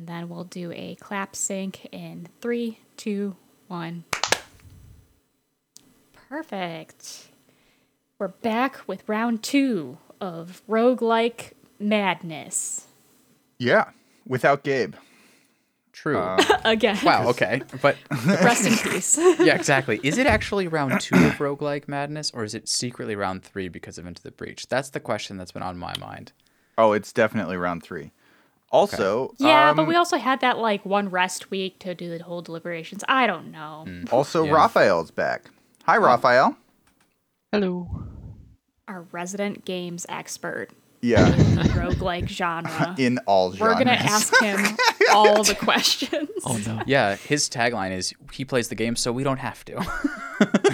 And 0.00 0.08
then 0.08 0.30
we'll 0.30 0.44
do 0.44 0.72
a 0.72 0.94
clap 0.94 1.36
sync 1.36 1.86
in 1.92 2.28
three, 2.40 2.78
two, 2.96 3.36
one. 3.68 4.04
Perfect. 6.30 7.28
We're 8.18 8.28
back 8.28 8.88
with 8.88 9.06
round 9.06 9.42
two 9.42 9.98
of 10.18 10.62
roguelike 10.66 11.52
madness. 11.78 12.86
Yeah, 13.58 13.90
without 14.26 14.64
Gabe. 14.64 14.94
True. 15.92 16.16
Uh, 16.16 16.42
Again. 16.64 16.96
wow. 17.04 17.28
Okay. 17.28 17.60
But 17.82 17.98
Rest 18.26 18.66
in 18.66 18.92
peace. 18.92 19.18
yeah, 19.38 19.54
exactly. 19.54 20.00
Is 20.02 20.16
it 20.16 20.26
actually 20.26 20.66
round 20.66 20.98
two 21.02 21.14
of 21.16 21.32
roguelike 21.34 21.88
madness, 21.88 22.30
or 22.32 22.42
is 22.42 22.54
it 22.54 22.70
secretly 22.70 23.16
round 23.16 23.42
three 23.42 23.68
because 23.68 23.98
of 23.98 24.06
Into 24.06 24.22
the 24.22 24.30
Breach? 24.30 24.66
That's 24.66 24.88
the 24.88 25.00
question 25.00 25.36
that's 25.36 25.52
been 25.52 25.62
on 25.62 25.76
my 25.76 25.92
mind. 26.00 26.32
Oh, 26.78 26.92
it's 26.92 27.12
definitely 27.12 27.58
round 27.58 27.82
three. 27.82 28.12
Also, 28.72 29.34
yeah, 29.38 29.70
um, 29.70 29.76
but 29.76 29.86
we 29.88 29.96
also 29.96 30.16
had 30.16 30.40
that 30.42 30.58
like 30.58 30.84
one 30.86 31.08
rest 31.08 31.50
week 31.50 31.78
to 31.80 31.94
do 31.94 32.16
the 32.16 32.22
whole 32.22 32.40
deliberations. 32.42 33.02
I 33.08 33.26
don't 33.26 33.50
know. 33.50 33.84
also 34.12 34.44
Yeah. 34.44 34.52
Raphael's 34.52 35.10
back. 35.10 35.50
Hi, 35.84 35.96
Oh. 35.96 36.00
Raphael. 36.00 36.56
Hello. 37.52 37.88
Our 38.86 39.02
resident 39.12 39.64
games 39.64 40.06
expert 40.08 40.68
Yeah, 41.00 41.26
in 41.34 41.54
the 41.56 41.62
roguelike 41.70 42.28
genre. 42.28 42.94
in 42.98 43.18
all 43.26 43.52
genres. 43.52 43.60
We're 43.60 43.84
gonna 43.84 43.96
ask 43.98 44.40
him 44.40 44.76
all 45.12 45.42
the 45.42 45.54
questions. 45.56 46.28
Oh 46.44 46.60
no. 46.64 46.80
Yeah, 46.86 47.16
his 47.16 47.48
tagline 47.48 47.90
is 47.92 48.14
he 48.32 48.44
plays 48.44 48.68
the 48.68 48.74
game 48.76 48.94
so 48.96 49.10
we 49.10 49.24
don't 49.24 49.38
have 49.38 49.64
to. 49.64 49.84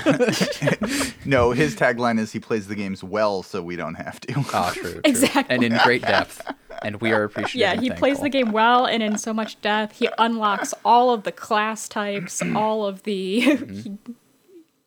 No, 1.25 1.51
his 1.51 1.75
tagline 1.75 2.19
is 2.21 2.33
he 2.33 2.39
plays 2.41 2.69
the 2.69 2.75
games 2.77 3.03
well, 3.03 3.43
so 3.43 3.61
we 3.63 3.75
don't 3.77 3.95
have 3.95 4.21
to. 4.21 4.35
Ah, 4.53 4.71
true, 4.75 4.93
true. 4.93 5.01
Exactly. 5.05 5.55
And 5.55 5.65
in 5.65 5.77
great 5.83 6.03
depth. 6.03 6.41
And 6.83 7.01
we 7.01 7.11
are 7.13 7.25
appreciative. 7.25 7.61
Yeah, 7.61 7.73
and 7.73 7.83
he 7.83 7.91
plays 7.91 8.21
the 8.21 8.29
game 8.29 8.53
well 8.53 8.87
and 8.87 9.03
in 9.03 9.19
so 9.19 9.33
much 9.33 9.61
depth. 9.61 9.99
He 9.99 10.09
unlocks 10.19 10.73
all 10.85 11.11
of 11.11 11.25
the 11.25 11.33
class 11.33 11.89
types, 11.89 12.43
all 12.55 12.87
of 12.87 13.03
the. 13.03 13.41
he- 13.41 13.99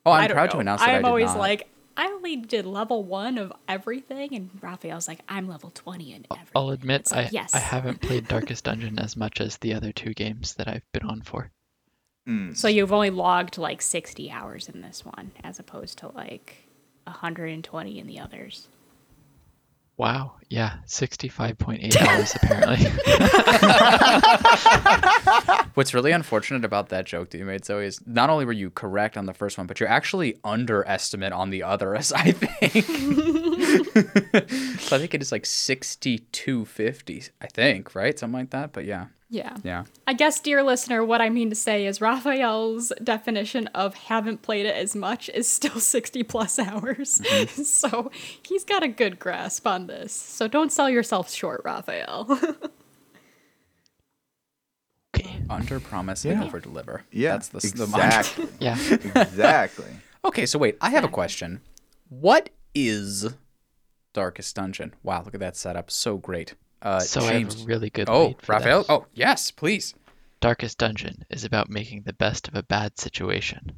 Oh, 0.06 0.12
I'm 0.12 0.24
I 0.24 0.28
don't 0.28 0.36
proud 0.36 0.46
know. 0.46 0.52
to 0.54 0.60
announce 0.60 0.82
that 0.82 0.90
I 0.90 0.96
I'm 0.96 1.02
did 1.02 1.08
always 1.10 1.26
not. 1.26 1.38
like, 1.40 1.68
I 1.98 2.06
only 2.06 2.38
did 2.38 2.66
level 2.66 3.04
one 3.04 3.38
of 3.38 3.52
everything, 3.68 4.34
and 4.34 4.50
Raphael's 4.62 5.10
like, 5.10 5.20
I'm 5.28 5.50
level 5.50 5.72
20 5.72 6.14
in 6.14 6.26
everything. 6.32 6.48
I'll 6.56 6.70
admit 6.70 7.12
like, 7.12 7.28
I 7.28 7.30
yes. 7.34 7.54
I 7.54 7.60
haven't 7.60 8.02
played 8.02 8.28
Darkest 8.30 8.64
Dungeon 8.64 8.98
as 8.98 9.18
much 9.18 9.42
as 9.42 9.58
the 9.58 9.74
other 9.74 9.92
two 9.92 10.14
games 10.14 10.54
that 10.56 10.70
I've 10.70 10.90
been 10.94 11.04
on 11.04 11.22
for. 11.22 11.52
Mm. 12.30 12.56
So 12.56 12.68
you've 12.68 12.94
only 12.94 13.10
logged 13.10 13.58
like 13.58 13.82
60 13.82 14.30
hours 14.30 14.70
in 14.70 14.82
this 14.82 15.04
one, 15.04 15.32
as 15.44 15.58
opposed 15.58 15.98
to 16.00 16.10
like 16.10 16.70
120 17.06 18.00
in 18.00 18.08
the 18.08 18.20
others. 18.20 18.68
Wow. 19.98 20.34
Yeah, 20.48 20.78
65.8 20.88 21.98
hours 21.98 22.34
apparently. 22.36 22.86
What's 25.74 25.94
really 25.94 26.12
unfortunate 26.12 26.64
about 26.64 26.88
that 26.90 27.06
joke 27.06 27.32
that 27.32 27.38
you 27.38 27.44
made, 27.44 27.66
Zoe, 27.66 27.86
is 27.86 28.00
not 28.08 28.30
only 28.30 28.46
were 28.46 28.54
you 28.54 28.70
correct 28.70 29.18
on 29.18 29.26
the 29.26 29.34
first 29.34 29.58
one, 29.58 29.68
but 29.68 29.82
you're 29.82 29.90
actually 29.90 30.38
underestimate 30.46 31.34
on 31.34 31.50
the 31.50 31.64
others, 31.64 32.14
I 32.16 32.32
think. 32.32 32.86
so 34.80 34.96
I 34.96 35.00
think 35.00 35.14
it 35.14 35.22
is 35.22 35.34
like 35.34 35.46
6250, 35.46 37.24
I 37.42 37.48
think, 37.48 37.94
right? 37.94 38.18
Something 38.18 38.40
like 38.40 38.52
that. 38.52 38.72
But 38.72 38.86
yeah, 38.86 39.08
Yeah. 39.32 39.58
yeah. 39.64 39.84
I 40.08 40.14
guess, 40.14 40.40
dear 40.40 40.64
listener, 40.64 41.06
what 41.06 41.22
I 41.22 41.30
mean 41.30 41.50
to 41.52 41.56
say 41.56 41.86
is 41.86 42.02
Raphael's 42.02 42.92
definition 43.04 43.68
of 43.68 43.94
haven't 43.94 44.42
played 44.42 44.66
it 44.66 44.76
as 44.76 44.96
much 44.96 45.30
is 45.30 45.48
still 45.48 45.80
60 45.80 46.24
plus 46.24 46.58
hours. 46.58 47.20
Mm-hmm. 47.24 47.62
so 47.64 48.10
he's 48.44 48.64
got 48.64 48.82
a 48.82 48.88
good 48.88 49.20
grasp 49.20 49.68
on 49.68 49.86
this. 49.88 50.12
So 50.14 50.48
don't 50.48 50.72
sell 50.72 50.90
yourself 50.90 51.32
short, 51.32 51.62
Raphael. 51.64 52.28
okay. 55.16 55.42
Under 55.50 55.80
promise 55.80 56.26
Yeah. 56.26 56.34
and 56.34 56.44
over 56.46 56.60
deliver. 56.60 57.04
Yeah, 57.12 57.34
That's 57.34 57.50
the, 57.50 57.86
the 57.86 57.88
mantra. 57.88 58.48
Yeah. 58.60 58.78
exactly. 59.16 59.86
Okay, 60.26 60.46
so 60.46 60.58
wait, 60.60 60.78
I 60.82 60.90
have 60.90 61.04
a 61.04 61.08
question. 61.10 61.62
What 62.10 62.50
is 62.74 63.28
Darkest 64.14 64.56
Dungeon? 64.56 64.94
Wow, 65.04 65.22
look 65.24 65.34
at 65.36 65.40
that 65.40 65.56
setup. 65.56 65.92
So 65.92 66.18
great. 66.18 66.56
Uh, 66.82 67.00
So 67.00 67.22
I 67.22 67.34
have 67.40 67.62
a 67.62 67.66
really 67.66 67.90
good 67.90 68.10
oh, 68.10 68.28
lead 68.28 68.42
for 68.42 68.52
Raphael. 68.54 68.80
this. 68.80 68.90
Oh, 68.90 69.06
yes, 69.14 69.52
please. 69.52 69.94
Darkest 70.42 70.78
Dungeon 70.78 71.26
is 71.30 71.44
about 71.44 71.70
making 71.70 72.04
the 72.04 72.14
best 72.14 72.48
of 72.48 72.56
a 72.56 72.64
bad 72.64 72.98
situation. 73.00 73.74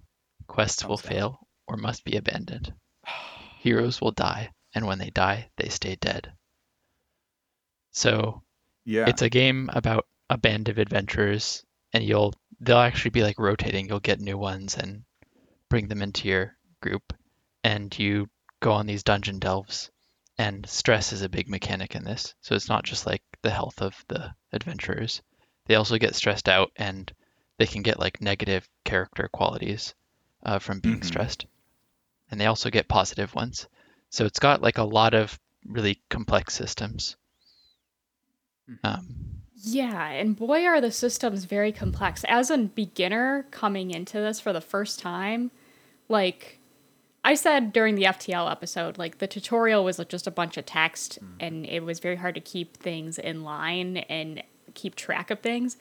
Quests 0.48 0.86
will 0.86 0.98
Thumbs 0.98 1.10
fail 1.16 1.48
or 1.68 1.78
must 1.78 2.04
be 2.04 2.18
abandoned. 2.18 2.74
Heroes 3.60 4.00
will 4.02 4.12
die, 4.12 4.52
and 4.76 4.86
when 4.86 5.00
they 5.00 5.10
die, 5.10 5.50
they 5.58 5.70
stay 5.70 5.96
dead. 5.96 6.32
So 7.92 8.44
Yeah. 8.86 9.06
it's 9.08 9.22
a 9.22 9.30
game 9.30 9.70
about 9.74 10.08
a 10.30 10.38
band 10.38 10.70
of 10.70 10.78
adventurers, 10.78 11.64
and 11.94 12.04
you'll 12.04 12.34
they'll 12.60 12.78
actually 12.78 13.12
be 13.12 13.24
like 13.24 13.40
rotating. 13.40 13.88
You'll 13.88 14.00
get 14.00 14.20
new 14.20 14.38
ones 14.38 14.78
and 14.78 15.04
bring 15.70 15.88
them 15.88 16.02
into 16.02 16.28
your 16.28 16.56
group, 16.82 17.14
and 17.64 17.98
you 17.98 18.30
go 18.60 18.72
on 18.74 18.86
these 18.86 19.04
dungeon 19.04 19.40
delves. 19.40 19.90
And 20.38 20.68
stress 20.68 21.14
is 21.14 21.22
a 21.22 21.30
big 21.30 21.48
mechanic 21.48 21.96
in 21.96 22.04
this, 22.04 22.36
so 22.42 22.56
it's 22.56 22.68
not 22.70 22.84
just 22.84 23.06
like 23.06 23.24
the 23.44 23.52
health 23.52 23.82
of 23.82 24.04
the 24.08 24.34
adventurers. 24.52 25.22
They 25.68 25.76
also 25.76 25.98
get 25.98 26.16
stressed 26.16 26.50
out, 26.50 26.72
and 26.76 27.12
they 27.58 27.66
can 27.68 27.82
get 27.82 28.00
like 28.00 28.22
negative 28.22 28.68
character 28.84 29.30
qualities 29.32 29.94
uh, 30.44 30.60
from 30.60 30.80
being 30.80 31.02
Mhm. 31.02 31.06
stressed, 31.06 31.46
and 32.30 32.40
they 32.42 32.48
also 32.48 32.70
get 32.70 32.88
positive 32.88 33.34
ones. 33.36 33.68
So 34.10 34.26
it's 34.26 34.40
got 34.40 34.62
like 34.62 34.78
a 34.80 34.84
lot 34.84 35.14
of 35.14 35.40
really 35.66 36.02
complex 36.10 36.54
systems. 36.56 37.16
Um, 38.84 39.42
Yeah, 39.64 40.08
and 40.10 40.36
boy, 40.36 40.66
are 40.66 40.82
the 40.82 40.92
systems 40.92 41.46
very 41.46 41.72
complex. 41.72 42.24
As 42.28 42.50
a 42.50 42.58
beginner 42.58 43.46
coming 43.52 43.92
into 43.92 44.20
this 44.20 44.40
for 44.40 44.54
the 44.54 44.62
first 44.62 45.00
time, 45.00 45.52
like 46.10 46.58
I 47.24 47.36
said 47.36 47.72
during 47.72 47.96
the 47.96 48.04
FTL 48.04 48.52
episode, 48.52 48.98
like 48.98 49.20
the 49.20 49.28
tutorial 49.28 49.84
was 49.84 50.02
just 50.10 50.26
a 50.26 50.32
bunch 50.32 50.58
of 50.58 50.66
text 50.66 51.20
and 51.40 51.66
it 51.68 51.84
was 51.84 52.00
very 52.00 52.16
hard 52.16 52.36
to 52.36 52.42
keep 52.42 52.78
things 52.78 53.20
in 53.20 53.44
line 53.44 53.98
and 53.98 54.42
keep 54.74 54.96
track 54.96 55.30
of 55.30 55.40
things. 55.40 55.78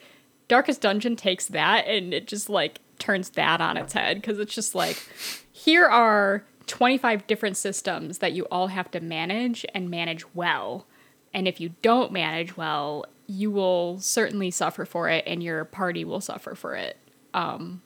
Darkest 0.48 0.82
Dungeon 0.82 1.16
takes 1.16 1.46
that 1.46 1.86
and 1.86 2.12
it 2.12 2.26
just 2.26 2.50
like 2.50 2.80
turns 2.98 3.30
that 3.30 3.60
on 3.62 3.78
its 3.78 3.94
head 3.94 4.18
because 4.18 4.38
it's 4.38 4.54
just 4.54 4.74
like 4.74 5.02
here 5.50 5.86
are 5.86 6.44
25 6.66 7.26
different 7.26 7.56
systems 7.56 8.18
that 8.18 8.32
you 8.32 8.44
all 8.50 8.66
have 8.66 8.90
to 8.90 9.00
manage 9.00 9.64
and 9.74 9.90
manage 9.90 10.24
well. 10.34 10.86
And 11.32 11.48
if 11.48 11.58
you 11.58 11.70
don't 11.80 12.12
manage 12.12 12.56
well, 12.56 13.06
you 13.26 13.50
will 13.50 13.98
certainly 14.00 14.50
suffer 14.50 14.84
for 14.84 15.08
it 15.08 15.24
and 15.26 15.42
your 15.42 15.64
party 15.64 16.04
will 16.04 16.20
suffer 16.20 16.54
for 16.54 16.74
it. 16.74 16.98
Um, 17.32 17.80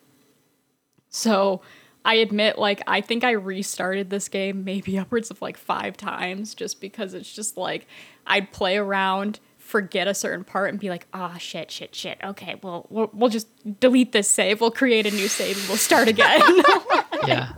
so 1.09 1.61
I 2.05 2.15
admit, 2.17 2.59
like, 2.59 2.83
I 2.87 3.01
think 3.01 3.25
I 3.25 3.33
restarted 3.33 4.11
this 4.11 4.29
game 4.29 4.65
maybe 4.65 4.99
upwards 5.01 5.31
of 5.31 5.41
like 5.41 5.57
five 5.57 5.97
times 5.97 6.55
just 6.55 6.81
because 6.81 7.15
it's 7.15 7.33
just 7.33 7.57
like 7.57 7.87
I'd 8.27 8.53
play 8.53 8.77
around, 8.77 9.41
forget 9.59 10.09
a 10.09 10.15
certain 10.15 10.45
part, 10.45 10.71
and 10.71 10.79
be 10.79 10.91
like, 10.91 11.07
ah, 11.13 11.37
shit, 11.39 11.71
shit, 11.71 11.95
shit. 11.95 12.19
Okay, 12.23 12.57
well, 12.63 12.87
we'll, 12.91 13.11
we'll 13.13 13.31
just 13.31 13.49
delete 13.81 14.13
this 14.13 14.29
save. 14.29 14.61
We'll 14.61 14.71
create 14.71 15.07
a 15.07 15.11
new 15.11 15.29
save 15.29 15.59
and 15.59 15.69
we'll 15.69 15.79
start 15.79 16.09
again. 16.09 16.41
yeah. 17.27 17.53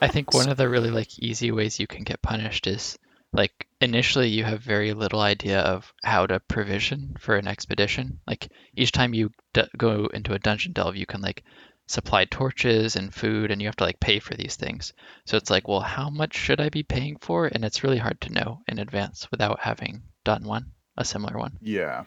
I 0.00 0.08
think 0.08 0.32
one 0.32 0.48
of 0.48 0.56
the 0.56 0.68
really 0.68 0.90
like 0.90 1.18
easy 1.18 1.50
ways 1.50 1.80
you 1.80 1.86
can 1.86 2.04
get 2.04 2.22
punished 2.22 2.66
is 2.66 2.98
like 3.32 3.66
initially 3.80 4.28
you 4.28 4.44
have 4.44 4.60
very 4.60 4.92
little 4.92 5.20
idea 5.20 5.60
of 5.60 5.92
how 6.04 6.26
to 6.26 6.40
provision 6.40 7.16
for 7.18 7.36
an 7.36 7.48
expedition. 7.48 8.20
Like 8.26 8.48
each 8.76 8.92
time 8.92 9.14
you 9.14 9.30
d- 9.52 9.64
go 9.76 10.06
into 10.06 10.34
a 10.34 10.38
dungeon 10.38 10.72
delve, 10.72 10.96
you 10.96 11.06
can 11.06 11.20
like 11.20 11.42
supply 11.86 12.24
torches 12.24 12.96
and 12.96 13.12
food 13.14 13.50
and 13.50 13.60
you 13.60 13.68
have 13.68 13.76
to 13.76 13.84
like 13.84 14.00
pay 14.00 14.18
for 14.18 14.34
these 14.34 14.56
things. 14.56 14.92
So 15.26 15.36
it's 15.36 15.50
like, 15.50 15.68
well, 15.68 15.80
how 15.80 16.08
much 16.10 16.34
should 16.34 16.60
I 16.60 16.68
be 16.70 16.82
paying 16.82 17.16
for? 17.20 17.46
And 17.46 17.64
it's 17.64 17.84
really 17.84 17.98
hard 17.98 18.20
to 18.22 18.32
know 18.32 18.60
in 18.68 18.78
advance 18.78 19.30
without 19.30 19.60
having 19.60 20.02
done 20.24 20.44
one, 20.44 20.72
a 20.96 21.04
similar 21.04 21.38
one. 21.38 21.58
yeah. 21.60 22.04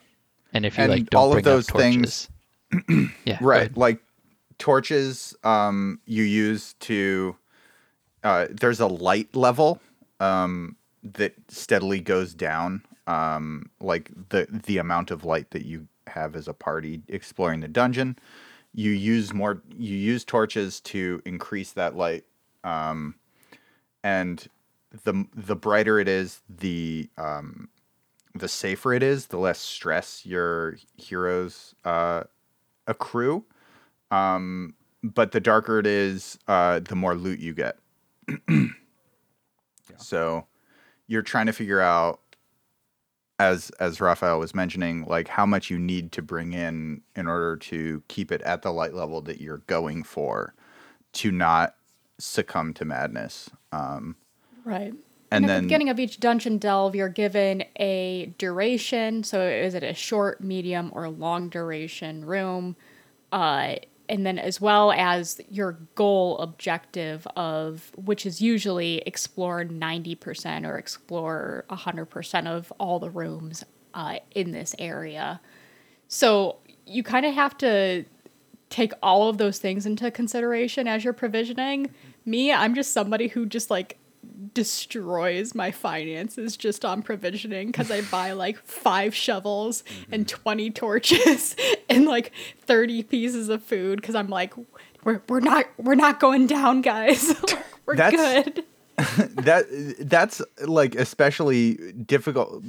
And 0.52 0.64
if 0.66 0.76
you 0.78 0.84
And 0.84 0.92
like 0.92 1.10
don't 1.10 1.20
all 1.20 1.26
of 1.28 1.34
bring 1.34 1.44
those 1.44 1.66
torches, 1.66 2.28
things- 2.70 3.10
yeah, 3.24 3.38
Right. 3.40 3.74
Like 3.76 4.00
torches 4.58 5.36
um 5.44 6.00
you 6.06 6.24
use 6.24 6.74
to 6.80 7.36
uh 8.24 8.46
there's 8.50 8.80
a 8.80 8.86
light 8.88 9.36
level 9.36 9.80
um 10.18 10.74
that 11.04 11.32
steadily 11.46 12.00
goes 12.00 12.34
down 12.34 12.82
um 13.06 13.70
like 13.80 14.10
the 14.30 14.48
the 14.50 14.78
amount 14.78 15.12
of 15.12 15.24
light 15.24 15.52
that 15.52 15.64
you 15.64 15.86
have 16.08 16.34
as 16.34 16.48
a 16.48 16.52
party 16.52 17.02
exploring 17.08 17.60
the 17.60 17.68
dungeon. 17.68 18.18
You 18.72 18.90
use 18.90 19.32
more 19.32 19.62
you 19.76 19.96
use 19.96 20.24
torches 20.24 20.80
to 20.82 21.20
increase 21.24 21.72
that 21.72 21.96
light 21.96 22.24
um 22.64 23.14
and 24.04 24.48
the 25.04 25.24
the 25.34 25.56
brighter 25.56 25.98
it 25.98 26.08
is 26.08 26.42
the 26.48 27.08
um 27.18 27.68
the 28.34 28.48
safer 28.48 28.92
it 28.92 29.02
is, 29.02 29.26
the 29.26 29.38
less 29.38 29.58
stress 29.58 30.24
your 30.24 30.76
heroes 30.96 31.74
uh 31.84 32.24
accrue. 32.86 33.44
Um, 34.10 34.74
but 35.02 35.32
the 35.32 35.40
darker 35.40 35.78
it 35.78 35.86
is, 35.86 36.38
uh, 36.48 36.80
the 36.80 36.96
more 36.96 37.14
loot 37.14 37.38
you 37.40 37.54
get. 37.54 37.78
So 40.00 40.46
you're 41.08 41.22
trying 41.22 41.46
to 41.46 41.52
figure 41.52 41.80
out 41.80 42.20
as 43.38 43.70
as 43.80 44.00
Raphael 44.00 44.38
was 44.38 44.54
mentioning, 44.54 45.04
like 45.06 45.28
how 45.28 45.46
much 45.46 45.70
you 45.70 45.78
need 45.78 46.12
to 46.12 46.22
bring 46.22 46.52
in 46.52 47.02
in 47.16 47.26
order 47.26 47.56
to 47.56 48.02
keep 48.08 48.32
it 48.32 48.40
at 48.42 48.62
the 48.62 48.72
light 48.72 48.94
level 48.94 49.20
that 49.22 49.40
you're 49.40 49.62
going 49.66 50.02
for, 50.02 50.54
to 51.14 51.30
not 51.30 51.74
succumb 52.18 52.74
to 52.74 52.84
madness. 52.84 53.48
Um, 53.72 54.16
Right. 54.64 54.92
And 55.30 55.44
And, 55.44 55.44
at 55.44 55.48
then- 55.48 55.62
the 55.62 55.66
beginning 55.68 55.88
of 55.90 55.98
each 56.00 56.20
dungeon 56.20 56.58
delve, 56.58 56.94
you're 56.94 57.08
given 57.08 57.64
a 57.78 58.32
duration. 58.38 59.22
So 59.24 59.40
is 59.46 59.74
it 59.74 59.82
a 59.82 59.94
short, 59.94 60.42
medium, 60.42 60.90
or 60.94 61.08
long 61.08 61.48
duration 61.48 62.24
room? 62.24 62.76
Uh, 63.30 63.76
and 64.08 64.24
then 64.24 64.38
as 64.38 64.60
well 64.60 64.92
as 64.92 65.40
your 65.50 65.78
goal 65.94 66.38
objective 66.38 67.26
of 67.36 67.92
which 67.96 68.24
is 68.24 68.40
usually 68.40 68.98
explore 69.06 69.64
90% 69.64 70.66
or 70.66 70.78
explore 70.78 71.64
100% 71.70 72.46
of 72.46 72.72
all 72.78 72.98
the 72.98 73.10
rooms 73.10 73.64
uh, 73.94 74.18
in 74.34 74.52
this 74.52 74.74
area. 74.78 75.40
So 76.08 76.56
you 76.86 77.02
kind 77.02 77.26
of 77.26 77.34
have 77.34 77.56
to 77.58 78.04
take 78.70 78.92
all 79.02 79.28
of 79.28 79.38
those 79.38 79.58
things 79.58 79.86
into 79.86 80.10
consideration 80.10 80.86
as 80.86 81.04
you're 81.04 81.12
provisioning. 81.12 81.90
Me, 82.24 82.52
I'm 82.52 82.74
just 82.74 82.92
somebody 82.92 83.28
who 83.28 83.46
just 83.46 83.70
like 83.70 83.98
destroys 84.54 85.54
my 85.54 85.70
finances 85.70 86.56
just 86.56 86.84
on 86.84 87.02
provisioning 87.02 87.68
because 87.68 87.90
I 87.90 88.02
buy 88.02 88.32
like 88.32 88.58
five 88.58 89.14
shovels 89.14 89.84
and 90.10 90.28
20 90.28 90.70
torches 90.70 91.56
and 91.88 92.06
like 92.06 92.32
30 92.60 93.02
pieces 93.04 93.48
of 93.48 93.62
food 93.62 94.00
because 94.00 94.14
I'm 94.14 94.28
like, 94.28 94.54
we're, 95.04 95.22
we're 95.28 95.40
not 95.40 95.66
we're 95.78 95.94
not 95.94 96.20
going 96.20 96.46
down, 96.46 96.82
guys. 96.82 97.34
we're 97.86 97.96
That's- 97.96 98.44
good. 98.44 98.64
that 99.44 99.66
that's 100.00 100.42
like 100.66 100.96
especially 100.96 101.74
difficult 101.92 102.64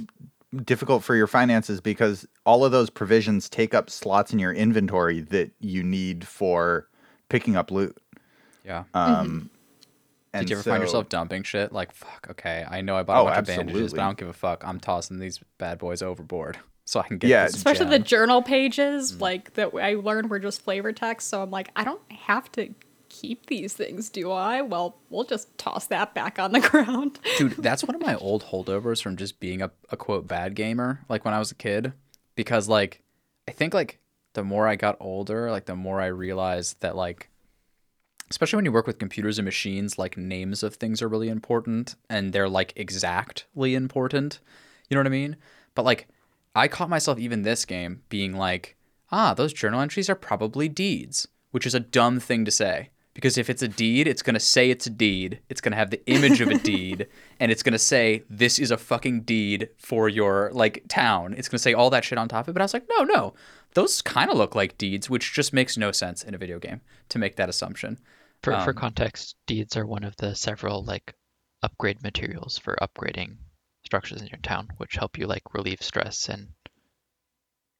difficult 0.64 1.02
for 1.02 1.16
your 1.16 1.26
finances 1.26 1.80
because 1.80 2.26
all 2.46 2.64
of 2.64 2.70
those 2.70 2.88
provisions 2.88 3.48
take 3.48 3.74
up 3.74 3.90
slots 3.90 4.32
in 4.32 4.38
your 4.38 4.52
inventory 4.52 5.20
that 5.20 5.50
you 5.58 5.82
need 5.82 6.24
for 6.26 6.88
picking 7.28 7.56
up 7.56 7.72
loot. 7.72 7.96
Yeah. 8.64 8.84
Um, 8.94 9.50
and 10.32 10.46
Did 10.46 10.50
you 10.50 10.56
ever 10.60 10.70
find 10.70 10.82
yourself 10.82 11.08
dumping 11.08 11.42
shit? 11.42 11.72
Like, 11.72 11.92
fuck, 11.92 12.28
okay, 12.30 12.64
I 12.68 12.82
know 12.82 12.96
I 12.96 13.02
bought 13.02 13.16
a 13.16 13.20
Oh, 13.20 13.24
bunch 13.24 13.38
of 13.38 13.46
bandages, 13.46 13.92
but. 13.92 14.00
I 14.00 14.06
don't 14.06 14.18
give 14.18 14.28
a 14.28 14.32
fuck. 14.32 14.62
I'm 14.66 14.78
tossing 14.78 15.18
these 15.18 15.40
bad 15.58 15.78
boys 15.78 16.02
overboard 16.02 16.58
so 16.84 17.00
I 17.00 17.08
can 17.08 17.18
get 17.18 17.28
Yeah, 17.28 17.46
this 17.46 17.56
Especially 17.56 17.86
the 17.86 17.98
journal 17.98 18.42
pages, 18.42 19.12
mm. 19.12 19.20
like 19.20 19.54
that 19.54 19.74
I 19.74 19.94
learned 19.94 20.30
were 20.30 20.38
just 20.38 20.62
flavor 20.62 20.92
text. 20.92 21.28
So 21.28 21.42
I'm 21.42 21.50
like, 21.50 21.70
I 21.74 21.84
don't 21.84 22.00
have 22.12 22.50
to 22.52 22.74
keep 23.08 23.46
these 23.46 23.74
things, 23.74 24.08
do 24.08 24.30
I? 24.30 24.62
Well, 24.62 24.96
we'll 25.10 25.24
just 25.24 25.58
toss 25.58 25.86
that 25.88 26.14
back 26.14 26.38
on 26.38 26.52
the 26.52 26.60
ground. 26.70 27.18
Dude, 27.38 27.56
that's 27.56 27.82
one 27.82 27.96
of 27.96 28.00
my 28.00 28.14
old 28.14 28.44
holdovers 28.44 29.02
from 29.02 29.16
just 29.16 29.40
being 29.40 29.62
a, 29.62 29.70
a 29.90 29.96
quote 29.96 30.28
bad 30.28 30.54
gamer, 30.54 31.00
like 31.08 31.24
when 31.24 31.34
I 31.34 31.38
was 31.38 31.50
a 31.50 31.56
kid. 31.56 31.92
Because 32.36 32.68
like 32.68 33.02
I 33.48 33.50
think 33.50 33.74
like 33.74 33.98
the 34.34 34.44
more 34.44 34.68
I 34.68 34.76
got 34.76 34.96
older, 35.00 35.50
like 35.50 35.66
the 35.66 35.74
more 35.74 36.00
I 36.00 36.06
realized 36.06 36.80
that 36.82 36.94
like 36.94 37.29
especially 38.30 38.56
when 38.56 38.64
you 38.64 38.72
work 38.72 38.86
with 38.86 38.98
computers 38.98 39.38
and 39.38 39.44
machines, 39.44 39.98
like 39.98 40.16
names 40.16 40.62
of 40.62 40.76
things 40.76 41.02
are 41.02 41.08
really 41.08 41.28
important 41.28 41.96
and 42.08 42.32
they're 42.32 42.48
like 42.48 42.72
exactly 42.76 43.74
important. 43.74 44.38
You 44.88 44.94
know 44.94 45.00
what 45.00 45.08
I 45.08 45.10
mean? 45.10 45.36
But 45.74 45.84
like 45.84 46.08
I 46.54 46.68
caught 46.68 46.88
myself 46.88 47.18
even 47.18 47.42
this 47.42 47.64
game 47.64 48.02
being 48.08 48.32
like, 48.36 48.76
ah, 49.10 49.34
those 49.34 49.52
journal 49.52 49.80
entries 49.80 50.08
are 50.08 50.14
probably 50.14 50.68
deeds, 50.68 51.26
which 51.50 51.66
is 51.66 51.74
a 51.74 51.80
dumb 51.80 52.20
thing 52.20 52.44
to 52.44 52.50
say. 52.50 52.90
Because 53.12 53.36
if 53.36 53.50
it's 53.50 53.62
a 53.62 53.68
deed, 53.68 54.06
it's 54.06 54.22
going 54.22 54.34
to 54.34 54.40
say 54.40 54.70
it's 54.70 54.86
a 54.86 54.90
deed. 54.90 55.40
It's 55.48 55.60
going 55.60 55.72
to 55.72 55.76
have 55.76 55.90
the 55.90 56.04
image 56.06 56.40
of 56.40 56.48
a 56.48 56.58
deed 56.58 57.08
and 57.40 57.50
it's 57.50 57.64
going 57.64 57.72
to 57.72 57.78
say 57.78 58.22
this 58.30 58.60
is 58.60 58.70
a 58.70 58.78
fucking 58.78 59.22
deed 59.22 59.68
for 59.76 60.08
your 60.08 60.50
like 60.52 60.84
town. 60.88 61.34
It's 61.36 61.48
going 61.48 61.58
to 61.58 61.62
say 61.62 61.74
all 61.74 61.90
that 61.90 62.04
shit 62.04 62.18
on 62.18 62.28
top 62.28 62.44
of 62.44 62.50
it. 62.50 62.52
But 62.52 62.62
I 62.62 62.64
was 62.64 62.74
like, 62.74 62.86
"No, 62.88 63.02
no. 63.02 63.34
Those 63.74 64.02
kind 64.02 64.30
of 64.30 64.36
look 64.36 64.54
like 64.54 64.78
deeds, 64.78 65.10
which 65.10 65.32
just 65.32 65.52
makes 65.52 65.76
no 65.76 65.90
sense 65.90 66.22
in 66.22 66.34
a 66.34 66.38
video 66.38 66.60
game 66.60 66.80
to 67.08 67.18
make 67.18 67.34
that 67.34 67.48
assumption." 67.48 67.98
For 68.42 68.52
for 68.60 68.70
Um, 68.70 68.76
context, 68.76 69.36
deeds 69.46 69.76
are 69.76 69.86
one 69.86 70.04
of 70.04 70.16
the 70.16 70.34
several 70.34 70.82
like 70.84 71.14
upgrade 71.62 72.02
materials 72.02 72.56
for 72.58 72.76
upgrading 72.80 73.36
structures 73.84 74.22
in 74.22 74.28
your 74.28 74.38
town, 74.42 74.68
which 74.78 74.94
help 74.94 75.18
you 75.18 75.26
like 75.26 75.42
relieve 75.54 75.82
stress 75.82 76.28
and 76.28 76.48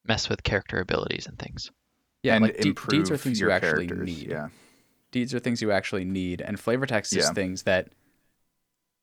mess 0.05 0.29
with 0.29 0.43
character 0.43 0.79
abilities 0.81 1.27
and 1.27 1.39
things. 1.39 1.71
Yeah, 2.23 2.35
and 2.37 2.45
like 2.45 2.59
de- 2.59 2.69
improve 2.69 2.91
deeds 2.91 3.11
are 3.11 3.17
things 3.17 3.41
you 3.41 3.51
actually 3.51 3.87
need. 3.87 4.31
Yeah. 4.31 4.49
Deeds 5.12 5.35
are 5.35 5.39
things 5.41 5.62
you 5.62 5.73
actually 5.73 6.05
need, 6.05 6.41
and 6.43 6.61
flavor 6.61 6.87
text 6.87 7.12
is 7.17 7.25
Yeah. 7.25 7.33
things 7.33 7.62
that 7.62 7.89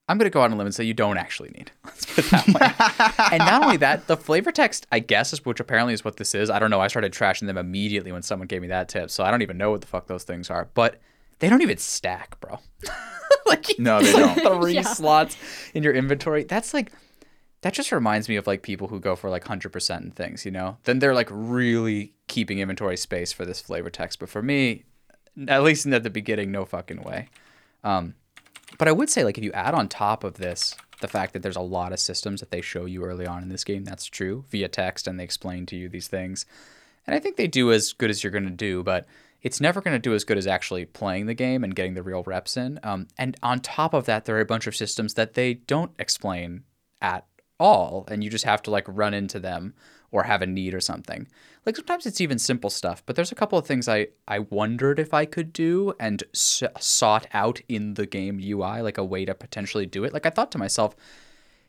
I'm 0.10 0.18
gonna 0.18 0.30
go 0.30 0.42
out 0.42 0.46
on 0.46 0.54
a 0.54 0.56
limb 0.56 0.68
and 0.68 0.76
say 0.76 0.86
you 0.86 0.94
don't 0.94 1.18
actually 1.18 1.50
need. 1.50 1.72
Let's 1.84 2.06
put 2.06 2.26
it 2.26 2.32
that 2.32 2.48
way. 2.48 3.16
and 3.34 3.40
not 3.40 3.64
only 3.64 3.78
that, 3.78 4.08
the 4.08 4.16
flavor 4.16 4.52
text, 4.54 4.88
I 4.92 5.00
guess, 5.00 5.34
is 5.34 5.44
which 5.44 5.60
apparently 5.60 5.94
is 5.94 6.06
what 6.06 6.16
this 6.18 6.34
is. 6.34 6.50
I 6.50 6.60
don't 6.60 6.70
know. 6.70 6.80
I 6.80 6.88
started 6.88 7.12
trashing 7.12 7.48
them 7.48 7.58
immediately 7.58 8.12
when 8.14 8.22
someone 8.22 8.48
gave 8.48 8.62
me 8.62 8.70
that 8.70 8.88
tip, 8.88 9.10
so 9.10 9.24
I 9.26 9.32
don't 9.32 9.42
even 9.42 9.58
know 9.58 9.72
what 9.72 9.82
the 9.82 9.88
fuck 9.88 10.08
those 10.08 10.24
things 10.24 10.50
are. 10.50 10.70
But 10.76 11.02
they 11.40 11.50
don't 11.50 11.62
even 11.62 11.78
stack, 11.78 12.40
bro. 12.40 12.60
like 13.46 13.66
No, 13.78 14.02
they 14.02 14.14
like 14.14 14.42
don't. 14.44 14.62
Three 14.62 14.74
Yeah. 14.76 14.82
slots 14.84 15.38
in 15.74 15.84
your 15.84 15.94
inventory. 15.94 16.44
That's 16.44 16.74
like 16.74 16.92
that 17.62 17.74
just 17.74 17.92
reminds 17.92 18.30
me 18.30 18.36
of 18.36 18.46
like 18.48 18.62
people 18.62 18.88
who 18.88 19.00
go 19.00 19.16
for 19.16 19.30
like 19.30 19.44
100% 19.46 20.02
in 20.02 20.12
things, 20.12 20.46
you 20.46 20.52
know? 20.52 20.78
Then 20.84 21.00
they're 21.00 21.16
like 21.16 21.28
really 21.32 22.14
keeping 22.28 22.60
inventory 22.60 22.98
space 22.98 23.34
for 23.34 23.46
this 23.46 23.60
flavor 23.60 23.90
text. 23.90 24.20
But 24.20 24.30
for 24.30 24.44
me, 24.44 24.84
at 25.48 25.64
least 25.64 25.88
at 25.88 26.04
the 26.04 26.10
beginning, 26.12 26.52
no 26.52 26.66
fucking 26.66 27.02
way. 27.02 27.30
Um, 27.84 28.14
but 28.78 28.88
I 28.88 28.92
would 28.92 29.10
say, 29.10 29.24
like, 29.24 29.38
if 29.40 29.44
you 29.44 29.52
add 29.54 29.74
on 29.74 29.88
top 29.90 30.24
of 30.24 30.36
this 30.36 30.76
the 31.02 31.08
fact 31.08 31.34
that 31.34 31.42
there's 31.42 31.56
a 31.56 31.62
lot 31.62 31.94
of 31.94 32.00
systems 32.00 32.42
that 32.42 32.52
they 32.52 32.62
show 32.62 32.86
you 32.86 33.04
early 33.04 33.26
on 33.26 33.42
in 33.44 33.50
this 33.50 33.64
game, 33.64 33.84
that's 33.84 34.06
true 34.06 34.46
via 34.50 34.68
text, 34.68 35.08
and 35.08 35.20
they 35.20 35.24
explain 35.24 35.66
to 35.68 35.76
you 35.76 35.90
these 35.90 36.08
things. 36.08 36.46
And 37.08 37.16
I 37.16 37.20
think 37.20 37.38
they 37.38 37.48
do 37.48 37.72
as 37.72 37.92
good 37.94 38.10
as 38.12 38.24
you're 38.24 38.32
going 38.32 38.46
to 38.46 38.50
do, 38.52 38.84
but 38.84 39.08
it's 39.42 39.62
never 39.62 39.82
going 39.82 39.96
to 39.96 40.00
do 40.00 40.14
as 40.14 40.24
good 40.24 40.38
as 40.38 40.48
actually 40.48 40.86
playing 40.86 41.28
the 41.28 41.34
game 41.34 41.64
and 41.64 41.76
getting 41.76 41.94
the 41.94 42.04
real 42.04 42.24
reps 42.24 42.58
in. 42.58 42.80
Um, 42.84 43.08
and 43.18 43.38
on 43.44 43.60
top 43.60 43.94
of 43.94 44.06
that, 44.06 44.26
there 44.26 44.36
are 44.38 44.42
a 44.42 44.46
bunch 44.46 44.68
of 44.68 44.76
systems 44.76 45.14
that 45.14 45.36
they 45.36 45.56
don't 45.56 45.92
explain 46.00 46.64
at 47.02 47.26
all, 47.60 48.06
and 48.10 48.24
you 48.24 48.30
just 48.30 48.46
have 48.46 48.62
to 48.64 48.72
like 48.72 48.86
run 48.88 49.14
into 49.14 49.40
them 49.40 49.74
or 50.12 50.24
have 50.24 50.42
a 50.42 50.48
need 50.48 50.74
or 50.74 50.80
something. 50.80 51.28
Like 51.66 51.76
sometimes 51.76 52.06
it's 52.06 52.22
even 52.22 52.40
simple 52.40 52.70
stuff, 52.70 53.04
but 53.06 53.16
there's 53.16 53.32
a 53.32 53.36
couple 53.36 53.60
of 53.60 53.66
things 53.66 53.88
I 53.88 54.08
I 54.28 54.40
wondered 54.40 55.00
if 55.00 55.14
I 55.14 55.26
could 55.26 55.52
do 55.52 55.94
and 56.00 56.24
s- 56.34 56.64
sought 56.80 57.28
out 57.34 57.62
in 57.68 57.96
the 57.96 58.06
game 58.06 58.40
UI, 58.42 58.82
like 58.82 58.98
a 58.98 59.06
way 59.06 59.26
to 59.26 59.36
potentially 59.36 59.86
do 59.86 60.04
it. 60.04 60.14
Like 60.14 60.26
I 60.26 60.30
thought 60.30 60.52
to 60.54 60.58
myself, 60.58 60.96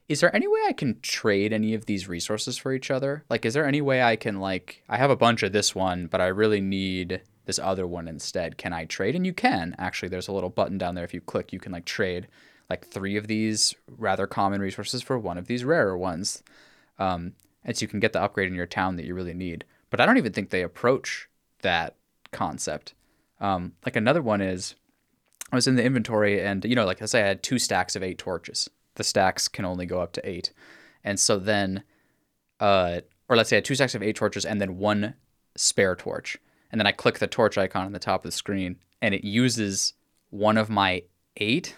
is 0.08 0.20
there 0.20 0.34
any 0.34 0.46
way 0.46 0.60
I 0.68 0.72
can 0.72 1.00
trade 1.00 1.52
any 1.52 1.74
of 1.74 1.86
these 1.86 2.08
resources 2.08 2.56
for 2.56 2.72
each 2.72 2.90
other? 2.90 3.24
Like, 3.28 3.44
is 3.44 3.54
there 3.54 3.66
any 3.66 3.80
way 3.80 4.02
I 4.02 4.16
can 4.16 4.40
like 4.40 4.82
I 4.88 4.96
have 4.98 5.10
a 5.10 5.16
bunch 5.16 5.42
of 5.42 5.52
this 5.52 5.74
one, 5.74 6.06
but 6.06 6.20
I 6.20 6.28
really 6.28 6.60
need 6.60 7.22
this 7.48 7.58
other 7.58 7.86
one 7.86 8.06
instead? 8.06 8.58
Can 8.58 8.72
I 8.72 8.84
trade? 8.84 9.16
And 9.16 9.26
you 9.26 9.32
can 9.32 9.74
actually. 9.78 10.10
There's 10.10 10.28
a 10.28 10.32
little 10.32 10.50
button 10.50 10.78
down 10.78 10.94
there. 10.94 11.02
If 11.02 11.14
you 11.14 11.20
click, 11.20 11.52
you 11.52 11.58
can 11.58 11.72
like 11.72 11.86
trade 11.86 12.28
like 12.70 12.86
three 12.86 13.16
of 13.16 13.26
these 13.26 13.74
rather 13.96 14.26
common 14.26 14.60
resources 14.60 15.02
for 15.02 15.18
one 15.18 15.38
of 15.38 15.46
these 15.46 15.64
rarer 15.64 15.96
ones, 15.96 16.42
um, 16.98 17.32
and 17.64 17.76
so 17.76 17.82
you 17.82 17.88
can 17.88 18.00
get 18.00 18.12
the 18.12 18.20
upgrade 18.20 18.48
in 18.48 18.54
your 18.54 18.66
town 18.66 18.96
that 18.96 19.06
you 19.06 19.14
really 19.14 19.34
need. 19.34 19.64
But 19.90 20.00
I 20.00 20.06
don't 20.06 20.18
even 20.18 20.32
think 20.32 20.50
they 20.50 20.62
approach 20.62 21.28
that 21.62 21.96
concept. 22.30 22.92
Um, 23.40 23.72
like 23.86 23.96
another 23.96 24.20
one 24.20 24.42
is 24.42 24.74
I 25.50 25.56
was 25.56 25.66
in 25.66 25.76
the 25.76 25.84
inventory 25.84 26.42
and 26.42 26.62
you 26.64 26.74
know 26.74 26.84
like 26.84 27.00
let's 27.00 27.12
say 27.12 27.22
I 27.22 27.28
had 27.28 27.42
two 27.42 27.58
stacks 27.58 27.96
of 27.96 28.02
eight 28.02 28.18
torches. 28.18 28.68
The 28.96 29.04
stacks 29.04 29.48
can 29.48 29.64
only 29.64 29.86
go 29.86 30.00
up 30.00 30.12
to 30.12 30.28
eight, 30.28 30.52
and 31.02 31.18
so 31.18 31.38
then, 31.38 31.84
uh, 32.60 33.00
or 33.28 33.36
let's 33.36 33.48
say 33.48 33.56
I 33.56 33.58
had 33.58 33.64
two 33.64 33.74
stacks 33.74 33.94
of 33.94 34.02
eight 34.02 34.16
torches 34.16 34.44
and 34.44 34.60
then 34.60 34.76
one 34.76 35.14
spare 35.56 35.96
torch, 35.96 36.36
and 36.70 36.80
then 36.80 36.86
I 36.86 36.92
click 36.92 37.18
the 37.18 37.26
torch 37.26 37.56
icon 37.58 37.86
on 37.86 37.92
the 37.92 37.98
top 37.98 38.24
of 38.24 38.30
the 38.30 38.36
screen 38.36 38.76
and 39.00 39.14
it 39.14 39.24
uses 39.24 39.94
one 40.30 40.58
of 40.58 40.68
my 40.68 41.02
eight. 41.36 41.76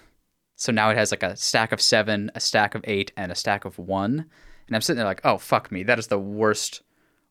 So 0.57 0.73
now 0.73 0.91
it 0.91 0.97
has 0.97 1.11
like 1.11 1.23
a 1.23 1.37
stack 1.37 1.73
of 1.73 1.81
seven, 1.81 2.31
a 2.35 2.41
stack 2.41 2.75
of 2.75 2.85
eight, 2.85 3.13
and 3.17 3.33
a 3.33 3.35
stack 3.35 3.65
of 3.65 3.79
one. 3.79 4.27
And 4.67 4.77
I'm 4.77 4.83
sitting 4.83 4.99
there 4.99 5.07
like, 5.07 5.23
oh 5.25 5.39
fuck 5.39 5.73
me, 5.73 5.83
that 5.85 5.99
is 5.99 6.09
the 6.09 6.19
worst 6.19 6.83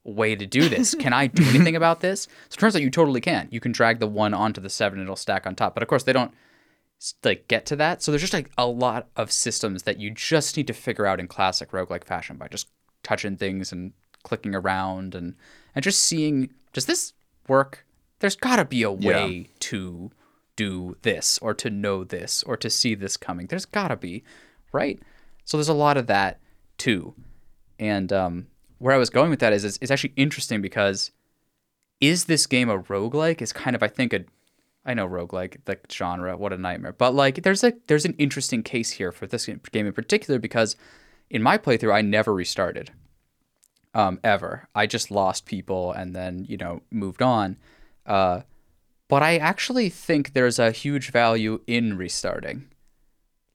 way 0.04 0.36
to 0.36 0.46
do 0.46 0.70
this. 0.70 0.96
Can 0.96 1.14
I 1.14 1.28
do 1.28 1.44
anything 1.50 1.76
about 1.78 2.02
this? 2.02 2.24
So 2.50 2.56
it 2.56 2.60
turns 2.60 2.76
out 2.76 2.82
you 2.82 2.90
totally 2.90 3.22
can. 3.22 3.48
You 3.52 3.60
can 3.60 3.72
drag 3.72 4.00
the 4.00 4.08
one 4.08 4.34
onto 4.34 4.62
the 4.62 4.70
seven, 4.70 5.00
and 5.00 5.06
it'll 5.06 5.16
stack 5.16 5.46
on 5.46 5.56
top. 5.56 5.74
But 5.74 5.84
of 5.84 5.90
course, 5.90 6.04
they 6.04 6.14
don't 6.14 6.34
like 7.24 7.48
get 7.48 7.66
to 7.68 7.76
that. 7.78 8.02
So 8.02 8.12
there's 8.12 8.22
just 8.22 8.34
like 8.34 8.52
a 8.58 8.68
lot 8.68 9.08
of 9.16 9.32
systems 9.32 9.84
that 9.84 10.00
you 10.00 10.12
just 10.12 10.58
need 10.58 10.68
to 10.68 10.74
figure 10.74 11.06
out 11.06 11.20
in 11.20 11.28
classic 11.28 11.72
roguelike 11.72 12.04
fashion 12.04 12.38
by 12.38 12.48
just 12.48 12.68
touching 13.04 13.38
things 13.38 13.72
and 13.72 13.94
clicking 14.24 14.54
around 14.54 15.16
and 15.16 15.36
and 15.74 15.84
just 15.84 16.02
seeing 16.02 16.50
does 16.74 16.86
this 16.86 17.14
work? 17.50 17.86
There's 18.20 18.36
got 18.36 18.58
to 18.58 18.66
be 18.66 18.84
a 18.84 18.92
Yeah. 18.92 19.08
way 19.26 19.50
to 19.60 20.12
do 20.56 20.98
this 21.04 21.38
or 21.40 21.54
to 21.54 21.70
know 21.70 22.04
this 22.04 22.44
or 22.44 22.58
to 22.58 22.70
see 22.70 22.94
this 22.96 23.18
coming. 23.18 23.48
There's 23.48 23.66
got 23.66 23.88
to 23.90 23.96
be, 23.96 24.24
right? 24.74 25.00
So 25.46 25.58
there's 25.58 25.70
a 25.70 25.74
lot 25.74 25.98
of 25.98 26.08
that 26.08 26.40
too. 26.78 27.16
And 27.80 28.12
um, 28.12 28.48
where 28.78 28.94
I 28.94 28.98
was 28.98 29.10
going 29.10 29.30
with 29.30 29.40
that 29.40 29.54
is 29.54 29.64
it's, 29.64 29.80
it's 29.82 29.92
actually 29.92 30.14
interesting 30.18 30.62
because 30.62 31.12
is 32.02 32.26
this 32.26 32.46
game 32.46 32.70
a 32.70 32.78
roguelike? 32.80 33.42
Is 33.42 33.54
kind 33.54 33.76
of 33.76 33.82
I 33.84 33.88
think 33.88 34.14
a 34.14 34.26
I 34.86 34.94
know 34.94 35.08
roguelike 35.08 35.58
the 35.66 35.78
genre, 35.92 36.36
what 36.38 36.54
a 36.54 36.58
nightmare. 36.58 36.94
But 36.94 37.14
like 37.16 37.44
there's 37.44 37.64
a 37.64 37.74
there's 37.88 38.06
an 38.06 38.16
interesting 38.18 38.64
case 38.64 38.92
here 38.92 39.12
for 39.12 39.28
this 39.28 39.46
game 39.72 39.88
in 39.88 39.94
particular 39.94 40.40
because 40.40 40.76
in 41.30 41.42
my 41.42 41.58
playthrough 41.58 41.94
I 41.94 42.02
never 42.02 42.34
restarted. 42.34 42.92
Um, 43.94 44.20
ever. 44.24 44.68
I 44.76 44.88
just 44.88 45.12
lost 45.12 45.46
people 45.46 45.92
and 45.92 46.16
then 46.16 46.46
you 46.48 46.58
know 46.58 46.82
moved 46.92 47.22
on. 47.22 47.58
Uh, 48.06 48.42
but 49.08 49.24
I 49.24 49.38
actually 49.38 49.90
think 49.90 50.34
there's 50.34 50.60
a 50.60 50.72
huge 50.72 51.12
value 51.12 51.62
in 51.66 51.98
restarting, 51.98 52.68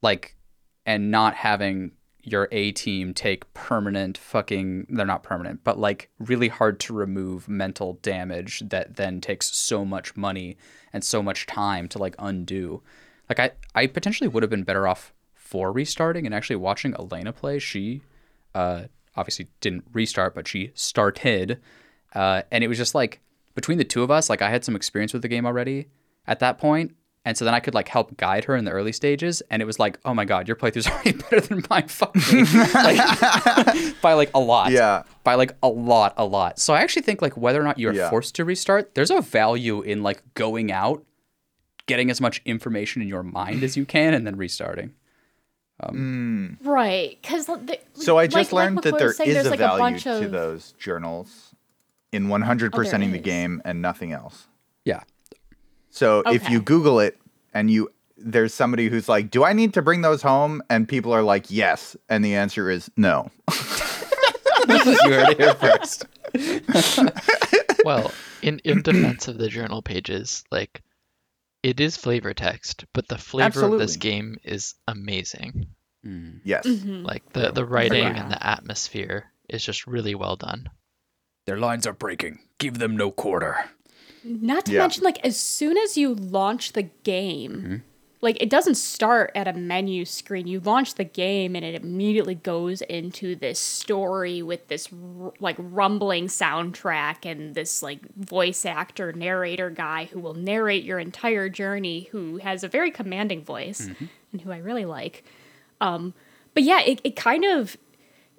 like, 0.03 0.37
and 0.85 1.11
not 1.11 1.35
having 1.35 1.93
your 2.25 2.49
A 2.53 2.73
team 2.73 3.13
take 3.13 3.53
permanent 3.53 4.17
fucking 4.17 4.87
they're 4.89 5.07
not 5.07 5.23
permanent, 5.23 5.63
but 5.63 5.79
like 5.79 6.11
really 6.19 6.49
hard 6.49 6.81
to 6.81 6.95
remove 6.95 7.49
mental 7.49 7.99
damage 8.03 8.63
that 8.71 8.97
then 8.97 9.21
takes 9.21 9.55
so 9.55 9.85
much 9.85 10.17
money 10.17 10.57
and 10.93 11.05
so 11.05 11.23
much 11.23 11.47
time 11.47 11.87
to 11.89 11.99
like 11.99 12.17
undo. 12.19 12.83
Like 13.29 13.39
I 13.39 13.51
I 13.75 13.87
potentially 13.87 14.29
would 14.29 14.43
have 14.43 14.51
been 14.51 14.65
better 14.65 14.89
off 14.89 15.13
for 15.35 15.71
restarting 15.71 16.25
and 16.25 16.35
actually 16.35 16.57
watching 16.57 16.95
Elena 16.95 17.33
play. 17.33 17.59
She 17.59 18.01
uh 18.55 18.85
obviously 19.17 19.49
didn't 19.61 19.85
restart, 19.93 20.35
but 20.35 20.47
she 20.49 20.71
started. 20.75 21.61
Uh 22.15 22.43
and 22.51 22.63
it 22.65 22.69
was 22.69 22.79
just 22.79 22.95
like 22.95 23.21
between 23.55 23.79
the 23.79 23.85
two 23.85 24.03
of 24.03 24.11
us, 24.11 24.29
like 24.31 24.43
I 24.43 24.51
had 24.51 24.65
some 24.65 24.75
experience 24.77 25.13
with 25.13 25.23
the 25.23 25.29
game 25.29 25.47
already 25.47 25.87
at 26.27 26.41
that 26.41 26.59
point, 26.59 26.95
and 27.25 27.37
so 27.37 27.45
then 27.45 27.55
I 27.55 27.61
could 27.61 27.75
like 27.75 27.89
help 27.89 28.17
guide 28.17 28.45
her 28.45 28.57
in 28.57 28.65
the 28.65 28.71
early 28.73 28.93
stages, 28.93 29.43
and 29.51 29.63
it 29.63 29.65
was 29.65 29.79
like, 29.79 29.99
oh 30.05 30.13
my 30.15 30.25
god, 30.25 30.49
your 30.49 30.57
playthrough's 30.57 30.87
already 30.91 31.13
better 31.13 31.41
than 31.41 31.63
mine, 31.71 31.87
fuck 31.89 32.15
me, 32.17 32.45
like, 32.75 34.01
by 34.03 34.15
like 34.15 34.31
a 34.35 34.41
lot, 34.41 34.71
Yeah. 34.73 35.03
by 35.23 35.35
like 35.37 35.55
a 35.63 35.69
lot, 35.69 36.15
a 36.17 36.25
lot. 36.25 36.59
So 36.59 36.75
I 36.75 36.81
actually 36.81 37.03
think 37.03 37.23
like 37.23 37.37
whether 37.37 37.61
or 37.61 37.65
not 37.65 37.79
you're 37.79 37.93
Yeah. 37.93 38.11
forced 38.11 38.35
to 38.37 38.45
restart, 38.45 38.95
there's 38.95 39.11
a 39.11 39.21
value 39.21 39.83
in 39.83 40.03
like 40.03 40.23
going 40.35 40.73
out, 40.73 41.05
getting 41.87 42.11
as 42.11 42.21
much 42.21 42.41
information 42.45 43.03
in 43.03 43.09
your 43.09 43.23
mind 43.23 43.63
as 43.63 43.77
you 43.77 43.85
can, 43.85 44.15
and 44.15 44.27
then 44.27 44.37
restarting. 44.37 44.95
Um, 45.81 46.59
mm. 46.61 46.67
Right, 46.67 47.19
because 47.21 47.51
So 47.95 48.19
I 48.19 48.27
just 48.27 48.53
learned 48.53 48.83
that 48.83 48.97
there 48.97 49.11
is 49.11 49.19
there's 49.19 49.47
a 49.47 49.51
like 49.51 49.59
value 49.59 49.75
a 49.75 49.79
bunch 49.79 50.03
to 50.05 50.25
of 50.25 50.31
those 50.31 50.73
journals 50.79 51.55
in 52.13 52.29
100%ing 52.29 53.13
the 53.13 53.19
game 53.19 53.61
and 53.65 53.83
nothing 53.83 54.13
else. 54.13 54.47
Yeah, 54.85 55.03
So 55.91 56.23
if 56.27 56.49
you 56.49 56.61
Google 56.61 57.01
it 57.01 57.19
and 57.53 57.71
you 57.71 57.91
there's 58.17 58.55
somebody 58.55 58.89
who's 58.89 59.09
like, 59.09 59.31
"Do 59.31 59.45
I 59.45 59.53
need 59.53 59.75
to 59.75 59.83
bring 59.83 60.03
those 60.03 60.23
home?" 60.23 60.63
and 60.71 60.89
people 60.89 61.13
are 61.13 61.23
like, 61.23 61.51
"Yes," 61.51 61.97
and 62.09 62.25
the 62.25 62.37
answer 62.37 62.71
is 62.71 62.91
no. 62.97 63.31
you 64.69 64.79
heard 64.79 65.31
it 65.31 65.39
here 65.39 65.55
first. 65.55 66.07
Well, 67.85 68.13
in 68.41 68.61
in 68.61 68.81
defense 68.81 69.29
of 69.29 69.37
the 69.37 69.49
journal 69.49 69.83
pages, 69.83 70.43
like 70.51 70.81
it 71.65 71.81
is 71.81 71.97
flavor 71.97 72.35
text, 72.35 72.85
but 72.93 73.09
the 73.09 73.17
flavor 73.19 73.65
of 73.65 73.79
this 73.79 73.97
game 73.97 74.37
is 74.45 74.75
amazing. 74.87 75.67
Yes. 76.45 76.67
Mm-hmm. 76.67 77.03
Like 77.05 77.33
the 77.33 77.51
the 77.51 77.65
writing 77.65 78.03
Yeah. 78.05 78.23
and 78.23 78.31
the 78.31 78.47
atmosphere 78.47 79.33
is 79.49 79.65
just 79.65 79.87
really 79.87 80.15
well 80.15 80.37
done. 80.37 80.69
Their 81.47 81.57
lines 81.59 81.87
are 81.87 81.95
breaking. 81.95 82.41
Give 82.59 82.79
them 82.79 82.97
no 82.97 83.11
quarter. 83.11 83.57
Not 84.23 84.67
to 84.67 84.73
Yeah. 84.73 84.81
mention, 84.81 85.05
like, 85.05 85.19
as 85.25 85.37
soon 85.39 85.77
as 85.77 85.97
you 85.99 86.15
launch 86.15 86.73
the 86.73 86.85
game, 87.05 87.83
like, 88.25 88.43
it 88.43 88.51
doesn't 88.51 88.75
start 88.75 89.31
at 89.37 89.47
a 89.47 89.53
menu 89.53 90.05
screen. 90.05 90.49
You 90.49 90.59
launch 90.59 90.95
the 90.95 91.05
game 91.05 91.55
and 91.55 91.65
it 91.65 91.81
immediately 91.81 92.35
goes 92.35 92.83
into 92.83 93.37
this 93.37 93.61
story 93.61 94.43
with 94.43 94.67
this, 94.67 94.89
r- 94.93 95.33
like, 95.39 95.57
rumbling 95.59 96.27
soundtrack 96.27 97.31
and 97.31 97.55
this, 97.55 97.83
like, 97.83 98.01
voice 98.17 98.67
actor, 98.67 99.13
narrator 99.13 99.71
guy 99.71 100.07
who 100.07 100.19
will 100.19 100.35
narrate 100.35 100.85
your 100.85 100.99
entire 100.99 101.49
journey, 101.49 102.09
who 102.11 102.39
has 102.39 102.65
a 102.65 102.69
very 102.69 102.91
commanding 102.91 103.45
voice 103.45 103.89
and 104.33 104.41
who 104.41 104.51
I 104.51 104.59
really 104.59 104.87
like. 104.87 105.25
Um, 105.81 106.15
but 106.55 106.63
yeah, 106.63 106.81
it, 106.81 107.01
it 107.05 107.17
kind 107.17 107.45
of 107.45 107.77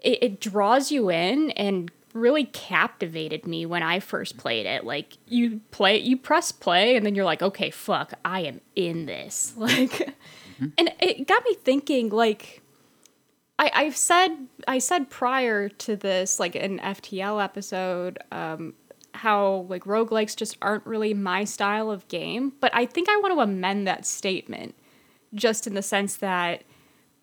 it, 0.02 0.24
it 0.24 0.40
draws 0.42 0.92
you 0.92 1.10
in 1.12 1.52
and 1.52 1.92
really 2.16 2.46
captivated 2.46 3.46
me 3.46 3.66
when 3.66 3.84
I 3.84 4.00
first 4.00 4.38
played 4.38 4.66
it. 4.66 4.86
Like 4.86 5.18
you 5.28 5.60
play, 5.70 6.00
you 6.00 6.18
press 6.18 6.52
play, 6.52 6.96
and 6.96 7.06
then 7.06 7.14
you're 7.14 7.26
like, 7.26 7.44
okay, 7.44 7.70
fuck, 7.70 8.14
I 8.24 8.40
am 8.42 8.62
in 8.76 9.06
this. 9.06 9.54
Like, 9.66 10.16
and 10.78 10.94
it 11.02 11.28
got 11.28 11.44
me 11.44 11.54
thinking. 11.54 12.10
Like, 12.10 12.62
I 13.60 13.70
I've 13.74 13.98
said 13.98 14.48
I 14.68 14.80
said 14.80 15.10
prior 15.10 15.68
to 15.68 15.98
this, 15.98 16.40
like 16.40 16.56
an 16.56 16.80
FTL 16.80 17.44
episode, 17.44 18.20
um, 18.32 18.74
how 19.14 19.66
like 19.68 19.84
roguelikes 19.84 20.36
just 20.36 20.58
aren't 20.62 20.86
really 20.86 21.14
my 21.14 21.44
style 21.44 21.92
of 21.92 22.08
game. 22.08 22.54
But 22.62 22.74
I 22.74 22.86
think 22.86 23.10
I 23.10 23.18
want 23.18 23.34
to 23.34 23.42
amend 23.42 23.86
that 23.88 24.06
statement, 24.06 24.76
just 25.34 25.68
in 25.68 25.74
the 25.76 25.84
sense 25.84 26.16
that. 26.18 26.64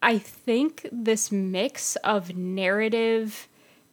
I 0.04 0.18
think 0.18 0.88
this 0.90 1.30
mix 1.30 1.94
of 1.94 2.36
narrative 2.36 3.46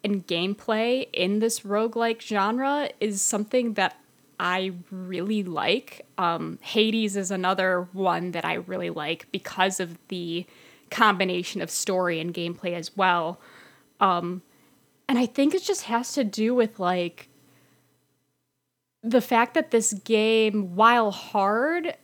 and 0.03 0.25
gameplay 0.25 1.07
in 1.13 1.39
this 1.39 1.61
roguelike 1.61 2.21
genre 2.21 2.89
is 2.99 3.21
something 3.21 3.73
that 3.73 3.99
I 4.39 4.71
really 4.89 5.43
like. 5.43 6.05
Um, 6.17 6.59
Hades 6.61 7.17
is 7.17 7.31
another 7.31 7.89
one 7.91 8.31
that 8.31 8.45
I 8.45 8.55
really 8.55 8.89
like 8.89 9.27
because 9.31 9.79
of 9.79 9.97
the 10.07 10.45
combination 10.89 11.61
of 11.61 11.69
story 11.69 12.19
and 12.19 12.33
gameplay 12.33 12.73
as 12.73 12.95
well. 12.95 13.39
Um, 13.99 14.41
and 15.07 15.19
I 15.19 15.25
think 15.25 15.53
it 15.53 15.63
just 15.63 15.83
has 15.83 16.13
to 16.13 16.23
do 16.23 16.55
with 16.55 16.79
like 16.79 17.27
the 19.03 19.21
fact 19.21 19.53
that 19.55 19.71
this 19.71 19.93
game, 19.93 20.75
while 20.75 21.11
hard, 21.11 21.95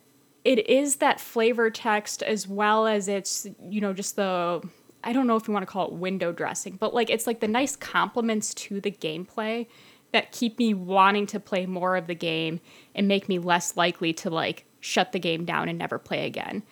it 0.44 0.68
is 0.68 0.96
that 0.96 1.20
flavor 1.20 1.70
text 1.70 2.22
as 2.22 2.46
well 2.46 2.86
as 2.86 3.08
it's 3.08 3.46
you 3.60 3.80
know 3.80 3.92
just 3.92 4.16
the 4.16 4.62
i 5.06 5.12
don't 5.12 5.26
know 5.26 5.36
if 5.36 5.48
you 5.48 5.54
want 5.54 5.62
to 5.62 5.70
call 5.70 5.86
it 5.86 5.92
window 5.92 6.32
dressing 6.32 6.76
but 6.76 6.92
like 6.92 7.08
it's 7.08 7.26
like 7.26 7.40
the 7.40 7.48
nice 7.48 7.76
compliments 7.76 8.52
to 8.54 8.80
the 8.80 8.90
gameplay 8.90 9.66
that 10.12 10.32
keep 10.32 10.58
me 10.58 10.72
wanting 10.72 11.26
to 11.26 11.40
play 11.40 11.66
more 11.66 11.96
of 11.96 12.06
the 12.06 12.14
game 12.14 12.60
and 12.94 13.08
make 13.08 13.28
me 13.28 13.38
less 13.38 13.76
likely 13.76 14.12
to 14.12 14.30
like 14.30 14.64
shut 14.80 15.12
the 15.12 15.18
game 15.18 15.44
down 15.44 15.68
and 15.68 15.78
never 15.78 15.98
play 15.98 16.26
again. 16.26 16.62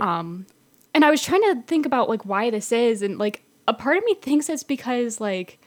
Um 0.00 0.46
and 0.94 1.04
i 1.04 1.10
was 1.10 1.22
trying 1.22 1.42
to 1.42 1.62
think 1.62 1.86
about 1.86 2.08
like 2.08 2.24
why 2.24 2.50
this 2.50 2.72
is 2.72 3.02
and 3.02 3.18
like 3.18 3.42
a 3.66 3.74
part 3.74 3.96
of 3.96 4.04
me 4.04 4.14
thinks 4.14 4.48
it's 4.48 4.62
because 4.62 5.20
like 5.20 5.58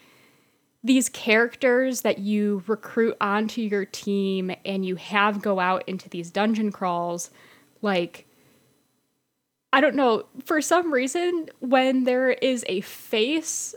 these 0.84 1.10
characters 1.10 2.02
that 2.02 2.18
you 2.20 2.64
recruit 2.68 3.16
onto 3.22 3.62
your 3.62 3.86
team 3.86 4.52
and 4.66 4.84
you 4.86 4.96
have 4.96 5.42
go 5.42 5.60
out 5.60 5.88
into 5.88 6.10
these 6.10 6.32
dungeon 6.32 6.72
crawls 6.72 7.30
like 7.82 8.28
i 9.74 9.82
don't 9.82 9.96
know 9.96 10.24
for 10.46 10.62
some 10.62 10.94
reason 10.94 11.50
when 11.60 12.04
there 12.04 12.32
is 12.32 12.64
a 12.68 12.82
face 12.82 13.76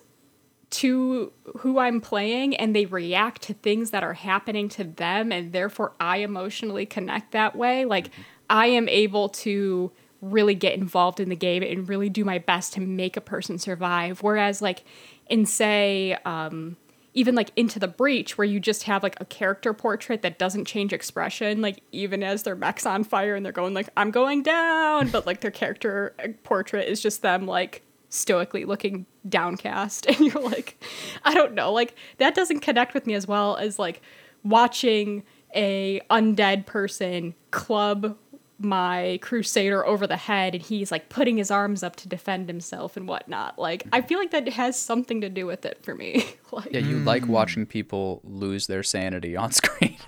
to 0.70 1.32
who 1.58 1.78
i'm 1.78 2.00
playing 2.00 2.56
and 2.56 2.74
they 2.74 2.86
react 2.86 3.42
to 3.42 3.54
things 3.54 3.90
that 3.90 4.02
are 4.02 4.14
happening 4.14 4.68
to 4.68 4.84
them 4.84 5.30
and 5.32 5.52
therefore 5.52 5.92
i 6.00 6.18
emotionally 6.18 6.86
connect 6.86 7.32
that 7.32 7.54
way 7.54 7.84
like 7.84 8.10
i 8.50 8.66
am 8.66 8.88
able 8.88 9.28
to 9.28 9.92
really 10.24 10.54
get 10.54 10.74
involved 10.74 11.20
in 11.20 11.28
the 11.28 11.36
game 11.36 11.62
and 11.62 11.88
really 11.88 12.08
do 12.08 12.24
my 12.24 12.38
best 12.38 12.72
to 12.74 12.80
make 12.80 13.16
a 13.16 13.20
person 13.20 13.58
survive. 13.58 14.22
Whereas 14.22 14.62
like 14.62 14.84
in 15.28 15.46
say 15.46 16.16
um 16.24 16.76
even 17.14 17.35
like 17.35 17.50
into 17.56 17.78
the 17.78 17.88
breach 17.88 18.37
where 18.37 18.44
you 18.44 18.61
just 18.61 18.83
have 18.83 19.02
like 19.02 19.18
a 19.21 19.25
character 19.25 19.73
portrait 19.73 20.23
that 20.23 20.38
doesn't 20.38 20.66
change 20.66 20.92
expression 20.92 21.62
like 21.62 21.83
even 21.92 22.23
as 22.23 22.42
their 22.42 22.56
mech's 22.56 22.85
on 22.85 23.04
fire 23.04 23.35
and 23.35 23.44
they're 23.44 23.52
going 23.52 23.73
like 23.73 23.88
i'm 23.97 24.11
going 24.11 24.42
down 24.42 25.09
but 25.09 25.26
like 25.26 25.40
their 25.40 25.50
character 25.50 26.14
uh, 26.23 26.28
portrait 26.42 26.87
is 26.88 27.00
just 27.00 27.23
them 27.23 27.47
like 27.47 27.83
stoically 28.11 28.64
looking 28.64 29.06
downcast 29.28 30.06
and 30.09 30.18
you're 30.21 30.42
like 30.42 30.83
i 31.25 31.33
don't 31.33 31.54
know 31.54 31.73
like 31.73 31.94
that 32.18 32.35
doesn't 32.35 32.61
connect 32.61 32.92
with 32.92 33.06
me 33.06 33.14
as 33.14 33.26
well 33.26 33.56
as 33.56 33.78
like 33.78 34.02
watching 34.42 35.23
a 35.54 36.00
undead 36.11 36.66
person 36.66 37.35
club 37.50 38.16
my 38.58 39.18
crusader 39.20 39.84
over 39.84 40.06
the 40.06 40.16
head 40.16 40.54
and 40.54 40.62
he's 40.62 40.92
like 40.92 41.08
putting 41.08 41.37
his 41.37 41.50
arms 41.50 41.82
up 41.82 41.96
to 41.96 42.08
defend 42.08 42.49
himself 42.49 42.96
and 42.96 43.08
whatnot 43.08 43.58
like 43.58 43.82
i 43.92 44.00
feel 44.00 44.18
like 44.18 44.30
that 44.30 44.49
has 44.49 44.80
something 44.80 45.20
to 45.20 45.28
do 45.28 45.44
with 45.44 45.66
it 45.66 45.82
for 45.82 45.94
me 45.94 46.25
like 46.54 46.73
Yeah, 46.73 46.80
you 46.80 46.99
like 46.99 47.25
hmm. 47.25 47.32
watching 47.32 47.66
people 47.66 48.20
lose 48.25 48.66
their 48.66 48.82
sanity 48.82 49.37
on 49.37 49.52
screen. 49.62 49.96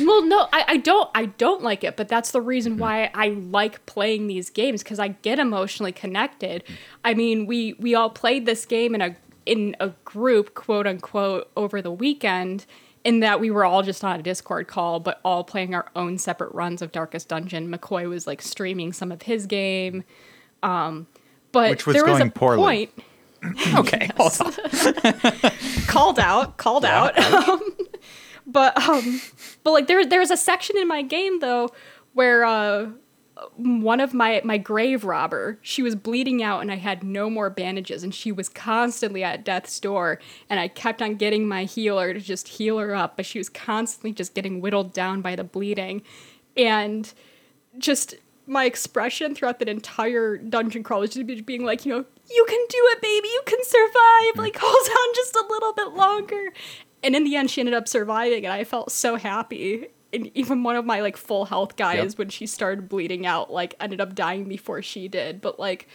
Well, 0.00 0.24
no, 0.24 0.48
I, 0.52 0.64
I 0.68 0.76
don't. 0.78 1.10
I 1.14 1.26
don't 1.26 1.62
like 1.62 1.84
it, 1.84 1.96
but 1.96 2.08
that's 2.08 2.30
the 2.30 2.40
reason 2.40 2.74
hmm. 2.74 2.78
why 2.80 3.10
I 3.14 3.28
like 3.28 3.84
playing 3.86 4.26
these 4.26 4.50
games 4.50 4.82
because 4.82 4.98
I 4.98 5.08
get 5.08 5.38
emotionally 5.38 5.92
connected. 5.92 6.64
Hmm. 6.66 6.74
I 7.04 7.14
mean, 7.14 7.46
we 7.46 7.74
we 7.74 7.94
all 7.94 8.10
played 8.10 8.46
this 8.46 8.64
game 8.64 8.94
in 8.94 9.02
a 9.02 9.16
in 9.46 9.76
a 9.80 9.90
group, 10.04 10.54
quote 10.54 10.86
unquote, 10.86 11.50
over 11.56 11.82
the 11.82 11.90
weekend. 11.90 12.66
In 13.08 13.20
that 13.20 13.40
we 13.40 13.50
were 13.50 13.64
all 13.64 13.82
just 13.82 14.04
on 14.04 14.20
a 14.20 14.22
Discord 14.22 14.68
call, 14.68 15.00
but 15.00 15.18
all 15.24 15.42
playing 15.42 15.74
our 15.74 15.86
own 15.96 16.18
separate 16.18 16.52
runs 16.52 16.82
of 16.82 16.92
Darkest 16.92 17.28
Dungeon. 17.28 17.72
McCoy 17.72 18.06
was 18.06 18.26
like 18.26 18.42
streaming 18.42 18.92
some 18.92 19.10
of 19.10 19.22
his 19.22 19.46
game, 19.46 20.04
um, 20.62 21.06
but 21.50 21.70
Which 21.70 21.86
was 21.86 21.94
there 21.94 22.04
was 22.04 22.18
going 22.18 22.28
a 22.28 22.30
poorly. 22.30 22.58
point 22.58 22.90
okay, 23.76 24.10
called 25.86 26.18
out, 26.18 26.58
called 26.58 26.84
out. 26.84 27.18
Um, 27.18 27.62
but 28.46 28.76
um, 28.86 29.22
but 29.64 29.70
like 29.70 29.86
there 29.86 30.04
there 30.04 30.20
was 30.20 30.30
a 30.30 30.36
section 30.36 30.76
in 30.76 30.86
my 30.86 31.00
game 31.00 31.40
though 31.40 31.70
where 32.12 32.44
uh 32.44 32.88
one 33.56 34.00
of 34.00 34.12
my 34.12 34.40
my 34.44 34.58
grave 34.58 35.04
robber 35.04 35.58
she 35.62 35.82
was 35.82 35.94
bleeding 35.94 36.42
out 36.42 36.60
and 36.60 36.72
i 36.72 36.76
had 36.76 37.04
no 37.04 37.30
more 37.30 37.48
bandages 37.48 38.02
and 38.02 38.14
she 38.14 38.32
was 38.32 38.48
constantly 38.48 39.22
at 39.22 39.44
death's 39.44 39.78
door 39.78 40.18
and 40.50 40.58
i 40.58 40.66
kept 40.66 41.00
on 41.00 41.14
getting 41.14 41.46
my 41.46 41.64
healer 41.64 42.12
to 42.12 42.20
just 42.20 42.48
heal 42.48 42.78
her 42.78 42.94
up 42.94 43.16
but 43.16 43.26
she 43.26 43.38
was 43.38 43.48
constantly 43.48 44.12
just 44.12 44.34
getting 44.34 44.60
whittled 44.60 44.92
down 44.92 45.20
by 45.20 45.36
the 45.36 45.44
bleeding. 45.44 46.02
And 46.56 47.12
just 47.76 48.14
my 48.46 48.64
expression 48.64 49.34
throughout 49.34 49.58
that 49.58 49.68
entire 49.68 50.38
dungeon 50.38 50.82
crawl 50.82 51.00
was 51.00 51.10
just 51.10 51.46
being 51.46 51.64
like 51.64 51.84
you 51.84 51.92
know 51.92 52.04
you 52.30 52.46
can 52.48 52.66
do 52.68 52.78
it 52.92 53.02
baby 53.02 53.28
you 53.28 53.42
can 53.44 53.62
survive 53.62 54.38
like 54.38 54.56
hold 54.60 54.88
on 54.88 55.14
just 55.14 55.34
a 55.36 55.44
little 55.50 55.72
bit 55.72 55.88
longer. 55.88 56.52
And 57.02 57.14
in 57.14 57.24
the 57.24 57.36
end 57.36 57.50
she 57.50 57.60
ended 57.60 57.74
up 57.74 57.86
surviving 57.86 58.44
and 58.44 58.52
i 58.52 58.64
felt 58.64 58.90
so 58.90 59.16
happy 59.16 59.88
and 60.12 60.30
even 60.34 60.62
one 60.62 60.76
of 60.76 60.84
my 60.84 61.00
like 61.00 61.16
full 61.16 61.44
health 61.46 61.76
guys 61.76 62.12
Yep. 62.12 62.18
when 62.18 62.28
she 62.28 62.46
started 62.46 62.88
bleeding 62.88 63.26
out 63.26 63.52
like 63.52 63.74
ended 63.80 64.00
up 64.00 64.14
dying 64.14 64.44
before 64.44 64.82
she 64.82 65.08
did. 65.08 65.40
But 65.40 65.58
like 65.58 65.88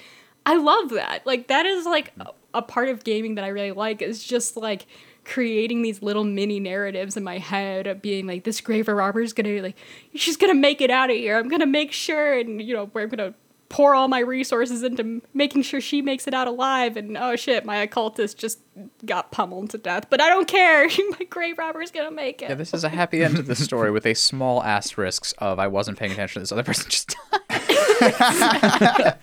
i 0.45 0.55
love 0.55 0.89
that. 0.91 1.25
Like 1.25 1.47
that 1.47 1.65
is 1.65 1.85
like 1.85 2.15
mm. 2.17 2.27
a, 2.27 2.59
a 2.59 2.61
part 2.61 2.89
of 2.89 3.03
gaming 3.03 3.35
that 3.35 3.43
i 3.43 3.47
really 3.47 3.71
like 3.71 4.01
is 4.01 4.23
just 4.23 4.57
like 4.57 4.85
creating 5.25 5.81
these 5.81 6.01
little 6.01 6.23
mini 6.23 6.59
narratives 6.59 7.15
in 7.15 7.23
my 7.23 7.37
head 7.37 7.87
of 7.87 8.01
being 8.01 8.27
like 8.27 8.43
this 8.43 8.59
graver 8.59 8.93
robber 8.93 9.21
is 9.21 9.33
gonna 9.33 9.49
be 9.49 9.61
like 9.61 9.77
she's 10.15 10.37
gonna 10.37 10.53
make 10.53 10.81
it 10.81 10.89
out 10.89 11.09
of 11.09 11.15
here. 11.15 11.37
I'm 11.37 11.47
gonna 11.47 11.65
make 11.65 11.91
sure 11.91 12.37
and 12.37 12.61
you 12.61 12.73
know 12.73 12.89
we're 12.93 13.07
gonna 13.07 13.33
pour 13.73 13.95
all 13.95 14.07
my 14.07 14.19
resources 14.19 14.83
into 14.83 15.19
making 15.33 15.63
sure 15.63 15.81
she 15.81 15.99
makes 15.99 16.27
it 16.27 16.33
out 16.33 16.47
alive 16.47 16.95
and 16.95 17.17
oh 17.17 17.35
shit 17.35 17.65
my 17.65 17.77
occultist 17.77 18.37
just 18.37 18.59
got 19.03 19.31
pummeled 19.31 19.67
to 19.67 19.79
death 19.79 20.05
but 20.11 20.21
i 20.21 20.29
don't 20.29 20.47
care 20.47 20.87
my 21.19 21.25
grave 21.27 21.57
robber 21.57 21.81
is 21.81 21.89
gonna 21.89 22.11
make 22.11 22.43
it 22.43 22.49
Yeah, 22.49 22.55
this 22.55 22.71
is 22.71 22.83
a 22.83 22.89
happy 22.89 23.23
end 23.23 23.37
to 23.37 23.41
the 23.41 23.55
story 23.55 23.89
with 23.89 24.05
a 24.05 24.13
small 24.13 24.61
asterisks 24.63 25.33
of 25.39 25.57
I 25.57 25.65
wasn't 25.67 25.97
paying 25.97 26.11
attention. 26.11 26.43
This 26.43 26.51
other 26.51 26.61
person 26.61 26.91
just 26.91 27.15
died. 27.39 27.57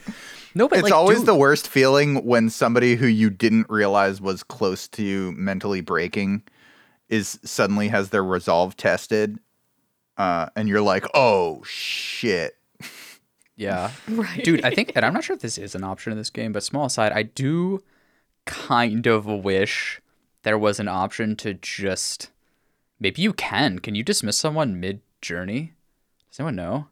no, 0.56 0.66
but 0.66 0.80
It's 0.80 0.82
like, 0.82 0.92
always 0.92 1.18
dude, 1.18 1.26
the 1.26 1.34
worst 1.36 1.68
feeling 1.68 2.24
when 2.24 2.50
somebody 2.50 2.96
who 2.96 3.06
you 3.06 3.30
didn't 3.30 3.70
realize 3.70 4.20
was 4.20 4.42
close 4.42 4.88
to 4.88 5.30
mentally 5.32 5.80
breaking 5.80 6.42
is 7.08 7.38
suddenly 7.44 7.86
has 7.86 8.10
their 8.10 8.24
resolve 8.24 8.76
tested, 8.76 9.38
uh, 10.16 10.48
and 10.56 10.68
you're 10.68 10.80
like, 10.80 11.06
"Oh 11.14 11.62
shit!" 11.64 12.56
Yeah, 13.60 13.90
right 14.08 14.42
dude. 14.44 14.64
I 14.64 14.70
think, 14.74 14.92
and 14.96 15.04
I'm 15.04 15.12
not 15.12 15.22
sure 15.22 15.36
if 15.36 15.42
this 15.42 15.58
is 15.58 15.74
an 15.74 15.84
option 15.84 16.12
in 16.12 16.18
this 16.18 16.30
game, 16.30 16.50
but 16.50 16.62
small 16.62 16.86
aside, 16.86 17.12
I 17.12 17.24
do 17.24 17.82
kind 18.46 19.06
of 19.06 19.26
wish 19.26 20.00
there 20.44 20.58
was 20.58 20.80
an 20.80 20.88
option 20.88 21.36
to 21.36 21.52
just 21.52 22.30
maybe 22.98 23.20
you 23.20 23.34
can. 23.34 23.78
Can 23.78 23.94
you 23.94 24.02
dismiss 24.02 24.38
someone 24.38 24.80
mid 24.80 25.02
journey? 25.20 25.74
Does 26.30 26.40
anyone 26.40 26.56
know? 26.56 26.88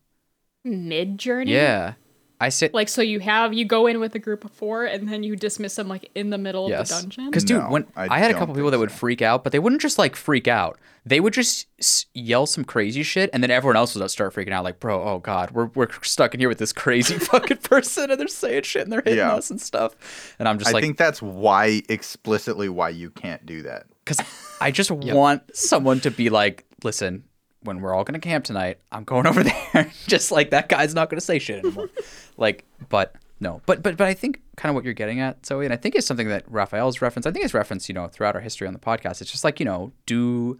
mid 0.62 1.16
journey 1.16 1.52
Yeah, 1.52 1.94
I 2.40 2.50
sit. 2.50 2.72
like 2.72 2.88
so 2.88 3.02
you 3.02 3.18
have 3.20 3.52
you 3.52 3.64
go 3.64 3.86
in 3.86 3.98
with 4.00 4.14
a 4.14 4.18
group 4.18 4.44
of 4.44 4.52
four 4.52 4.84
and 4.84 5.08
then 5.08 5.22
you 5.22 5.34
dismiss 5.34 5.74
them 5.74 5.88
like 5.88 6.10
in 6.14 6.30
the 6.30 6.38
middle 6.38 6.68
Yes, 6.68 6.90
of 6.90 6.96
the 6.96 7.02
dungeon 7.02 7.30
because 7.30 7.44
dude, 7.44 7.58
No, 7.62 7.68
when 7.70 7.86
I 7.96 8.16
I, 8.16 8.18
had 8.18 8.30
a 8.30 8.34
couple 8.34 8.54
people 8.54 8.70
think 8.70 8.72
that 8.72 8.78
would 8.78 8.92
freak 8.92 9.22
out, 9.22 9.42
but 9.42 9.52
they 9.52 9.58
wouldn't 9.58 9.82
just 9.82 9.98
like 9.98 10.14
freak 10.14 10.46
out. 10.46 10.78
They 11.04 11.20
would 11.20 11.32
just 11.32 11.66
yell 12.14 12.44
some 12.46 12.64
crazy 12.64 13.02
shit, 13.02 13.30
and 13.32 13.42
then 13.42 13.50
everyone 13.50 13.76
else 13.76 13.94
would 13.94 14.10
start 14.10 14.34
freaking 14.34 14.52
out, 14.52 14.62
like, 14.62 14.78
"Bro, 14.78 15.02
oh 15.02 15.18
god, 15.20 15.52
we're 15.52 15.66
we're 15.74 15.88
stuck 16.02 16.34
in 16.34 16.40
here 16.40 16.48
with 16.50 16.58
this 16.58 16.72
crazy 16.72 17.18
fucking 17.18 17.56
person, 17.58 18.10
and 18.10 18.20
they're 18.20 18.28
saying 18.28 18.64
shit 18.64 18.82
and 18.82 18.92
they're 18.92 19.00
hitting 19.02 19.18
Yeah. 19.18 19.32
us 19.32 19.50
and 19.50 19.60
stuff." 19.60 19.96
And 20.38 20.46
I'm 20.46 20.58
just 20.58 20.68
I 20.68 20.72
like, 20.74 20.82
I 20.82 20.86
think 20.86 20.98
that's 20.98 21.22
why 21.22 21.82
explicitly 21.88 22.68
why 22.68 22.90
you 22.90 23.10
can't 23.10 23.44
do 23.46 23.62
that. 23.62 23.86
because 24.04 24.20
I 24.60 24.70
just 24.70 24.90
want 24.90 25.42
someone 25.56 26.00
to 26.00 26.10
be 26.10 26.28
like, 26.30 26.64
"Listen, 26.84 27.24
when 27.62 27.80
we're 27.80 27.94
all 27.94 28.04
gonna 28.04 28.18
camp 28.18 28.44
tonight, 28.44 28.78
I'm 28.92 29.04
going 29.04 29.26
over 29.26 29.42
there." 29.72 29.90
just 30.06 30.30
like 30.30 30.50
that 30.50 30.68
guy's 30.68 30.94
not 30.94 31.10
gonna 31.10 31.20
say 31.20 31.38
shit 31.38 31.64
anymore. 31.64 31.90
like, 32.36 32.64
but 32.88 33.14
no, 33.40 33.62
but 33.66 33.82
but 33.82 33.96
but 33.96 34.06
I 34.06 34.14
think 34.14 34.40
kind 34.56 34.70
of 34.70 34.74
what 34.74 34.84
you're 34.84 34.94
getting 34.94 35.20
at, 35.20 35.44
Zoe, 35.46 35.64
and 35.64 35.72
I 35.72 35.76
think 35.76 35.94
it's 35.94 36.06
something 36.06 36.28
that 36.28 36.44
Raphael's 36.50 37.00
referenced. 37.00 37.26
I 37.26 37.30
think 37.30 37.44
it's 37.44 37.54
referenced, 37.54 37.88
you 37.88 37.94
know, 37.94 38.08
throughout 38.08 38.34
our 38.34 38.40
history 38.40 38.66
on 38.66 38.72
the 38.72 38.78
podcast. 38.78 39.20
It's 39.20 39.30
just 39.30 39.44
like 39.44 39.60
you 39.60 39.66
know, 39.66 39.92
do 40.06 40.58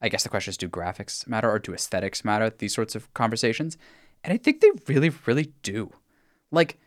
I 0.00 0.08
guess 0.08 0.22
the 0.22 0.28
question 0.28 0.50
is, 0.50 0.56
do 0.56 0.68
graphics 0.68 1.26
matter 1.26 1.50
or 1.50 1.58
do 1.58 1.74
aesthetics 1.74 2.24
matter? 2.24 2.50
These 2.50 2.74
sorts 2.74 2.94
of 2.94 3.12
conversations, 3.14 3.76
and 4.24 4.32
I 4.32 4.36
think 4.36 4.60
they 4.60 4.70
really, 4.86 5.10
really 5.26 5.52
do. 5.62 5.92
Like, 6.50 6.78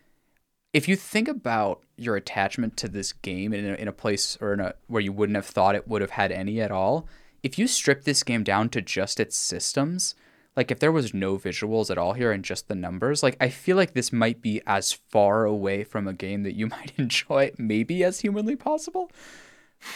if 0.73 0.87
you 0.87 0.95
think 0.95 1.27
about 1.27 1.83
your 1.97 2.15
attachment 2.15 2.77
to 2.77 2.87
this 2.87 3.13
game 3.13 3.53
in 3.53 3.65
a, 3.65 3.73
in 3.73 3.87
a 3.87 3.91
place 3.91 4.37
or 4.39 4.53
in 4.53 4.59
a 4.59 4.73
where 4.87 5.01
you 5.01 5.11
wouldn't 5.11 5.35
have 5.35 5.45
thought 5.45 5.75
it 5.75 5.87
would 5.87 6.01
have 6.01 6.11
had 6.11 6.31
any 6.31 6.61
at 6.61 6.71
all, 6.71 7.07
if 7.43 7.57
you 7.59 7.67
strip 7.67 8.03
this 8.03 8.23
game 8.23 8.43
down 8.43 8.69
to 8.69 8.81
just 8.81 9.19
its 9.19 9.37
systems, 9.37 10.15
like 10.55 10.71
if 10.71 10.79
there 10.79 10.91
was 10.91 11.13
no 11.13 11.37
visuals 11.37 11.89
at 11.89 11.97
all 11.97 12.13
here 12.13 12.31
and 12.31 12.43
just 12.43 12.67
the 12.67 12.75
numbers, 12.75 13.23
like 13.23 13.37
I 13.39 13.49
feel 13.49 13.77
like 13.77 13.93
this 13.93 14.11
might 14.11 14.41
be 14.41 14.61
as 14.67 14.91
far 14.91 15.45
away 15.45 15.83
from 15.83 16.07
a 16.07 16.13
game 16.13 16.43
that 16.43 16.55
you 16.55 16.67
might 16.75 16.93
enjoy 16.97 17.51
maybe 17.57 18.03
as 18.03 18.19
humanly 18.21 18.55
possible. 18.55 19.11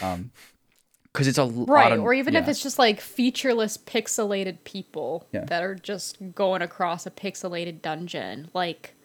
Um, 0.01 0.31
because 1.11 1.27
it's 1.27 1.37
a 1.37 1.43
lot 1.43 1.69
right 1.69 1.91
of- 1.91 2.01
or 2.01 2.13
even 2.13 2.35
if 2.35 2.47
it's 2.47 2.63
just 2.63 2.79
like 2.79 2.99
featureless 2.99 3.77
pixelated 3.77 4.63
people 4.63 5.27
Yeah. 5.31 5.45
that 5.45 5.61
are 5.61 5.75
just 5.75 6.17
going 6.33 6.61
across 6.63 7.05
a 7.05 7.11
pixelated 7.11 7.83
dungeon 7.83 8.49
like 8.55 8.95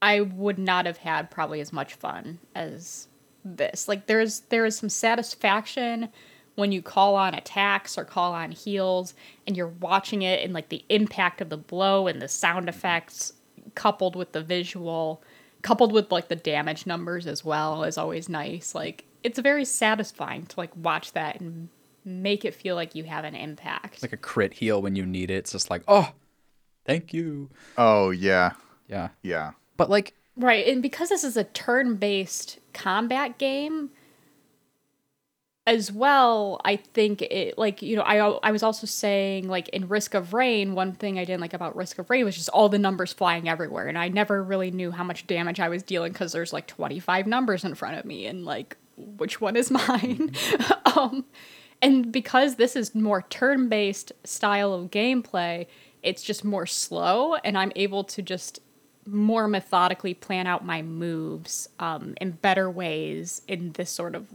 i 0.00 0.22
would 0.22 0.58
not 0.58 0.86
have 0.86 0.96
had 0.98 1.30
probably 1.30 1.60
as 1.60 1.70
much 1.70 1.92
fun 1.92 2.38
as 2.54 3.08
this 3.44 3.88
like 3.88 4.06
there's 4.06 4.40
there 4.48 4.64
is 4.64 4.76
some 4.78 4.88
satisfaction 4.88 6.08
when 6.58 6.72
you 6.72 6.82
call 6.82 7.14
on 7.14 7.34
attacks 7.34 7.96
or 7.96 8.04
call 8.04 8.32
on 8.32 8.50
heals 8.50 9.14
and 9.46 9.56
you're 9.56 9.68
watching 9.68 10.22
it 10.22 10.42
and 10.44 10.52
like 10.52 10.68
the 10.70 10.84
impact 10.88 11.40
of 11.40 11.50
the 11.50 11.56
blow 11.56 12.08
and 12.08 12.20
the 12.20 12.26
sound 12.26 12.68
effects 12.68 13.32
coupled 13.76 14.16
with 14.16 14.32
the 14.32 14.42
visual 14.42 15.22
coupled 15.62 15.92
with 15.92 16.10
like 16.10 16.26
the 16.26 16.34
damage 16.36 16.84
numbers 16.84 17.26
as 17.28 17.44
well 17.44 17.84
is 17.84 17.96
always 17.96 18.28
nice 18.28 18.74
like 18.74 19.04
it's 19.22 19.38
very 19.38 19.64
satisfying 19.64 20.46
to 20.46 20.58
like 20.58 20.70
watch 20.76 21.12
that 21.12 21.40
and 21.40 21.68
make 22.04 22.44
it 22.44 22.54
feel 22.54 22.74
like 22.74 22.94
you 22.94 23.04
have 23.04 23.24
an 23.24 23.36
impact 23.36 24.02
like 24.02 24.12
a 24.12 24.16
crit 24.16 24.54
heal 24.54 24.82
when 24.82 24.96
you 24.96 25.06
need 25.06 25.30
it. 25.30 25.34
It's 25.34 25.52
just 25.52 25.70
like, 25.70 25.82
oh, 25.86 26.10
thank 26.86 27.12
you. 27.12 27.50
Oh 27.76 28.10
yeah, 28.10 28.52
Yeah. 28.88 29.08
yeah. 29.22 29.52
But 29.76 29.90
like, 29.90 30.14
Right, 30.36 30.66
and 30.68 30.80
because 30.80 31.08
this 31.10 31.24
is 31.24 31.36
a 31.36 31.44
turn-based 31.44 32.58
combat 32.72 33.38
game 33.38 33.90
as 35.68 35.92
well, 35.92 36.62
I 36.64 36.76
think 36.76 37.20
it 37.20 37.58
like, 37.58 37.82
you 37.82 37.94
know, 37.94 38.02
I 38.02 38.16
I 38.42 38.50
was 38.52 38.62
also 38.62 38.86
saying 38.86 39.48
like 39.48 39.68
in 39.68 39.86
Risk 39.86 40.14
of 40.14 40.32
Rain, 40.32 40.74
one 40.74 40.92
thing 40.92 41.18
I 41.18 41.26
didn't 41.26 41.42
like 41.42 41.52
about 41.52 41.76
Risk 41.76 41.98
of 41.98 42.08
Rain 42.08 42.24
was 42.24 42.36
just 42.36 42.48
all 42.48 42.70
the 42.70 42.78
numbers 42.78 43.12
flying 43.12 43.50
everywhere 43.50 43.86
and 43.86 43.98
I 43.98 44.08
never 44.08 44.42
really 44.42 44.70
knew 44.70 44.90
how 44.90 45.04
much 45.04 45.26
damage 45.26 45.60
I 45.60 45.68
was 45.68 45.82
dealing 45.82 46.14
cuz 46.14 46.32
there's 46.32 46.54
like 46.54 46.66
25 46.68 47.26
numbers 47.26 47.64
in 47.64 47.74
front 47.74 47.98
of 47.98 48.06
me 48.06 48.24
and 48.24 48.46
like 48.46 48.78
which 48.96 49.42
one 49.42 49.56
is 49.56 49.70
mine? 49.88 50.32
um 50.96 51.26
and 51.82 52.10
because 52.10 52.54
this 52.54 52.74
is 52.74 52.94
more 52.94 53.26
turn-based 53.28 54.12
style 54.24 54.72
of 54.72 54.90
gameplay, 54.90 55.66
it's 56.02 56.22
just 56.22 56.46
more 56.46 56.64
slow 56.64 57.34
and 57.34 57.58
I'm 57.58 57.72
able 57.76 58.04
to 58.04 58.22
just 58.22 58.60
more 59.04 59.46
methodically 59.48 60.14
plan 60.14 60.46
out 60.46 60.64
my 60.64 60.80
moves 60.82 61.68
um, 61.78 62.14
in 62.20 62.30
better 62.32 62.70
ways 62.70 63.42
in 63.46 63.72
this 63.72 63.90
sort 63.90 64.14
of 64.14 64.26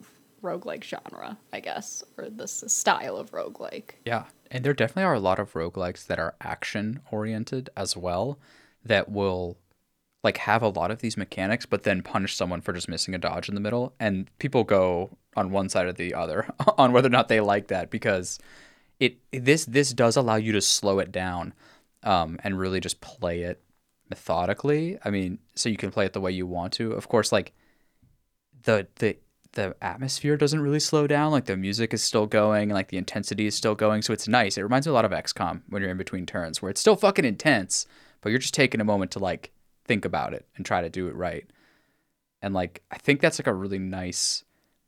roguelike 0.44 0.84
genre, 0.84 1.38
I 1.52 1.60
guess, 1.60 2.04
or 2.18 2.30
this 2.30 2.64
style 2.68 3.18
of 3.18 3.32
roguelike. 3.32 3.92
Yeah, 4.06 4.26
and 4.52 4.64
there 4.64 4.74
definitely 4.74 5.04
are 5.04 5.16
a 5.16 5.20
lot 5.20 5.40
of 5.40 5.54
roguelikes 5.54 6.06
that 6.08 6.20
are 6.20 6.36
action 6.42 7.00
oriented 7.12 7.70
as 7.76 7.98
well 7.98 8.38
that 8.86 9.10
will 9.10 9.58
like 10.24 10.38
have 10.38 10.62
a 10.62 10.70
lot 10.70 10.92
of 10.92 11.00
these 11.00 11.18
mechanics 11.18 11.66
but 11.66 11.84
then 11.84 12.02
punish 12.02 12.36
someone 12.36 12.62
for 12.62 12.72
just 12.72 12.88
missing 12.88 13.14
a 13.14 13.18
dodge 13.18 13.50
in 13.50 13.56
the 13.56 13.62
middle 13.62 13.94
and 14.00 14.30
people 14.40 14.64
go 14.64 15.18
on 15.36 15.52
one 15.52 15.68
side 15.68 15.86
or 15.86 15.92
the 15.92 16.14
other 16.14 16.48
on 16.78 16.94
whether 16.94 17.08
or 17.08 17.12
not 17.12 17.28
they 17.28 17.42
like 17.42 17.68
that 17.68 17.90
because 17.90 18.40
it 19.00 19.18
this 19.32 19.66
this 19.66 19.92
does 19.92 20.16
allow 20.16 20.36
you 20.36 20.54
to 20.54 20.62
slow 20.62 21.00
it 21.00 21.12
down 21.12 21.54
um, 22.04 22.40
and 22.44 22.60
really 22.60 22.80
just 22.80 23.02
play 23.02 23.42
it 23.42 23.62
methodically. 24.10 24.98
I 25.04 25.10
mean, 25.10 25.40
so 25.56 25.70
you 25.70 25.78
can 25.78 25.92
play 25.92 26.06
it 26.06 26.14
the 26.14 26.22
way 26.22 26.32
you 26.32 26.46
want 26.46 26.74
to. 26.74 26.92
Of 26.92 27.08
course, 27.08 27.32
like 27.32 27.54
the 28.64 28.88
the 28.96 29.18
the 29.54 29.76
atmosphere 29.82 30.38
doesn't 30.38 30.62
really 30.62 30.80
slow 30.80 31.08
down. 31.08 31.32
Like 31.32 31.46
the 31.46 31.58
music 31.58 31.94
is 31.94 32.04
still 32.04 32.26
going, 32.26 32.64
and 32.64 32.74
like 32.74 32.90
the 32.90 32.98
intensity 32.98 33.46
is 33.46 33.56
still 33.56 33.76
going. 33.76 34.02
So 34.02 34.14
it's 34.14 34.28
nice. 34.28 34.58
It 34.58 34.64
reminds 34.64 34.88
me 34.88 34.92
a 34.92 34.94
lot 34.94 35.06
of 35.06 35.12
XCOM 35.12 35.62
when 35.70 35.82
you're 35.82 35.92
in 35.92 35.98
between 35.98 36.26
turns, 36.26 36.62
where 36.62 36.70
it's 36.70 36.82
still 36.82 36.96
fucking 36.96 37.26
intense, 37.26 37.88
but 38.22 38.30
you're 38.30 38.40
just 38.40 38.54
taking 38.54 38.82
a 38.82 38.86
moment 38.86 39.12
to 39.12 39.20
like 39.20 39.52
think 39.86 40.06
about 40.06 40.34
it 40.34 40.46
and 40.56 40.66
try 40.66 40.82
to 40.82 40.90
do 40.90 41.08
it 41.08 41.16
right. 41.16 41.46
And 42.42 42.54
like 42.54 42.82
I 42.92 42.98
think 42.98 43.22
that's 43.22 43.40
like 43.40 43.48
a 43.48 43.54
really 43.54 43.80
nice 43.80 44.44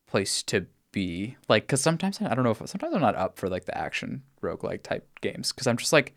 place 0.08 0.43
to 0.43 0.65
be. 0.91 1.38
Like, 1.47 1.63
because 1.63 1.82
sometimes 1.82 2.21
I 2.21 2.34
don't 2.34 2.43
know 2.43 2.51
if 2.51 2.62
sometimes 2.65 2.93
I'm 2.93 3.01
not 3.01 3.15
up 3.15 3.38
for 3.38 3.49
like 3.49 3.65
the 3.65 3.78
action 3.78 4.23
roguelike 4.41 4.84
type 4.84 5.08
games 5.21 5.51
because 5.51 5.67
I'm 5.67 5.78
just 5.78 5.93
like 5.93 6.15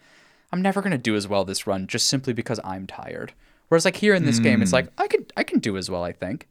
I'm 0.52 0.62
never 0.62 0.80
gonna 0.80 0.98
do 0.98 1.16
as 1.16 1.28
well 1.28 1.44
this 1.44 1.66
run 1.66 1.86
just 1.86 2.06
simply 2.06 2.32
because 2.32 2.60
I'm 2.64 2.86
tired. 2.86 3.32
Whereas 3.68 3.84
like 3.84 3.96
here 3.96 4.14
in 4.14 4.24
this 4.24 4.38
game, 4.38 4.62
it's 4.62 4.72
like 4.72 4.88
I 4.96 5.06
could 5.06 5.32
I 5.36 5.44
can 5.44 5.58
do 5.58 5.76
as 5.76 5.90
well 5.90 6.02
I 6.02 6.12
think, 6.12 6.48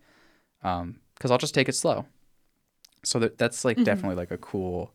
um, 0.62 1.00
because 1.18 1.32
I'll 1.32 1.38
just 1.38 1.54
take 1.54 1.70
it 1.70 1.76
slow. 1.76 2.06
So 3.04 3.20
that 3.20 3.38
that's 3.38 3.64
like 3.66 3.78
mm-hmm. 3.78 3.84
definitely 3.84 4.16
like 4.16 4.32
a 4.32 4.38
cool 4.38 4.92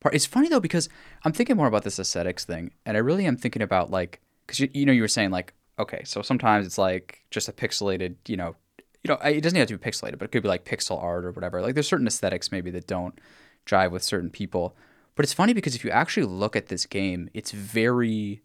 part. 0.00 0.14
It's 0.14 0.26
funny 0.26 0.48
though 0.48 0.60
because 0.60 0.88
I'm 1.24 1.32
thinking 1.32 1.56
more 1.56 1.66
about 1.66 1.84
this 1.84 1.98
aesthetics 1.98 2.44
thing, 2.44 2.72
and 2.84 2.96
I 2.96 3.00
really 3.00 3.26
am 3.26 3.36
thinking 3.36 3.62
about 3.62 3.90
like 3.90 4.20
because 4.46 4.60
you, 4.60 4.68
you 4.72 4.86
know 4.86 4.92
you 4.92 5.02
were 5.02 5.08
saying 5.08 5.30
like 5.30 5.54
okay, 5.78 6.02
so 6.04 6.22
sometimes 6.22 6.66
it's 6.66 6.78
like 6.78 7.24
just 7.30 7.48
a 7.48 7.52
pixelated, 7.52 8.16
you 8.26 8.36
know, 8.36 8.56
you 9.04 9.08
know, 9.08 9.14
it 9.16 9.42
doesn't 9.42 9.58
have 9.58 9.68
to 9.68 9.78
be 9.78 9.90
pixelated, 9.90 10.18
but 10.18 10.24
it 10.24 10.32
could 10.32 10.42
be 10.42 10.48
like 10.48 10.64
pixel 10.64 11.00
art 11.02 11.24
or 11.24 11.30
whatever. 11.30 11.62
Like 11.62 11.74
there's 11.74 11.88
certain 11.88 12.06
aesthetics 12.06 12.50
maybe 12.50 12.70
that 12.72 12.86
don't 12.86 13.18
drive 13.64 13.92
with 13.92 14.02
certain 14.02 14.30
people. 14.30 14.76
But 15.14 15.24
it's 15.24 15.32
funny 15.32 15.52
because 15.52 15.74
if 15.74 15.84
you 15.84 15.90
actually 15.90 16.26
look 16.26 16.56
at 16.56 16.66
this 16.66 16.86
game, 16.86 17.28
it's 17.34 17.52
very 17.52 18.42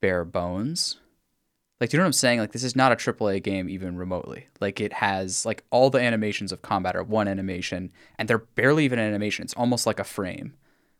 bare 0.00 0.24
bones. 0.24 0.98
Like, 1.80 1.90
do 1.90 1.96
you 1.96 1.98
know 1.98 2.04
what 2.04 2.08
I'm 2.08 2.12
saying? 2.14 2.40
Like, 2.40 2.52
this 2.52 2.64
is 2.64 2.74
not 2.74 2.92
a 2.92 2.96
AAA 2.96 3.42
game 3.42 3.68
even 3.68 3.96
remotely. 3.96 4.46
Like, 4.60 4.80
it 4.80 4.94
has 4.94 5.44
like 5.44 5.62
all 5.70 5.90
the 5.90 6.00
animations 6.00 6.52
of 6.52 6.62
combat 6.62 6.96
are 6.96 7.02
one 7.02 7.28
animation, 7.28 7.90
and 8.18 8.28
they're 8.28 8.38
barely 8.38 8.84
even 8.84 8.98
an 8.98 9.06
animation. 9.06 9.44
It's 9.44 9.54
almost 9.54 9.86
like 9.86 10.00
a 10.00 10.04
frame, 10.04 10.54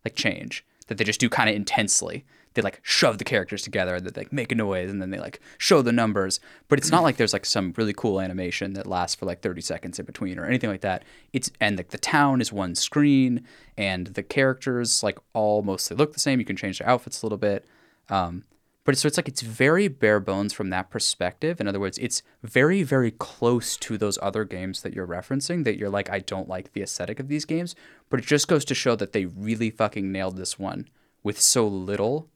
like 0.05 0.15
change 0.15 0.65
that 0.87 0.99
they 0.99 1.05
just 1.05 1.21
do 1.21 1.29
kind 1.29 1.49
of 1.49 1.57
intensely. 1.57 2.25
They 2.55 2.63
like 2.63 2.81
shove 2.83 3.19
the 3.19 3.25
characters 3.25 3.63
together, 3.63 3.97
and 3.97 4.07
they 4.07 4.21
like, 4.21 4.33
make 4.33 4.51
a 4.51 4.55
noise, 4.55 4.91
and 4.91 5.03
then 5.03 5.11
they 5.11 5.19
like 5.19 5.41
show 5.59 5.83
the 5.83 5.93
numbers. 5.93 6.41
But 6.69 6.79
it's 6.79 6.91
not 6.91 7.03
like 7.03 7.17
there's 7.17 7.35
like 7.35 7.45
some 7.45 7.75
really 7.77 7.93
cool 7.93 8.21
animation 8.21 8.73
that 8.75 8.87
lasts 8.87 9.15
for 9.15 9.27
like 9.27 9.43
30 9.43 9.61
seconds 9.61 9.99
in 9.99 10.07
between 10.07 10.39
or 10.39 10.47
anything 10.47 10.71
like 10.71 10.81
that. 10.81 11.05
It's 11.33 11.51
and 11.61 11.77
like 11.77 11.89
the 11.89 11.99
town 11.99 12.41
is 12.41 12.53
one 12.53 12.75
screen, 12.75 13.45
and 13.77 14.09
the 14.09 14.23
characters 14.23 15.03
like 15.03 15.19
all 15.35 15.63
mostly 15.63 15.97
look 15.97 16.15
the 16.15 16.21
same. 16.21 16.39
You 16.39 16.47
can 16.47 16.57
change 16.57 16.79
their 16.79 16.89
outfits 16.89 17.23
a 17.23 17.27
little 17.27 17.39
bit. 17.39 17.67
Um, 18.09 18.45
but 18.87 18.97
so 18.97 19.07
it's 19.09 19.19
like 19.19 19.29
it's 19.29 19.43
very 19.43 19.89
bare 19.89 20.21
bones 20.21 20.55
from 20.55 20.71
that 20.71 20.89
perspective. 20.89 21.61
In 21.61 21.69
other 21.69 21.79
words, 21.81 21.99
it's 21.99 22.23
very, 22.43 22.83
very 22.83 23.11
close 23.11 23.77
to 23.79 23.99
those 23.99 24.19
other 24.23 24.45
games 24.45 24.81
that 24.83 24.95
you're 24.95 25.07
referencing 25.07 25.65
that 25.65 25.77
you're 25.77 25.91
like, 25.91 26.09
I 26.09 26.21
don't 26.21 26.49
like 26.49 26.73
the 26.73 26.81
aesthetic 26.83 27.21
of 27.21 27.29
these 27.29 27.45
games. 27.45 27.75
But 28.09 28.21
it 28.21 28.27
just 28.27 28.49
goes 28.49 28.65
to 28.67 28.75
show 28.75 28.97
that 28.97 29.13
they 29.13 29.27
really 29.27 29.71
fucking 29.71 30.11
nailed 30.11 30.37
this 30.39 30.59
one 30.59 30.89
with 31.23 31.39
so 31.41 31.67
little. 31.69 32.31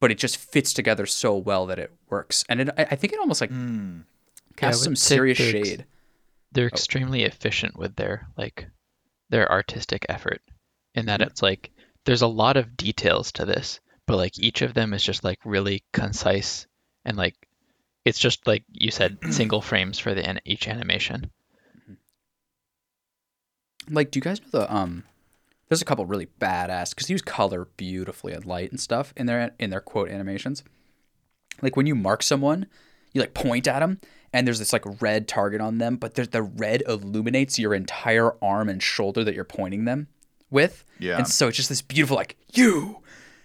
But 0.00 0.10
it 0.10 0.18
just 0.18 0.36
fits 0.36 0.72
together 0.72 1.06
so 1.06 1.36
well 1.36 1.66
that 1.66 1.78
it 1.78 1.92
works. 2.10 2.44
And 2.48 2.60
it, 2.60 2.68
I 2.76 2.82
I 2.90 2.94
think 2.96 3.12
it 3.12 3.18
almost 3.18 3.40
like 3.40 3.50
Mm. 3.50 4.02
casts 4.56 4.82
I 4.82 4.84
some 4.84 4.96
serious 4.96 5.38
they're 5.38 5.56
ex- 5.56 5.68
shade. 5.68 5.86
they're 6.52 6.66
extremely 6.66 7.22
efficient 7.24 7.76
with 7.76 7.96
their 7.96 8.28
like 8.36 8.68
their 9.30 9.50
artistic 9.50 10.04
effort 10.10 10.42
in 10.94 11.06
that 11.06 11.22
it's 11.22 11.40
like 11.40 11.70
there's 12.04 12.20
a 12.22 12.26
lot 12.26 12.56
of 12.58 12.76
details 12.76 13.32
to 13.32 13.46
this 13.46 13.80
but 14.12 14.18
like 14.18 14.38
each 14.38 14.60
of 14.60 14.74
them 14.74 14.92
is 14.92 15.02
just 15.02 15.24
like 15.24 15.38
really 15.42 15.82
concise 15.94 16.66
and 17.06 17.16
like 17.16 17.34
it's 18.04 18.18
just 18.18 18.46
like 18.46 18.62
you 18.70 18.90
said 18.90 19.16
single 19.30 19.62
frames 19.62 19.98
for 19.98 20.12
the 20.12 20.38
each 20.44 20.68
animation 20.68 21.30
Like, 23.88 24.10
do 24.10 24.18
you 24.18 24.22
guys 24.22 24.40
know 24.42 24.48
the 24.50 24.74
um? 24.74 25.04
There's 25.68 25.80
a 25.80 25.86
couple 25.86 26.04
really 26.04 26.28
badass 26.38 26.90
because 26.90 27.06
they 27.06 27.12
use 27.14 27.22
color 27.22 27.68
beautifully 27.78 28.34
and 28.34 28.44
light 28.44 28.70
and 28.70 28.78
stuff 28.78 29.14
in 29.16 29.24
their 29.24 29.54
in 29.58 29.70
their 29.70 29.80
quote 29.80 30.10
animations. 30.10 30.62
Like 31.62 31.74
when 31.74 31.86
you 31.86 31.94
mark 31.94 32.22
someone, 32.22 32.66
you 33.14 33.20
like 33.22 33.32
point 33.32 33.66
at 33.66 33.80
them, 33.80 33.98
and 34.30 34.46
there's 34.46 34.58
this 34.58 34.74
like 34.74 34.84
red 35.00 35.26
target 35.26 35.62
on 35.62 35.78
them, 35.78 35.96
but 35.96 36.14
there's 36.14 36.28
the 36.28 36.42
red 36.42 36.82
illuminates 36.86 37.58
your 37.58 37.72
entire 37.72 38.36
arm 38.44 38.68
and 38.68 38.82
shoulder 38.82 39.24
that 39.24 39.34
you're 39.34 39.44
pointing 39.44 39.86
them 39.86 40.08
with. 40.50 40.84
Yeah. 40.98 41.16
And 41.16 41.26
so 41.26 41.48
it's 41.48 41.56
just 41.56 41.70
this 41.70 41.82
beautiful 41.82 42.16
like 42.16 42.36
you. 42.52 42.98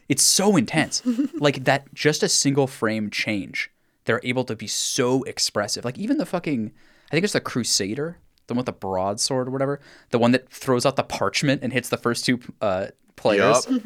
It's 0.10 0.24
so 0.24 0.56
intense. 0.56 1.02
like 1.36 1.64
that 1.66 1.94
just 1.94 2.24
a 2.24 2.30
single 2.30 2.68
frame 2.68 3.10
change. 3.10 3.72
They're 4.06 4.22
able 4.24 4.44
to 4.46 4.56
be 4.56 4.68
so 4.68 5.24
expressive. 5.24 5.84
Like 5.84 5.98
even 5.98 6.18
the 6.18 6.26
fucking 6.26 6.72
I 7.08 7.12
think 7.12 7.24
it's 7.24 7.34
the 7.34 7.42
Crusader, 7.42 8.18
the 8.48 8.54
one 8.54 8.58
with 8.58 8.66
the 8.68 8.72
broadsword 8.74 9.48
or 9.48 9.52
whatever, 9.52 9.80
the 10.12 10.20
one 10.20 10.32
that 10.32 10.50
throws 10.50 10.86
out 10.86 10.96
the 10.96 11.04
parchment 11.04 11.62
and 11.64 11.74
hits 11.74 11.90
the 11.90 11.98
first 11.98 12.26
two 12.26 12.40
uh, 12.62 12.88
players. 13.16 13.68
Yup. 13.70 13.84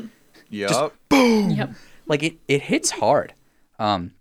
Yup. 0.49 0.93
Yep. 1.11 1.71
Like 2.07 2.23
it, 2.23 2.35
it 2.47 2.61
hits 2.63 2.91
hard. 2.91 3.33
Um, 3.79 4.13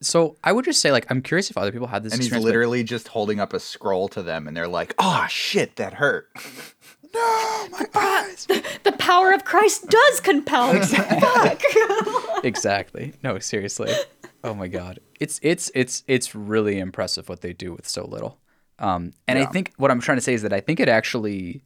so 0.00 0.36
I 0.44 0.52
would 0.52 0.64
just 0.64 0.80
say 0.80 0.92
like 0.92 1.06
I'm 1.10 1.22
curious 1.22 1.50
if 1.50 1.56
other 1.56 1.72
people 1.72 1.86
had 1.88 2.04
this. 2.04 2.12
and 2.12 2.20
he's 2.20 2.26
experience, 2.26 2.44
but- 2.44 2.48
literally 2.48 2.84
just 2.84 3.08
holding 3.08 3.40
up 3.40 3.52
a 3.52 3.60
scroll 3.60 4.08
to 4.08 4.22
them, 4.22 4.46
and 4.46 4.56
they're 4.56 4.68
like, 4.68 4.94
"Oh 4.98 5.26
shit, 5.28 5.76
that 5.76 5.94
hurt." 5.94 6.28
No, 7.14 7.68
my 7.70 7.86
the 8.84 8.94
power 8.98 9.32
of 9.32 9.44
Christ 9.44 9.88
does 9.88 10.20
compel. 10.20 10.80
Fuck. 10.82 11.62
exactly. 12.44 13.14
No, 13.22 13.38
seriously. 13.38 13.92
Oh 14.44 14.54
my 14.54 14.68
god. 14.68 15.00
It's 15.20 15.40
it's 15.42 15.70
it's 15.74 16.04
it's 16.06 16.34
really 16.34 16.78
impressive 16.78 17.28
what 17.28 17.40
they 17.40 17.52
do 17.52 17.72
with 17.72 17.88
so 17.88 18.04
little. 18.04 18.38
Um 18.78 19.12
and 19.26 19.38
I 19.38 19.46
think 19.46 19.72
what 19.76 19.90
I'm 19.90 20.00
trying 20.00 20.18
to 20.18 20.22
say 20.22 20.34
is 20.34 20.42
that 20.42 20.52
I 20.52 20.60
think 20.60 20.80
it 20.80 20.88
actually 20.88 21.64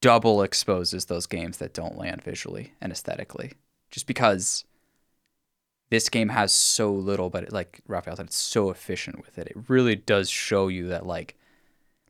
double 0.00 0.42
exposes 0.42 1.06
those 1.06 1.26
games 1.26 1.58
that 1.58 1.72
don't 1.72 1.96
land 1.96 2.22
visually 2.22 2.72
and 2.80 2.92
aesthetically. 2.92 3.52
Just 3.90 4.06
because 4.06 4.64
this 5.90 6.08
game 6.08 6.28
has 6.30 6.52
so 6.52 6.92
little, 6.92 7.30
but 7.30 7.44
it, 7.44 7.52
like 7.52 7.80
Raphael 7.86 8.16
said, 8.16 8.26
it's 8.26 8.36
so 8.36 8.70
efficient 8.70 9.24
with 9.24 9.38
it. 9.38 9.46
It 9.48 9.56
really 9.68 9.96
does 9.96 10.28
show 10.28 10.68
you 10.68 10.88
that 10.88 11.06
like 11.06 11.36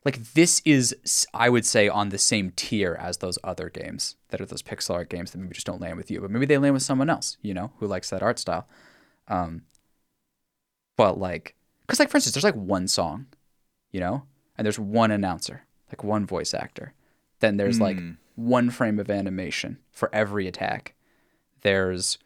like 0.07 0.33
this 0.33 0.61
is 0.63 0.95
I 1.33 1.49
would 1.49 1.65
say 1.65 1.89
on 1.89 2.09
the 2.09 2.17
same 2.17 2.51
tier 2.55 2.95
as 3.07 3.17
those 3.17 3.37
other 3.43 3.69
games 3.69 4.15
that 4.29 4.39
are 4.39 4.45
those 4.45 4.63
pixel 4.63 4.95
art 4.95 5.09
games 5.09 5.31
that 5.31 5.37
maybe 5.37 5.53
just 5.53 5.67
don't 5.67 5.81
land 5.81 5.97
with 5.97 6.09
you, 6.09 6.21
but 6.21 6.31
maybe 6.31 6.45
they 6.45 6.57
land 6.57 6.73
with 6.73 6.83
someone 6.83 7.09
else, 7.09 7.35
you 7.41 7.53
know, 7.53 7.73
who 7.79 7.87
likes 7.87 8.09
that 8.09 8.23
art 8.23 8.39
style. 8.39 8.67
Um, 9.27 9.63
but 10.95 11.19
like, 11.19 11.55
cause 11.87 11.99
like 11.99 12.09
for 12.09 12.17
instance, 12.17 12.33
there's 12.35 12.43
like 12.45 12.55
one 12.55 12.87
song, 12.87 13.27
you 13.91 13.99
know, 13.99 14.23
and 14.57 14.65
there's 14.65 14.79
one 14.79 15.11
announcer, 15.11 15.63
like 15.89 16.03
one 16.05 16.25
voice 16.25 16.53
actor. 16.53 16.93
Then 17.41 17.57
there's 17.57 17.79
like 17.81 17.97
Mm. 17.97 18.15
one 18.35 18.69
frame 18.69 18.99
of 18.99 19.09
animation 19.09 19.77
for 19.91 20.09
every 20.13 20.47
attack. 20.47 20.93
There's 21.61 22.17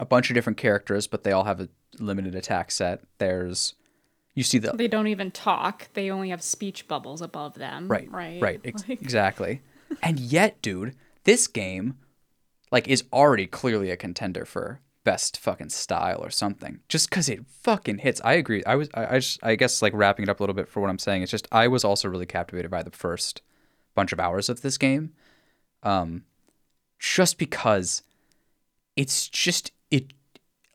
a 0.00 0.04
bunch 0.06 0.28
of 0.30 0.34
different 0.34 0.56
characters, 0.58 1.06
but 1.06 1.22
they 1.22 1.32
all 1.32 1.44
have 1.44 1.60
a 1.60 1.68
limited 1.98 2.34
attack 2.34 2.70
set. 2.72 3.02
There's 3.18 3.74
you 4.40 4.44
see 4.44 4.58
the 4.58 4.72
They 4.72 4.88
don't 4.88 5.06
even 5.06 5.30
talk. 5.30 5.90
They 5.92 6.10
only 6.10 6.30
have 6.30 6.42
speech 6.42 6.88
bubbles 6.88 7.20
above 7.20 7.54
them. 7.54 7.88
Right. 7.88 8.10
Right. 8.10 8.40
Right. 8.40 8.60
Ex- 8.64 8.88
Like- 8.88 9.02
exactly. 9.02 9.60
And 10.02 10.18
yet, 10.18 10.60
dude, 10.62 10.94
this 11.24 11.46
game 11.46 11.98
like 12.72 12.88
is 12.88 13.04
already 13.12 13.46
clearly 13.46 13.90
a 13.90 13.96
contender 13.96 14.44
for 14.44 14.80
best 15.04 15.36
fucking 15.38 15.68
style 15.70 16.20
or 16.24 16.30
something. 16.30 16.80
Just 16.88 17.10
cuz 17.10 17.28
it 17.28 17.44
fucking 17.46 17.98
hits. 17.98 18.20
I 18.24 18.34
agree. 18.34 18.62
I 18.64 18.76
was 18.76 18.88
I, 18.94 19.16
I 19.16 19.18
just 19.18 19.38
I 19.42 19.56
guess 19.56 19.82
like 19.82 19.92
wrapping 19.94 20.22
it 20.22 20.28
up 20.28 20.40
a 20.40 20.42
little 20.42 20.54
bit 20.54 20.68
for 20.68 20.80
what 20.80 20.88
I'm 20.90 20.98
saying. 20.98 21.22
It's 21.22 21.30
just 21.30 21.48
I 21.52 21.68
was 21.68 21.84
also 21.84 22.08
really 22.08 22.26
captivated 22.26 22.70
by 22.70 22.82
the 22.82 22.90
first 22.90 23.42
bunch 23.94 24.12
of 24.12 24.20
hours 24.20 24.48
of 24.48 24.62
this 24.62 24.78
game. 24.78 25.12
Um 25.82 26.24
just 26.98 27.36
because 27.38 28.02
it's 28.96 29.28
just 29.28 29.72
it 29.90 30.12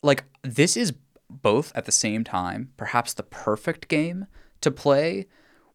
like 0.04 0.24
this 0.44 0.76
is 0.78 0.94
both 1.30 1.72
at 1.76 1.86
the 1.86 1.92
same 1.92 2.24
time 2.24 2.72
perhaps 2.78 3.14
the 3.14 3.24
perfect 3.24 3.88
game 3.88 4.28
to 4.62 4.72
play 4.72 5.28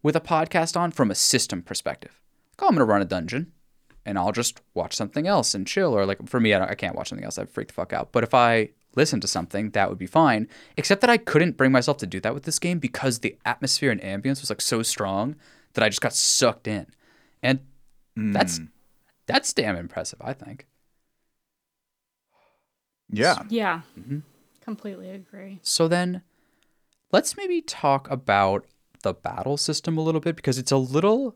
with 0.03 0.17
a 0.17 0.21
podcast 0.21 0.77
on 0.79 0.91
from 0.91 1.11
a 1.11 1.15
system 1.15 1.63
perspective. 1.63 2.21
Like, 2.59 2.65
oh, 2.65 2.69
I'm 2.69 2.75
gonna 2.75 2.85
run 2.85 3.03
a 3.03 3.07
dungeon, 3.07 3.53
and 4.05 4.19
I'll 4.19 4.33
just 4.33 4.61
watch 4.75 4.95
something 4.95 5.27
else 5.27 5.55
and 5.55 5.67
chill. 5.67 5.97
Or 5.97 6.07
like 6.07 6.29
for 6.29 6.41
me, 6.41 6.55
I, 6.55 6.59
don't, 6.59 6.71
I 6.71 6.75
can't 6.75 6.97
watch 6.97 7.09
something 7.09 7.25
else. 7.25 7.39
I'd 7.39 7.51
freak 7.51 7.69
the 7.69 7.75
fuck 7.75 7.93
out. 7.93 8.13
But 8.13 8.25
if 8.25 8.35
I 8.35 8.71
listen 8.97 9.21
to 9.21 9.29
something, 9.29 9.71
that 9.71 9.89
would 9.89 9.99
be 9.99 10.07
fine. 10.07 10.49
Except 10.77 11.01
that 11.01 11.11
I 11.11 11.17
couldn't 11.19 11.57
bring 11.57 11.73
myself 11.73 11.99
to 11.99 12.07
do 12.07 12.21
that 12.21 12.35
with 12.35 12.45
this 12.45 12.59
game 12.59 12.79
because 12.79 13.21
the 13.21 13.37
atmosphere 13.45 13.91
and 13.91 14.01
ambience 14.01 14.41
was 14.41 14.51
like 14.51 14.61
so 14.61 14.83
strong 14.83 15.37
that 15.75 15.85
I 15.85 15.89
just 15.89 16.01
got 16.01 16.15
sucked 16.15 16.67
in, 16.67 16.87
and 17.43 17.61
that's 18.17 18.61
that's 19.27 19.53
damn 19.53 19.77
impressive. 19.77 20.21
I 20.23 20.33
think. 20.33 20.67
Yeah. 23.13 23.43
Yeah. 23.49 23.81
Mm-hmm. 23.99 24.19
Completely 24.71 25.11
agree. 25.11 25.59
So 25.63 25.89
then 25.89 26.23
let's 27.11 27.37
maybe 27.37 27.61
talk 27.61 28.09
about 28.09 28.67
the 29.03 29.13
battle 29.13 29.57
system 29.57 29.99
a 29.99 30.01
little 30.01 30.21
bit 30.21 30.37
because 30.37 30.59
it's 30.59 30.71
a 30.71 30.77
little 30.77 31.35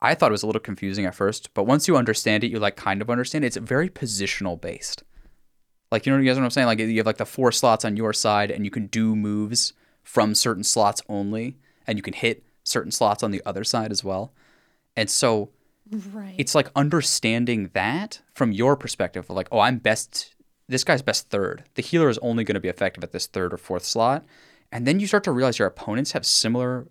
I 0.00 0.14
thought 0.14 0.30
it 0.30 0.38
was 0.38 0.44
a 0.44 0.46
little 0.46 0.60
confusing 0.60 1.04
at 1.04 1.16
first, 1.16 1.52
but 1.52 1.64
once 1.64 1.88
you 1.88 1.96
understand 1.96 2.44
it, 2.44 2.52
you 2.52 2.60
like 2.60 2.76
kind 2.76 3.02
of 3.02 3.10
understand 3.10 3.42
it. 3.42 3.48
It's 3.48 3.56
very 3.56 3.88
positional 3.90 4.60
based. 4.60 5.02
Like 5.90 6.06
you 6.06 6.12
know 6.12 6.18
you 6.18 6.26
guys 6.26 6.36
know 6.36 6.42
what 6.42 6.46
I'm 6.46 6.50
saying? 6.50 6.68
Like 6.68 6.78
you 6.78 6.96
have 6.98 7.06
like 7.06 7.16
the 7.16 7.26
four 7.26 7.50
slots 7.50 7.84
on 7.84 7.96
your 7.96 8.12
side 8.12 8.52
and 8.52 8.64
you 8.64 8.70
can 8.70 8.86
do 8.86 9.16
moves 9.16 9.72
from 10.04 10.36
certain 10.36 10.62
slots 10.62 11.02
only 11.08 11.56
and 11.88 11.98
you 11.98 12.02
can 12.02 12.14
hit 12.14 12.44
certain 12.62 12.92
slots 12.92 13.24
on 13.24 13.32
the 13.32 13.42
other 13.44 13.64
side 13.64 13.90
as 13.90 14.04
well. 14.04 14.32
And 14.96 15.10
so 15.10 15.50
Right. 15.90 16.36
it's 16.38 16.54
like 16.54 16.68
understanding 16.76 17.70
that 17.72 18.20
from 18.32 18.52
your 18.52 18.74
perspective 18.74 19.28
like 19.28 19.48
oh 19.52 19.58
i'm 19.60 19.76
best 19.76 20.34
this 20.68 20.84
guy's 20.84 21.02
best 21.02 21.30
third. 21.30 21.64
The 21.74 21.82
healer 21.82 22.08
is 22.08 22.18
only 22.18 22.44
going 22.44 22.54
to 22.54 22.60
be 22.60 22.68
effective 22.68 23.04
at 23.04 23.12
this 23.12 23.26
third 23.26 23.52
or 23.52 23.58
fourth 23.58 23.84
slot. 23.84 24.24
And 24.72 24.86
then 24.86 24.98
you 24.98 25.06
start 25.06 25.24
to 25.24 25.32
realize 25.32 25.58
your 25.58 25.68
opponents 25.68 26.12
have 26.12 26.26
similar 26.26 26.88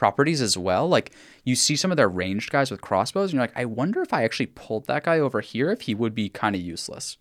properties 0.00 0.40
as 0.40 0.56
well. 0.56 0.88
Like 0.88 1.12
you 1.44 1.54
see 1.54 1.76
some 1.76 1.90
of 1.90 1.98
their 1.98 2.08
ranged 2.08 2.50
guys 2.50 2.70
with 2.70 2.80
crossbows 2.80 3.30
and 3.30 3.34
you're 3.34 3.42
like 3.42 3.56
i 3.56 3.66
wonder 3.66 4.00
if 4.00 4.14
i 4.14 4.24
actually 4.24 4.46
pulled 4.46 4.86
that 4.86 5.04
guy 5.04 5.18
over 5.18 5.42
here 5.42 5.70
if 5.70 5.82
he 5.82 5.94
would 5.94 6.14
be 6.14 6.30
kind 6.30 6.56
of 6.56 6.62
useless. 6.62 7.18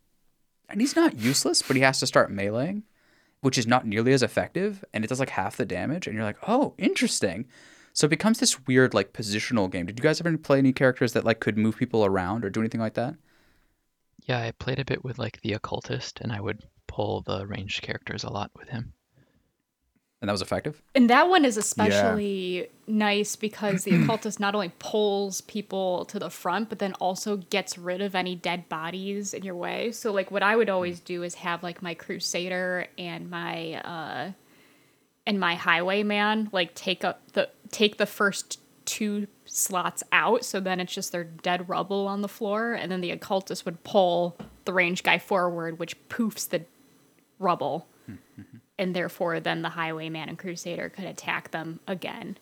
And 0.70 0.80
he's 0.80 0.96
not 0.96 1.20
useless 1.20 1.62
but 1.62 1.76
he 1.76 1.82
has 1.82 2.00
to 2.00 2.08
start 2.08 2.32
meleeing 2.32 2.84
which 3.42 3.58
is 3.58 3.68
not 3.68 3.86
nearly 3.86 4.14
as 4.14 4.24
effective 4.24 4.84
and 4.94 5.04
it 5.04 5.10
does 5.10 5.20
like 5.20 5.32
half 5.32 5.58
the 5.58 5.66
damage 5.66 6.08
and 6.08 6.16
you're 6.16 6.24
like 6.24 6.38
oh 6.48 6.74
interesting. 6.78 7.46
So 7.92 8.06
it 8.06 8.12
becomes 8.12 8.40
this 8.40 8.66
weird 8.66 8.94
like 8.94 9.12
positional 9.12 9.70
game. 9.70 9.86
Did 9.86 10.00
you 10.00 10.04
guys 10.04 10.22
ever 10.22 10.38
play 10.38 10.60
any 10.60 10.72
characters 10.72 11.12
that 11.12 11.26
like 11.26 11.42
could 11.42 11.58
move 11.58 11.76
people 11.76 12.06
around 12.06 12.46
or 12.46 12.50
do 12.50 12.62
anything 12.62 12.80
like 12.80 12.94
that? 12.94 13.16
Yeah 14.30 14.40
i 14.40 14.52
played 14.52 14.80
a 14.80 14.86
bit 14.86 15.04
with 15.04 15.20
like 15.20 15.42
the 15.42 15.52
occultist 15.54 16.22
and 16.22 16.32
i 16.32 16.40
would 16.40 16.64
pull 16.90 17.00
pull 17.00 17.22
the 17.22 17.48
ranged 17.48 17.82
characters 17.82 18.26
a 18.26 18.30
lot 18.30 18.52
with 18.58 18.68
him. 18.68 18.92
And 20.22 20.28
that 20.28 20.34
was 20.34 20.42
effective. 20.42 20.82
And 20.94 21.10
that 21.10 21.30
one 21.30 21.46
is 21.46 21.56
especially 21.56 22.68
nice 22.88 23.38
because 23.38 23.86
the 23.86 23.96
occultist 24.04 24.38
not 24.38 24.54
only 24.54 24.74
pulls 24.80 25.40
people 25.40 26.04
to 26.06 26.20
the 26.20 26.30
front, 26.30 26.68
but 26.68 26.80
then 26.80 26.92
also 26.96 27.38
gets 27.38 27.78
rid 27.78 28.02
of 28.02 28.16
any 28.16 28.36
dead 28.36 28.68
bodies 28.68 29.34
in 29.34 29.44
your 29.44 29.56
way. 29.56 29.94
So, 29.94 30.12
like, 30.12 30.30
what 30.30 30.44
I 30.44 30.58
would 30.58 30.70
always 30.70 31.00
do 31.00 31.24
is 31.24 31.36
have 31.36 31.64
like 31.64 31.82
my 31.82 31.94
crusader 31.94 32.88
and 32.98 33.30
my 33.30 33.76
uh, 33.76 34.32
and 35.26 35.40
my 35.40 35.56
highwayman 35.56 36.50
like 36.52 36.76
take 36.76 37.06
up 37.06 37.22
the 37.32 37.50
take 37.72 37.96
the 37.96 38.06
first 38.06 38.60
two 38.90 39.28
slots 39.46 40.02
out. 40.12 40.44
So 40.44 40.60
then 40.60 40.80
it's 40.80 40.94
just 40.94 41.12
their 41.12 41.24
dead 41.24 41.70
rubble 41.70 42.08
on 42.08 42.22
the 42.22 42.28
floor, 42.28 42.74
and 42.74 42.92
then 42.92 43.02
the 43.02 43.12
occultist 43.12 43.64
would 43.66 43.84
pull 43.84 44.36
the 44.66 44.74
range 44.74 45.04
guy 45.04 45.20
forward, 45.20 45.78
which 45.78 45.96
poofs 46.10 46.50
the 46.50 46.66
rubble. 47.38 47.88
Mm-hmm. 48.10 48.58
And 48.80 48.96
therefore 48.96 49.40
then 49.40 49.62
the 49.62 49.70
highwayman 49.70 50.30
and 50.30 50.40
crusader 50.40 50.90
could 50.90 51.06
attack 51.06 51.52
them 51.52 51.80
again. 51.88 52.38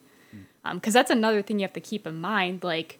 Um, 0.63 0.77
because 0.77 0.93
that's 0.93 1.11
another 1.11 1.41
thing 1.41 1.59
you 1.59 1.63
have 1.63 1.73
to 1.73 1.81
keep 1.81 2.05
in 2.05 2.19
mind 2.19 2.63
like 2.63 2.99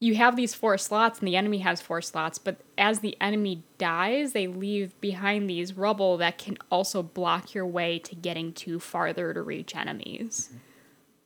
you 0.00 0.16
have 0.16 0.34
these 0.34 0.54
four 0.54 0.78
slots 0.78 1.18
and 1.18 1.28
the 1.28 1.36
enemy 1.36 1.58
has 1.58 1.82
four 1.82 2.00
slots 2.00 2.38
but 2.38 2.56
as 2.78 3.00
the 3.00 3.16
enemy 3.20 3.62
dies 3.76 4.32
they 4.32 4.46
leave 4.46 4.98
behind 5.02 5.48
these 5.48 5.76
rubble 5.76 6.16
that 6.16 6.38
can 6.38 6.56
also 6.70 7.02
block 7.02 7.54
your 7.54 7.66
way 7.66 7.98
to 7.98 8.14
getting 8.14 8.52
too 8.54 8.80
farther 8.80 9.34
to 9.34 9.42
reach 9.42 9.76
enemies 9.76 10.48
mm-hmm. 10.48 10.58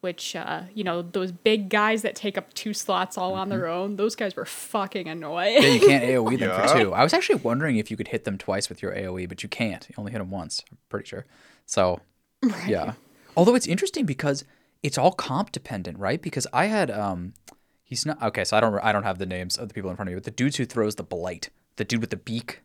Which 0.07 0.37
uh, 0.37 0.63
you 0.73 0.85
know 0.85 1.03
those 1.03 1.33
big 1.33 1.69
guys 1.69 2.03
that 2.03 2.15
take 2.15 2.39
up 2.39 2.55
two 2.55 2.73
slots 2.73 3.19
all 3.19 3.35
on 3.35 3.49
their 3.49 3.67
own 3.67 3.97
those 3.97 4.15
guys 4.15 4.37
were 4.37 4.45
fucking 4.45 5.09
annoying 5.09 5.61
Yeah, 5.61 5.69
you 5.69 5.81
can't 5.81 6.05
AoE 6.05 6.39
them 6.39 6.49
Yeah. 6.55 6.67
for 6.69 6.79
two. 6.79 6.95
I 6.95 7.03
was 7.03 7.13
actually 7.13 7.41
wondering 7.41 7.77
if 7.77 7.91
you 7.91 7.97
could 7.97 8.09
hit 8.09 8.23
them 8.23 8.39
twice 8.39 8.69
with 8.69 8.81
your 8.83 8.93
AoE, 8.93 9.29
but 9.29 9.43
you 9.43 9.49
can't. 9.49 9.85
You 9.89 9.95
only 9.99 10.13
hit 10.13 10.19
them 10.19 10.31
once. 10.31 10.63
I'm 10.71 10.79
pretty 10.89 11.07
sure. 11.09 11.27
So, 11.67 12.01
yeah. 12.69 12.93
Although 13.37 13.57
it's 13.57 13.67
interesting 13.67 14.07
because 14.07 14.45
it's 14.85 14.97
all 14.97 15.11
comp 15.11 15.51
dependent, 15.51 15.99
right? 15.99 16.23
Because 16.23 16.47
I 16.53 16.67
had 16.67 16.89
um, 16.91 17.35
he's 17.83 18.07
not 18.07 18.23
okay. 18.23 18.45
So 18.45 18.57
I 18.57 18.61
don't 18.61 18.79
I 18.79 18.93
don't 18.93 19.03
have 19.03 19.19
the 19.19 19.27
names 19.27 19.57
of 19.59 19.67
the 19.69 19.75
people 19.75 19.91
in 19.91 19.97
front 19.97 20.09
of 20.09 20.13
me, 20.13 20.17
but 20.17 20.25
the 20.25 20.31
dudes 20.31 20.57
who 20.57 20.65
throws 20.65 20.95
the 20.95 21.03
blight, 21.03 21.51
the 21.77 21.85
dude 21.85 22.01
with 22.01 22.11
the 22.11 22.17
beak. 22.17 22.63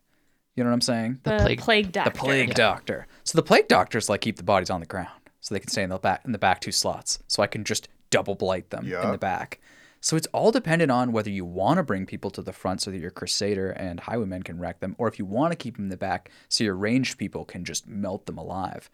You 0.56 0.64
know 0.66 0.70
what 0.70 0.74
I'm 0.76 0.82
saying? 0.82 1.20
the, 1.24 1.38
plague- 1.38 1.60
plague, 1.62 1.92
doctor 1.94 2.12
the 2.12 2.18
plague 2.20 2.54
doctor. 2.54 3.08
So 3.24 3.38
the 3.38 3.42
plague 3.44 3.70
doctors 3.70 4.10
like 4.10 4.20
keep 4.22 4.36
the 4.36 4.44
bodies 4.44 4.70
on 4.70 4.82
the 4.82 4.86
ground, 4.86 5.10
so 5.42 5.54
they 5.54 5.60
can 5.60 5.70
stay 5.70 5.84
in 5.84 5.90
the 5.90 5.98
back 5.98 6.22
in 6.24 6.32
the 6.32 6.38
back 6.38 6.62
two 6.62 6.72
slots. 6.72 7.20
So 7.28 7.44
I 7.44 7.48
can 7.48 7.64
just 7.64 7.90
double 8.10 8.36
blight 8.36 8.70
them 8.70 8.86
in 8.86 9.12
the 9.12 9.18
back. 9.18 9.60
So 10.04 10.18
it's 10.18 10.28
all 10.28 10.52
dependent 10.52 10.92
on 10.92 11.12
whether 11.12 11.30
you 11.30 11.46
want 11.46 11.78
to 11.78 11.84
bring 11.84 12.08
people 12.08 12.32
to 12.32 12.42
the 12.42 12.54
front 12.54 12.82
so 12.82 12.90
that 12.90 13.00
your 13.00 13.12
crusader 13.12 13.70
and 13.70 14.00
highwaymen 14.00 14.42
can 14.42 14.60
wreck 14.60 14.80
them, 14.80 14.96
or 14.98 15.08
if 15.08 15.20
you 15.20 15.26
want 15.26 15.52
to 15.52 15.56
keep 15.56 15.76
them 15.76 15.86
in 15.86 15.90
the 15.90 15.98
back 15.98 16.32
so 16.50 16.64
your 16.64 16.76
ranged 16.76 17.20
people 17.20 17.46
can 17.46 17.64
just 17.64 17.88
melt 17.88 18.26
them 18.26 18.38
alive. 18.38 18.90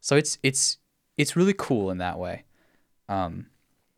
So 0.00 0.16
it's 0.16 0.38
it's 0.42 0.78
it's 1.16 1.36
really 1.36 1.54
cool 1.56 1.90
in 1.90 1.98
that 1.98 2.18
way. 2.18 2.44
Um, 3.08 3.46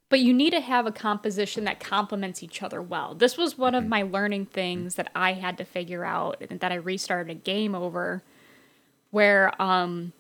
but 0.09 0.21
you 0.21 0.35
need 0.35 0.51
to 0.51 0.61
have 0.61 0.87
a 0.87 0.93
composition 0.93 1.65
that 1.65 1.81
complements 1.81 2.43
each 2.43 2.63
other 2.63 2.83
well. 2.83 3.15
This 3.15 3.37
was 3.37 3.57
one 3.57 3.75
of 3.75 3.87
my 3.87 4.03
learning 4.03 4.47
things 4.47 4.97
that 4.97 5.11
I 5.15 5.33
had 5.33 5.57
to 5.59 5.65
figure 5.65 6.05
out 6.05 6.43
and 6.51 6.61
that 6.61 6.71
I 6.71 6.77
restarted 6.77 7.31
a 7.31 7.35
game 7.35 7.75
over 7.75 8.23
where 9.11 9.61
um 9.61 10.13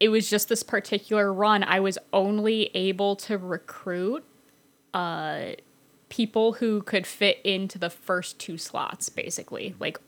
it 0.00 0.08
was 0.10 0.30
just 0.30 0.48
this 0.48 0.62
particular 0.62 1.32
run 1.32 1.62
I 1.64 1.80
was 1.80 1.98
only 2.12 2.70
able 2.74 3.16
to 3.16 3.36
recruit 3.38 4.24
uh 4.94 5.50
people 6.08 6.54
who 6.54 6.82
could 6.82 7.06
fit 7.06 7.38
into 7.44 7.78
the 7.78 7.90
first 7.90 8.38
two 8.38 8.56
slots 8.56 9.08
basically. 9.10 9.74
Like 9.78 9.98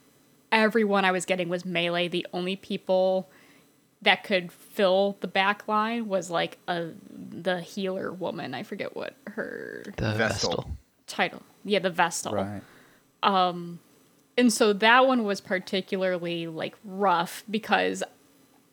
everyone 0.50 1.04
I 1.04 1.12
was 1.12 1.24
getting 1.26 1.48
was 1.48 1.64
melee. 1.64 2.08
The 2.08 2.26
only 2.32 2.56
people 2.56 3.28
that 4.02 4.24
could 4.24 4.50
fill 4.50 5.18
the 5.20 5.28
back 5.28 5.68
line 5.68 6.08
was 6.08 6.30
like 6.30 6.56
a 6.66 6.88
the 7.10 7.60
healer 7.60 8.10
woman. 8.12 8.54
I 8.54 8.62
forget 8.62 8.96
what 8.96 9.14
her 9.26 9.82
The 9.96 10.12
Vestal. 10.14 10.16
Vestal. 10.50 10.70
title. 11.06 11.42
Yeah, 11.64 11.80
the 11.80 11.90
Vestal. 11.90 12.34
right. 12.34 12.62
Um, 13.22 13.78
And 14.38 14.50
so 14.50 14.72
that 14.72 15.06
one 15.06 15.24
was 15.24 15.42
particularly 15.42 16.46
like 16.46 16.74
rough 16.82 17.44
because 17.50 18.02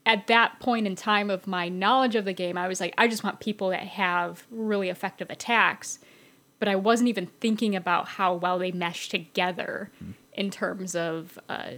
at 0.08 0.26
that 0.28 0.60
point 0.60 0.88
in 0.88 0.96
time 0.96 1.30
of 1.30 1.46
my 1.46 1.68
knowledge 1.70 2.16
of 2.16 2.26
the 2.26 2.34
game, 2.34 2.58
I 2.58 2.68
was 2.68 2.80
like, 2.80 2.94
I 2.98 3.08
just 3.08 3.24
want 3.24 3.40
people 3.40 3.70
that 3.70 3.84
have 3.84 4.46
really 4.50 4.90
effective 4.90 5.30
attacks. 5.30 6.00
But 6.60 6.68
I 6.68 6.76
wasn't 6.76 7.10
even 7.10 7.28
thinking 7.40 7.76
about 7.76 8.08
how 8.08 8.34
well 8.34 8.58
they 8.58 8.72
mesh 8.72 9.10
together 9.10 9.92
in 10.34 10.50
terms 10.50 10.96
of 10.96 11.38
uh, 11.50 11.74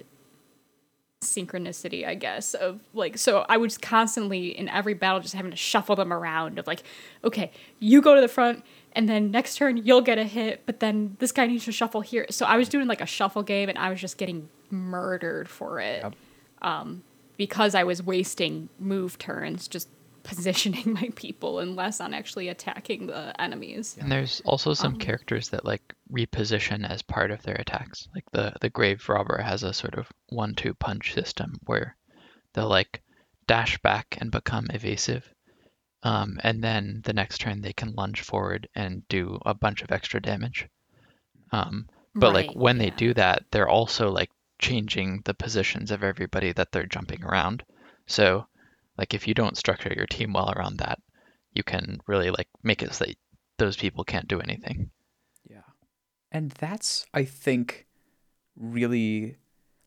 synchronicity, 1.21 2.07
I 2.07 2.15
guess. 2.15 2.53
Of 2.53 2.79
like, 2.93 3.17
so 3.17 3.45
I 3.49 3.57
was 3.57 3.77
constantly 3.77 4.57
in 4.57 4.69
every 4.69 4.93
battle 4.93 5.19
just 5.19 5.33
having 5.33 5.51
to 5.51 5.57
shuffle 5.57 5.95
them 5.95 6.13
around. 6.13 6.59
Of 6.59 6.67
like, 6.67 6.83
okay, 7.23 7.51
you 7.79 8.01
go 8.01 8.15
to 8.15 8.21
the 8.21 8.27
front, 8.29 8.63
and 8.93 9.09
then 9.09 9.31
next 9.31 9.55
turn 9.57 9.77
you'll 9.77 10.01
get 10.01 10.17
a 10.17 10.23
hit, 10.23 10.61
but 10.65 10.79
then 10.79 11.17
this 11.19 11.31
guy 11.31 11.45
needs 11.47 11.65
to 11.65 11.71
shuffle 11.71 12.01
here. 12.01 12.25
So 12.29 12.45
I 12.45 12.55
was 12.57 12.69
doing 12.69 12.87
like 12.87 13.01
a 13.01 13.05
shuffle 13.05 13.43
game, 13.43 13.69
and 13.69 13.77
I 13.77 13.89
was 13.89 13.99
just 13.99 14.17
getting 14.17 14.49
murdered 14.69 15.49
for 15.49 15.79
it 15.79 16.03
Yep. 16.03 16.13
um, 16.61 17.03
because 17.39 17.73
I 17.75 17.85
was 17.85 18.03
wasting 18.03 18.69
move 18.79 19.17
turns 19.17 19.67
just 19.67 19.89
positioning 20.23 20.93
my 21.01 21.09
people 21.15 21.59
and 21.59 21.75
less 21.75 22.01
on 22.01 22.13
actually 22.13 22.49
attacking 22.49 23.07
the 23.07 23.39
enemies. 23.41 23.97
And 23.99 24.11
there's 24.11 24.41
also 24.45 24.75
some 24.75 24.95
Um, 24.95 24.99
characters 24.99 25.49
that 25.49 25.65
like 25.65 25.95
reposition 26.11 26.87
as 26.87 27.01
part 27.01 27.31
of 27.31 27.41
their 27.43 27.55
attacks. 27.55 28.07
Like 28.13 28.25
the 28.31 28.53
the 28.61 28.69
grave 28.69 29.07
robber 29.09 29.41
has 29.41 29.63
a 29.63 29.73
sort 29.73 29.95
of 29.95 30.11
one-two 30.29 30.73
punch 30.75 31.13
system 31.13 31.59
where 31.65 31.95
they'll 32.53 32.69
like 32.69 33.01
dash 33.47 33.79
back 33.81 34.17
and 34.19 34.31
become 34.31 34.67
evasive. 34.71 35.33
Um, 36.03 36.39
and 36.43 36.63
then 36.63 37.01
the 37.05 37.13
next 37.13 37.39
turn 37.39 37.61
they 37.61 37.73
can 37.73 37.95
lunge 37.95 38.21
forward 38.21 38.67
and 38.75 39.07
do 39.07 39.39
a 39.45 39.53
bunch 39.53 39.81
of 39.81 39.91
extra 39.91 40.21
damage. 40.21 40.67
Um, 41.51 41.89
but 42.19 42.33
like 42.33 42.47
Right, 42.47 42.55
when 42.55 42.77
they 42.77 42.91
do 42.91 43.13
that, 43.15 43.45
they're 43.51 43.69
also 43.69 44.11
like 44.11 44.31
changing 44.59 45.21
the 45.25 45.33
positions 45.33 45.91
of 45.91 46.03
everybody 46.03 46.51
that 46.53 46.71
they're 46.71 46.85
jumping 46.85 47.23
around. 47.23 47.63
So 48.05 48.45
like 48.97 49.13
if 49.13 49.27
you 49.27 49.33
don't 49.33 49.57
structure 49.57 49.93
your 49.95 50.05
team 50.05 50.33
well 50.33 50.53
around 50.55 50.77
that, 50.77 50.99
you 51.53 51.63
can 51.63 52.01
really 52.05 52.29
like 52.29 52.47
make 52.63 52.83
it 52.83 52.93
so 52.93 53.05
that 53.05 53.15
those 53.57 53.77
people 53.77 54.03
can't 54.03 54.27
do 54.27 54.39
anything. 54.39 54.91
Yeah. 55.49 55.61
And 56.31 56.51
that's, 56.51 57.05
I 57.13 57.23
think, 57.23 57.87
really 58.57 59.37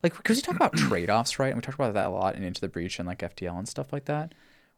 like 0.01 0.15
because 0.17 0.37
we 0.37 0.41
talk 0.41 0.55
about 0.55 0.73
trade 0.77 1.09
offs, 1.09 1.39
right? 1.39 1.47
And 1.47 1.57
we 1.57 1.61
talked 1.61 1.77
about 1.77 1.93
that 1.93 2.07
a 2.07 2.09
lot 2.09 2.35
in 2.35 2.43
Into 2.43 2.61
the 2.61 2.67
Breach 2.67 2.99
and 2.99 3.07
like 3.07 3.19
FTL 3.19 3.57
and 3.57 3.67
stuff 3.67 3.93
like 3.93 4.05
that. 4.05 4.33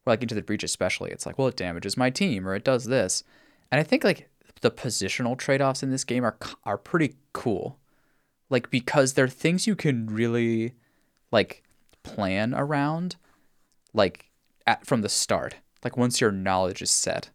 Or 0.06 0.12
like 0.12 0.22
Into 0.22 0.36
the 0.36 0.42
Breach, 0.42 0.64
especially, 0.64 1.12
it's 1.12 1.26
like, 1.26 1.38
well, 1.38 1.48
it 1.48 1.56
damages 1.56 1.98
my 1.98 2.10
team 2.10 2.48
or 2.48 2.56
it 2.56 2.64
does 2.64 2.86
this. 2.86 3.24
And 3.72 3.80
I 3.80 3.84
think 3.84 4.04
like 4.04 4.30
the 4.62 4.72
positional 4.72 5.38
trade 5.38 5.62
offs 5.62 5.84
in 5.84 5.92
this 5.92 6.04
game 6.04 6.24
are 6.24 6.38
are 6.64 6.78
pretty 6.78 7.16
cool. 7.34 7.80
Like 8.50 8.70
because 8.70 9.14
they're 9.14 9.28
things 9.28 9.68
you 9.68 9.76
can 9.76 10.08
really 10.08 10.74
like 11.32 11.64
plan 12.04 12.54
around 12.54 13.16
like 13.94 14.32
at 14.68 14.86
from 14.86 15.02
the 15.02 15.10
start. 15.10 15.56
Like 15.84 15.98
once 15.98 16.22
your 16.22 16.32
knowledge 16.32 16.82
is 16.82 16.92
set 16.92 17.30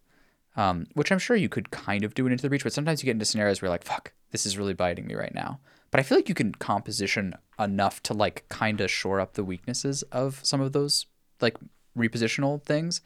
um, 0.55 0.87
which 0.93 1.11
I'm 1.11 1.19
sure 1.19 1.35
you 1.35 1.49
could 1.49 1.71
kind 1.71 2.03
of 2.03 2.13
do 2.13 2.27
it 2.27 2.31
into 2.31 2.41
the 2.41 2.49
breach, 2.49 2.63
but 2.63 2.73
sometimes 2.73 3.01
you 3.01 3.05
get 3.05 3.11
into 3.11 3.25
scenarios 3.25 3.61
where 3.61 3.67
you're 3.67 3.73
like, 3.73 3.83
fuck, 3.83 4.13
this 4.31 4.45
is 4.45 4.57
really 4.57 4.73
biting 4.73 5.07
me 5.07 5.15
right 5.15 5.33
now. 5.33 5.59
But 5.91 5.99
I 5.99 6.03
feel 6.03 6.17
like 6.17 6.29
you 6.29 6.35
can 6.35 6.53
composition 6.53 7.35
enough 7.59 8.01
to 8.03 8.13
like 8.13 8.45
kind 8.49 8.81
of 8.81 8.91
shore 8.91 9.19
up 9.19 9.33
the 9.33 9.43
weaknesses 9.43 10.03
of 10.11 10.39
some 10.43 10.61
of 10.61 10.73
those 10.73 11.05
like 11.41 11.57
repositional 11.97 12.61
things. 12.63 13.01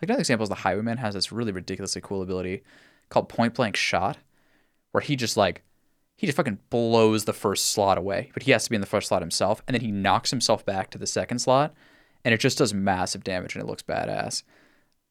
Like 0.00 0.08
another 0.08 0.20
example 0.20 0.42
is 0.42 0.48
the 0.48 0.56
Highwayman 0.56 0.98
has 0.98 1.14
this 1.14 1.32
really 1.32 1.52
ridiculously 1.52 2.00
cool 2.02 2.22
ability 2.22 2.62
called 3.08 3.28
Point 3.28 3.54
Blank 3.54 3.76
Shot, 3.76 4.18
where 4.92 5.02
he 5.02 5.16
just 5.16 5.36
like 5.36 5.62
he 6.20 6.26
just 6.26 6.36
fucking 6.36 6.58
blows 6.68 7.24
the 7.24 7.32
first 7.32 7.72
slot 7.72 7.96
away, 7.96 8.30
but 8.34 8.42
he 8.42 8.50
has 8.50 8.64
to 8.64 8.70
be 8.70 8.74
in 8.76 8.82
the 8.82 8.86
first 8.86 9.08
slot 9.08 9.22
himself, 9.22 9.62
and 9.66 9.74
then 9.74 9.80
he 9.80 9.90
knocks 9.90 10.28
himself 10.30 10.66
back 10.66 10.90
to 10.90 10.98
the 10.98 11.06
second 11.06 11.38
slot, 11.38 11.72
and 12.26 12.34
it 12.34 12.40
just 12.40 12.58
does 12.58 12.74
massive 12.74 13.24
damage 13.24 13.54
and 13.54 13.64
it 13.64 13.66
looks 13.66 13.82
badass. 13.82 14.42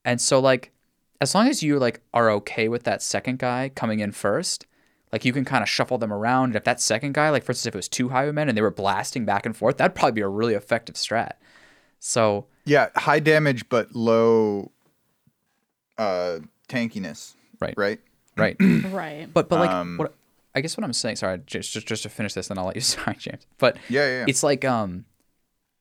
And 0.05 0.21
so 0.21 0.39
like 0.39 0.71
as 1.19 1.33
long 1.33 1.47
as 1.47 1.63
you 1.63 1.79
like 1.79 2.01
are 2.13 2.29
okay 2.29 2.67
with 2.67 2.83
that 2.83 3.01
second 3.01 3.39
guy 3.39 3.71
coming 3.73 4.01
in 4.01 4.11
first, 4.11 4.67
like 5.11 5.25
you 5.25 5.33
can 5.33 5.45
kind 5.45 5.63
of 5.63 5.67
shuffle 5.67 5.97
them 5.97 6.13
around. 6.13 6.49
And 6.49 6.57
if 6.57 6.63
that 6.65 6.79
second 6.79 7.15
guy, 7.15 7.31
like 7.31 7.43
for 7.43 7.53
instance, 7.53 7.65
if 7.65 7.73
it 7.73 7.79
was 7.79 7.89
two 7.89 8.09
highwaymen 8.09 8.47
and 8.47 8.55
they 8.55 8.61
were 8.61 8.69
blasting 8.69 9.25
back 9.25 9.47
and 9.47 9.57
forth, 9.57 9.77
that'd 9.77 9.95
probably 9.95 10.11
be 10.11 10.21
a 10.21 10.27
really 10.27 10.53
effective 10.53 10.93
strat. 10.93 11.33
So 11.99 12.45
Yeah, 12.65 12.89
high 12.95 13.19
damage 13.19 13.67
but 13.67 13.95
low 13.95 14.69
uh 15.97 16.41
tankiness. 16.67 17.33
Right. 17.59 17.75
Right. 17.75 17.99
right, 18.37 18.55
Right. 18.85 19.33
but 19.33 19.49
but 19.49 19.59
like 19.59 19.71
Um, 19.71 19.97
what 19.97 20.13
I 20.59 20.61
guess 20.61 20.77
what 20.77 20.83
I'm 20.83 20.93
saying. 20.93 21.15
Sorry, 21.15 21.39
just 21.45 21.71
just 21.71 21.87
just 21.87 22.03
to 22.03 22.09
finish 22.09 22.33
this, 22.33 22.49
then 22.49 22.57
I'll 22.57 22.65
let 22.65 22.75
you. 22.75 22.81
Sorry, 22.95 23.15
James. 23.17 23.47
But 23.57 23.77
Yeah, 23.89 24.05
yeah, 24.05 24.19
yeah. 24.19 24.25
it's 24.27 24.43
like 24.43 24.63
um, 24.65 25.05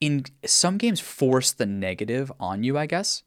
in 0.01 0.25
some 0.47 0.79
games 0.79 1.01
force 1.01 1.53
the 1.53 1.67
negative 1.67 2.33
on 2.41 2.63
you, 2.63 2.79
I 2.79 2.87
guess. 2.87 3.25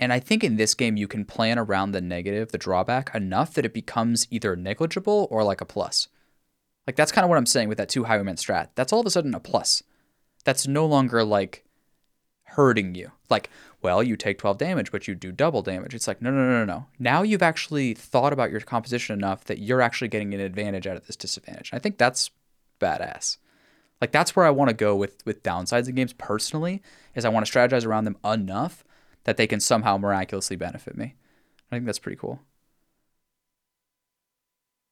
And 0.00 0.12
I 0.12 0.20
think 0.20 0.42
in 0.42 0.56
this 0.56 0.74
game 0.74 0.96
you 0.96 1.08
can 1.08 1.24
plan 1.24 1.58
around 1.58 1.92
the 1.92 2.00
negative, 2.00 2.52
the 2.52 2.58
drawback 2.58 3.14
enough 3.14 3.54
that 3.54 3.64
it 3.64 3.74
becomes 3.74 4.26
either 4.30 4.56
negligible 4.56 5.28
or 5.30 5.42
like 5.44 5.60
a 5.60 5.64
plus. 5.64 6.08
Like 6.86 6.96
that's 6.96 7.12
kind 7.12 7.24
of 7.24 7.28
what 7.28 7.36
I'm 7.36 7.46
saying 7.46 7.68
with 7.68 7.78
that 7.78 7.88
two 7.88 8.04
highwayman 8.04 8.36
strat. 8.36 8.68
That's 8.74 8.92
all 8.92 9.00
of 9.00 9.06
a 9.06 9.10
sudden 9.10 9.34
a 9.34 9.40
plus. 9.40 9.82
That's 10.44 10.66
no 10.66 10.86
longer 10.86 11.24
like 11.24 11.64
hurting 12.44 12.94
you. 12.94 13.10
Like, 13.28 13.50
well, 13.80 14.02
you 14.02 14.16
take 14.16 14.38
12 14.38 14.58
damage, 14.58 14.90
but 14.90 15.06
you 15.06 15.14
do 15.14 15.30
double 15.30 15.62
damage. 15.62 15.94
It's 15.94 16.08
like, 16.08 16.20
no, 16.20 16.30
no, 16.30 16.42
no, 16.48 16.64
no, 16.64 16.64
no. 16.64 16.86
Now 16.98 17.22
you've 17.22 17.42
actually 17.42 17.94
thought 17.94 18.32
about 18.32 18.50
your 18.50 18.60
composition 18.60 19.16
enough 19.16 19.44
that 19.44 19.58
you're 19.58 19.80
actually 19.80 20.08
getting 20.08 20.34
an 20.34 20.40
advantage 20.40 20.86
out 20.86 20.96
of 20.96 21.06
this 21.06 21.16
disadvantage. 21.16 21.70
And 21.70 21.78
I 21.78 21.80
think 21.80 21.98
that's 21.98 22.30
badass. 22.80 23.38
Like 24.00 24.12
that's 24.12 24.34
where 24.36 24.46
I 24.46 24.50
want 24.50 24.68
to 24.68 24.76
go 24.76 24.94
with 24.94 25.24
with 25.24 25.42
downsides 25.42 25.88
in 25.88 25.94
games 25.94 26.12
personally, 26.12 26.82
is 27.14 27.24
I 27.24 27.30
want 27.30 27.46
to 27.46 27.52
strategize 27.52 27.84
around 27.84 28.04
them 28.04 28.16
enough 28.24 28.84
that 29.24 29.36
they 29.36 29.46
can 29.46 29.60
somehow 29.60 29.98
miraculously 29.98 30.56
benefit 30.56 30.96
me. 30.96 31.14
I 31.70 31.76
think 31.76 31.86
that's 31.86 31.98
pretty 31.98 32.16
cool. 32.16 32.40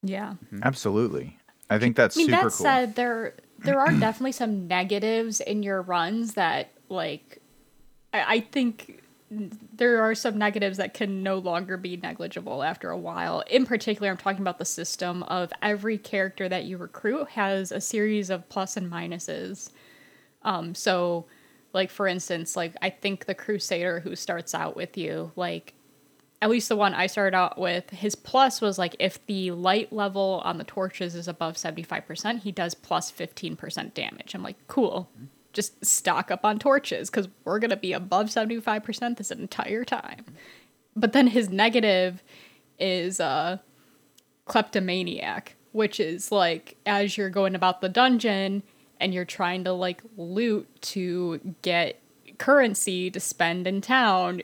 Yeah. 0.03 0.35
Mm-hmm. 0.47 0.61
Absolutely. 0.63 1.39
I 1.71 1.79
think 1.79 1.97
that's 1.97 2.17
I 2.17 2.19
mean, 2.19 2.27
super 2.27 2.37
that 2.37 2.43
cool. 2.43 2.51
said, 2.51 2.95
there 2.95 3.35
there 3.59 3.79
are 3.81 3.93
definitely 4.01 4.33
some 4.33 4.67
negatives 4.67 5.41
in 5.41 5.63
your 5.63 5.83
runs 5.83 6.35
that, 6.35 6.73
like, 6.89 7.41
I, 8.13 8.35
I 8.37 8.41
think 8.41 9.03
there 9.31 10.03
are 10.03 10.15
some 10.15 10.39
negatives 10.39 10.79
that 10.79 10.95
can 10.95 11.23
no 11.23 11.39
longer 11.39 11.77
be 11.77 11.97
negligible 11.97 12.63
after 12.63 12.91
a 12.91 12.99
while. 12.99 13.43
In 13.51 13.67
particular, 13.67 14.11
I'm 14.11 14.17
talking 14.17 14.41
about 14.41 14.59
the 14.59 14.65
system 14.65 15.25
of 15.25 15.53
every 15.63 15.99
character 15.99 16.49
that 16.49 16.65
you 16.65 16.77
recruit 16.77 17.31
has 17.31 17.73
a 17.73 17.81
series 17.81 18.31
of 18.31 18.49
plus 18.49 18.77
and 18.77 18.91
minuses. 18.91 19.71
Um, 20.43 20.75
so, 20.75 21.27
like 21.73 21.91
for 21.91 22.07
instance, 22.07 22.57
like 22.57 22.75
I 22.81 22.91
think 22.91 23.27
the 23.27 23.35
Crusader 23.35 24.01
who 24.01 24.15
starts 24.15 24.55
out 24.55 24.77
with 24.77 24.97
you, 24.97 25.33
like 25.35 25.75
at 26.41 26.51
least 26.51 26.69
the 26.69 26.77
one 26.77 26.95
I 26.95 27.07
started 27.09 27.37
out 27.37 27.59
with, 27.59 27.91
his 27.91 28.15
plus 28.15 28.61
was 28.61 28.79
like 28.79 28.95
if 29.01 29.25
the 29.27 29.51
light 29.51 29.93
level 29.93 30.41
on 30.45 30.59
the 30.59 30.65
torches 30.65 31.15
is 31.15 31.27
above 31.27 31.57
75%, 31.57 32.41
he 32.41 32.53
does 32.53 32.75
plus 32.75 33.11
15% 33.11 33.95
damage. 33.95 34.35
I'm 34.35 34.43
like, 34.43 34.57
cool. 34.69 35.09
Just 35.57 35.85
stock 35.85 36.31
up 36.31 36.45
on 36.45 36.59
torches 36.59 37.11
because 37.11 37.29
we're 37.45 37.59
going 37.59 37.71
to 37.71 37.77
be 37.77 37.93
above 37.93 38.27
75% 38.27 39.17
this 39.17 39.31
entire 39.31 39.85
time. 39.85 40.25
But 40.95 41.13
then 41.13 41.29
his 41.29 41.49
negative 41.49 42.23
is 42.79 43.21
uh, 43.21 43.59
kleptomaniac, 44.45 45.57
which 45.73 45.99
is 45.99 46.31
like 46.31 46.77
as 46.87 47.17
you're 47.17 47.31
going 47.31 47.55
about 47.55 47.81
the 47.81 47.89
dungeon 47.89 48.63
and 49.01 49.13
you're 49.13 49.25
trying 49.25 49.65
to 49.65 49.73
like 49.73 50.03
loot 50.17 50.69
to 50.81 51.55
get 51.63 52.01
currency 52.39 53.11
to 53.11 53.19
spend 53.19 53.67
in 53.67 53.81
town, 53.81 54.43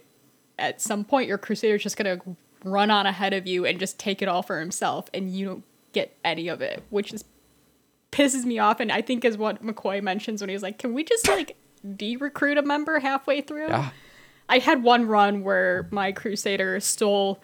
at 0.58 0.80
some 0.80 1.04
point 1.04 1.28
your 1.28 1.38
crusader's 1.38 1.82
just 1.82 1.96
gonna 1.96 2.18
run 2.64 2.90
on 2.90 3.06
ahead 3.06 3.34
of 3.34 3.46
you 3.46 3.66
and 3.66 3.78
just 3.78 3.98
take 3.98 4.22
it 4.22 4.28
all 4.28 4.42
for 4.42 4.60
himself 4.60 5.08
and 5.12 5.30
you 5.30 5.46
don't 5.46 5.64
get 5.92 6.16
any 6.24 6.48
of 6.48 6.62
it 6.62 6.82
which 6.88 7.12
is 7.12 7.24
pisses 8.12 8.44
me 8.44 8.58
off 8.58 8.78
and 8.78 8.92
i 8.92 9.00
think 9.02 9.24
is 9.24 9.36
what 9.36 9.64
mccoy 9.64 10.00
mentions 10.02 10.40
when 10.40 10.48
he 10.48 10.54
was 10.54 10.62
like 10.62 10.78
can 10.78 10.92
we 10.94 11.02
just 11.02 11.26
like 11.28 11.56
de-recruit 11.96 12.58
a 12.58 12.62
member 12.62 13.00
halfway 13.00 13.40
through 13.40 13.66
Yeah. 13.68 13.90
i 14.48 14.58
had 14.58 14.82
one 14.84 15.06
run 15.06 15.42
where 15.42 15.88
my 15.90 16.12
crusader 16.12 16.78
stole 16.80 17.42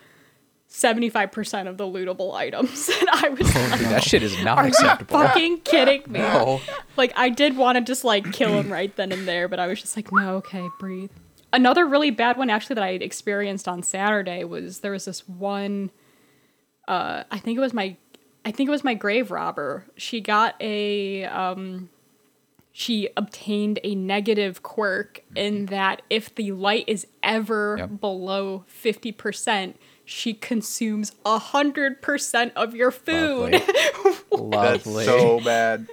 75% 0.70 1.66
of 1.66 1.78
the 1.78 1.84
lootable 1.84 2.34
items 2.34 2.88
and 3.00 3.08
i 3.10 3.30
was 3.30 3.54
like 3.54 3.78
Dude, 3.78 3.88
that 3.88 4.04
shit 4.04 4.22
is 4.22 4.36
not 4.44 4.58
are 4.58 4.64
you 4.64 4.68
acceptable. 4.68 5.18
fucking 5.18 5.60
kidding 5.62 6.02
me 6.06 6.18
No. 6.20 6.60
like 6.96 7.12
I 7.16 7.30
did 7.30 7.56
want 7.56 7.78
to 7.78 7.82
just 7.84 8.04
like 8.04 8.30
kill 8.32 8.50
him 8.52 8.70
right 8.70 8.94
then 8.94 9.10
and 9.10 9.26
there, 9.26 9.48
but 9.48 9.58
I 9.58 9.66
was 9.66 9.80
just 9.80 9.96
like, 9.96 10.12
no, 10.12 10.34
okay, 10.36 10.68
breathe. 10.78 11.10
Another 11.54 11.86
really 11.86 12.10
bad 12.10 12.36
one 12.36 12.50
actually 12.50 12.74
that 12.74 12.84
I 12.84 12.90
experienced 12.90 13.66
on 13.66 13.82
Saturday 13.82 14.44
was 14.44 14.80
there 14.80 14.92
was 14.92 15.06
this 15.06 15.26
one 15.26 15.90
uh 16.86 17.24
I 17.30 17.38
think 17.38 17.56
it 17.56 17.60
was 17.62 17.72
my 17.72 17.96
I 18.48 18.50
think 18.50 18.68
it 18.68 18.70
was 18.70 18.82
my 18.82 18.94
grave 18.94 19.30
robber. 19.30 19.84
She 19.96 20.22
got 20.22 20.54
a 20.58 21.24
um 21.26 21.90
she 22.72 23.08
obtained 23.16 23.78
a 23.84 23.94
negative 23.94 24.62
quirk 24.62 25.22
in 25.36 25.66
that 25.66 26.00
if 26.08 26.34
the 26.34 26.52
light 26.52 26.84
is 26.86 27.06
ever 27.22 27.76
Yep. 27.78 28.00
below 28.00 28.64
50%, 28.82 29.74
she 30.04 30.32
consumes 30.32 31.10
100% 31.26 32.52
of 32.54 32.74
your 32.76 32.90
food. 32.92 33.52
Lovely. 33.52 33.58
That's 34.50 34.86
Lovely. 34.86 35.04
so 35.04 35.40
bad. 35.40 35.88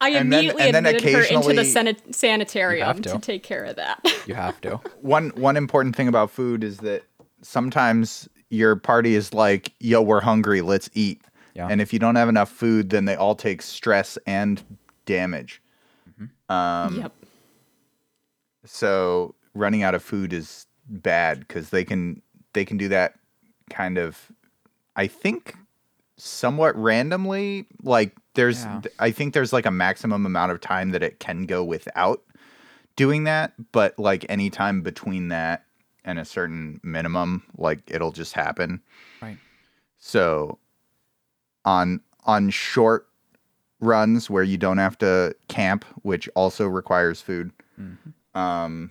I 0.00 0.08
And 0.10 0.32
then- 0.32 0.38
immediately 0.40 0.62
and 0.64 0.74
then 0.74 0.86
admitted 0.86 1.12
her 1.12 1.22
into 1.24 1.54
the 1.54 1.60
occasionally- 1.60 1.92
sanit- 1.94 2.14
sanitarium 2.14 3.02
to. 3.02 3.10
to. 3.10 3.18
take 3.18 3.42
care 3.44 3.64
of 3.64 3.76
that. 3.76 4.00
you 4.26 4.34
have 4.34 4.60
to. 4.62 4.80
One 5.02 5.28
one 5.36 5.56
important 5.56 5.94
thing 5.94 6.08
about 6.08 6.30
food 6.30 6.64
is 6.64 6.78
that 6.78 7.04
sometimes 7.42 8.28
your 8.48 8.76
party 8.76 9.14
is 9.14 9.32
like, 9.34 9.72
"Yo, 9.78 10.00
we're 10.02 10.20
hungry, 10.22 10.60
let's 10.62 10.90
eat." 10.94 11.20
Yeah. 11.54 11.68
And 11.68 11.80
if 11.80 11.92
you 11.92 11.98
don't 11.98 12.14
have 12.16 12.28
enough 12.28 12.50
food, 12.50 12.90
then 12.90 13.04
they 13.04 13.14
all 13.16 13.34
take 13.34 13.62
stress 13.62 14.16
and 14.26 14.62
damage. 15.06 15.60
Um, 16.48 17.00
yep. 17.00 17.12
So 18.64 19.34
running 19.54 19.82
out 19.82 19.94
of 19.94 20.02
food 20.02 20.32
is 20.32 20.66
bad 20.88 21.40
because 21.40 21.70
they 21.70 21.84
can 21.84 22.22
they 22.52 22.64
can 22.64 22.76
do 22.76 22.88
that 22.88 23.14
kind 23.70 23.98
of, 23.98 24.30
I 24.96 25.06
think, 25.06 25.56
somewhat 26.16 26.76
randomly. 26.76 27.66
Like 27.82 28.14
there's, 28.34 28.64
Yeah. 28.64 28.82
I 28.98 29.10
think 29.10 29.34
there's 29.34 29.52
like 29.52 29.66
a 29.66 29.70
maximum 29.70 30.26
amount 30.26 30.52
of 30.52 30.60
time 30.60 30.90
that 30.90 31.02
it 31.02 31.18
can 31.18 31.46
go 31.46 31.64
without 31.64 32.22
doing 32.96 33.24
that, 33.24 33.52
but 33.72 33.98
like 33.98 34.26
any 34.28 34.50
time 34.50 34.82
between 34.82 35.28
that 35.28 35.64
and 36.04 36.18
a 36.18 36.24
certain 36.24 36.80
minimum, 36.82 37.42
like 37.56 37.80
it'll 37.86 38.12
just 38.12 38.34
happen. 38.34 38.82
Right. 39.22 39.38
So 39.98 40.58
on 41.64 42.00
on 42.24 42.50
short 42.50 43.08
runs 43.80 44.30
where 44.30 44.42
you 44.44 44.56
don't 44.56 44.78
have 44.78 44.96
to 44.98 45.34
camp, 45.48 45.84
which 46.02 46.28
also 46.34 46.66
requires 46.66 47.20
food. 47.20 47.50
Um 48.34 48.90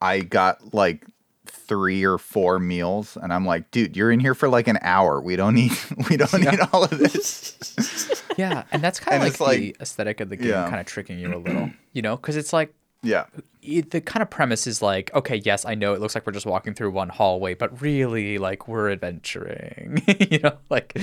I 0.00 0.20
got 0.20 0.74
like 0.74 1.06
three 1.46 2.04
or 2.04 2.18
four 2.18 2.58
meals 2.58 3.16
and 3.20 3.32
I'm 3.32 3.46
like, 3.46 3.70
dude, 3.70 3.96
you're 3.96 4.10
in 4.10 4.20
here 4.20 4.34
for 4.34 4.48
like 4.48 4.68
an 4.68 4.78
hour. 4.82 5.20
We 5.20 5.36
don't 5.36 5.54
need 5.54 5.72
we 6.10 6.16
don't 6.16 6.32
need 6.40 6.60
all 6.72 6.84
of 6.84 6.90
this. 6.90 8.12
Yeah, 8.38 8.64
and 8.70 8.82
that's 8.82 9.00
kind 9.00 9.16
of 9.22 9.30
like, 9.30 9.40
like- 9.40 9.58
the 9.58 9.76
aesthetic 9.80 10.20
of 10.20 10.28
the 10.28 10.36
game, 10.36 10.48
Yeah. 10.50 10.68
kind 10.68 10.78
of 10.78 10.84
tricking 10.84 11.18
you 11.18 11.34
a 11.34 11.38
little, 11.38 11.70
you 11.94 12.02
know, 12.02 12.16
because 12.16 12.36
it's 12.36 12.52
like 12.52 12.74
yeah. 13.06 13.26
it, 13.62 13.90
the 13.90 14.00
kind 14.00 14.22
of 14.22 14.30
premise 14.30 14.66
is 14.66 14.82
like, 14.82 15.12
okay, 15.14 15.36
yes, 15.36 15.64
I 15.64 15.74
know 15.74 15.94
it 15.94 16.00
looks 16.00 16.14
like 16.14 16.26
we're 16.26 16.32
just 16.32 16.46
walking 16.46 16.74
through 16.74 16.90
one 16.90 17.08
hallway, 17.08 17.54
but 17.54 17.80
really, 17.80 18.38
like 18.38 18.68
we're 18.68 18.90
adventuring, 18.90 20.02
you 20.30 20.38
know, 20.40 20.56
like 20.70 20.92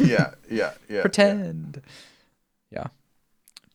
Yeah. 0.00 0.32
Yeah. 0.50 0.72
Yeah. 0.88 1.02
pretend. 1.02 1.80
Yeah, 2.70 2.86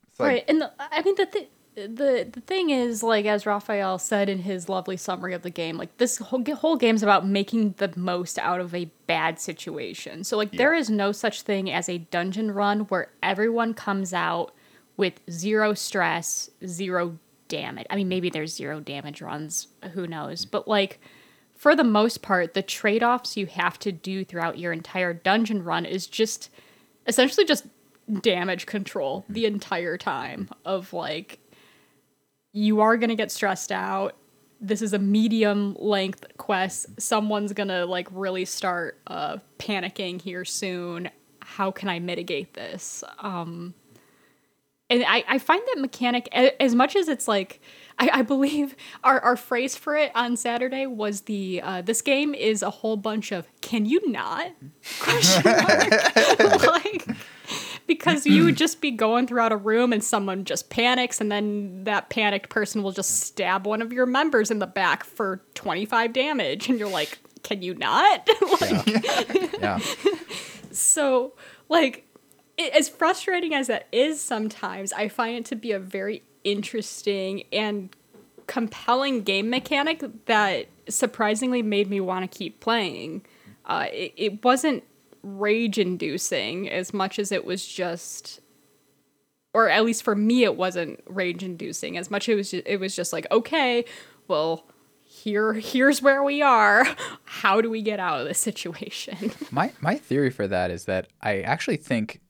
It's 0.10 0.20
like, 0.20 0.28
right, 0.28 0.46
and 0.48 0.62
the, 0.62 0.72
I 0.78 1.02
mean 1.04 1.15
the 1.15 1.26
th- 1.26 1.50
the 1.76 2.28
the 2.30 2.42
thing 2.42 2.70
is 2.72 3.02
like 3.02 3.26
as 3.26 3.46
Raphael 3.46 3.98
said 3.98 4.28
in 4.28 4.39
his 4.39 4.68
lovely 4.68 4.98
summary 4.98 5.34
of 5.34 5.42
the 5.44 5.50
game, 5.50 5.78
like 5.78 5.96
this 5.98 6.18
whole 6.18 6.39
g- 6.39 6.52
whole 6.52 6.76
game's 6.76 7.04
about 7.04 7.26
making 7.26 7.76
the 7.78 7.94
most 7.96 8.38
out 8.39 8.60
of 8.60 8.76
a 8.76 8.86
bad 9.08 9.39
situation. 9.39 10.26
So 10.26 10.36
like 10.36 10.52
there 10.52 10.74
is 10.74 10.89
no 10.89 11.13
such 11.13 11.44
thing 11.44 11.72
as 11.72 11.88
a 11.88 12.00
dungeon 12.00 12.52
run 12.52 12.82
where 12.82 13.08
everyone 13.24 13.74
comes 13.74 14.13
out 14.13 14.54
with 14.98 15.22
zero 15.32 15.74
stress, 15.74 16.50
zero 16.65 17.18
damage. 17.50 17.88
I 17.90 17.98
mean 17.98 18.08
maybe 18.08 18.30
there's 18.30 18.56
zero 18.56 18.80
damage 18.80 19.22
runs, 19.22 19.68
who 19.94 20.08
knows, 20.08 20.46
but 20.46 20.68
like 20.68 21.00
for 21.60 21.76
the 21.76 21.84
most 21.84 22.22
part, 22.22 22.54
the 22.54 22.62
trade 22.62 23.04
offs 23.04 23.36
you 23.36 23.46
have 23.48 23.78
to 23.80 23.92
do 23.92 24.24
throughout 24.24 24.58
your 24.58 24.72
entire 24.72 25.14
dungeon 25.14 25.62
run 25.62 25.86
is 25.86 26.08
just 26.08 26.50
essentially 27.06 27.46
just 27.46 27.66
damage 28.22 28.66
control 28.66 29.26
the 29.28 29.46
entire 29.46 29.98
time 29.98 30.50
of 30.64 30.94
like 30.94 31.40
you 32.54 32.80
are 32.80 32.96
going 32.96 33.10
to 33.10 33.16
get 33.16 33.30
stressed 33.30 33.74
out. 33.74 34.16
This 34.62 34.82
is 34.82 34.94
a 34.94 35.00
medium 35.00 35.76
length 35.78 36.26
quest. 36.38 36.88
Someone's 36.98 37.52
going 37.52 37.68
to 37.68 37.86
like 37.86 38.08
really 38.12 38.46
start 38.46 38.98
uh 39.08 39.40
panicking 39.58 40.22
here 40.22 40.46
soon. 40.46 41.10
How 41.42 41.72
can 41.72 41.90
i 41.90 42.00
mitigate 42.00 42.54
this? 42.54 43.04
Um 43.20 43.74
and 44.89 45.04
I, 45.08 45.23
I 45.28 45.38
find 45.38 45.62
that 45.73 45.82
mechanic 45.82 46.28
as 46.34 46.73
much 46.73 46.95
as 46.95 47.08
it's 47.08 47.28
like 47.28 47.61
I, 47.99 48.09
I 48.14 48.22
believe 48.22 48.76
our, 49.03 49.20
our 49.20 49.36
phrase 49.36 49.76
for 49.76 49.95
it 49.95 50.11
on 50.16 50.38
Saturday 50.38 50.86
was 50.88 51.22
the 51.22 51.61
uh, 51.64 51.82
this 51.82 52.01
game 52.01 52.34
is 52.34 52.61
a 52.61 52.70
whole 52.70 52.97
bunch 52.97 53.32
of 53.32 53.47
can 53.61 53.86
you 53.86 54.01
not? 54.09 54.51
question 54.99 55.43
mark. 55.43 56.59
Like 56.70 57.07
because 57.88 58.26
you 58.28 58.45
would 58.45 58.55
just 58.55 58.82
be 58.82 58.91
going 58.91 59.26
throughout 59.26 59.51
a 59.51 59.57
room 59.57 59.91
and 59.91 60.03
someone 60.03 60.45
just 60.45 60.70
panics 60.70 61.20
and 61.20 61.32
then 61.32 61.84
that 61.86 62.09
panicked 62.09 62.49
person 62.49 62.84
will 62.84 62.91
just 62.91 63.22
stab 63.22 63.66
one 63.66 63.82
of 63.82 63.91
your 63.91 64.05
members 64.05 64.51
in 64.51 64.59
the 64.59 64.68
back 64.68 65.03
for 65.03 65.43
25 65.55 66.14
damage 66.14 66.70
and 66.70 66.78
you're 66.80 66.89
like 66.89 67.18
can 67.43 67.61
you 67.61 67.74
not? 67.76 68.30
Like 68.61 69.03
yeah, 69.59 69.80
so 70.72 71.34
like 71.70 72.09
i 72.60 72.72
as 72.78 72.89
frustrating 72.89 73.53
as 73.53 73.68
that 73.68 73.88
is 73.91 74.22
sometimes 74.22 74.91
i 74.93 75.07
find 75.07 75.38
it 75.38 75.45
to 75.45 75.55
be 75.55 75.72
a 75.72 75.80
very 75.80 76.24
interesting 76.43 77.43
and 77.51 77.89
compelling 78.49 79.22
game 79.22 79.49
mechanic 79.49 80.03
that 80.26 80.68
surprisingly 80.89 81.62
made 81.62 81.88
me 81.88 82.01
want 82.01 82.30
to 82.30 82.38
keep 82.38 82.60
playing. 82.60 83.24
Uh, 83.64 83.86
it, 83.91 84.14
it 84.18 84.43
wasn't 84.43 84.84
rage 85.22 85.78
inducing 85.78 86.68
as 86.68 86.91
much 86.91 87.20
as 87.20 87.32
it 87.32 87.45
was 87.45 87.66
just 87.66 88.39
or 89.53 89.68
at 89.68 89.84
least 89.84 90.03
for 90.03 90.16
me 90.16 90.43
it 90.43 90.55
wasn't 90.55 90.99
rage 91.05 91.43
inducing 91.43 91.97
as 91.97 92.10
much. 92.10 92.28
It 92.28 92.36
was 92.36 92.51
just, 92.51 92.66
it 92.66 92.80
was 92.80 92.95
just 92.95 93.14
like 93.14 93.28
okay 93.32 93.86
well 94.28 94.66
here 95.03 95.53
here's 95.53 96.01
where 96.01 96.24
we 96.24 96.41
are. 96.41 96.88
How 97.26 97.62
do 97.62 97.70
we 97.70 97.82
get 97.82 97.99
out 97.99 98.22
of 98.22 98.28
this 98.28 98.39
situation? 98.39 99.32
My 99.51 99.74
my 99.82 99.95
theory 99.95 100.30
for 100.30 100.47
that 100.47 100.72
is 100.72 100.86
that 100.86 101.07
I 101.22 101.41
actually 101.41 101.78
think 101.78 102.22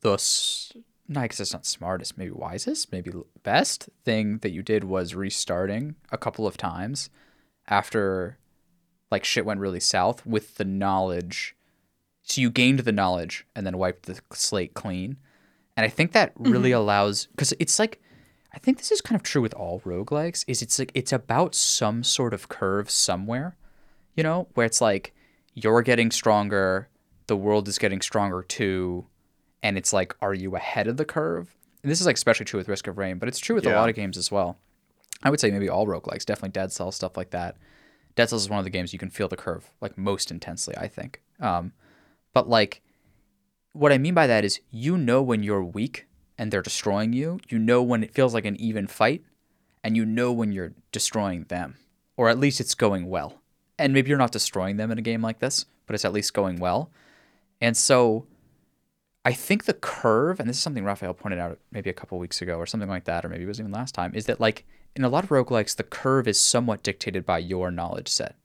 the 0.00 0.14
s- 0.14 0.72
no, 1.08 1.20
I 1.20 1.26
guess 1.26 1.40
it's 1.40 1.52
not 1.52 1.66
smartest, 1.66 2.16
maybe 2.16 2.30
wisest, 2.30 2.92
maybe 2.92 3.12
best 3.42 3.88
thing 4.04 4.38
that 4.38 4.52
you 4.52 4.62
did 4.62 4.84
was 4.84 5.14
restarting 5.14 5.96
a 6.12 6.18
couple 6.18 6.46
of 6.46 6.56
times 6.56 7.10
after 7.66 8.38
like 9.10 9.24
shit 9.24 9.44
went 9.44 9.60
really 9.60 9.80
south 9.80 10.24
with 10.24 10.56
the 10.56 10.64
knowledge. 10.64 11.56
So 12.22 12.40
you 12.40 12.50
gained 12.50 12.80
the 12.80 12.92
knowledge 12.92 13.44
and 13.56 13.66
then 13.66 13.76
wiped 13.76 14.06
the 14.06 14.20
slate 14.32 14.74
clean. 14.74 15.16
And 15.76 15.84
I 15.84 15.88
think 15.88 16.12
that 16.12 16.32
really 16.36 16.70
mm-hmm. 16.70 16.78
allows 16.78 17.26
because 17.26 17.52
it's 17.58 17.78
like 17.78 18.00
I 18.52 18.58
think 18.58 18.78
this 18.78 18.92
is 18.92 19.00
kind 19.00 19.16
of 19.16 19.22
true 19.22 19.42
with 19.42 19.54
all 19.54 19.80
roguelikes, 19.80 20.44
is 20.46 20.62
it's 20.62 20.78
like 20.78 20.92
it's 20.94 21.12
about 21.12 21.54
some 21.54 22.04
sort 22.04 22.34
of 22.34 22.48
curve 22.48 22.90
somewhere 22.90 23.56
you 24.14 24.22
know, 24.22 24.48
where 24.54 24.66
it's 24.66 24.80
like 24.80 25.14
you're 25.54 25.82
getting 25.82 26.10
stronger, 26.10 26.88
the 27.26 27.36
world 27.36 27.68
is 27.68 27.78
getting 27.78 28.00
stronger 28.00 28.42
too, 28.42 29.06
and 29.62 29.76
it's 29.76 29.92
like, 29.92 30.14
are 30.20 30.34
you 30.34 30.56
ahead 30.56 30.86
of 30.86 30.96
the 30.96 31.04
curve? 31.04 31.54
And 31.82 31.90
this 31.90 32.00
is 32.00 32.06
like 32.06 32.16
especially 32.16 32.46
true 32.46 32.58
with 32.58 32.68
Risk 32.68 32.86
of 32.86 32.98
Rain, 32.98 33.18
but 33.18 33.28
it's 33.28 33.38
true 33.38 33.54
with 33.54 33.66
a 33.66 33.74
lot 33.74 33.88
of 33.88 33.94
games 33.94 34.16
as 34.16 34.30
well. 34.30 34.58
I 35.22 35.30
would 35.30 35.40
say 35.40 35.50
maybe 35.50 35.68
all 35.68 35.86
roguelikes, 35.86 36.24
definitely 36.24 36.50
Dead 36.50 36.72
Cells, 36.72 36.96
stuff 36.96 37.16
like 37.16 37.30
that. 37.30 37.56
Dead 38.16 38.28
Cells 38.28 38.42
is 38.42 38.50
one 38.50 38.58
of 38.58 38.64
the 38.64 38.70
games 38.70 38.92
you 38.92 38.98
can 38.98 39.10
feel 39.10 39.28
the 39.28 39.36
curve 39.36 39.70
like 39.80 39.96
most 39.96 40.30
intensely, 40.30 40.76
I 40.76 40.88
think. 40.88 41.22
Um, 41.40 41.72
but 42.32 42.48
like, 42.48 42.82
what 43.72 43.92
I 43.92 43.98
mean 43.98 44.14
by 44.14 44.26
that 44.26 44.44
is 44.44 44.60
you 44.70 44.96
know 44.96 45.22
when 45.22 45.42
you're 45.42 45.62
weak 45.62 46.06
and 46.36 46.50
they're 46.50 46.62
destroying 46.62 47.12
you. 47.12 47.38
You 47.48 47.58
know 47.58 47.82
when 47.82 48.02
it 48.02 48.14
feels 48.14 48.34
like 48.34 48.46
an 48.46 48.56
even 48.56 48.86
fight, 48.86 49.22
and 49.84 49.96
you 49.96 50.04
know 50.04 50.32
when 50.32 50.52
you're 50.52 50.72
destroying 50.90 51.44
them, 51.44 51.76
or 52.16 52.28
at 52.28 52.38
least 52.38 52.60
it's 52.60 52.74
going 52.74 53.08
well. 53.08 53.40
And 53.78 53.92
maybe 53.92 54.08
you're 54.08 54.18
not 54.18 54.32
destroying 54.32 54.76
them 54.76 54.90
in 54.90 54.98
a 54.98 55.02
game 55.02 55.22
like 55.22 55.38
this, 55.38 55.66
but 55.86 55.94
it's 55.94 56.04
at 56.04 56.12
least 56.12 56.34
going 56.34 56.58
well. 56.58 56.90
And 57.60 57.76
so 57.76 58.26
I 59.24 59.32
think 59.32 59.64
the 59.64 59.74
curve, 59.74 60.40
and 60.40 60.48
this 60.48 60.56
is 60.56 60.62
something 60.62 60.84
Raphael 60.84 61.12
pointed 61.12 61.38
out 61.38 61.58
maybe 61.70 61.90
a 61.90 61.94
couple 61.94 62.18
weeks 62.18 62.40
ago 62.40 62.56
or 62.56 62.66
something 62.66 62.88
like 62.88 63.04
that, 63.04 63.24
or 63.24 63.28
maybe 63.28 63.44
it 63.44 63.48
was 63.48 63.60
even 63.60 63.72
last 63.72 63.94
time, 63.94 64.14
is 64.14 64.26
that 64.26 64.40
like 64.40 64.64
in 64.96 65.04
a 65.04 65.08
lot 65.08 65.24
of 65.24 65.30
roguelikes, 65.30 65.76
the 65.76 65.82
curve 65.82 66.26
is 66.26 66.40
somewhat 66.40 66.82
dictated 66.82 67.26
by 67.26 67.38
your 67.38 67.70
knowledge 67.70 68.08
set 68.08 68.36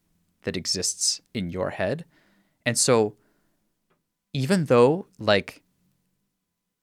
that 0.44 0.58
exists 0.58 1.22
in 1.34 1.50
your 1.50 1.72
head. 1.72 2.06
And 2.66 2.78
so 2.78 3.16
even 4.34 4.66
though 4.66 5.08
like 5.18 5.62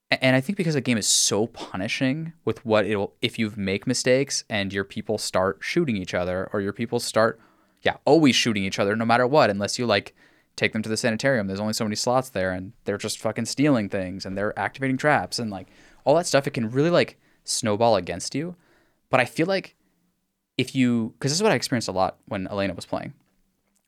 and 0.09 0.35
I 0.35 0.41
think 0.41 0.57
because 0.57 0.73
the 0.73 0.81
game 0.81 0.97
is 0.97 1.07
so 1.07 1.47
punishing 1.47 2.33
with 2.45 2.65
what 2.65 2.85
it'll 2.85 3.13
if 3.21 3.37
you 3.37 3.51
make 3.55 3.85
mistakes 3.85 4.43
and 4.49 4.73
your 4.73 4.83
people 4.83 5.17
start 5.17 5.59
shooting 5.61 5.95
each 5.97 6.13
other 6.13 6.49
or 6.51 6.61
your 6.61 6.73
people 6.73 6.99
start 6.99 7.39
yeah, 7.83 7.97
always 8.05 8.35
shooting 8.35 8.63
each 8.63 8.79
other 8.79 8.95
no 8.95 9.05
matter 9.05 9.27
what 9.27 9.49
unless 9.49 9.77
you 9.77 9.85
like 9.85 10.15
take 10.55 10.73
them 10.73 10.81
to 10.83 10.89
the 10.89 10.97
sanitarium. 10.97 11.47
There's 11.47 11.59
only 11.59 11.73
so 11.73 11.85
many 11.85 11.95
slots 11.95 12.29
there 12.29 12.51
and 12.51 12.73
they're 12.85 12.97
just 12.97 13.19
fucking 13.19 13.45
stealing 13.45 13.89
things 13.89 14.25
and 14.25 14.37
they're 14.37 14.57
activating 14.57 14.97
traps 14.97 15.39
and 15.39 15.49
like 15.49 15.67
all 16.03 16.15
that 16.15 16.27
stuff 16.27 16.47
it 16.47 16.53
can 16.53 16.69
really 16.69 16.89
like 16.89 17.19
snowball 17.43 17.95
against 17.95 18.35
you. 18.35 18.55
But 19.09 19.19
I 19.19 19.25
feel 19.25 19.47
like 19.47 19.75
if 20.57 20.75
you 20.75 21.15
cuz 21.19 21.31
this 21.31 21.37
is 21.37 21.43
what 21.43 21.51
I 21.51 21.55
experienced 21.55 21.87
a 21.87 21.93
lot 21.93 22.17
when 22.25 22.47
Elena 22.47 22.73
was 22.73 22.85
playing. 22.85 23.13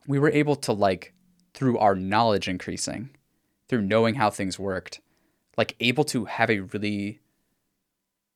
We 0.07 0.19
were 0.19 0.31
able 0.31 0.55
to 0.57 0.73
like 0.73 1.13
through 1.53 1.77
our 1.77 1.95
knowledge 1.95 2.47
increasing, 2.47 3.11
through 3.67 3.81
knowing 3.81 4.15
how 4.15 4.29
things 4.29 4.59
worked, 4.59 5.01
like 5.57 5.75
able 5.79 6.03
to 6.05 6.25
have 6.25 6.49
a 6.49 6.59
really 6.59 7.19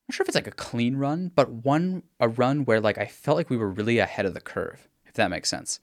I'm 0.09 0.13
not 0.13 0.15
sure 0.15 0.23
if 0.23 0.29
it's 0.29 0.35
like 0.35 0.47
a 0.47 0.51
clean 0.51 0.95
run, 0.95 1.31
but 1.35 1.49
one 1.49 2.03
a 2.19 2.27
run 2.27 2.65
where 2.65 2.79
like 2.79 2.97
I 2.97 3.05
felt 3.05 3.37
like 3.37 3.49
we 3.49 3.57
were 3.57 3.69
really 3.69 3.99
ahead 3.99 4.25
of 4.25 4.33
the 4.33 4.41
curve, 4.41 4.87
if 5.05 5.13
that 5.15 5.29
makes 5.29 5.49
sense. 5.49 5.79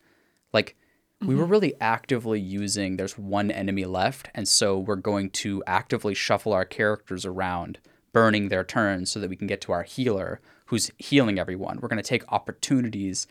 Like 0.52 0.76
we 1.24 1.34
were 1.34 1.44
really 1.44 1.74
actively 1.80 2.40
using 2.40 2.96
there's 2.96 3.18
one 3.18 3.50
enemy 3.50 3.84
left, 3.84 4.28
and 4.34 4.46
so 4.46 4.78
we're 4.78 4.96
going 4.96 5.30
to 5.30 5.62
actively 5.66 6.14
shuffle 6.14 6.52
our 6.52 6.64
characters 6.64 7.24
around, 7.24 7.78
burning 8.12 8.48
their 8.48 8.64
turns 8.64 9.10
so 9.10 9.20
that 9.20 9.30
we 9.30 9.36
can 9.36 9.46
get 9.46 9.60
to 9.62 9.72
our 9.72 9.82
healer 9.82 10.40
who's 10.66 10.90
healing 10.98 11.38
everyone. 11.38 11.78
We're 11.80 11.88
going 11.88 12.02
to 12.02 12.08
take 12.08 12.24
opportunities 12.32 13.26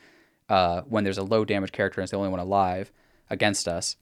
uh, 0.50 0.82
when 0.82 1.04
there's 1.04 1.18
a 1.18 1.24
low 1.24 1.44
damage 1.44 1.72
character 1.72 2.00
and 2.00 2.06
it's 2.06 2.12
the 2.12 2.18
only 2.18 2.30
one 2.30 2.40
alive 2.40 2.92
against 3.30 3.68
us 3.68 3.98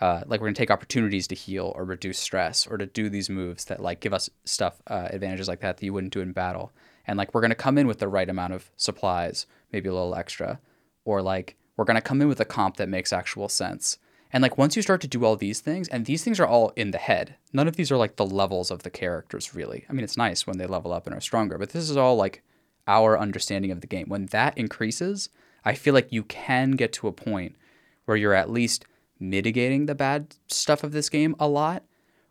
uh, 0.00 0.22
like 0.26 0.40
we're 0.40 0.46
gonna 0.46 0.54
take 0.54 0.70
opportunities 0.70 1.26
to 1.26 1.34
heal 1.34 1.72
or 1.74 1.84
reduce 1.84 2.18
stress 2.18 2.66
or 2.66 2.78
to 2.78 2.86
do 2.86 3.08
these 3.08 3.28
moves 3.28 3.64
that 3.64 3.80
like 3.80 4.00
give 4.00 4.12
us 4.12 4.30
stuff 4.44 4.80
uh, 4.86 5.08
advantages 5.10 5.48
like 5.48 5.60
that 5.60 5.76
that 5.76 5.84
you 5.84 5.92
wouldn't 5.92 6.12
do 6.12 6.20
in 6.20 6.32
battle 6.32 6.72
and 7.06 7.16
like 7.16 7.34
we're 7.34 7.40
gonna 7.40 7.54
come 7.54 7.78
in 7.78 7.86
with 7.86 7.98
the 7.98 8.08
right 8.08 8.28
amount 8.28 8.52
of 8.52 8.70
supplies 8.76 9.46
maybe 9.72 9.88
a 9.88 9.92
little 9.92 10.14
extra 10.14 10.60
or 11.04 11.20
like 11.20 11.56
we're 11.78 11.84
gonna 11.84 12.02
come 12.02 12.20
in 12.20 12.28
with 12.28 12.40
a 12.40 12.44
comp 12.44 12.76
that 12.76 12.88
makes 12.88 13.12
actual 13.12 13.48
sense. 13.48 13.98
And 14.32 14.42
like 14.42 14.58
once 14.58 14.76
you 14.76 14.82
start 14.82 15.00
to 15.02 15.08
do 15.08 15.24
all 15.24 15.36
these 15.36 15.60
things 15.60 15.88
and 15.88 16.04
these 16.04 16.22
things 16.22 16.38
are 16.38 16.46
all 16.46 16.72
in 16.76 16.90
the 16.90 16.98
head 16.98 17.36
none 17.54 17.66
of 17.66 17.76
these 17.76 17.90
are 17.90 17.96
like 17.96 18.16
the 18.16 18.26
levels 18.26 18.70
of 18.70 18.82
the 18.82 18.90
characters 18.90 19.54
really. 19.54 19.86
I 19.88 19.94
mean 19.94 20.04
it's 20.04 20.18
nice 20.18 20.46
when 20.46 20.58
they 20.58 20.66
level 20.66 20.92
up 20.92 21.06
and 21.06 21.16
are 21.16 21.20
stronger 21.20 21.56
but 21.56 21.70
this 21.70 21.88
is 21.88 21.96
all 21.96 22.16
like 22.16 22.42
our 22.86 23.18
understanding 23.18 23.70
of 23.70 23.80
the 23.80 23.86
game. 23.86 24.08
When 24.08 24.26
that 24.26 24.58
increases 24.58 25.30
i 25.64 25.74
feel 25.74 25.94
like 25.94 26.12
you 26.12 26.24
can 26.24 26.72
get 26.72 26.92
to 26.94 27.08
a 27.08 27.12
point 27.12 27.56
where 28.04 28.16
you're 28.16 28.34
at 28.34 28.50
least 28.50 28.84
mitigating 29.20 29.86
the 29.86 29.94
bad 29.94 30.34
stuff 30.48 30.84
of 30.84 30.92
this 30.92 31.08
game 31.08 31.34
a 31.38 31.48
lot 31.48 31.84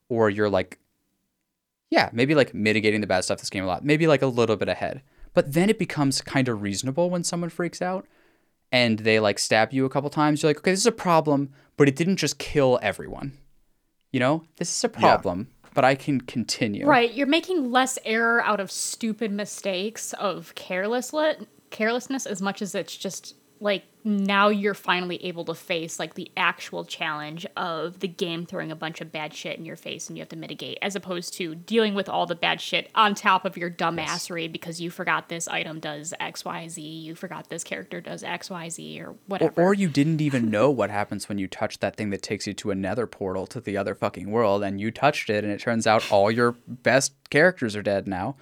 or 0.09 0.29
you're 0.29 0.49
like 0.49 0.79
yeah 1.89 2.09
maybe 2.13 2.35
like 2.35 2.53
mitigating 2.53 3.01
the 3.01 3.07
bad 3.07 3.23
stuff 3.23 3.37
of 3.37 3.41
this 3.41 3.49
game 3.49 3.63
a 3.63 3.67
lot 3.67 3.83
maybe 3.83 4.07
like 4.07 4.21
a 4.21 4.27
little 4.27 4.57
bit 4.57 4.69
ahead. 4.69 5.01
But 5.33 5.53
then 5.53 5.69
it 5.69 5.77
becomes 5.77 6.21
kind 6.21 6.47
of 6.47 6.63
reasonable 6.63 7.09
when 7.09 7.23
someone 7.23 7.51
freaks 7.51 7.81
out 7.81 8.07
and 8.71 8.99
they 8.99 9.19
like 9.19 9.39
stab 9.39 9.73
you 9.73 9.85
a 9.85 9.89
couple 9.89 10.09
times 10.09 10.41
you're 10.41 10.49
like 10.49 10.59
okay 10.59 10.71
this 10.71 10.79
is 10.79 10.85
a 10.85 10.91
problem 10.91 11.49
but 11.77 11.87
it 11.87 11.95
didn't 11.95 12.17
just 12.17 12.37
kill 12.37 12.79
everyone 12.81 13.31
you 14.11 14.19
know? 14.19 14.43
This 14.55 14.75
is 14.75 14.83
a 14.83 14.89
problem 14.89 15.49
but 15.77 15.85
i 15.85 15.93
can 15.93 16.19
continue. 16.21 16.87
Right, 16.87 17.13
you're 17.13 17.27
making 17.27 17.71
less 17.71 17.99
error 18.03 18.41
out 18.41 18.59
of 18.59 18.71
stupid 18.71 19.31
mistakes 19.31 20.11
of 20.13 20.55
careless 20.55 21.13
carelessness 21.69 22.25
as 22.25 22.41
much 22.41 22.63
as 22.63 22.73
it's 22.73 22.97
just 22.97 23.35
like 23.59 23.83
now 24.03 24.47
you're 24.47 24.73
finally 24.73 25.23
able 25.25 25.43
to 25.43 25.53
face 25.53 25.99
like 25.99 26.13
the 26.13 26.31
actual 26.37 26.85
challenge 26.85 27.45
of 27.57 27.99
the 27.99 28.07
game 28.07 28.45
throwing 28.45 28.71
a 28.71 28.75
bunch 28.75 29.01
of 29.01 29.11
bad 29.11 29.33
shit 29.33 29.57
in 29.57 29.65
your 29.65 29.75
face 29.75 30.07
and 30.07 30.17
you 30.17 30.21
have 30.21 30.29
to 30.29 30.37
mitigate 30.37 30.77
as 30.81 30.95
opposed 30.95 31.33
to 31.33 31.55
dealing 31.55 31.93
with 31.93 32.07
all 32.07 32.25
the 32.25 32.35
bad 32.35 32.61
shit 32.61 32.89
on 32.95 33.13
top 33.13 33.43
of 33.43 33.57
your 33.57 33.69
dumbassery 33.69 34.49
because 34.49 34.79
you 34.79 34.89
forgot 34.89 35.27
this 35.27 35.47
item 35.47 35.79
does 35.79 36.13
xyz 36.21 37.03
you 37.03 37.15
forgot 37.15 37.49
this 37.49 37.63
character 37.63 37.99
does 37.99 38.23
xyz 38.23 39.01
or 39.01 39.07
or, 39.07 39.15
whatever. 39.27 39.61
Or 39.61 39.73
you 39.73 39.89
didn't 39.89 40.21
even 40.21 40.49
know 40.49 40.69
what 40.69 40.89
happens 40.89 41.27
when 41.27 41.37
you 41.37 41.47
touch 41.47 41.79
that 41.79 41.95
thing 41.95 42.09
that 42.11 42.21
takes 42.21 42.47
you 42.47 42.53
to 42.55 42.71
another 42.71 43.07
portal 43.07 43.47
to 43.47 43.59
the 43.59 43.77
other 43.77 43.95
fucking 43.95 44.29
world 44.29 44.63
and 44.63 44.79
you 44.79 44.91
touched 44.91 45.29
it 45.29 45.43
and 45.43 45.53
it 45.53 45.59
turns 45.59 45.87
out 45.87 46.11
all 46.11 46.31
your 46.31 46.55
best 46.67 47.13
characters 47.29 47.75
are 47.75 47.81
dead 47.81 48.07
now 48.07 48.35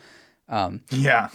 Um, 0.47 0.81
yeah. 0.91 1.29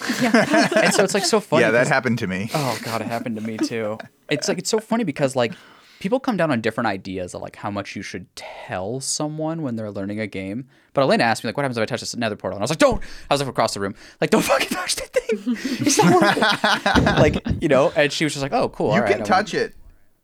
and 0.77 0.95
so 0.95 1.03
it's 1.03 1.15
like 1.15 1.25
so 1.25 1.41
funny 1.41 1.63
yeah, 1.63 1.73
that 1.73 1.89
happened 1.89 2.19
to 2.21 2.27
me. 2.27 2.49
Oh 2.55 2.79
god, 2.85 3.01
it 3.01 3.09
happened 3.09 3.37
to 3.37 3.43
me 3.43 3.57
too. 3.57 3.99
It's 4.29 4.47
like 4.49 4.59
it's 4.59 4.71
so 4.71 4.79
funny 4.79 5.03
because 5.03 5.35
like 5.35 5.53
people 5.99 6.19
come 6.21 6.37
down 6.37 6.51
on 6.51 6.61
different 6.61 6.87
ideas 6.87 7.35
of 7.35 7.43
like 7.43 7.57
how 7.57 7.71
much 7.71 7.95
you 7.97 8.03
should 8.03 8.35
tell 8.37 9.01
someone 9.01 9.63
when 9.63 9.77
they're 9.77 9.91
learning 9.91 10.21
a 10.21 10.27
game. 10.27 10.67
But 10.93 11.03
Elena 11.03 11.25
asked 11.25 11.45
me 11.45 11.49
like, 11.49 11.57
"What 11.57 11.65
happens 11.65 11.77
if 11.79 11.83
I 11.83 11.87
touch 11.87 12.01
this 12.01 12.17
nether 12.17 12.37
portal?" 12.37 12.57
And 12.57 12.63
I 12.63 12.65
was 12.65 12.71
like, 12.71 12.79
"Don't!" 12.79 13.03
I 13.31 13.35
was 13.35 13.41
like 13.41 13.49
across 13.49 13.75
the 13.75 13.81
room, 13.81 13.95
like, 14.21 14.31
"Don't 14.31 14.43
fucking 14.43 14.69
touch 14.69 14.97
that 14.97 15.13
thing! 15.13 15.57
It's 15.87 15.99
not 15.99 16.23
working!" 16.23 17.05
like 17.05 17.63
you 17.63 17.69
know. 17.69 17.93
And 17.95 18.13
she 18.13 18.25
was 18.25 18.33
just 18.33 18.43
like, 18.43 18.53
"Oh, 18.53 18.69
cool. 18.69 18.89
you 18.89 18.93
all 18.95 19.01
right, 19.01 19.13
can 19.13 19.23
I 19.23 19.25
touch 19.25 19.55
it. 19.55 19.75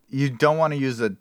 You 0.08 0.30
don't 0.30 0.58
want 0.58 0.72
to 0.72 0.78
use 0.78 1.00
a 1.00 1.16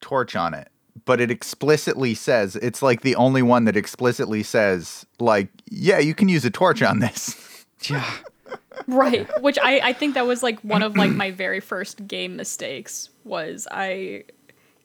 torch 0.00 0.36
on 0.36 0.54
it, 0.54 0.68
but 1.06 1.20
it 1.20 1.30
explicitly 1.30 2.14
says 2.14 2.56
it's 2.56 2.82
like 2.82 3.00
the 3.00 3.16
only 3.16 3.40
one 3.40 3.64
that 3.64 3.76
explicitly 3.76 4.42
says 4.42 5.06
like, 5.18 5.48
yeah, 5.70 5.98
you 5.98 6.14
can 6.14 6.28
use 6.28 6.44
a 6.44 6.50
torch 6.50 6.82
on 6.82 6.98
this. 7.00 7.64
Yeah. 7.90 8.10
right 8.86 9.28
which 9.42 9.58
I, 9.62 9.80
I 9.80 9.92
think 9.92 10.14
that 10.14 10.26
was 10.26 10.42
like 10.42 10.58
one 10.60 10.82
of 10.82 10.96
like 10.96 11.10
my 11.10 11.30
very 11.44 11.60
first 11.60 12.06
game 12.08 12.36
mistakes 12.36 13.10
was 13.24 13.68
i 13.70 14.24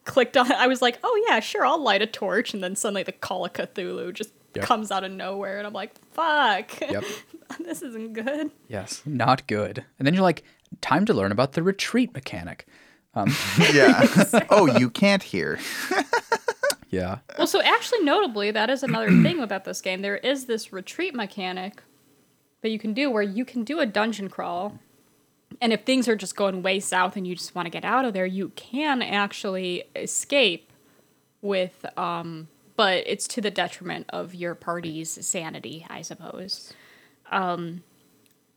clicked 0.03 0.36
on 0.36 0.51
i 0.51 0.67
was 0.67 0.82
like 0.82 0.99
oh 1.03 1.26
yeah 1.30 1.39
sure 1.39 1.65
i'll 1.65 1.82
light 1.82 2.01
a 2.01 2.05
torch 2.05 2.53
and 2.53 2.61
then 2.61 2.76
suddenly 2.76 3.03
the 3.03 3.11
call 3.13 3.45
of 3.45 3.53
cthulhu 3.53 4.13
just 4.13 4.32
Yep. 4.55 4.65
comes 4.65 4.91
out 4.91 5.05
of 5.05 5.11
nowhere 5.13 5.57
and 5.57 5.65
i'm 5.65 5.72
like 5.74 5.95
fuck 6.11 6.82
Yep. 6.82 7.05
this 7.65 7.82
isn't 7.82 8.11
good 8.13 8.51
Yes. 8.67 9.01
Not 9.05 9.47
good. 9.47 9.86
And 9.97 10.05
then 10.05 10.13
you're 10.13 10.24
like, 10.24 10.43
time 10.82 11.05
to 11.05 11.13
learn 11.13 11.32
about 11.32 11.53
the 11.53 11.63
retreat 11.63 12.13
mechanic. 12.13 12.65
Um, 13.15 13.34
yeah. 13.74 14.05
oh, 14.49 14.78
you 14.78 14.89
can't 14.89 15.22
hear. 15.24 15.59
Yeah. 16.91 17.19
well 17.37 17.47
so 17.47 17.61
actually 17.61 18.03
notably 18.03 18.51
that 18.51 18.69
is 18.69 18.83
another 18.83 19.07
thing 19.23 19.39
about 19.39 19.63
this 19.63 19.81
game 19.81 20.01
there 20.01 20.17
is 20.17 20.45
this 20.45 20.71
retreat 20.71 21.15
mechanic 21.15 21.81
that 22.61 22.69
you 22.69 22.77
can 22.77 22.93
do 22.93 23.09
where 23.09 23.23
you 23.23 23.45
can 23.45 23.63
do 23.63 23.79
a 23.79 23.85
dungeon 23.85 24.29
crawl 24.29 24.77
and 25.59 25.73
if 25.73 25.83
things 25.83 26.07
are 26.07 26.15
just 26.15 26.35
going 26.35 26.61
way 26.61 26.79
south 26.79 27.15
and 27.15 27.25
you 27.25 27.35
just 27.35 27.55
want 27.55 27.65
to 27.65 27.69
get 27.69 27.85
out 27.85 28.05
of 28.05 28.13
there 28.13 28.25
you 28.25 28.49
can 28.49 29.01
actually 29.01 29.83
escape 29.95 30.71
with 31.41 31.85
um 31.97 32.47
but 32.81 33.03
it's 33.05 33.27
to 33.27 33.41
the 33.41 33.51
detriment 33.51 34.07
of 34.09 34.33
your 34.33 34.55
party's 34.55 35.23
sanity, 35.23 35.85
I 35.87 36.01
suppose. 36.01 36.73
Um, 37.31 37.83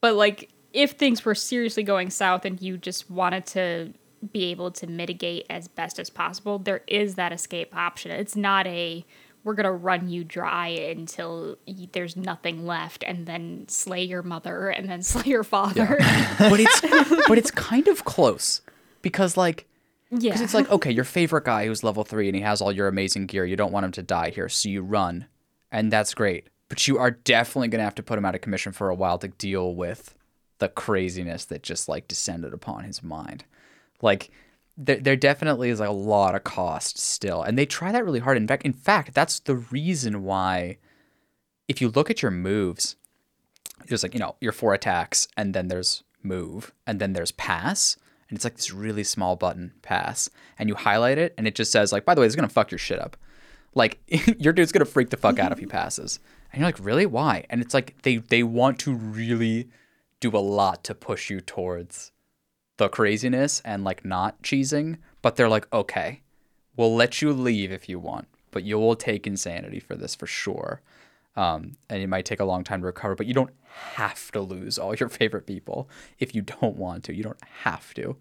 but 0.00 0.14
like, 0.14 0.48
if 0.72 0.92
things 0.92 1.26
were 1.26 1.34
seriously 1.34 1.82
going 1.82 2.08
south 2.08 2.46
and 2.46 2.58
you 2.58 2.78
just 2.78 3.10
wanted 3.10 3.44
to 3.48 3.92
be 4.32 4.44
able 4.46 4.70
to 4.72 4.86
mitigate 4.86 5.46
as 5.50 5.68
best 5.68 5.98
as 5.98 6.10
possible, 6.10 6.58
there 6.58 6.82
is 6.86 7.14
that 7.16 7.32
escape 7.32 7.74
option. 7.74 8.10
It's 8.10 8.36
not 8.36 8.66
a 8.66 9.04
we're 9.44 9.54
gonna 9.54 9.72
run 9.72 10.08
you 10.08 10.24
dry 10.24 10.68
until 10.68 11.58
there's 11.92 12.16
nothing 12.16 12.66
left, 12.66 13.04
and 13.06 13.26
then 13.26 13.66
slay 13.68 14.02
your 14.02 14.22
mother, 14.22 14.70
and 14.70 14.88
then 14.88 15.02
slay 15.02 15.30
your 15.30 15.44
father. 15.44 15.96
but 16.38 16.60
it's 16.60 16.80
but 17.28 17.38
it's 17.38 17.50
kind 17.50 17.86
of 17.88 18.04
close 18.04 18.62
because 19.02 19.36
like 19.36 19.66
Yeah, 20.10 20.30
because 20.30 20.40
it's 20.40 20.54
like 20.54 20.70
okay, 20.70 20.90
your 20.90 21.04
favorite 21.04 21.44
guy 21.44 21.66
who's 21.66 21.84
level 21.84 22.04
three 22.04 22.28
and 22.28 22.36
he 22.36 22.42
has 22.42 22.60
all 22.60 22.72
your 22.72 22.88
amazing 22.88 23.26
gear. 23.26 23.44
You 23.44 23.56
don't 23.56 23.72
want 23.72 23.84
him 23.84 23.92
to 23.92 24.02
die 24.02 24.30
here, 24.30 24.48
so 24.48 24.68
you 24.68 24.82
run, 24.82 25.26
and 25.70 25.92
that's 25.92 26.14
great. 26.14 26.48
But 26.70 26.88
you 26.88 26.98
are 26.98 27.10
definitely 27.10 27.68
gonna 27.68 27.84
have 27.84 27.94
to 27.96 28.02
put 28.02 28.18
him 28.18 28.24
out 28.24 28.34
of 28.34 28.40
commission 28.40 28.72
for 28.72 28.88
a 28.88 28.94
while 28.94 29.18
to 29.18 29.28
deal 29.28 29.74
with 29.74 30.14
the 30.58 30.68
craziness 30.68 31.44
that 31.46 31.62
just 31.62 31.88
like 31.88 32.08
descended 32.08 32.54
upon 32.54 32.84
his 32.84 33.02
mind. 33.02 33.44
Like 34.00 34.30
there, 34.76 34.98
there 34.98 35.16
definitely 35.16 35.70
is 35.70 35.80
like 35.80 35.88
a 35.88 35.92
lot 35.92 36.34
of 36.34 36.44
cost 36.44 36.98
still, 36.98 37.42
and 37.42 37.58
they 37.58 37.66
try 37.66 37.92
that 37.92 38.04
really 38.04 38.20
hard. 38.20 38.36
In 38.36 38.46
fact, 38.46 38.64
in 38.64 38.72
fact, 38.72 39.14
that's 39.14 39.40
the 39.40 39.56
reason 39.56 40.24
why. 40.24 40.78
If 41.66 41.80
you 41.80 41.88
look 41.88 42.10
at 42.10 42.20
your 42.20 42.30
moves, 42.30 42.96
there's 43.86 44.02
like 44.02 44.14
you 44.14 44.20
know 44.20 44.36
your 44.40 44.52
four 44.52 44.74
attacks 44.74 45.28
and 45.36 45.54
then 45.54 45.68
there's 45.68 46.02
move 46.22 46.72
and 46.86 47.00
then 47.00 47.12
there's 47.12 47.32
pass 47.32 47.96
and 48.28 48.36
it's 48.36 48.44
like 48.44 48.56
this 48.56 48.72
really 48.72 49.04
small 49.04 49.36
button 49.36 49.72
pass 49.82 50.30
and 50.58 50.68
you 50.68 50.74
highlight 50.74 51.18
it 51.18 51.34
and 51.36 51.46
it 51.46 51.54
just 51.54 51.70
says 51.70 51.92
like 51.92 52.04
by 52.04 52.14
the 52.14 52.20
way 52.20 52.26
it's 52.26 52.36
gonna 52.36 52.48
fuck 52.48 52.70
your 52.70 52.78
shit 52.78 52.98
up 52.98 53.16
like 53.74 54.00
your 54.38 54.52
dude's 54.52 54.72
gonna 54.72 54.84
freak 54.84 55.10
the 55.10 55.16
fuck 55.16 55.38
out 55.38 55.52
if 55.52 55.58
he 55.58 55.66
passes 55.80 56.18
and 56.52 56.60
you're 56.60 56.68
like 56.68 56.84
really 56.84 57.06
why 57.06 57.44
and 57.50 57.60
it's 57.60 57.74
like 57.74 58.00
they 58.02 58.16
they 58.16 58.42
want 58.42 58.78
to 58.78 58.94
really 58.94 59.68
do 60.20 60.30
a 60.30 60.38
lot 60.38 60.82
to 60.84 60.94
push 60.94 61.28
you 61.28 61.40
towards 61.40 62.12
the 62.76 62.88
craziness 62.88 63.60
and 63.64 63.84
like 63.84 64.04
not 64.04 64.40
cheesing 64.42 64.98
but 65.22 65.36
they're 65.36 65.48
like 65.48 65.72
okay 65.72 66.22
we'll 66.76 66.94
let 66.94 67.22
you 67.22 67.32
leave 67.32 67.72
if 67.72 67.88
you 67.88 67.98
want 67.98 68.28
but 68.50 68.62
you 68.62 68.78
will 68.78 68.96
take 68.96 69.26
insanity 69.26 69.80
for 69.80 69.94
this 69.94 70.14
for 70.14 70.26
sure 70.26 70.80
um, 71.36 71.76
and 71.88 72.02
it 72.02 72.08
might 72.08 72.24
take 72.24 72.40
a 72.40 72.44
long 72.44 72.64
time 72.64 72.80
to 72.80 72.86
recover, 72.86 73.14
but 73.14 73.26
you 73.26 73.34
don't 73.34 73.52
have 73.94 74.30
to 74.32 74.40
lose 74.40 74.78
all 74.78 74.94
your 75.00 75.08
favorite 75.08 75.46
people 75.46 75.88
if 76.18 76.34
you 76.34 76.42
don't 76.42 76.76
want 76.76 77.04
to. 77.04 77.14
You 77.14 77.22
don't 77.22 77.42
have 77.62 77.92
to. 77.94 78.16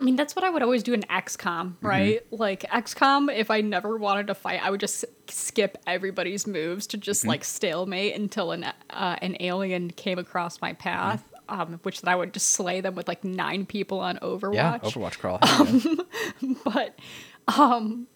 I 0.00 0.02
mean, 0.02 0.16
that's 0.16 0.34
what 0.34 0.46
I 0.46 0.48
would 0.48 0.62
always 0.62 0.82
do 0.82 0.94
in 0.94 1.02
XCOM, 1.02 1.74
right? 1.82 2.24
Like 2.30 2.62
XCOM, 2.62 3.30
if 3.36 3.50
I 3.50 3.60
never 3.60 3.98
wanted 3.98 4.28
to 4.28 4.34
fight, 4.34 4.64
I 4.64 4.70
would 4.70 4.80
just 4.80 5.04
skip 5.28 5.76
everybody's 5.86 6.46
moves 6.46 6.86
to 6.88 6.96
just 6.96 7.26
like 7.26 7.44
stalemate 7.44 8.16
until 8.16 8.52
an 8.52 8.64
uh, 8.64 9.16
an 9.20 9.36
alien 9.40 9.90
came 9.90 10.18
across 10.18 10.62
my 10.62 10.72
path, 10.72 11.22
um, 11.50 11.80
which 11.82 12.00
that 12.00 12.10
I 12.10 12.14
would 12.14 12.32
just 12.32 12.50
slay 12.50 12.80
them 12.80 12.94
with 12.94 13.08
like 13.08 13.24
nine 13.24 13.66
people 13.66 14.00
on 14.00 14.18
Overwatch. 14.18 14.54
Yeah, 14.54 14.78
Overwatch 14.78 15.18
crawl. 15.18 15.38
Hell 15.42 15.66
yeah. 16.40 16.54
but 16.64 16.98
um 17.56 18.06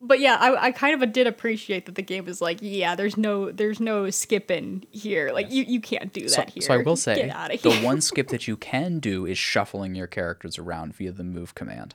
but 0.00 0.18
yeah 0.18 0.36
I, 0.40 0.66
I 0.66 0.72
kind 0.72 1.00
of 1.00 1.12
did 1.12 1.26
appreciate 1.26 1.86
that 1.86 1.94
the 1.94 2.02
game 2.02 2.24
was 2.24 2.40
like 2.40 2.58
yeah 2.62 2.94
there's 2.94 3.16
no 3.16 3.52
there's 3.52 3.80
no 3.80 4.08
skipping 4.10 4.84
here 4.90 5.30
like 5.32 5.50
you, 5.50 5.64
you 5.64 5.80
can't 5.80 6.12
do 6.12 6.22
that 6.22 6.30
so, 6.30 6.44
here 6.54 6.62
so 6.62 6.74
I 6.74 6.78
will 6.78 6.96
say 6.96 7.28
the 7.62 7.80
one 7.82 8.00
skip 8.00 8.28
that 8.28 8.48
you 8.48 8.56
can 8.56 8.98
do 8.98 9.26
is 9.26 9.38
shuffling 9.38 9.94
your 9.94 10.06
characters 10.06 10.58
around 10.58 10.94
via 10.94 11.12
the 11.12 11.24
move 11.24 11.54
command. 11.54 11.94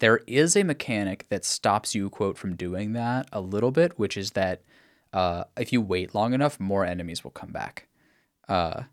There 0.00 0.18
is 0.28 0.56
a 0.56 0.62
mechanic 0.62 1.28
that 1.28 1.44
stops 1.44 1.94
you, 1.94 2.08
quote, 2.08 2.38
from 2.38 2.54
doing 2.54 2.92
that 2.92 3.28
a 3.32 3.40
little 3.40 3.72
bit, 3.72 3.98
which 3.98 4.16
is 4.16 4.32
that 4.32 4.62
uh, 5.12 5.44
if 5.56 5.72
you 5.72 5.80
wait 5.80 6.14
long 6.14 6.34
enough, 6.34 6.60
more 6.60 6.84
enemies 6.84 7.24
will 7.24 7.32
come 7.32 7.50
back. 7.50 7.88
Uh, 8.48 8.84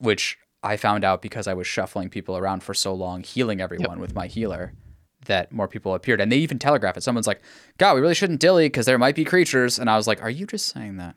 which 0.00 0.38
I 0.62 0.76
found 0.76 1.04
out 1.04 1.22
because 1.22 1.46
I 1.46 1.54
was 1.54 1.66
shuffling 1.66 2.10
people 2.10 2.36
around 2.36 2.62
for 2.62 2.74
so 2.74 2.92
long, 2.92 3.22
healing 3.22 3.60
everyone 3.60 4.00
with 4.00 4.14
my 4.14 4.26
healer, 4.26 4.72
that 5.26 5.52
more 5.52 5.68
people 5.68 5.94
appeared. 5.94 6.20
And 6.20 6.30
they 6.30 6.38
even 6.38 6.58
telegraph 6.58 6.96
it. 6.96 7.02
Someone's 7.02 7.26
like, 7.26 7.40
God, 7.78 7.94
we 7.94 8.00
really 8.00 8.14
shouldn't 8.14 8.40
dilly 8.40 8.66
because 8.66 8.86
there 8.86 8.98
might 8.98 9.14
be 9.14 9.24
creatures. 9.24 9.78
And 9.78 9.88
I 9.88 9.96
was 9.96 10.06
like, 10.06 10.22
Are 10.22 10.30
you 10.30 10.46
just 10.46 10.66
saying 10.66 10.96
that? 10.96 11.16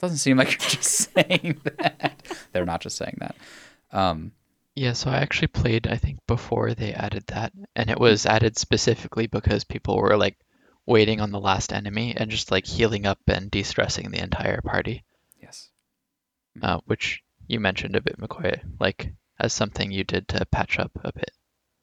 Doesn't 0.00 0.18
seem 0.18 0.36
like 0.36 0.50
you're 0.60 0.70
just 0.70 1.12
saying 1.14 1.60
that. 1.64 2.22
They're 2.52 2.64
not 2.64 2.80
just 2.80 2.96
saying 2.96 3.18
that. 3.20 3.36
Um, 3.90 4.32
Yeah, 4.74 4.92
so 4.92 5.10
I 5.10 5.16
actually 5.16 5.48
played, 5.48 5.86
I 5.86 5.96
think, 5.96 6.18
before 6.26 6.74
they 6.74 6.92
added 6.92 7.24
that, 7.28 7.52
and 7.76 7.90
it 7.90 7.98
was 7.98 8.26
added 8.26 8.58
specifically 8.58 9.26
because 9.26 9.64
people 9.64 9.96
were 9.96 10.16
like 10.16 10.36
waiting 10.86 11.20
on 11.20 11.30
the 11.30 11.40
last 11.40 11.72
enemy 11.72 12.14
and 12.16 12.30
just 12.30 12.50
like 12.50 12.66
healing 12.66 13.06
up 13.06 13.18
and 13.26 13.50
de-stressing 13.50 14.10
the 14.10 14.22
entire 14.22 14.60
party, 14.60 15.04
yes. 15.40 15.70
uh, 16.60 16.80
which 16.84 17.23
you 17.48 17.60
mentioned 17.60 17.96
a 17.96 18.00
bit, 18.00 18.18
McCoy, 18.18 18.60
like 18.80 19.12
as 19.38 19.52
something 19.52 19.90
you 19.90 20.04
did 20.04 20.28
to 20.28 20.46
patch 20.46 20.78
up 20.78 20.92
a 21.02 21.12
bit. 21.12 21.32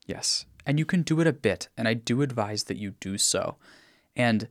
Yes. 0.05 0.45
And 0.65 0.79
you 0.79 0.85
can 0.85 1.01
do 1.01 1.19
it 1.19 1.27
a 1.27 1.33
bit, 1.33 1.69
and 1.75 1.87
I 1.87 1.93
do 1.93 2.21
advise 2.21 2.65
that 2.65 2.77
you 2.77 2.91
do 2.99 3.17
so. 3.17 3.57
And 4.15 4.47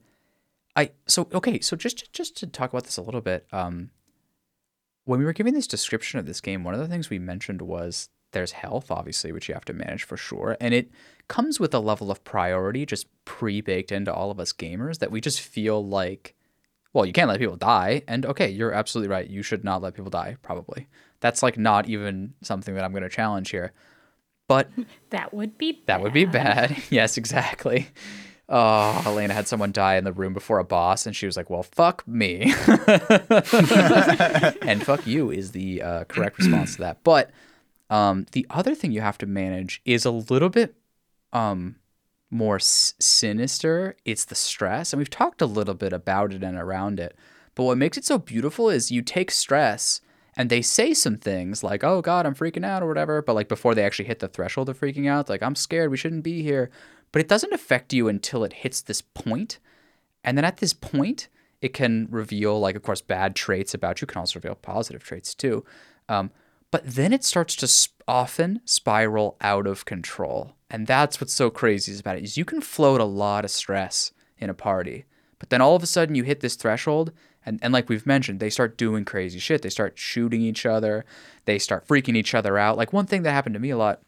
I 0.76 0.90
so 1.06 1.28
okay, 1.32 1.60
so 1.60 1.76
just 1.76 2.12
just 2.12 2.36
to 2.38 2.46
talk 2.46 2.70
about 2.70 2.84
this 2.84 2.96
a 2.96 3.02
little 3.02 3.20
bit, 3.20 3.46
um 3.52 3.90
when 5.04 5.18
we 5.18 5.24
were 5.24 5.32
giving 5.32 5.54
this 5.54 5.66
description 5.66 6.20
of 6.20 6.26
this 6.26 6.40
game, 6.40 6.62
one 6.62 6.74
of 6.74 6.80
the 6.80 6.88
things 6.88 7.10
we 7.10 7.18
mentioned 7.18 7.62
was 7.62 8.08
there's 8.32 8.52
health, 8.52 8.90
obviously, 8.90 9.32
which 9.32 9.48
you 9.48 9.54
have 9.54 9.64
to 9.64 9.72
manage 9.72 10.04
for 10.04 10.16
sure. 10.16 10.56
And 10.60 10.72
it 10.72 10.90
comes 11.28 11.58
with 11.58 11.74
a 11.74 11.80
level 11.80 12.10
of 12.10 12.22
priority 12.24 12.86
just 12.86 13.06
pre 13.24 13.60
baked 13.60 13.92
into 13.92 14.12
all 14.12 14.30
of 14.30 14.38
us 14.38 14.52
gamers 14.52 14.98
that 14.98 15.10
we 15.10 15.20
just 15.20 15.40
feel 15.40 15.84
like, 15.84 16.34
well, 16.92 17.06
you 17.06 17.12
can't 17.12 17.28
let 17.28 17.38
people 17.38 17.56
die. 17.56 18.02
And 18.08 18.26
okay, 18.26 18.48
you're 18.48 18.72
absolutely 18.72 19.10
right. 19.10 19.28
You 19.28 19.42
should 19.42 19.64
not 19.64 19.82
let 19.82 19.94
people 19.94 20.10
die, 20.10 20.36
probably. 20.42 20.88
That's 21.20 21.42
like 21.42 21.58
not 21.58 21.88
even 21.88 22.34
something 22.42 22.74
that 22.74 22.84
I'm 22.84 22.92
going 22.92 23.02
to 23.02 23.08
challenge 23.08 23.50
here. 23.50 23.72
But 24.48 24.68
that 25.10 25.32
would 25.32 25.58
be 25.58 25.72
bad. 25.72 25.86
that 25.86 26.02
would 26.02 26.12
be 26.12 26.24
bad. 26.24 26.82
yes, 26.90 27.16
exactly. 27.16 27.88
Oh, 28.48 29.02
Elena 29.06 29.32
had 29.32 29.46
someone 29.46 29.70
die 29.70 29.94
in 29.94 30.02
the 30.02 30.12
room 30.12 30.34
before 30.34 30.58
a 30.58 30.64
boss, 30.64 31.06
and 31.06 31.14
she 31.14 31.24
was 31.24 31.36
like, 31.36 31.48
"Well, 31.48 31.62
fuck 31.62 32.02
me," 32.08 32.52
and 32.66 34.84
"fuck 34.84 35.06
you" 35.06 35.30
is 35.30 35.52
the 35.52 35.80
uh, 35.80 36.04
correct 36.04 36.38
response 36.38 36.74
to 36.74 36.80
that. 36.80 37.04
But 37.04 37.30
um, 37.90 38.26
the 38.32 38.44
other 38.50 38.74
thing 38.74 38.90
you 38.90 39.02
have 39.02 39.18
to 39.18 39.26
manage 39.26 39.80
is 39.84 40.04
a 40.04 40.10
little 40.10 40.48
bit 40.48 40.74
um, 41.32 41.76
more 42.30 42.56
s- 42.56 42.94
sinister. 42.98 43.96
It's 44.04 44.24
the 44.24 44.34
stress, 44.34 44.92
and 44.92 44.98
we've 44.98 45.10
talked 45.10 45.42
a 45.42 45.46
little 45.46 45.74
bit 45.74 45.92
about 45.92 46.32
it 46.32 46.42
and 46.42 46.56
around 46.56 47.00
it. 47.00 47.16
But 47.54 47.64
what 47.64 47.78
makes 47.78 47.98
it 47.98 48.04
so 48.04 48.18
beautiful 48.18 48.70
is 48.70 48.90
you 48.90 49.02
take 49.02 49.30
stress 49.30 50.00
and 50.36 50.48
they 50.48 50.62
say 50.62 50.94
some 50.94 51.16
things 51.16 51.64
like, 51.64 51.82
"Oh 51.82 52.00
God, 52.00 52.24
I'm 52.24 52.34
freaking 52.34 52.64
out" 52.64 52.82
or 52.82 52.86
whatever. 52.86 53.20
But 53.20 53.34
like 53.34 53.48
before 53.48 53.74
they 53.74 53.84
actually 53.84 54.06
hit 54.06 54.20
the 54.20 54.28
threshold 54.28 54.68
of 54.68 54.78
freaking 54.78 55.08
out, 55.08 55.28
like 55.28 55.42
I'm 55.42 55.56
scared, 55.56 55.90
we 55.90 55.96
shouldn't 55.96 56.22
be 56.22 56.42
here. 56.42 56.70
But 57.12 57.20
it 57.20 57.28
doesn't 57.28 57.52
affect 57.52 57.92
you 57.92 58.08
until 58.08 58.44
it 58.44 58.52
hits 58.52 58.80
this 58.80 59.02
point, 59.02 59.58
and 60.22 60.38
then 60.38 60.44
at 60.44 60.58
this 60.58 60.72
point, 60.72 61.28
it 61.60 61.74
can 61.74 62.06
reveal 62.10 62.58
like, 62.60 62.76
of 62.76 62.82
course, 62.82 63.02
bad 63.02 63.34
traits 63.34 63.74
about 63.74 64.00
you. 64.00 64.06
Can 64.06 64.18
also 64.20 64.38
reveal 64.38 64.54
positive 64.54 65.02
traits 65.02 65.34
too. 65.34 65.64
Um, 66.08 66.30
but 66.70 66.86
then 66.86 67.12
it 67.12 67.24
starts 67.24 67.56
to 67.56 67.66
sp- 67.66 67.98
often 68.06 68.60
spiral 68.64 69.36
out 69.40 69.66
of 69.66 69.84
control, 69.84 70.54
and 70.70 70.86
that's 70.86 71.20
what's 71.20 71.32
so 71.32 71.50
crazy 71.50 71.98
about 71.98 72.16
it 72.16 72.24
is 72.24 72.36
you 72.36 72.44
can 72.44 72.60
float 72.60 73.00
a 73.00 73.04
lot 73.04 73.44
of 73.44 73.50
stress 73.50 74.12
in 74.38 74.48
a 74.48 74.54
party, 74.54 75.04
but 75.38 75.50
then 75.50 75.60
all 75.60 75.76
of 75.76 75.82
a 75.82 75.86
sudden 75.86 76.14
you 76.14 76.22
hit 76.22 76.40
this 76.40 76.56
threshold 76.56 77.12
and, 77.44 77.58
and 77.62 77.72
like 77.72 77.88
we've 77.88 78.06
mentioned, 78.06 78.40
they 78.40 78.50
start 78.50 78.76
doing 78.76 79.04
crazy 79.04 79.38
shit. 79.38 79.62
They 79.62 79.70
start 79.70 79.98
shooting 79.98 80.42
each 80.42 80.66
other. 80.66 81.04
They 81.46 81.58
start 81.58 81.86
freaking 81.86 82.16
each 82.16 82.34
other 82.34 82.58
out. 82.58 82.76
Like 82.76 82.92
one 82.92 83.06
thing 83.06 83.22
that 83.22 83.32
happened 83.32 83.54
to 83.54 83.60
me 83.60 83.70
a 83.70 83.78
lot 83.78 84.00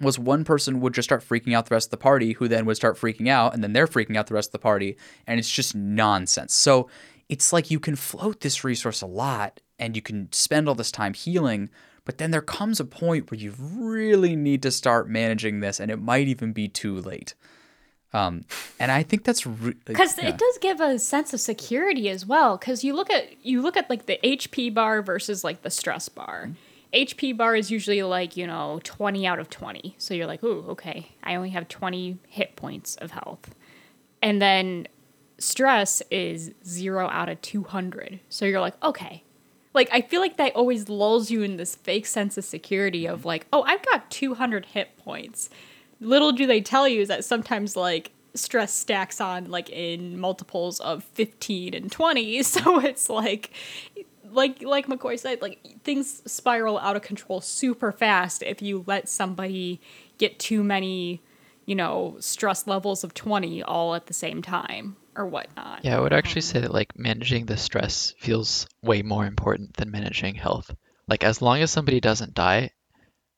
was 0.00 0.18
one 0.18 0.44
person 0.44 0.80
would 0.80 0.94
just 0.94 1.06
start 1.06 1.22
freaking 1.22 1.54
out 1.54 1.66
the 1.66 1.74
rest 1.74 1.88
of 1.88 1.90
the 1.90 1.98
party, 1.98 2.32
who 2.32 2.48
then 2.48 2.64
would 2.64 2.76
start 2.76 2.96
freaking 2.96 3.28
out, 3.28 3.52
and 3.52 3.62
then 3.62 3.74
they're 3.74 3.86
freaking 3.86 4.16
out 4.16 4.28
the 4.28 4.34
rest 4.34 4.48
of 4.48 4.52
the 4.52 4.58
party. 4.58 4.96
And 5.26 5.38
it's 5.38 5.50
just 5.50 5.74
nonsense. 5.74 6.54
So 6.54 6.88
it's 7.28 7.52
like 7.52 7.70
you 7.70 7.78
can 7.78 7.96
float 7.96 8.40
this 8.40 8.64
resource 8.64 9.02
a 9.02 9.06
lot 9.06 9.60
and 9.78 9.94
you 9.94 10.02
can 10.02 10.32
spend 10.32 10.68
all 10.68 10.74
this 10.74 10.90
time 10.90 11.14
healing, 11.14 11.68
but 12.04 12.18
then 12.18 12.30
there 12.30 12.40
comes 12.40 12.80
a 12.80 12.84
point 12.84 13.30
where 13.30 13.38
you 13.38 13.54
really 13.58 14.36
need 14.36 14.62
to 14.62 14.70
start 14.70 15.08
managing 15.08 15.60
this, 15.60 15.80
and 15.80 15.90
it 15.90 16.00
might 16.00 16.28
even 16.28 16.52
be 16.52 16.68
too 16.68 17.00
late. 17.00 17.34
Um, 18.12 18.44
and 18.80 18.90
I 18.90 19.02
think 19.02 19.24
that's 19.24 19.46
re- 19.46 19.76
because 19.84 20.18
yeah. 20.18 20.30
it 20.30 20.38
does 20.38 20.58
give 20.58 20.80
a 20.80 20.98
sense 20.98 21.32
of 21.32 21.40
security 21.40 22.08
as 22.08 22.26
well 22.26 22.56
because 22.56 22.82
you 22.82 22.92
look 22.92 23.08
at 23.10 23.44
you 23.44 23.62
look 23.62 23.76
at 23.76 23.88
like 23.88 24.06
the 24.06 24.18
hp 24.24 24.74
bar 24.74 25.00
versus 25.00 25.44
like 25.44 25.62
the 25.62 25.70
stress 25.70 26.08
bar. 26.08 26.50
Hp 26.92 27.36
bar 27.36 27.54
is 27.54 27.70
usually 27.70 28.02
like 28.02 28.36
you 28.36 28.48
know 28.48 28.80
20 28.82 29.26
out 29.28 29.38
of 29.38 29.48
20 29.48 29.94
so 29.96 30.12
you're 30.12 30.26
like 30.26 30.42
ooh 30.42 30.64
okay. 30.70 31.12
I 31.22 31.36
only 31.36 31.50
have 31.50 31.68
20 31.68 32.18
hit 32.26 32.56
points 32.56 32.96
of 32.96 33.12
health. 33.12 33.54
And 34.20 34.42
then 34.42 34.88
stress 35.38 36.02
is 36.10 36.50
0 36.66 37.08
out 37.08 37.28
of 37.28 37.40
200 37.42 38.18
so 38.28 38.44
you're 38.44 38.60
like 38.60 38.82
okay 38.82 39.22
like 39.74 39.88
i 39.92 40.00
feel 40.00 40.20
like 40.20 40.36
that 40.36 40.54
always 40.54 40.88
lulls 40.88 41.30
you 41.30 41.42
in 41.42 41.56
this 41.56 41.74
fake 41.74 42.06
sense 42.06 42.36
of 42.36 42.44
security 42.44 43.06
of 43.06 43.20
mm-hmm. 43.20 43.28
like 43.28 43.46
oh 43.52 43.62
i've 43.62 43.84
got 43.86 44.10
200 44.10 44.66
hit 44.66 44.96
points. 44.96 45.48
Little 46.02 46.32
do 46.32 46.46
they 46.46 46.62
tell 46.62 46.88
you 46.88 47.02
is 47.02 47.08
that 47.08 47.26
sometimes 47.26 47.76
like 47.76 48.12
stress 48.34 48.72
stacks 48.72 49.20
on 49.20 49.50
like 49.50 49.68
in 49.70 50.18
multiples 50.18 50.80
of 50.80 51.04
15 51.04 51.74
and 51.74 51.92
20 51.92 52.42
so 52.44 52.80
it's 52.80 53.10
like 53.10 53.50
like 54.30 54.62
like 54.62 54.86
mccoy 54.86 55.18
said 55.18 55.42
like 55.42 55.58
things 55.82 56.22
spiral 56.30 56.78
out 56.78 56.96
of 56.96 57.02
control 57.02 57.40
super 57.40 57.90
fast 57.90 58.42
if 58.42 58.62
you 58.62 58.84
let 58.86 59.08
somebody 59.08 59.80
get 60.18 60.38
too 60.38 60.62
many 60.62 61.20
you 61.66 61.74
know 61.74 62.16
stress 62.20 62.66
levels 62.66 63.02
of 63.02 63.12
20 63.14 63.62
all 63.62 63.94
at 63.94 64.06
the 64.06 64.14
same 64.14 64.40
time 64.40 64.96
or 65.16 65.26
whatnot 65.26 65.84
Yeah, 65.84 65.96
I 65.96 66.00
would 66.00 66.12
actually 66.12 66.40
um, 66.40 66.46
say 66.46 66.60
that 66.60 66.74
like 66.74 66.98
managing 66.98 67.46
the 67.46 67.56
stress 67.56 68.14
feels 68.18 68.66
way 68.82 69.02
more 69.02 69.26
important 69.26 69.74
than 69.74 69.90
managing 69.90 70.34
health. 70.34 70.74
Like 71.08 71.24
as 71.24 71.42
long 71.42 71.60
as 71.60 71.70
somebody 71.70 72.00
doesn't 72.00 72.34
die 72.34 72.70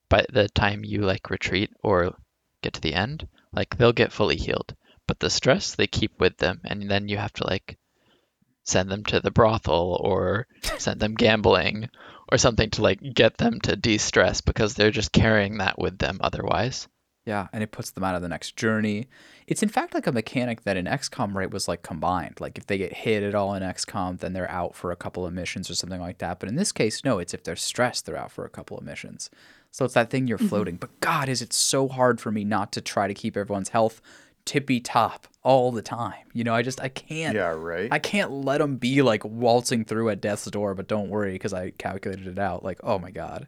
by 0.08 0.24
the 0.30 0.48
time 0.48 0.84
you 0.84 1.02
like 1.02 1.30
retreat 1.30 1.70
or 1.82 2.14
get 2.62 2.74
to 2.74 2.80
the 2.80 2.94
end, 2.94 3.26
like 3.52 3.76
they'll 3.76 3.92
get 3.92 4.12
fully 4.12 4.36
healed. 4.36 4.74
But 5.06 5.20
the 5.20 5.30
stress 5.30 5.74
they 5.74 5.86
keep 5.86 6.20
with 6.20 6.36
them 6.36 6.60
and 6.64 6.90
then 6.90 7.08
you 7.08 7.16
have 7.16 7.32
to 7.34 7.46
like 7.46 7.78
send 8.64 8.90
them 8.90 9.04
to 9.04 9.20
the 9.20 9.30
brothel 9.30 9.98
or 10.00 10.46
send 10.78 11.00
them 11.00 11.14
gambling 11.14 11.88
or 12.30 12.38
something 12.38 12.70
to 12.70 12.82
like 12.82 13.00
get 13.14 13.36
them 13.36 13.60
to 13.60 13.76
de-stress 13.76 14.40
because 14.40 14.74
they're 14.74 14.90
just 14.90 15.12
carrying 15.12 15.58
that 15.58 15.78
with 15.78 15.98
them 15.98 16.18
otherwise. 16.20 16.88
Yeah, 17.26 17.48
and 17.52 17.62
it 17.62 17.72
puts 17.72 17.90
them 17.90 18.04
out 18.04 18.14
of 18.14 18.22
the 18.22 18.28
next 18.28 18.56
journey. 18.56 19.08
It's 19.46 19.62
in 19.62 19.68
fact 19.68 19.94
like 19.94 20.06
a 20.06 20.12
mechanic 20.12 20.62
that 20.62 20.76
in 20.76 20.86
XCOM 20.86 21.34
right 21.34 21.50
was 21.50 21.68
like 21.68 21.82
combined. 21.82 22.40
Like 22.40 22.58
if 22.58 22.66
they 22.66 22.78
get 22.78 22.92
hit 22.92 23.22
at 23.22 23.34
all 23.34 23.54
in 23.54 23.62
XCOM, 23.62 24.18
then 24.18 24.32
they're 24.32 24.50
out 24.50 24.74
for 24.74 24.90
a 24.90 24.96
couple 24.96 25.26
of 25.26 25.32
missions 25.32 25.70
or 25.70 25.74
something 25.74 26.00
like 26.00 26.18
that. 26.18 26.38
But 26.40 26.48
in 26.48 26.56
this 26.56 26.72
case, 26.72 27.04
no, 27.04 27.18
it's 27.18 27.34
if 27.34 27.42
they're 27.42 27.56
stressed, 27.56 28.06
they're 28.06 28.16
out 28.16 28.32
for 28.32 28.44
a 28.44 28.50
couple 28.50 28.78
of 28.78 28.84
missions. 28.84 29.30
So 29.70 29.84
it's 29.84 29.94
that 29.94 30.10
thing 30.10 30.26
you're 30.26 30.38
mm-hmm. 30.38 30.48
floating. 30.48 30.76
But 30.76 31.00
God, 31.00 31.28
is 31.28 31.42
it 31.42 31.52
so 31.52 31.88
hard 31.88 32.20
for 32.20 32.30
me 32.30 32.44
not 32.44 32.72
to 32.72 32.80
try 32.80 33.08
to 33.08 33.14
keep 33.14 33.36
everyone's 33.36 33.70
health 33.70 34.00
tippy 34.44 34.80
top 34.80 35.28
all 35.42 35.72
the 35.72 35.82
time. 35.82 36.26
You 36.32 36.44
know, 36.44 36.54
I 36.54 36.62
just 36.62 36.80
I 36.80 36.88
can't. 36.88 37.34
Yeah, 37.34 37.54
right. 37.56 37.88
I 37.90 37.98
can't 37.98 38.30
let 38.30 38.58
them 38.58 38.76
be 38.76 39.02
like 39.02 39.24
waltzing 39.24 39.84
through 39.84 40.10
at 40.10 40.20
death's 40.20 40.50
door, 40.50 40.74
but 40.74 40.88
don't 40.88 41.08
worry 41.08 41.32
because 41.32 41.52
I 41.52 41.70
calculated 41.70 42.26
it 42.26 42.38
out. 42.38 42.64
Like, 42.64 42.80
oh 42.82 42.98
my 42.98 43.10
god, 43.10 43.46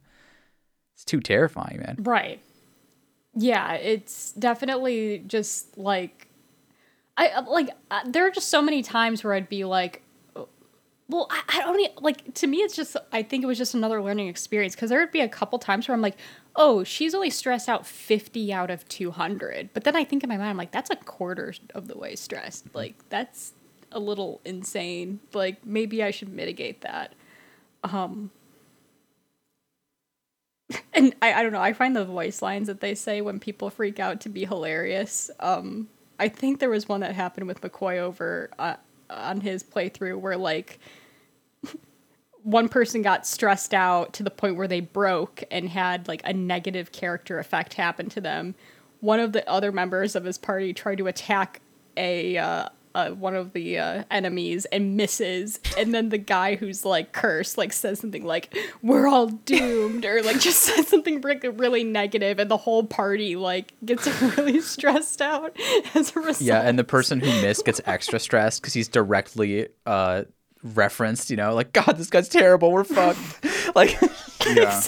it's 0.94 1.04
too 1.04 1.20
terrifying, 1.20 1.78
man. 1.80 1.96
Right. 2.00 2.40
Yeah, 3.36 3.74
it's 3.74 4.32
definitely 4.32 5.24
just 5.26 5.76
like 5.76 6.28
I 7.16 7.28
uh, 7.28 7.44
like 7.50 7.70
uh, 7.90 8.02
there 8.06 8.26
are 8.26 8.30
just 8.30 8.48
so 8.48 8.62
many 8.62 8.82
times 8.82 9.24
where 9.24 9.34
I'd 9.34 9.48
be 9.48 9.64
like 9.64 10.02
uh, 10.36 10.44
well, 11.08 11.28
I, 11.30 11.42
I 11.48 11.60
don't 11.62 11.80
e- 11.80 11.90
like 12.00 12.34
to 12.34 12.46
me 12.48 12.58
it's 12.58 12.76
just 12.76 12.96
I 13.12 13.22
think 13.22 13.44
it 13.44 13.46
was 13.48 13.58
just 13.58 13.74
another 13.74 14.02
learning 14.02 14.28
experience 14.28 14.76
cuz 14.76 14.90
there 14.90 15.00
would 15.00 15.12
be 15.12 15.20
a 15.20 15.28
couple 15.28 15.58
times 15.58 15.88
where 15.88 15.94
I'm 15.94 16.02
like, 16.02 16.16
"Oh, 16.56 16.84
she's 16.84 17.14
only 17.14 17.30
stressed 17.30 17.68
out 17.68 17.86
50 17.86 18.52
out 18.52 18.70
of 18.70 18.88
200." 18.88 19.70
But 19.74 19.84
then 19.84 19.96
I 19.96 20.04
think 20.04 20.24
in 20.24 20.28
my 20.30 20.36
mind 20.38 20.50
I'm 20.50 20.58
like, 20.58 20.72
"That's 20.72 20.90
a 20.90 20.96
quarter 20.96 21.54
of 21.74 21.88
the 21.88 21.98
way 21.98 22.16
stressed." 22.16 22.66
Like 22.74 22.96
that's 23.10 23.54
a 23.92 24.00
little 24.00 24.40
insane. 24.44 25.20
Like 25.34 25.66
maybe 25.66 26.02
I 26.04 26.10
should 26.12 26.30
mitigate 26.30 26.82
that. 26.82 27.14
Um 27.84 28.30
and 30.94 31.14
I, 31.20 31.34
I 31.34 31.42
don't 31.42 31.52
know 31.52 31.60
i 31.60 31.72
find 31.72 31.94
the 31.94 32.04
voice 32.04 32.42
lines 32.42 32.68
that 32.68 32.80
they 32.80 32.94
say 32.94 33.20
when 33.20 33.38
people 33.40 33.70
freak 33.70 33.98
out 34.00 34.20
to 34.22 34.28
be 34.28 34.44
hilarious 34.44 35.30
um 35.40 35.88
i 36.18 36.28
think 36.28 36.60
there 36.60 36.70
was 36.70 36.88
one 36.88 37.00
that 37.00 37.14
happened 37.14 37.46
with 37.46 37.60
mccoy 37.60 37.98
over 37.98 38.50
uh, 38.58 38.76
on 39.10 39.40
his 39.40 39.62
playthrough 39.62 40.18
where 40.18 40.36
like 40.36 40.78
one 42.44 42.68
person 42.68 43.00
got 43.02 43.26
stressed 43.26 43.72
out 43.74 44.12
to 44.12 44.22
the 44.22 44.30
point 44.30 44.56
where 44.56 44.68
they 44.68 44.80
broke 44.80 45.42
and 45.50 45.68
had 45.68 46.06
like 46.06 46.20
a 46.24 46.32
negative 46.32 46.92
character 46.92 47.38
effect 47.38 47.74
happen 47.74 48.08
to 48.10 48.20
them. 48.20 48.54
One 49.00 49.18
of 49.18 49.32
the 49.32 49.48
other 49.48 49.72
members 49.72 50.14
of 50.14 50.24
his 50.24 50.36
party 50.36 50.74
tried 50.74 50.98
to 50.98 51.06
attack 51.06 51.60
a 51.96 52.36
uh, 52.36 52.68
uh, 52.94 53.10
one 53.10 53.34
of 53.34 53.52
the 53.52 53.78
uh, 53.78 54.04
enemies 54.10 54.66
and 54.66 54.96
misses, 54.96 55.58
and 55.76 55.92
then 55.92 56.10
the 56.10 56.18
guy 56.18 56.54
who's 56.54 56.84
like 56.84 57.12
cursed 57.12 57.58
like 57.58 57.72
says 57.72 57.98
something 57.98 58.24
like 58.24 58.56
"We're 58.82 59.08
all 59.08 59.26
doomed" 59.26 60.04
or 60.04 60.22
like 60.22 60.38
just 60.38 60.62
says 60.62 60.88
something 60.88 61.20
really, 61.20 61.48
really 61.48 61.84
negative, 61.84 62.38
and 62.38 62.50
the 62.50 62.56
whole 62.56 62.84
party 62.84 63.34
like 63.34 63.72
gets 63.84 64.06
really 64.36 64.60
stressed 64.60 65.20
out 65.20 65.56
as 65.94 66.14
a 66.14 66.20
result. 66.20 66.42
Yeah, 66.42 66.60
and 66.60 66.78
the 66.78 66.84
person 66.84 67.20
who 67.20 67.26
missed 67.42 67.64
gets 67.64 67.80
extra 67.84 68.20
stressed 68.20 68.62
because 68.62 68.74
he's 68.74 68.88
directly 68.88 69.68
uh, 69.86 70.24
referenced. 70.62 71.30
You 71.30 71.36
know, 71.36 71.54
like 71.54 71.72
God, 71.72 71.96
this 71.96 72.10
guy's 72.10 72.28
terrible. 72.28 72.70
We're 72.70 72.84
fucked. 72.84 73.74
like, 73.74 74.00
yeah. 74.46 74.82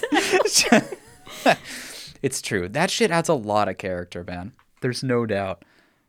it's 2.22 2.40
true. 2.40 2.68
That 2.68 2.90
shit 2.90 3.11
adds 3.11 3.28
a 3.28 3.34
lot 3.34 3.68
of 3.68 3.78
character, 3.78 4.22
man. 4.22 4.52
There's 4.80 5.02
no 5.02 5.26
doubt. 5.26 5.64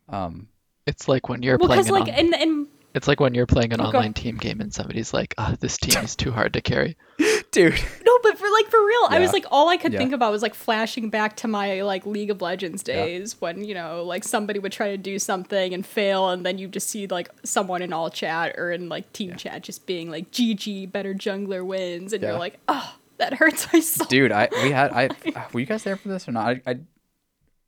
Um, 0.09 0.47
It's 0.87 1.07
like 1.07 1.29
when 1.29 1.43
you're 1.43 1.57
well, 1.57 1.67
playing 1.67 1.83
because 1.83 1.89
an 1.89 1.93
like 2.05 2.13
on- 2.13 2.19
in 2.19 2.33
in 2.33 2.67
it's 2.95 3.07
like 3.07 3.19
when 3.19 3.35
you're 3.35 3.45
playing 3.45 3.73
an 3.73 3.81
Oh, 3.81 3.85
online 3.85 4.07
on. 4.07 4.13
team 4.13 4.37
game 4.37 4.59
and 4.59 4.73
somebody's 4.73 5.13
like, 5.13 5.35
"Ah, 5.37 5.55
this 5.59 5.77
team 5.77 6.01
is 6.03 6.15
too 6.15 6.31
hard 6.31 6.53
to 6.53 6.61
carry." 6.61 6.97
dude. 7.51 7.73
no, 8.05 8.19
but 8.23 8.37
for 8.39 8.49
like 8.49 8.67
for 8.71 8.83
real, 8.83 9.07
I 9.09 9.19
was 9.19 9.33
like 9.33 9.45
all 9.51 9.69
I 9.69 9.77
could 9.77 9.93
Yeah. 9.93 9.99
think 9.99 10.13
about 10.13 10.31
was 10.31 10.41
like 10.41 10.55
flashing 10.55 11.09
back 11.11 11.35
to 11.37 11.47
my 11.47 11.81
like 11.83 12.05
League 12.07 12.31
of 12.31 12.41
Legends 12.41 12.81
days 12.81 13.39
when 13.39 13.63
you 13.63 13.75
know 13.75 14.03
like 14.03 14.23
somebody 14.23 14.57
would 14.59 14.71
try 14.71 14.89
to 14.91 14.97
do 14.97 15.19
something 15.19 15.73
and 15.75 15.85
fail, 15.85 16.29
and 16.29 16.43
then 16.45 16.57
you 16.57 16.67
just 16.67 16.89
see 16.89 17.05
like 17.05 17.29
someone 17.43 17.81
in 17.83 17.93
all 17.93 18.09
chat 18.09 18.55
or 18.57 18.71
in 18.71 18.89
like 18.89 19.11
team 19.13 19.35
chat 19.35 19.61
just 19.61 19.85
being 19.85 20.09
like 20.09 20.31
"GG, 20.31 20.91
better 20.91 21.13
jungler 21.13 21.63
wins," 21.63 22.13
and 22.13 22.23
Yeah. 22.23 22.29
you're 22.31 22.39
like, 22.39 22.59
oh, 22.67 22.95
that 23.17 23.33
hurts 23.35 23.67
my 23.73 23.79
soul. 23.79 24.05
dude 24.07 24.31
i 24.31 24.47
we 24.63 24.69
had 24.71 24.91
i 24.91 25.09
were 25.53 25.59
you 25.59 25.65
guys 25.65 25.81
there 25.83 25.95
for 25.97 26.07
this 26.07 26.27
or 26.27 26.31
not 26.33 26.47
i, 26.47 26.61
I 26.71 26.77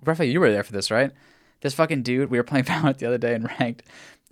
Raphael, 0.06 0.30
you 0.30 0.40
were 0.40 0.52
there 0.52 0.64
for 0.64 0.72
this 0.74 0.92
right 0.92 1.12
this 1.62 1.74
fucking 1.74 2.04
dude 2.04 2.30
we 2.30 2.38
were 2.38 2.44
playing 2.44 2.66
Valorant 2.66 2.98
the 2.98 3.08
other 3.08 3.18
day 3.18 3.34
and 3.36 3.50
ranked 3.60 3.84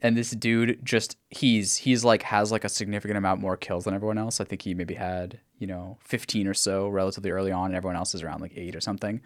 and 0.01 0.15
this 0.15 0.31
dude 0.31 0.79
just 0.83 1.17
he's 1.29 1.77
he's 1.77 2.03
like 2.03 2.23
has 2.23 2.51
like 2.51 2.63
a 2.63 2.69
significant 2.69 3.17
amount 3.17 3.41
more 3.41 3.57
kills 3.57 3.85
than 3.85 3.93
everyone 3.93 4.17
else. 4.17 4.39
I 4.39 4.43
think 4.43 4.61
he 4.61 4.73
maybe 4.73 4.93
had 4.93 5.39
you 5.57 5.67
know 5.67 5.97
15 6.01 6.47
or 6.47 6.53
so 6.53 6.87
relatively 6.87 7.31
early 7.31 7.51
on 7.51 7.67
and 7.67 7.75
everyone 7.75 7.95
else 7.95 8.13
is 8.13 8.21
around 8.21 8.41
like 8.41 8.53
8 8.55 8.75
or 8.75 8.81
something. 8.81 9.21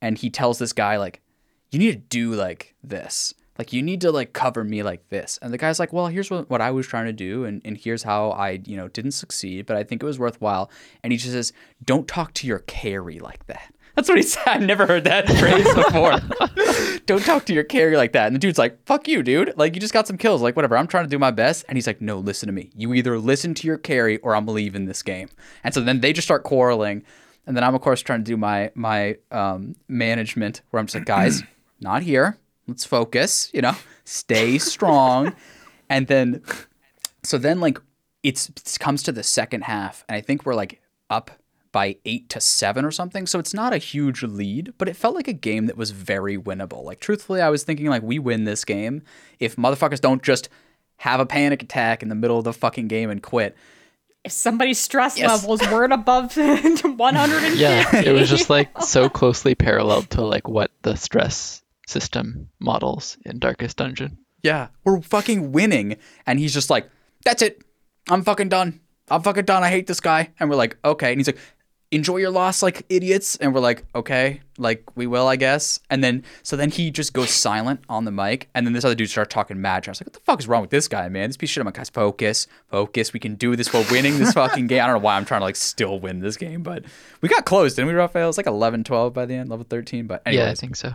And 0.00 0.18
he 0.18 0.30
tells 0.30 0.58
this 0.58 0.72
guy 0.72 0.96
like 0.96 1.20
you 1.70 1.78
need 1.78 1.92
to 1.92 1.98
do 2.08 2.34
like 2.34 2.74
this. 2.82 3.34
Like 3.58 3.72
you 3.72 3.82
need 3.82 4.00
to 4.00 4.10
like 4.10 4.32
cover 4.32 4.64
me 4.64 4.82
like 4.82 5.08
this. 5.10 5.38
And 5.42 5.52
the 5.52 5.58
guy's 5.58 5.78
like 5.78 5.92
well 5.92 6.06
here's 6.06 6.30
what, 6.30 6.48
what 6.48 6.60
i 6.60 6.70
was 6.70 6.86
trying 6.86 7.06
to 7.06 7.12
do 7.12 7.44
and, 7.44 7.60
and 7.64 7.76
here's 7.76 8.02
how 8.02 8.30
i 8.30 8.62
you 8.64 8.76
know 8.76 8.88
didn't 8.88 9.12
succeed 9.12 9.66
but 9.66 9.76
i 9.76 9.84
think 9.84 10.02
it 10.02 10.06
was 10.06 10.18
worthwhile. 10.18 10.70
And 11.02 11.12
he 11.12 11.18
just 11.18 11.32
says 11.32 11.52
don't 11.84 12.08
talk 12.08 12.32
to 12.34 12.46
your 12.46 12.60
carry 12.60 13.18
like 13.18 13.46
that 13.46 13.74
that's 13.94 14.08
what 14.08 14.18
he 14.18 14.22
said. 14.22 14.42
I've 14.46 14.62
never 14.62 14.86
heard 14.86 15.04
that 15.04 15.28
phrase 15.38 15.72
before. 15.74 17.00
Don't 17.06 17.24
talk 17.24 17.44
to 17.46 17.54
your 17.54 17.64
carry 17.64 17.96
like 17.96 18.12
that. 18.12 18.26
And 18.26 18.34
the 18.34 18.40
dude's 18.40 18.58
like 18.58 18.84
fuck 18.86 19.06
you 19.08 19.22
dude. 19.22 19.52
Like 19.56 19.74
you 19.74 19.80
just 19.80 19.92
got 19.92 20.06
some 20.06 20.18
kills. 20.18 20.42
Like 20.42 20.56
whatever. 20.56 20.76
I'm 20.76 20.86
trying 20.86 21.04
to 21.04 21.10
do 21.10 21.18
my 21.18 21.30
best. 21.30 21.64
And 21.68 21.76
he's 21.76 21.86
like 21.86 22.00
no 22.00 22.18
listen 22.18 22.46
to 22.48 22.52
me. 22.52 22.70
You 22.74 22.94
either 22.94 23.18
listen 23.18 23.54
to 23.54 23.66
your 23.66 23.78
carry 23.78 24.18
or 24.18 24.34
i'm 24.34 24.46
leaving 24.46 24.86
this 24.86 25.02
game. 25.02 25.28
And 25.62 25.72
so 25.74 25.80
then 25.80 26.00
they 26.00 26.12
just 26.12 26.26
start 26.26 26.44
quarreling. 26.44 27.04
And 27.46 27.56
then 27.56 27.62
I'm 27.64 27.74
of 27.74 27.80
course 27.82 28.00
trying 28.00 28.20
to 28.20 28.24
do 28.24 28.36
my 28.36 28.70
my 28.74 29.16
um, 29.30 29.76
management 29.88 30.62
where 30.70 30.80
I'm 30.80 30.86
just 30.86 30.94
like, 30.94 31.04
guys, 31.04 31.42
not 31.80 32.02
here. 32.02 32.38
Let's 32.66 32.84
focus. 32.84 33.50
You 33.52 33.62
know, 33.62 33.76
stay 34.04 34.58
strong. 34.58 35.34
and 35.90 36.06
then, 36.06 36.42
so 37.22 37.36
then 37.36 37.60
like 37.60 37.78
it's 38.22 38.48
it 38.48 38.78
comes 38.80 39.02
to 39.02 39.12
the 39.12 39.22
second 39.22 39.64
half, 39.64 40.04
and 40.08 40.16
I 40.16 40.22
think 40.22 40.46
we're 40.46 40.54
like 40.54 40.80
up 41.10 41.30
by 41.74 41.96
eight 42.04 42.28
to 42.28 42.40
seven 42.40 42.84
or 42.84 42.90
something. 42.92 43.26
So 43.26 43.38
it's 43.40 43.52
not 43.52 43.72
a 43.74 43.78
huge 43.78 44.22
lead, 44.22 44.72
but 44.78 44.88
it 44.88 44.94
felt 44.96 45.16
like 45.16 45.26
a 45.28 45.32
game 45.32 45.66
that 45.66 45.76
was 45.76 45.90
very 45.90 46.38
winnable. 46.38 46.84
Like 46.84 47.00
truthfully, 47.00 47.40
I 47.42 47.50
was 47.50 47.64
thinking 47.64 47.88
like 47.88 48.02
we 48.02 48.18
win 48.20 48.44
this 48.44 48.64
game 48.64 49.02
if 49.40 49.56
motherfuckers 49.56 50.00
don't 50.00 50.22
just 50.22 50.48
have 50.98 51.18
a 51.18 51.26
panic 51.26 51.62
attack 51.64 52.02
in 52.02 52.08
the 52.08 52.14
middle 52.14 52.38
of 52.38 52.44
the 52.44 52.52
fucking 52.52 52.86
game 52.86 53.10
and 53.10 53.20
quit. 53.22 53.56
If 54.22 54.30
somebody's 54.32 54.78
stress 54.78 55.18
Yes. 55.18 55.28
levels 55.42 55.60
weren't 55.70 55.92
above 55.92 56.34
150, 56.36 57.58
Yeah, 57.58 57.96
it 58.02 58.12
was 58.12 58.30
just 58.30 58.48
like 58.48 58.70
so 58.82 59.08
closely 59.08 59.54
paralleled 59.54 60.10
to 60.10 60.22
like 60.22 60.48
what 60.48 60.70
the 60.82 60.94
stress 60.96 61.62
system 61.86 62.48
models 62.60 63.18
in 63.26 63.38
Darkest 63.38 63.76
Dungeon. 63.76 64.16
Yeah, 64.42 64.68
we're 64.84 65.00
fucking 65.00 65.52
winning. 65.52 65.96
And 66.26 66.38
he's 66.38 66.54
just 66.54 66.70
like, 66.70 66.88
that's 67.24 67.42
it. 67.42 67.62
I'm 68.08 68.22
fucking 68.22 68.48
done. 68.48 68.80
I'm 69.10 69.22
fucking 69.22 69.44
done. 69.44 69.62
I 69.62 69.68
hate 69.70 69.86
this 69.86 70.00
guy. 70.00 70.30
And 70.40 70.48
we're 70.48 70.56
like, 70.56 70.78
okay. 70.84 71.10
And 71.12 71.18
he's 71.20 71.26
like, 71.26 71.38
enjoy 71.94 72.16
your 72.18 72.30
loss 72.30 72.62
like 72.62 72.84
idiots. 72.88 73.36
And 73.36 73.54
we're 73.54 73.60
like, 73.60 73.84
okay, 73.94 74.40
like 74.58 74.84
we 74.96 75.06
will, 75.06 75.26
I 75.28 75.36
guess. 75.36 75.80
And 75.90 76.02
then, 76.02 76.24
so 76.42 76.56
then 76.56 76.70
he 76.70 76.90
just 76.90 77.12
goes 77.12 77.30
silent 77.30 77.80
on 77.88 78.04
the 78.04 78.10
mic. 78.10 78.48
And 78.54 78.66
then 78.66 78.72
this 78.72 78.84
other 78.84 78.94
dude 78.94 79.10
starts 79.10 79.32
talking 79.32 79.60
mad. 79.60 79.86
I 79.86 79.90
was 79.90 80.00
like, 80.00 80.06
what 80.06 80.12
the 80.14 80.20
fuck 80.20 80.40
is 80.40 80.48
wrong 80.48 80.60
with 80.62 80.70
this 80.70 80.88
guy, 80.88 81.08
man? 81.08 81.28
This 81.28 81.36
piece 81.36 81.50
of 81.50 81.52
shit. 81.54 81.60
I'm 81.62 81.66
like, 81.66 81.74
guys, 81.74 81.90
focus, 81.90 82.46
focus. 82.68 83.12
We 83.12 83.20
can 83.20 83.34
do 83.36 83.56
this. 83.56 83.72
We're 83.72 83.86
winning 83.90 84.18
this 84.18 84.32
fucking 84.32 84.66
game. 84.66 84.82
I 84.82 84.86
don't 84.86 84.96
know 84.96 85.04
why 85.04 85.16
I'm 85.16 85.24
trying 85.24 85.40
to 85.40 85.44
like 85.44 85.56
still 85.56 85.98
win 86.00 86.20
this 86.20 86.36
game, 86.36 86.62
but 86.62 86.84
we 87.20 87.28
got 87.28 87.44
close, 87.44 87.74
didn't 87.74 87.88
we, 87.88 87.94
Raphael? 87.94 88.24
It 88.24 88.26
was 88.28 88.36
like 88.36 88.46
11, 88.46 88.84
12 88.84 89.12
by 89.14 89.26
the 89.26 89.34
end, 89.34 89.48
level 89.50 89.66
13. 89.68 90.06
But 90.06 90.22
anyways, 90.26 90.44
Yeah, 90.44 90.50
I 90.50 90.54
think 90.54 90.76
so. 90.76 90.92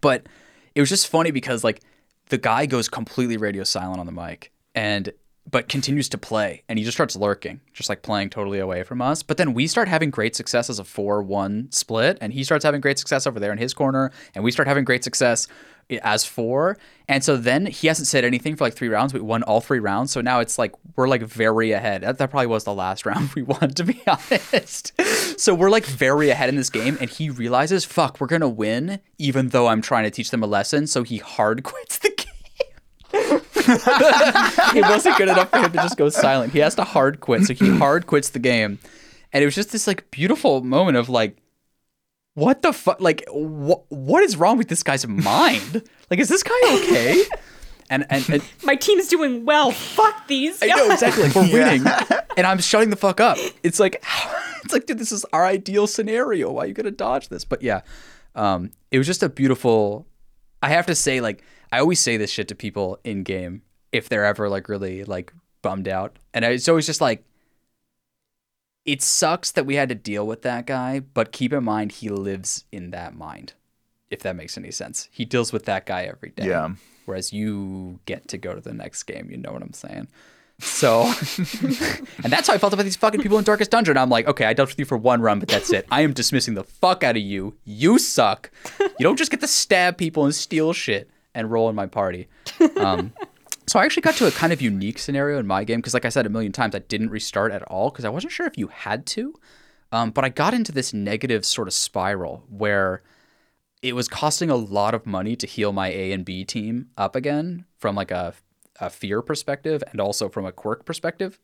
but 0.00 0.26
it 0.74 0.80
was 0.80 0.88
just 0.88 1.08
funny 1.08 1.30
because 1.30 1.64
like 1.64 1.80
the 2.28 2.38
guy 2.38 2.66
goes 2.66 2.88
completely 2.88 3.36
radio 3.36 3.64
silent 3.64 4.00
on 4.00 4.06
the 4.06 4.12
mic 4.12 4.52
and 4.74 5.12
but 5.50 5.68
continues 5.68 6.08
to 6.08 6.18
play 6.18 6.62
and 6.68 6.78
he 6.78 6.84
just 6.84 6.96
starts 6.96 7.16
lurking 7.16 7.60
just 7.72 7.88
like 7.88 8.02
playing 8.02 8.30
totally 8.30 8.58
away 8.58 8.82
from 8.82 9.00
us 9.00 9.22
but 9.22 9.36
then 9.36 9.54
we 9.54 9.66
start 9.66 9.88
having 9.88 10.10
great 10.10 10.34
success 10.34 10.68
as 10.68 10.78
a 10.78 10.84
4-1 10.84 11.72
split 11.72 12.18
and 12.20 12.32
he 12.32 12.44
starts 12.44 12.64
having 12.64 12.80
great 12.80 12.98
success 12.98 13.26
over 13.26 13.40
there 13.40 13.52
in 13.52 13.58
his 13.58 13.74
corner 13.74 14.10
and 14.34 14.44
we 14.44 14.50
start 14.50 14.68
having 14.68 14.84
great 14.84 15.04
success 15.04 15.48
as 16.02 16.24
four. 16.24 16.76
And 17.08 17.24
so 17.24 17.36
then 17.36 17.66
he 17.66 17.86
hasn't 17.86 18.08
said 18.08 18.24
anything 18.24 18.56
for 18.56 18.64
like 18.64 18.74
three 18.74 18.88
rounds. 18.88 19.14
We 19.14 19.20
won 19.20 19.42
all 19.44 19.60
three 19.60 19.78
rounds. 19.78 20.12
So 20.12 20.20
now 20.20 20.40
it's 20.40 20.58
like 20.58 20.74
we're 20.96 21.08
like 21.08 21.22
very 21.22 21.72
ahead. 21.72 22.02
That, 22.02 22.18
that 22.18 22.30
probably 22.30 22.46
was 22.46 22.64
the 22.64 22.74
last 22.74 23.06
round 23.06 23.32
we 23.34 23.42
won, 23.42 23.70
to 23.70 23.84
be 23.84 24.00
honest. 24.06 24.92
so 25.40 25.54
we're 25.54 25.70
like 25.70 25.86
very 25.86 26.28
ahead 26.30 26.48
in 26.48 26.56
this 26.56 26.70
game. 26.70 26.98
And 27.00 27.08
he 27.08 27.30
realizes, 27.30 27.84
fuck, 27.84 28.20
we're 28.20 28.26
going 28.26 28.42
to 28.42 28.48
win, 28.48 29.00
even 29.16 29.48
though 29.48 29.68
I'm 29.68 29.80
trying 29.80 30.04
to 30.04 30.10
teach 30.10 30.30
them 30.30 30.42
a 30.42 30.46
lesson. 30.46 30.86
So 30.86 31.02
he 31.02 31.18
hard 31.18 31.62
quits 31.64 31.98
the 31.98 32.10
game. 32.10 32.27
it 33.12 34.82
wasn't 34.82 35.16
good 35.16 35.28
enough 35.28 35.50
for 35.50 35.58
him 35.58 35.72
to 35.72 35.78
just 35.78 35.96
go 35.96 36.08
silent. 36.08 36.52
He 36.52 36.58
has 36.60 36.74
to 36.76 36.84
hard 36.84 37.20
quit. 37.20 37.44
So 37.44 37.54
he 37.54 37.70
hard 37.78 38.06
quits 38.06 38.30
the 38.30 38.38
game. 38.38 38.78
And 39.32 39.42
it 39.42 39.46
was 39.46 39.54
just 39.54 39.72
this 39.72 39.86
like 39.86 40.10
beautiful 40.10 40.62
moment 40.62 40.96
of 40.96 41.08
like, 41.08 41.36
what 42.34 42.62
the 42.62 42.72
fuck? 42.72 43.00
Like, 43.00 43.24
what 43.30 43.84
what 43.90 44.22
is 44.22 44.36
wrong 44.36 44.58
with 44.58 44.68
this 44.68 44.82
guy's 44.82 45.06
mind? 45.06 45.82
Like, 46.10 46.20
is 46.20 46.28
this 46.28 46.42
guy 46.42 46.54
okay? 46.64 47.24
And 47.90 48.04
and, 48.10 48.28
and 48.28 48.42
My 48.64 48.74
team's 48.74 49.08
doing 49.08 49.46
well. 49.46 49.70
Fuck 49.70 50.26
these. 50.26 50.62
I 50.62 50.66
know 50.66 50.90
exactly. 50.90 51.22
Like, 51.22 51.34
we're 51.34 51.50
winning, 51.50 51.86
and 52.36 52.46
I'm 52.46 52.58
shutting 52.58 52.90
the 52.90 52.96
fuck 52.96 53.18
up. 53.18 53.38
It's 53.62 53.80
like, 53.80 54.04
it's 54.62 54.74
like, 54.74 54.84
dude, 54.84 54.98
this 54.98 55.10
is 55.10 55.24
our 55.32 55.46
ideal 55.46 55.86
scenario. 55.86 56.52
Why 56.52 56.64
are 56.64 56.66
you 56.66 56.74
gonna 56.74 56.90
dodge 56.90 57.30
this? 57.30 57.46
But 57.46 57.62
yeah, 57.62 57.80
um, 58.34 58.72
it 58.90 58.98
was 58.98 59.06
just 59.06 59.22
a 59.22 59.30
beautiful. 59.30 60.06
I 60.62 60.68
have 60.68 60.84
to 60.84 60.94
say, 60.94 61.22
like, 61.22 61.42
I 61.72 61.80
always 61.80 62.00
say 62.00 62.16
this 62.16 62.30
shit 62.30 62.48
to 62.48 62.54
people 62.54 62.98
in 63.04 63.22
game 63.22 63.62
if 63.92 64.08
they're 64.08 64.24
ever 64.24 64.48
like 64.48 64.68
really 64.68 65.04
like 65.04 65.32
bummed 65.62 65.88
out, 65.88 66.18
and 66.34 66.44
it's 66.44 66.68
always 66.68 66.86
just 66.86 67.00
like, 67.00 67.24
it 68.84 69.02
sucks 69.02 69.50
that 69.52 69.66
we 69.66 69.74
had 69.74 69.88
to 69.90 69.94
deal 69.94 70.26
with 70.26 70.42
that 70.42 70.66
guy, 70.66 71.00
but 71.00 71.32
keep 71.32 71.52
in 71.52 71.64
mind 71.64 71.92
he 71.92 72.08
lives 72.08 72.64
in 72.72 72.90
that 72.90 73.14
mind. 73.14 73.52
If 74.10 74.20
that 74.20 74.36
makes 74.36 74.56
any 74.56 74.70
sense, 74.70 75.08
he 75.12 75.24
deals 75.26 75.52
with 75.52 75.66
that 75.66 75.84
guy 75.84 76.04
every 76.04 76.30
day 76.30 76.46
Yeah. 76.48 76.70
whereas 77.04 77.32
you 77.32 78.00
get 78.06 78.28
to 78.28 78.38
go 78.38 78.54
to 78.54 78.60
the 78.60 78.72
next 78.72 79.02
game. 79.02 79.28
You 79.30 79.36
know 79.36 79.52
what 79.52 79.62
I'm 79.62 79.74
saying? 79.74 80.08
So, 80.60 81.02
and 82.24 82.32
that's 82.32 82.48
how 82.48 82.54
I 82.54 82.58
felt 82.58 82.72
about 82.72 82.82
these 82.84 82.96
fucking 82.96 83.20
people 83.20 83.36
in 83.38 83.44
Darkest 83.44 83.70
Dungeon. 83.70 83.96
I'm 83.98 84.08
like, 84.08 84.26
okay, 84.26 84.46
I 84.46 84.54
dealt 84.54 84.70
with 84.70 84.78
you 84.78 84.86
for 84.86 84.96
one 84.96 85.20
run, 85.20 85.38
but 85.38 85.48
that's 85.48 85.70
it. 85.72 85.86
I 85.90 86.00
am 86.00 86.12
dismissing 86.14 86.54
the 86.54 86.64
fuck 86.64 87.04
out 87.04 87.16
of 87.16 87.22
you. 87.22 87.54
You 87.64 87.98
suck. 87.98 88.50
You 88.80 88.88
don't 89.00 89.16
just 89.18 89.30
get 89.30 89.40
to 89.40 89.46
stab 89.46 89.98
people 89.98 90.24
and 90.24 90.34
steal 90.34 90.72
shit 90.72 91.10
and 91.38 91.50
roll 91.50 91.70
in 91.70 91.76
my 91.76 91.86
party. 91.86 92.26
Um, 92.76 93.12
so 93.68 93.78
I 93.78 93.84
actually 93.84 94.02
got 94.02 94.16
to 94.16 94.26
a 94.26 94.32
kind 94.32 94.52
of 94.52 94.60
unique 94.60 94.98
scenario 94.98 95.38
in 95.38 95.46
my 95.46 95.62
game 95.62 95.78
because, 95.78 95.94
like 95.94 96.04
I 96.04 96.08
said 96.08 96.26
a 96.26 96.28
million 96.28 96.50
times, 96.52 96.74
I 96.74 96.80
didn't 96.80 97.10
restart 97.10 97.52
at 97.52 97.62
all 97.62 97.90
because 97.90 98.04
I 98.04 98.08
wasn't 98.08 98.32
sure 98.32 98.46
if 98.46 98.58
you 98.58 98.66
had 98.66 99.06
to. 99.06 99.34
Um, 99.92 100.10
but 100.10 100.24
I 100.24 100.30
got 100.30 100.52
into 100.52 100.72
this 100.72 100.92
negative 100.92 101.46
sort 101.46 101.68
of 101.68 101.74
spiral 101.74 102.44
where 102.50 103.02
it 103.80 103.94
was 103.94 104.08
costing 104.08 104.50
a 104.50 104.56
lot 104.56 104.94
of 104.94 105.06
money 105.06 105.36
to 105.36 105.46
heal 105.46 105.72
my 105.72 105.88
A 105.88 106.12
and 106.12 106.24
B 106.24 106.44
team 106.44 106.88
up 106.98 107.14
again 107.14 107.64
from 107.78 107.94
like 107.94 108.10
a, 108.10 108.34
a 108.80 108.90
fear 108.90 109.22
perspective 109.22 109.82
and 109.92 110.00
also 110.00 110.28
from 110.28 110.44
a 110.44 110.52
quirk 110.52 110.84
perspective. 110.84 111.38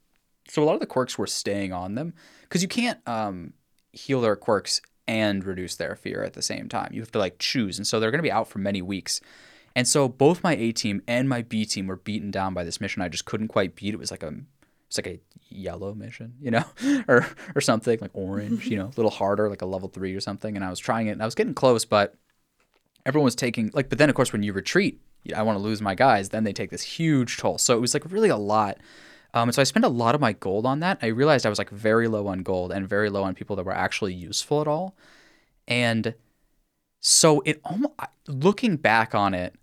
So 0.49 0.63
a 0.63 0.65
lot 0.65 0.75
of 0.75 0.81
the 0.81 0.87
quirks 0.87 1.17
were 1.17 1.29
staying 1.29 1.73
on 1.73 1.95
them 1.95 2.13
because 2.43 2.61
you 2.63 2.69
can't 2.69 2.99
um, 3.09 3.55
heal 3.93 4.21
their 4.21 4.37
quirks 4.37 4.83
and 5.07 5.45
reduce 5.45 5.77
their 5.77 5.95
fear 5.95 6.23
at 6.23 6.33
the 6.33 6.43
same 6.43 6.69
time. 6.69 6.91
You 6.93 7.01
have 7.01 7.13
to 7.13 7.19
like 7.19 7.39
choose, 7.39 7.79
and 7.79 7.87
so 7.87 8.01
they're 8.01 8.11
going 8.11 8.19
to 8.19 8.23
be 8.23 8.33
out 8.33 8.49
for 8.49 8.59
many 8.59 8.83
weeks. 8.83 9.21
And 9.77 9.89
so 9.89 10.09
both 10.09 10.43
my 10.43 10.55
A 10.55 10.73
team 10.73 11.03
and 11.09 11.29
my 11.29 11.43
B 11.43 11.65
team 11.65 11.87
were 11.87 11.97
beaten 11.97 12.31
down 12.31 12.55
by 12.55 12.65
this 12.65 12.81
mission 12.81 13.03
I 13.03 13.09
just 13.09 13.25
couldn't 13.25 13.49
quite 13.49 13.75
beat. 13.75 13.95
It 13.95 13.99
was 13.99 14.11
like 14.11 14.23
a 14.23 14.33
it's 14.87 14.99
like 14.99 15.07
a 15.07 15.21
yellow 15.49 15.95
mission, 15.95 16.35
you 16.41 16.51
know, 16.51 16.65
or 17.09 17.27
or 17.55 17.61
something 17.61 17.99
like 18.01 18.13
orange, 18.15 18.67
you 18.67 18.77
know, 18.77 18.87
a 18.87 18.97
little 18.97 19.11
harder, 19.11 19.49
like 19.49 19.63
a 19.63 19.67
level 19.67 19.89
three 19.89 20.15
or 20.15 20.21
something. 20.21 20.55
And 20.55 20.65
I 20.65 20.71
was 20.71 20.79
trying 20.79 21.09
it, 21.09 21.13
and 21.13 21.23
I 21.23 21.25
was 21.25 21.35
getting 21.35 21.55
close, 21.55 21.85
but 21.85 22.15
everyone 23.05 23.25
was 23.25 23.35
taking 23.35 23.71
like. 23.75 23.89
But 23.89 23.99
then 23.99 24.09
of 24.09 24.15
course 24.15 24.33
when 24.33 24.43
you 24.43 24.53
retreat, 24.53 25.01
I 25.35 25.43
want 25.43 25.59
to 25.59 25.63
lose 25.63 25.83
my 25.83 25.95
guys. 25.95 26.29
Then 26.29 26.45
they 26.45 26.53
take 26.53 26.71
this 26.71 26.83
huge 26.83 27.37
toll. 27.39 27.59
So 27.59 27.77
it 27.77 27.81
was 27.81 27.95
like 27.95 28.11
really 28.11 28.29
a 28.29 28.37
lot. 28.37 28.79
Um, 29.33 29.49
and 29.49 29.55
so 29.55 29.61
I 29.61 29.65
spent 29.65 29.85
a 29.85 29.89
lot 29.89 30.15
of 30.15 30.21
my 30.21 30.33
gold 30.33 30.65
on 30.65 30.79
that. 30.81 30.99
I 31.03 31.07
realized 31.07 31.45
I 31.45 31.49
was 31.49 31.59
like 31.59 31.71
very 31.71 32.07
low 32.07 32.29
on 32.29 32.45
gold 32.45 32.71
and 32.71 32.89
very 32.89 33.11
low 33.11 33.25
on 33.25 33.35
people 33.35 33.57
that 33.57 33.67
were 33.67 33.75
actually 33.75 34.15
useful 34.15 34.61
at 34.61 34.69
all. 34.69 34.95
And 35.67 36.15
so 37.01 37.43
it 37.45 37.61
almost 37.65 37.95
looking 38.29 38.77
back 38.77 39.13
on 39.13 39.35
it, 39.35 39.57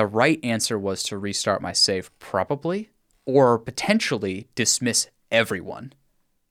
the 0.00 0.06
right 0.06 0.40
answer 0.42 0.78
was 0.78 1.02
to 1.02 1.18
restart 1.18 1.60
my 1.60 1.74
save 1.74 2.10
probably 2.18 2.88
or 3.26 3.58
potentially 3.58 4.48
dismiss 4.54 5.08
everyone 5.30 5.92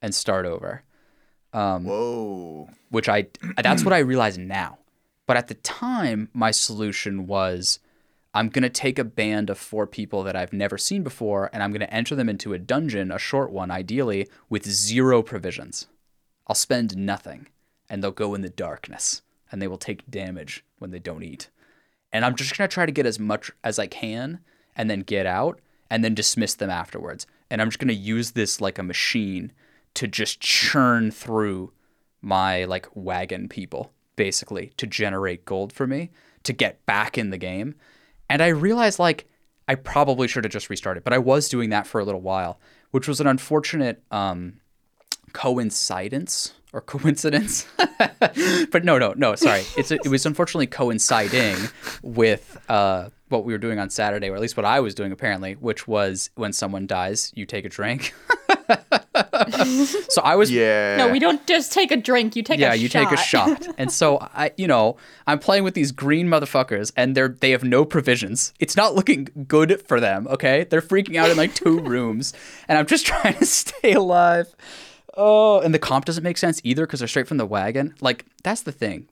and 0.03 0.13
start 0.13 0.45
over. 0.45 0.83
Um, 1.51 1.85
Whoa. 1.85 2.69
Which 2.91 3.09
I 3.09 3.25
that's 3.57 3.83
what 3.83 3.91
I 3.91 3.97
realize 3.99 4.37
now. 4.37 4.77
But 5.25 5.37
at 5.37 5.47
the 5.47 5.55
time 5.55 6.29
my 6.31 6.51
solution 6.51 7.25
was 7.25 7.79
I'm 8.35 8.49
going 8.49 8.61
to 8.61 8.69
take 8.69 8.99
a 8.99 9.03
band 9.03 9.49
of 9.49 9.57
four 9.57 9.87
people 9.87 10.21
that 10.25 10.35
I've 10.35 10.53
never 10.53 10.77
seen 10.77 11.01
before 11.01 11.49
and 11.51 11.63
I'm 11.63 11.71
going 11.71 11.79
to 11.79 11.91
enter 11.91 12.15
them 12.15 12.29
into 12.29 12.53
a 12.53 12.59
dungeon, 12.59 13.11
a 13.11 13.17
short 13.17 13.51
one 13.51 13.71
ideally, 13.71 14.27
with 14.47 14.69
zero 14.69 15.23
provisions. 15.23 15.87
I'll 16.45 16.53
spend 16.53 16.95
nothing 16.95 17.47
and 17.89 18.03
they'll 18.03 18.11
go 18.11 18.35
in 18.35 18.41
the 18.41 18.49
darkness 18.49 19.23
and 19.51 19.59
they 19.59 19.67
will 19.67 19.79
take 19.79 20.07
damage 20.07 20.63
when 20.77 20.91
they 20.91 20.99
don't 20.99 21.23
eat. 21.23 21.49
And 22.11 22.25
I'm 22.25 22.35
just 22.35 22.57
going 22.57 22.67
to 22.67 22.73
try 22.73 22.85
to 22.85 22.91
get 22.91 23.05
as 23.05 23.19
much 23.19 23.51
as 23.63 23.79
I 23.79 23.87
can 23.87 24.39
and 24.75 24.89
then 24.89 25.01
get 25.01 25.25
out 25.25 25.59
and 25.89 26.03
then 26.03 26.15
dismiss 26.15 26.55
them 26.55 26.69
afterwards. 26.69 27.27
And 27.49 27.61
I'm 27.61 27.69
just 27.69 27.79
going 27.79 27.89
to 27.89 27.93
use 27.93 28.31
this 28.31 28.61
like 28.61 28.77
a 28.77 28.83
machine 28.83 29.51
to 29.95 30.07
just 30.07 30.39
churn 30.39 31.11
through 31.11 31.73
my 32.21 32.65
like 32.65 32.87
wagon 32.93 33.47
people 33.47 33.91
basically 34.15 34.71
to 34.77 34.85
generate 34.85 35.45
gold 35.45 35.71
for 35.71 35.87
me 35.87 36.11
to 36.43 36.53
get 36.53 36.85
back 36.85 37.17
in 37.17 37.29
the 37.29 37.37
game. 37.37 37.75
And 38.29 38.41
I 38.41 38.47
realized 38.47 38.99
like 38.99 39.27
I 39.67 39.75
probably 39.75 40.27
should 40.27 40.43
have 40.43 40.53
just 40.53 40.69
restarted, 40.69 41.03
but 41.03 41.13
I 41.13 41.19
was 41.19 41.47
doing 41.47 41.69
that 41.69 41.87
for 41.87 42.01
a 42.01 42.05
little 42.05 42.21
while, 42.21 42.59
which 42.91 43.07
was 43.07 43.21
an 43.21 43.27
unfortunate 43.27 44.03
um 44.11 44.59
coincidence 45.33 46.53
or 46.73 46.81
coincidence. 46.81 47.67
but 48.71 48.83
no, 48.83 48.97
no, 48.97 49.13
no, 49.15 49.35
sorry. 49.35 49.63
It's 49.77 49.91
it 49.91 50.07
was 50.07 50.25
unfortunately 50.25 50.67
coinciding 50.67 51.57
with 52.01 52.57
uh 52.69 53.09
what 53.29 53.45
we 53.45 53.53
were 53.53 53.59
doing 53.59 53.79
on 53.79 53.89
Saturday, 53.89 54.29
or 54.29 54.35
at 54.35 54.41
least 54.41 54.57
what 54.57 54.65
I 54.65 54.79
was 54.79 54.95
doing 54.95 55.11
apparently, 55.11 55.53
which 55.53 55.87
was 55.87 56.31
when 56.35 56.51
someone 56.51 56.87
dies, 56.87 57.31
you 57.35 57.45
take 57.45 57.63
a 57.63 57.69
drink. 57.69 58.13
so 60.09 60.21
I 60.23 60.35
was 60.35 60.51
Yeah. 60.51 60.97
No, 60.97 61.11
we 61.11 61.19
don't 61.19 61.45
just 61.47 61.71
take 61.71 61.91
a 61.91 61.97
drink. 61.97 62.35
You 62.35 62.43
take 62.43 62.59
yeah, 62.59 62.73
a 62.73 62.75
you 62.75 62.87
shot. 62.87 63.09
take 63.09 63.19
a 63.19 63.21
shot. 63.21 63.67
and 63.77 63.91
so 63.91 64.17
I, 64.19 64.51
you 64.57 64.67
know, 64.67 64.97
I'm 65.27 65.39
playing 65.39 65.63
with 65.63 65.73
these 65.73 65.91
green 65.91 66.27
motherfuckers, 66.27 66.91
and 66.95 67.15
they're 67.15 67.29
they 67.39 67.51
have 67.51 67.63
no 67.63 67.85
provisions. 67.85 68.53
It's 68.59 68.75
not 68.75 68.95
looking 68.95 69.29
good 69.47 69.81
for 69.87 69.99
them. 69.99 70.27
Okay, 70.27 70.65
they're 70.69 70.81
freaking 70.81 71.15
out 71.15 71.29
in 71.29 71.37
like 71.37 71.53
two 71.53 71.79
rooms, 71.79 72.33
and 72.67 72.77
I'm 72.77 72.87
just 72.87 73.05
trying 73.05 73.35
to 73.35 73.45
stay 73.45 73.93
alive. 73.93 74.55
Oh, 75.15 75.59
and 75.59 75.73
the 75.73 75.79
comp 75.79 76.05
doesn't 76.05 76.23
make 76.23 76.37
sense 76.37 76.61
either 76.63 76.85
because 76.85 76.99
they're 76.99 77.07
straight 77.07 77.27
from 77.27 77.37
the 77.37 77.45
wagon. 77.45 77.95
Like 78.01 78.25
that's 78.43 78.61
the 78.61 78.71
thing. 78.71 79.09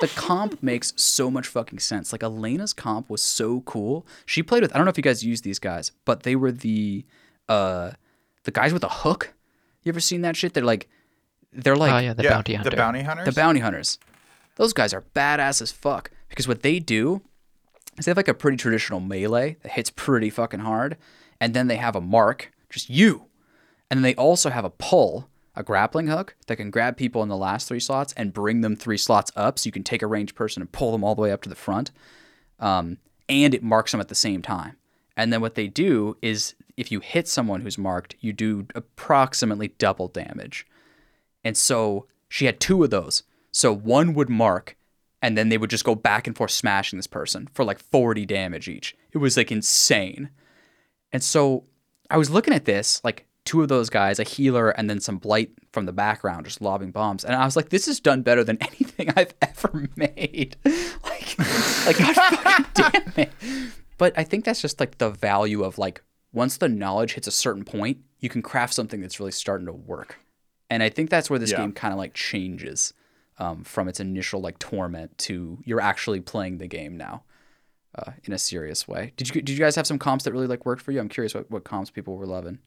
The 0.00 0.08
comp 0.08 0.62
makes 0.62 0.92
so 0.96 1.30
much 1.30 1.46
fucking 1.46 1.78
sense. 1.80 2.12
Like 2.12 2.22
Elena's 2.22 2.72
comp 2.72 3.10
was 3.10 3.22
so 3.22 3.62
cool. 3.62 4.06
She 4.26 4.42
played 4.42 4.62
with 4.62 4.74
I 4.74 4.78
don't 4.78 4.84
know 4.84 4.90
if 4.90 4.96
you 4.96 5.02
guys 5.02 5.24
use 5.24 5.42
these 5.42 5.58
guys, 5.58 5.92
but 6.04 6.22
they 6.22 6.36
were 6.36 6.52
the 6.52 7.04
uh 7.48 7.92
the 8.44 8.50
guys 8.50 8.72
with 8.72 8.84
a 8.84 8.88
hook. 8.88 9.34
You 9.82 9.90
ever 9.90 10.00
seen 10.00 10.22
that 10.22 10.36
shit? 10.36 10.54
They're 10.54 10.64
like 10.64 10.88
they're 11.52 11.76
like 11.76 11.92
oh 11.92 11.98
yeah, 11.98 12.14
the 12.14 12.24
yeah, 12.24 12.30
bounty 12.30 12.54
hunter. 12.54 12.70
The 12.70 12.76
bounty 12.76 13.02
hunters. 13.02 13.26
the 13.26 13.32
bounty 13.32 13.60
hunters. 13.60 13.98
Those 14.56 14.72
guys 14.72 14.92
are 14.92 15.04
badass 15.14 15.62
as 15.62 15.72
fuck 15.72 16.10
because 16.28 16.48
what 16.48 16.62
they 16.62 16.78
do 16.78 17.22
is 17.96 18.04
they 18.04 18.10
have 18.10 18.16
like 18.16 18.28
a 18.28 18.34
pretty 18.34 18.56
traditional 18.56 19.00
melee 19.00 19.56
that 19.62 19.72
hits 19.72 19.90
pretty 19.90 20.30
fucking 20.30 20.60
hard, 20.60 20.96
and 21.40 21.54
then 21.54 21.68
they 21.68 21.76
have 21.76 21.96
a 21.96 22.00
mark, 22.00 22.52
just 22.68 22.90
you, 22.90 23.26
and 23.90 23.98
then 23.98 24.02
they 24.02 24.14
also 24.14 24.50
have 24.50 24.64
a 24.64 24.70
pull, 24.70 25.28
a 25.58 25.64
grappling 25.64 26.06
hook 26.06 26.36
that 26.46 26.56
can 26.56 26.70
grab 26.70 26.96
people 26.96 27.22
in 27.22 27.28
the 27.28 27.36
last 27.36 27.66
three 27.66 27.80
slots 27.80 28.14
and 28.16 28.32
bring 28.32 28.60
them 28.60 28.76
three 28.76 28.96
slots 28.96 29.32
up, 29.34 29.58
so 29.58 29.66
you 29.66 29.72
can 29.72 29.82
take 29.82 30.02
a 30.02 30.06
ranged 30.06 30.36
person 30.36 30.62
and 30.62 30.72
pull 30.72 30.92
them 30.92 31.02
all 31.02 31.16
the 31.16 31.20
way 31.20 31.32
up 31.32 31.42
to 31.42 31.48
the 31.48 31.56
front, 31.56 31.90
um, 32.60 32.98
and 33.28 33.52
it 33.52 33.62
marks 33.62 33.90
them 33.90 34.00
at 34.00 34.08
the 34.08 34.14
same 34.14 34.40
time. 34.40 34.76
And 35.16 35.32
then 35.32 35.40
what 35.40 35.56
they 35.56 35.66
do 35.66 36.16
is 36.22 36.54
if 36.76 36.92
you 36.92 37.00
hit 37.00 37.26
someone 37.26 37.62
who's 37.62 37.76
marked, 37.76 38.14
you 38.20 38.32
do 38.32 38.68
approximately 38.76 39.68
double 39.78 40.06
damage. 40.06 40.64
And 41.42 41.56
so 41.56 42.06
she 42.28 42.46
had 42.46 42.60
two 42.60 42.84
of 42.84 42.90
those. 42.90 43.24
So 43.50 43.74
one 43.74 44.14
would 44.14 44.28
mark, 44.28 44.76
and 45.20 45.36
then 45.36 45.48
they 45.48 45.58
would 45.58 45.70
just 45.70 45.84
go 45.84 45.96
back 45.96 46.28
and 46.28 46.36
forth 46.36 46.52
smashing 46.52 46.98
this 46.98 47.08
person 47.08 47.48
for 47.52 47.64
like 47.64 47.80
40 47.80 48.24
damage 48.26 48.68
each. 48.68 48.96
It 49.12 49.18
was 49.18 49.36
like 49.36 49.50
insane. 49.50 50.30
And 51.12 51.22
so 51.22 51.64
I 52.08 52.16
was 52.16 52.30
looking 52.30 52.54
at 52.54 52.64
this, 52.64 53.00
like 53.02 53.26
two 53.48 53.62
of 53.62 53.68
those 53.68 53.88
guys, 53.88 54.18
a 54.18 54.24
healer, 54.24 54.70
and 54.70 54.90
then 54.90 55.00
some 55.00 55.16
blight 55.16 55.50
from 55.72 55.86
the 55.86 55.92
background, 55.92 56.44
just 56.44 56.60
lobbing 56.60 56.90
bombs. 56.90 57.24
And 57.24 57.34
I 57.34 57.44
was 57.44 57.56
like, 57.56 57.70
this 57.70 57.88
is 57.88 57.98
done 58.00 58.22
better 58.22 58.44
than 58.44 58.58
anything 58.60 59.10
I've 59.16 59.32
ever 59.40 59.88
made. 59.96 60.56
like, 60.64 61.38
like 61.86 61.98
God 61.98 62.14
fucking 62.14 62.66
damn 62.74 63.12
it. 63.16 63.32
But 63.96 64.12
I 64.16 64.24
think 64.24 64.44
that's 64.44 64.60
just 64.60 64.78
like 64.80 64.98
the 64.98 65.10
value 65.10 65.62
of 65.64 65.78
like 65.78 66.02
once 66.32 66.58
the 66.58 66.68
knowledge 66.68 67.14
hits 67.14 67.26
a 67.26 67.30
certain 67.32 67.64
point, 67.64 67.98
you 68.20 68.28
can 68.28 68.42
craft 68.42 68.74
something 68.74 69.00
that's 69.00 69.18
really 69.18 69.32
starting 69.32 69.66
to 69.66 69.72
work. 69.72 70.18
And 70.70 70.82
I 70.82 70.90
think 70.90 71.08
that's 71.08 71.30
where 71.30 71.38
this 71.38 71.50
Yeah. 71.52 71.58
game 71.62 71.72
kind 71.72 71.92
of 71.92 71.98
like 71.98 72.12
changes 72.14 72.92
um, 73.38 73.64
from 73.64 73.88
its 73.88 73.98
initial 74.00 74.40
like 74.40 74.58
torment 74.58 75.16
to 75.18 75.58
you're 75.64 75.80
actually 75.80 76.20
playing 76.20 76.58
the 76.58 76.66
game 76.68 76.96
now. 76.96 77.22
uh, 77.98 78.12
in 78.24 78.32
a 78.34 78.38
serious 78.38 78.86
way. 78.86 79.12
Did 79.16 79.34
you 79.34 79.40
did 79.40 79.48
you 79.56 79.58
guys 79.58 79.74
have 79.74 79.86
some 79.86 79.98
comps 79.98 80.24
that 80.24 80.32
really 80.32 80.46
like 80.46 80.66
worked 80.66 80.82
for 80.82 80.92
you? 80.92 81.00
I'm 81.00 81.08
curious 81.08 81.34
what, 81.34 81.50
what 81.50 81.64
comps 81.64 81.90
people 81.90 82.16
were 82.16 82.26
loving. 82.26 82.58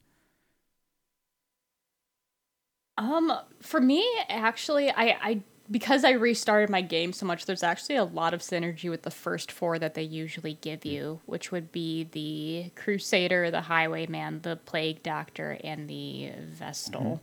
Um, 3.02 3.34
for 3.62 3.82
me, 3.82 4.08
actually, 4.30 4.91
I, 4.91 5.18
I 5.22 5.41
because 5.72 6.04
I 6.04 6.12
restarted 6.12 6.70
my 6.70 6.82
game 6.82 7.14
so 7.14 7.26
much, 7.26 7.45
there's 7.45 7.64
actually 7.64 7.95
a 7.95 8.04
lot 8.04 8.34
of 8.34 8.41
synergy 8.41 8.89
with 8.89 9.02
the 9.02 9.12
first 9.12 9.52
four 9.52 9.80
that 9.80 9.95
they 9.95 10.04
usually 10.04 10.56
give 10.62 10.86
you, 10.86 11.22
which 11.26 11.52
would 11.52 11.72
be 11.72 12.04
the 12.12 12.72
Crusader, 12.76 13.49
the 13.49 13.62
Highwayman, 13.62 14.41
the 14.41 14.58
Plague 14.58 15.02
Doctor, 15.02 15.58
and 15.64 15.89
the 15.89 16.32
Vestal. 16.41 17.22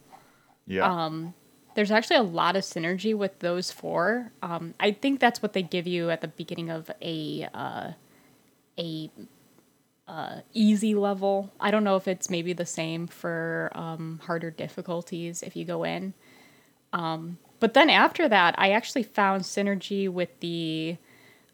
Yeah. 0.66 0.90
Um, 0.90 1.34
there's 1.74 1.92
actually 1.92 2.16
a 2.16 2.22
lot 2.22 2.56
of 2.56 2.64
synergy 2.64 3.14
with 3.14 3.38
those 3.38 3.70
four. 3.70 4.32
Um, 4.42 4.74
I 4.80 4.92
think 4.92 5.20
that's 5.20 5.42
what 5.42 5.52
they 5.52 5.62
give 5.62 5.86
you 5.86 6.10
at 6.10 6.22
the 6.22 6.28
beginning 6.28 6.70
of 6.70 6.90
a 7.00 7.48
uh, 7.54 7.92
a 8.78 9.10
uh, 10.08 10.40
easy 10.54 10.94
level. 10.94 11.52
I 11.60 11.70
don't 11.70 11.84
know 11.84 11.96
if 11.96 12.08
it's 12.08 12.30
maybe 12.30 12.52
the 12.52 12.66
same 12.66 13.06
for 13.06 13.70
um, 13.74 14.20
harder 14.24 14.50
difficulties 14.50 15.42
if 15.42 15.54
you 15.54 15.64
go 15.64 15.84
in. 15.84 16.14
Um, 16.92 17.38
but 17.60 17.74
then 17.74 17.90
after 17.90 18.28
that, 18.28 18.54
I 18.58 18.70
actually 18.70 19.02
found 19.02 19.42
synergy 19.42 20.08
with 20.08 20.40
the 20.40 20.96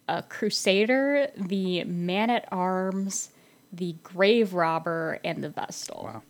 uh, 0.08 0.22
Crusader, 0.22 1.28
the 1.36 1.84
Man 1.84 2.30
at 2.30 2.46
Arms, 2.52 3.30
the 3.72 3.96
Grave 4.02 4.54
Robber, 4.54 5.18
and 5.24 5.42
the 5.42 5.48
Vestal. 5.48 6.04
Wow. 6.04 6.22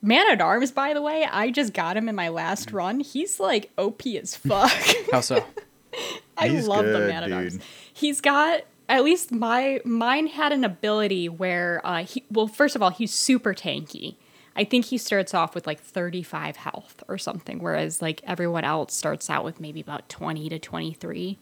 Man 0.00 0.30
at 0.30 0.40
Arms, 0.40 0.70
by 0.70 0.94
the 0.94 1.02
way, 1.02 1.24
I 1.30 1.50
just 1.50 1.72
got 1.72 1.96
him 1.96 2.08
in 2.08 2.14
my 2.14 2.28
last 2.28 2.72
run. 2.72 3.00
He's 3.00 3.40
like 3.40 3.70
OP 3.76 4.06
as 4.06 4.36
fuck. 4.36 4.70
How 5.12 5.20
so? 5.20 5.44
I 6.36 6.48
He's 6.48 6.68
love 6.68 6.86
the 6.86 7.00
Man 7.00 7.24
at 7.24 7.32
Arms. 7.32 7.58
He's 7.92 8.20
got 8.20 8.62
at 8.88 9.04
least 9.04 9.32
my 9.32 9.80
mine 9.84 10.28
had 10.28 10.52
an 10.52 10.64
ability 10.64 11.28
where 11.28 11.80
uh, 11.84 12.04
he 12.04 12.24
well, 12.30 12.48
first 12.48 12.74
of 12.76 12.82
all, 12.82 12.90
he's 12.90 13.12
super 13.12 13.54
tanky. 13.54 14.16
I 14.56 14.64
think 14.64 14.86
he 14.86 14.98
starts 14.98 15.34
off 15.34 15.54
with 15.54 15.68
like 15.68 15.80
35 15.80 16.56
health 16.56 17.04
or 17.06 17.16
something, 17.16 17.60
whereas 17.60 18.02
like 18.02 18.20
everyone 18.24 18.64
else 18.64 18.92
starts 18.92 19.30
out 19.30 19.44
with 19.44 19.60
maybe 19.60 19.80
about 19.80 20.08
20 20.08 20.48
to 20.48 20.58
23. 20.58 21.38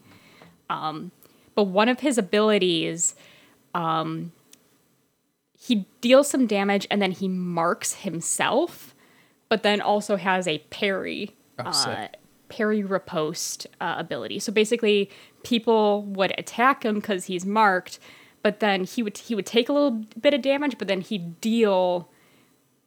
Um, 0.68 1.12
but 1.54 1.64
one 1.64 1.88
of 1.88 2.00
his 2.00 2.18
abilities, 2.18 3.14
um, 3.74 4.32
he 5.58 5.86
deals 6.02 6.28
some 6.28 6.46
damage 6.46 6.86
and 6.90 7.00
then 7.00 7.12
he 7.12 7.26
marks 7.26 7.94
himself, 7.94 8.94
but 9.48 9.62
then 9.62 9.80
also 9.80 10.16
has 10.16 10.46
a 10.46 10.58
parry, 10.70 11.34
Oh, 11.58 11.64
uh, 11.64 12.08
parry 12.50 12.82
riposte 12.82 13.66
uh, 13.80 13.94
ability. 13.96 14.40
So 14.40 14.52
basically, 14.52 15.08
people 15.46 16.02
would 16.02 16.34
attack 16.36 16.84
him 16.84 16.96
because 16.96 17.26
he's 17.26 17.46
marked, 17.46 18.00
but 18.42 18.58
then 18.58 18.82
he 18.82 19.00
would 19.00 19.16
he 19.16 19.34
would 19.34 19.46
take 19.46 19.68
a 19.68 19.72
little 19.72 20.04
bit 20.20 20.34
of 20.34 20.42
damage, 20.42 20.76
but 20.76 20.88
then 20.88 21.00
he'd 21.00 21.40
deal 21.40 22.08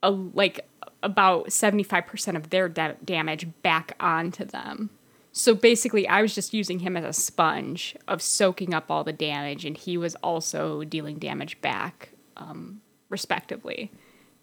a 0.04 0.12
like 0.12 0.68
about 1.02 1.48
75% 1.48 2.36
of 2.36 2.50
their 2.50 2.68
da- 2.68 2.96
damage 3.06 3.48
back 3.64 3.96
onto 4.02 4.44
them. 4.44 4.90
So 5.32 5.56
basically, 5.56 6.06
I 6.06 6.22
was 6.22 6.36
just 6.36 6.54
using 6.54 6.80
him 6.80 6.98
as 6.98 7.06
a 7.06 7.14
sponge 7.14 7.96
of 8.10 8.22
soaking 8.22 8.74
up 8.74 8.92
all 8.92 9.06
the 9.06 9.14
damage, 9.14 9.64
and 9.64 9.78
he 9.78 9.96
was 9.98 10.16
also 10.16 10.84
dealing 10.84 11.18
damage 11.18 11.62
back, 11.62 12.10
um, 12.36 12.82
respectively. 13.08 13.90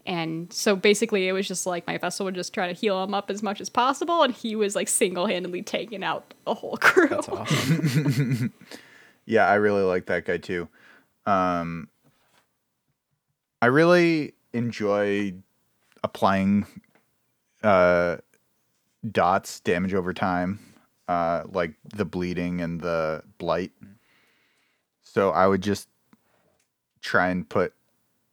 And 0.06 0.52
so 0.52 0.76
basically, 0.76 1.28
it 1.28 1.32
was 1.32 1.48
just 1.48 1.66
like 1.66 1.86
my 1.86 1.98
Vestal 1.98 2.24
would 2.26 2.34
just 2.34 2.54
try 2.54 2.68
to 2.68 2.72
heal 2.72 3.02
him 3.02 3.12
up 3.12 3.30
as 3.30 3.42
much 3.42 3.60
as 3.60 3.68
possible, 3.68 4.22
and 4.22 4.32
he 4.32 4.54
was 4.54 4.76
like 4.76 4.88
single 4.88 5.26
handedly 5.26 5.62
taking 5.62 6.04
out 6.04 6.32
the 6.44 6.54
whole 6.54 6.76
crew. 6.76 7.08
That's 7.08 7.28
awesome. 7.28 8.52
Yeah, 9.26 9.48
I 9.48 9.54
really 9.54 9.82
like 9.82 10.06
that 10.06 10.24
guy 10.24 10.36
too. 10.36 10.68
Um, 11.26 11.88
I 13.60 13.66
really 13.66 14.34
enjoy 14.52 15.34
applying 16.04 16.64
uh, 17.62 18.18
dots, 19.10 19.58
damage 19.60 19.94
over 19.94 20.12
time, 20.12 20.60
uh, 21.08 21.42
like 21.50 21.74
the 21.84 22.04
bleeding 22.04 22.60
and 22.60 22.80
the 22.80 23.24
blight. 23.38 23.72
So 25.02 25.30
I 25.30 25.48
would 25.48 25.62
just 25.62 25.88
try 27.02 27.28
and 27.30 27.48
put 27.48 27.74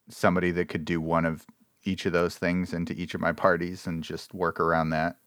somebody 0.09 0.51
that 0.51 0.69
could 0.69 0.85
do 0.85 1.01
one 1.01 1.25
of 1.25 1.45
each 1.83 2.05
of 2.05 2.13
those 2.13 2.35
things 2.37 2.73
into 2.73 2.93
each 2.93 3.13
of 3.13 3.21
my 3.21 3.31
parties 3.31 3.85
and 3.87 4.03
just 4.03 4.33
work 4.33 4.59
around 4.59 4.89
that. 4.91 5.17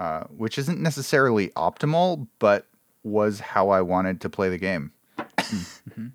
Uh, 0.00 0.24
which 0.24 0.58
isn't 0.58 0.80
necessarily 0.80 1.50
optimal, 1.50 2.26
but 2.40 2.66
was 3.04 3.38
how 3.40 3.68
I 3.70 3.80
wanted 3.80 4.20
to 4.22 4.28
play 4.28 4.48
the 4.48 4.58
game. 4.58 4.92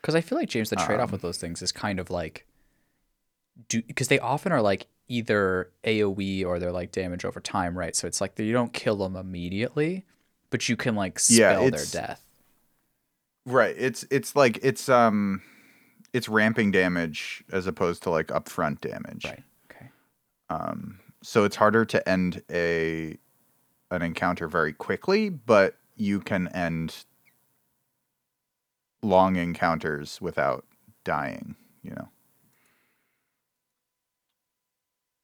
Because 0.00 0.14
I 0.14 0.22
feel 0.22 0.38
like 0.38 0.48
James, 0.48 0.70
the 0.70 0.76
trade 0.76 0.98
off 0.98 1.12
with 1.12 1.20
those 1.20 1.36
things 1.36 1.60
is 1.60 1.72
kind 1.72 2.00
of 2.00 2.08
like, 2.08 2.46
do 3.68 3.82
because 3.82 4.08
they 4.08 4.18
often 4.18 4.50
are 4.50 4.62
like 4.62 4.86
either 5.08 5.70
AOE 5.84 6.46
or 6.46 6.58
they're 6.58 6.72
like 6.72 6.90
damage 6.90 7.26
over 7.26 7.38
time, 7.38 7.76
right? 7.76 7.94
So 7.94 8.06
it's 8.06 8.18
like 8.18 8.38
you 8.38 8.52
don't 8.54 8.72
kill 8.72 8.96
them 8.96 9.14
immediately, 9.14 10.06
but 10.48 10.70
you 10.70 10.76
can 10.76 10.94
like 10.94 11.20
Yeah, 11.28 11.52
spell 11.52 11.68
their 11.70 11.84
death. 11.84 12.24
Right. 13.44 13.74
It's 13.78 14.06
it's 14.10 14.34
like 14.34 14.58
it's 14.62 14.88
um 14.88 15.42
it's 16.12 16.28
ramping 16.28 16.70
damage 16.70 17.44
as 17.52 17.66
opposed 17.66 18.02
to 18.04 18.10
like 18.10 18.28
upfront 18.28 18.80
damage. 18.80 19.24
Right. 19.24 19.42
Okay. 19.70 19.88
Um, 20.48 21.00
so 21.22 21.44
it's 21.44 21.56
harder 21.56 21.84
to 21.86 22.08
end 22.08 22.42
a 22.50 23.16
an 23.90 24.02
encounter 24.02 24.46
very 24.48 24.72
quickly, 24.72 25.28
but 25.30 25.76
you 25.96 26.20
can 26.20 26.48
end 26.48 27.04
long 29.02 29.36
encounters 29.36 30.20
without 30.20 30.64
dying, 31.04 31.56
you 31.82 31.90
know. 31.90 32.08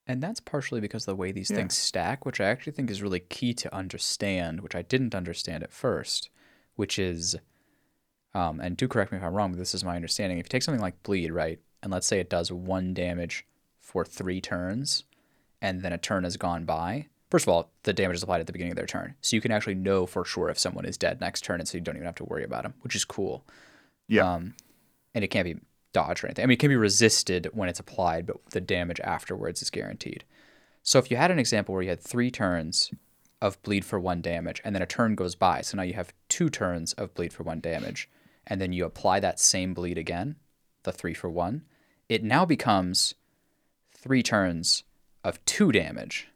And 0.07 0.23
that's 0.23 0.41
partially 0.41 0.81
because 0.81 1.03
of 1.03 1.07
the 1.13 1.17
way 1.17 1.33
these 1.33 1.51
Yeah. 1.51 1.57
things 1.57 1.77
stack, 1.77 2.25
which 2.25 2.41
I 2.41 2.45
actually 2.47 2.73
think 2.73 2.91
is 2.91 3.03
really 3.03 3.21
key 3.21 3.55
to 3.55 3.75
understand, 3.75 4.61
which 4.61 4.75
I 4.75 4.83
didn't 4.83 5.15
understand 5.15 5.65
at 5.65 5.73
first, 5.73 6.31
which 6.77 6.99
is, 6.99 7.37
um, 8.37 8.61
and 8.61 8.77
do 8.77 8.87
correct 8.87 9.13
me 9.13 9.19
if 9.19 9.25
I'm 9.25 9.33
wrong, 9.33 9.53
but 9.53 9.59
this 9.59 9.75
is 9.75 9.83
my 9.83 9.97
understanding. 9.97 10.39
If 10.39 10.45
you 10.45 10.51
take 10.51 10.63
something 10.63 10.83
like 10.83 11.03
bleed, 11.03 11.33
right, 11.33 11.59
and 11.83 11.91
let's 11.91 12.07
say 12.07 12.21
it 12.21 12.29
does 12.29 12.53
one 12.53 12.93
damage 12.93 13.47
for 13.81 14.05
three 14.05 14.43
turns, 14.43 15.05
and 15.63 15.81
then 15.81 15.95
a 15.95 15.99
turn 15.99 16.25
has 16.25 16.37
gone 16.37 16.67
by. 16.67 17.07
First 17.31 17.47
of 17.47 17.49
all, 17.49 17.71
the 17.85 17.95
damage 17.95 18.17
is 18.17 18.23
applied 18.23 18.41
at 18.41 18.47
the 18.47 18.53
beginning 18.53 18.73
of 18.73 18.77
their 18.77 18.85
turn, 18.85 19.15
so 19.23 19.37
you 19.37 19.41
can 19.41 19.53
actually 19.53 19.75
know 19.75 20.05
for 20.05 20.23
sure 20.23 20.51
if 20.51 20.59
someone 20.59 20.85
is 20.85 20.99
dead 20.99 21.19
next 21.19 21.45
turn, 21.45 21.61
and 21.61 21.69
so 21.69 21.79
you 21.79 21.83
don't 21.83 21.97
even 21.97 22.05
have 22.05 22.15
to 22.17 22.25
worry 22.25 22.45
about 22.45 22.65
them, 22.65 22.75
which 22.83 22.95
is 22.95 23.07
cool. 23.07 23.43
Yeah. 24.07 24.35
Um, 24.35 24.55
and 25.15 25.25
it 25.25 25.29
can't 25.29 25.47
be 25.47 25.57
dodged 25.95 26.23
or 26.23 26.27
anything. 26.27 26.43
I 26.43 26.47
mean, 26.47 26.55
it 26.55 26.61
can 26.61 26.69
be 26.69 26.77
resisted 26.77 27.49
when 27.55 27.71
it's 27.71 27.81
applied, 27.81 28.27
but 28.27 28.37
the 28.51 28.61
damage 28.61 29.01
afterwards 29.01 29.63
is 29.63 29.71
guaranteed. 29.71 30.25
So 30.83 30.99
if 30.99 31.11
you 31.11 31.17
had 31.17 31.31
an 31.31 31.39
example 31.39 31.73
where 31.73 31.83
you 31.83 31.89
had 31.89 32.03
three 32.03 32.31
turns 32.31 32.93
of 33.41 33.61
bleed 33.63 33.87
for 33.87 33.99
one 33.99 34.21
damage, 34.21 34.61
and 34.63 34.75
then 34.75 34.83
a 34.83 34.87
turn 34.87 35.15
goes 35.15 35.35
by, 35.35 35.63
so 35.63 35.79
now 35.79 35.85
you 35.85 35.95
have 35.95 36.13
two 36.29 36.51
turns 36.51 36.93
of 36.93 37.15
bleed 37.15 37.33
for 37.33 37.43
one 37.43 37.61
damage, 37.61 38.11
and 38.47 38.61
then 38.61 38.73
you 38.73 38.85
apply 38.85 39.21
that 39.21 39.41
same 39.41 39.75
bleed 39.75 39.99
again, 39.99 40.37
the 40.85 40.93
three 40.93 41.15
for 41.15 41.29
one, 41.29 41.63
it 42.09 42.23
now 42.23 42.45
becomes 42.45 43.15
three 43.93 44.23
turns 44.23 44.85
of 45.25 45.45
two 45.45 45.73
damage. 45.73 46.29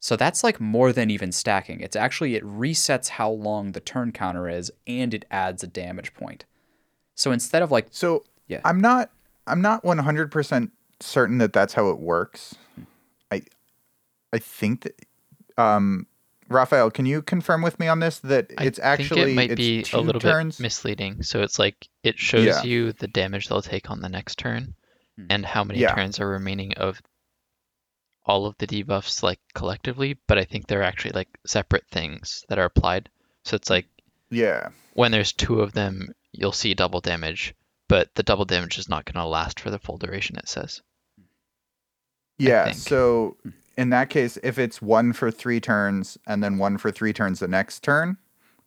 So 0.00 0.16
that's 0.16 0.44
like 0.44 0.60
more 0.60 0.92
than 0.92 1.10
even 1.10 1.32
stacking. 1.32 1.80
It's 1.80 1.96
actually, 1.96 2.34
it 2.34 2.44
resets 2.44 3.08
how 3.08 3.30
long 3.30 3.72
the 3.72 3.80
turn 3.80 4.12
counter 4.12 4.48
is 4.48 4.70
and 4.86 5.14
it 5.14 5.24
adds 5.30 5.62
a 5.62 5.66
damage 5.66 6.12
point. 6.12 6.44
So 7.14 7.32
instead 7.32 7.62
of 7.62 7.70
like, 7.70 7.86
So 7.90 8.24
Yeah. 8.48 8.60
I'm 8.64 8.80
not 8.80 9.10
I'm 9.46 9.60
not 9.60 9.82
100% 9.82 10.70
certain 11.00 11.38
that 11.38 11.52
that's 11.52 11.74
how 11.74 11.88
it 11.90 11.98
works. 11.98 12.54
I 13.30 13.42
I 14.32 14.38
think 14.38 14.82
that 14.82 15.06
um 15.56 16.06
Raphael, 16.48 16.90
can 16.90 17.06
you 17.06 17.22
confirm 17.22 17.62
with 17.62 17.78
me 17.80 17.88
on 17.88 18.00
this 18.00 18.18
that 18.20 18.50
I 18.58 18.64
it's 18.64 18.78
actually 18.78 19.20
think 19.20 19.30
it 19.30 19.34
might 19.36 19.50
it's 19.52 19.58
be 19.58 19.82
two 19.82 19.96
a 19.96 20.00
little 20.00 20.20
turns? 20.20 20.58
bit 20.58 20.62
misleading. 20.64 21.22
So 21.22 21.42
it's 21.42 21.58
like 21.58 21.88
it 22.02 22.18
shows 22.18 22.46
Yeah. 22.46 22.62
you 22.62 22.92
the 22.92 23.08
damage 23.08 23.48
they'll 23.48 23.62
take 23.62 23.90
on 23.90 24.00
the 24.00 24.08
next 24.08 24.38
turn 24.38 24.74
Hmm. 25.16 25.26
and 25.30 25.46
how 25.46 25.64
many 25.64 25.80
Yeah. 25.80 25.94
turns 25.94 26.20
are 26.20 26.28
remaining 26.28 26.74
of 26.74 27.00
all 28.26 28.46
of 28.46 28.56
the 28.58 28.66
debuffs 28.66 29.22
like 29.22 29.38
collectively, 29.54 30.18
but 30.26 30.38
I 30.38 30.44
think 30.44 30.66
they're 30.66 30.82
actually 30.82 31.12
like 31.12 31.28
separate 31.46 31.84
things 31.90 32.44
that 32.48 32.58
are 32.58 32.64
applied. 32.64 33.08
So 33.44 33.54
it's 33.54 33.70
like 33.70 33.86
yeah. 34.30 34.70
when 34.94 35.12
there's 35.12 35.32
two 35.32 35.60
of 35.60 35.72
them, 35.72 36.08
you'll 36.32 36.52
see 36.52 36.74
double 36.74 37.00
damage, 37.00 37.54
but 37.88 38.14
the 38.14 38.22
double 38.22 38.44
damage 38.44 38.78
is 38.78 38.88
not 38.88 39.04
going 39.04 39.22
to 39.22 39.26
last 39.28 39.60
for 39.60 39.70
the 39.70 39.78
full 39.78 39.98
duration 39.98 40.36
it 40.36 40.48
says. 40.48 40.82
Yeah, 42.38 42.72
so 42.72 43.36
in 43.76 43.90
that 43.90 44.10
case, 44.10 44.38
if 44.42 44.58
it's 44.58 44.80
one 44.82 45.12
for 45.12 45.30
three 45.30 45.60
turns 45.60 46.16
and 46.26 46.42
then 46.42 46.58
one 46.58 46.78
for 46.78 46.90
three 46.90 47.12
turns 47.12 47.40
the 47.40 47.48
next 47.48 47.82
turn, 47.82 48.16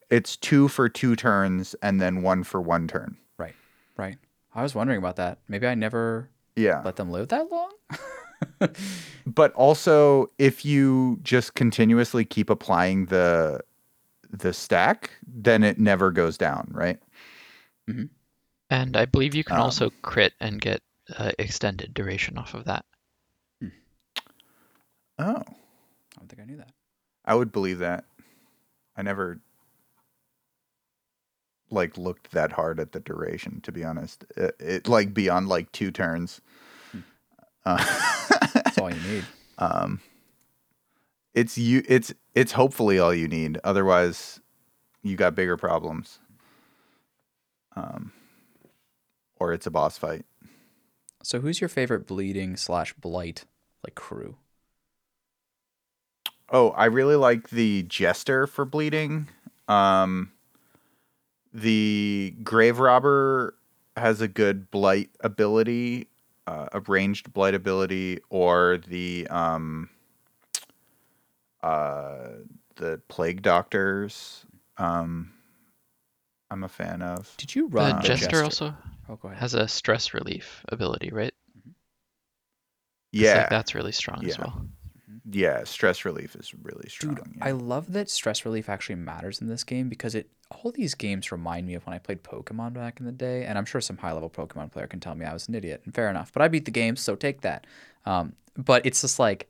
it's 0.09 0.37
two 0.37 0.67
for 0.67 0.87
two 0.89 1.15
turns 1.15 1.75
and 1.81 1.99
then 2.01 2.21
one 2.21 2.43
for 2.43 2.61
one 2.61 2.87
turn. 2.87 3.17
right, 3.37 3.55
right. 3.97 4.17
I 4.55 4.63
was 4.63 4.73
wondering 4.73 4.97
about 4.97 5.17
that. 5.17 5.39
Maybe 5.47 5.67
I 5.67 5.75
never 5.75 6.29
Yeah. 6.55 6.81
let 6.83 6.95
them 6.95 7.11
live 7.11 7.27
that 7.29 7.51
long? 7.51 7.71
But 9.25 9.51
also, 9.53 10.27
if 10.37 10.63
you 10.63 11.19
just 11.21 11.53
continuously 11.55 12.23
keep 12.23 12.49
applying 12.49 13.05
the 13.07 13.61
the 14.29 14.53
stack, 14.53 15.11
then 15.27 15.63
it 15.63 15.79
never 15.79 16.11
goes 16.11 16.37
down, 16.37 16.69
right? 16.71 16.99
Mm-hmm. 17.89 18.05
And 18.69 18.95
I 18.97 19.05
believe 19.05 19.35
you 19.35 19.43
can 19.43 19.55
Um, 19.57 19.63
also 19.63 19.89
crit 20.01 20.33
and 20.39 20.59
get 20.61 20.81
uh, 21.17 21.31
extended 21.39 21.93
duration 21.93 22.37
off 22.37 22.53
of 22.53 22.65
that. 22.65 22.85
Oh, 25.19 25.25
I 25.25 26.19
don't 26.19 26.27
think 26.29 26.41
I 26.41 26.45
knew 26.45 26.57
that. 26.57 26.71
I 27.25 27.35
would 27.35 27.51
believe 27.51 27.79
that. 27.79 28.05
I 28.95 29.01
never 29.01 29.39
like 31.69 31.97
looked 31.97 32.31
that 32.31 32.53
hard 32.53 32.79
at 32.79 32.91
the 32.93 32.99
duration, 32.99 33.61
to 33.61 33.71
be 33.71 33.83
honest. 33.83 34.25
It, 34.35 34.55
it 34.59 34.87
like 34.87 35.13
beyond 35.13 35.47
like 35.47 35.71
two 35.71 35.91
turns. 35.91 36.41
Uh, 37.65 37.83
That's 38.53 38.77
all 38.77 38.89
you 38.89 39.01
need. 39.01 39.25
um, 39.57 39.99
it's 41.33 41.57
you. 41.57 41.83
It's 41.87 42.13
it's 42.33 42.53
hopefully 42.53 42.97
all 42.97 43.13
you 43.13 43.27
need. 43.27 43.59
Otherwise, 43.63 44.39
you 45.03 45.15
got 45.15 45.35
bigger 45.35 45.57
problems. 45.57 46.19
Um, 47.75 48.11
or 49.39 49.53
it's 49.53 49.67
a 49.67 49.71
boss 49.71 49.97
fight. 49.97 50.25
So 51.21 51.39
who's 51.39 51.61
your 51.61 51.67
favorite 51.67 52.07
bleeding 52.07 52.55
slash 52.57 52.93
blight 52.93 53.45
like 53.83 53.95
crew? 53.95 54.37
Oh, 56.49 56.69
I 56.71 56.85
really 56.85 57.15
like 57.15 57.49
the 57.49 57.83
jester 57.83 58.47
for 58.47 58.63
bleeding. 58.65 59.27
Um, 59.67 60.31
the 61.53 62.35
grave 62.43 62.79
robber 62.79 63.55
has 63.97 64.21
a 64.21 64.27
good 64.27 64.71
blight 64.71 65.09
ability, 65.21 66.07
uh, 66.45 66.67
a 66.71 66.79
ranged 66.81 67.33
blight 67.33 67.53
ability, 67.53 68.19
or 68.29 68.79
the 68.87 69.27
um, 69.29 69.89
uh, 71.61 72.27
the 72.75 73.01
plague 73.09 73.41
doctors. 73.41 74.45
Um, 74.77 75.33
I'm 76.49 76.63
a 76.63 76.69
fan 76.69 77.01
of. 77.01 77.33
Did 77.37 77.55
you 77.55 77.67
The 77.67 77.75
run 77.75 77.97
the 77.97 78.03
jester, 78.03 78.43
also 78.43 78.73
Oh, 79.09 79.15
go 79.15 79.29
ahead. 79.29 79.39
has 79.39 79.53
a 79.53 79.67
stress 79.67 80.13
relief 80.13 80.63
ability, 80.69 81.09
right? 81.11 81.33
Yeah, 83.11 83.37
like, 83.39 83.49
that's 83.49 83.73
really 83.73 83.93
strong 83.93 84.25
as 84.25 84.37
well. 84.37 84.65
Yeah. 85.29 85.63
Stress 85.63 86.05
relief 86.05 86.35
is 86.35 86.53
really 86.63 86.89
strong. 86.89 87.15
Dude, 87.15 87.23
yeah. 87.37 87.45
I 87.45 87.51
love 87.51 87.93
that 87.93 88.09
stress 88.09 88.45
relief 88.45 88.69
actually 88.69 88.95
matters 88.95 89.41
in 89.41 89.47
this 89.47 89.63
game 89.63 89.89
because 89.89 90.15
it 90.15 90.29
all 90.49 90.71
these 90.71 90.95
games 90.95 91.31
remind 91.31 91.67
me 91.67 91.73
of 91.73 91.85
when 91.85 91.93
I 91.93 91.99
played 91.99 92.23
Pokemon 92.23 92.73
back 92.73 92.99
in 92.99 93.05
the 93.05 93.11
day, 93.11 93.45
and 93.45 93.57
I'm 93.57 93.65
sure 93.65 93.81
some 93.81 93.97
high 93.97 94.13
level 94.13 94.29
Pokemon 94.29 94.71
player 94.71 94.87
can 94.87 94.99
tell 94.99 95.15
me 95.15 95.25
I 95.25 95.33
was 95.33 95.47
an 95.47 95.55
idiot, 95.55 95.81
and 95.85 95.93
fair 95.93 96.09
enough. 96.09 96.31
But 96.31 96.41
I 96.41 96.47
beat 96.47 96.65
the 96.65 96.71
game, 96.71 96.95
so 96.95 97.15
take 97.15 97.41
that. 97.41 97.67
Um, 98.05 98.33
but 98.55 98.85
it's 98.85 99.01
just 99.01 99.19
like 99.19 99.49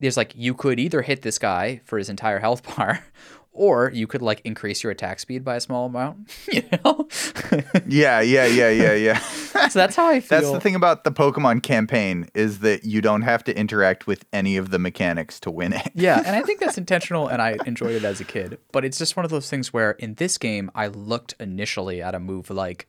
there's 0.00 0.16
like 0.16 0.34
you 0.34 0.54
could 0.54 0.80
either 0.80 1.02
hit 1.02 1.22
this 1.22 1.38
guy 1.38 1.80
for 1.84 1.98
his 1.98 2.08
entire 2.08 2.38
health 2.38 2.62
bar, 2.76 3.04
or 3.54 3.90
you 3.94 4.06
could 4.06 4.20
like 4.20 4.42
increase 4.44 4.82
your 4.82 4.90
attack 4.90 5.20
speed 5.20 5.44
by 5.44 5.56
a 5.56 5.60
small 5.60 5.86
amount. 5.86 6.28
You 6.52 6.62
know, 6.84 7.08
yeah, 7.86 8.20
yeah, 8.20 8.46
yeah, 8.46 8.68
yeah, 8.70 8.92
yeah. 8.92 9.18
so 9.68 9.78
that's 9.78 9.96
how 9.96 10.06
I 10.06 10.20
feel. 10.20 10.40
That's 10.40 10.52
the 10.52 10.60
thing 10.60 10.74
about 10.74 11.04
the 11.04 11.10
Pokemon 11.10 11.62
campaign 11.62 12.28
is 12.34 12.58
that 12.60 12.84
you 12.84 13.00
don't 13.00 13.22
have 13.22 13.42
to 13.44 13.56
interact 13.56 14.06
with 14.06 14.24
any 14.32 14.56
of 14.56 14.70
the 14.70 14.78
mechanics 14.78 15.40
to 15.40 15.50
win 15.50 15.72
it. 15.72 15.90
yeah, 15.94 16.22
and 16.24 16.36
I 16.36 16.42
think 16.42 16.60
that's 16.60 16.76
intentional, 16.76 17.28
and 17.28 17.40
I 17.40 17.56
enjoyed 17.66 17.94
it 17.94 18.04
as 18.04 18.20
a 18.20 18.24
kid. 18.24 18.58
But 18.72 18.84
it's 18.84 18.98
just 18.98 19.16
one 19.16 19.24
of 19.24 19.30
those 19.30 19.48
things 19.48 19.72
where 19.72 19.92
in 19.92 20.14
this 20.14 20.38
game, 20.38 20.70
I 20.74 20.88
looked 20.88 21.34
initially 21.40 22.02
at 22.02 22.14
a 22.14 22.20
move 22.20 22.50
like 22.50 22.88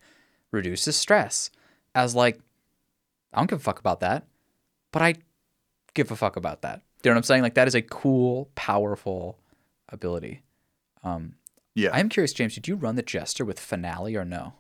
reduces 0.52 0.96
stress 0.96 1.50
as 1.94 2.16
like, 2.16 2.40
I 3.34 3.38
don't 3.38 3.50
give 3.50 3.60
a 3.60 3.64
fuck 3.64 3.80
about 3.80 4.00
that, 4.02 4.26
but 4.92 5.02
I 5.02 5.16
give 5.94 6.12
a 6.12 6.16
fuck 6.16 6.36
about 6.36 6.62
that. 6.64 6.82
Do 7.02 7.10
you 7.10 7.12
know 7.12 7.16
what 7.16 7.20
I'm 7.20 7.24
saying? 7.24 7.42
Like 7.44 7.56
that 7.56 7.68
is 7.68 7.76
a 7.76 7.82
cool, 7.82 8.50
powerful 8.56 9.40
ability. 9.90 10.42
Um, 11.06 11.36
Yeah. 11.76 11.92
I 11.94 12.00
am 12.00 12.10
curious, 12.10 12.34
James. 12.34 12.56
Did 12.56 12.68
you 12.68 12.76
run 12.76 12.96
the 12.96 13.02
Jester 13.04 13.46
with 13.46 13.60
Finale 13.60 14.16
or 14.16 14.26
no? 14.26 14.54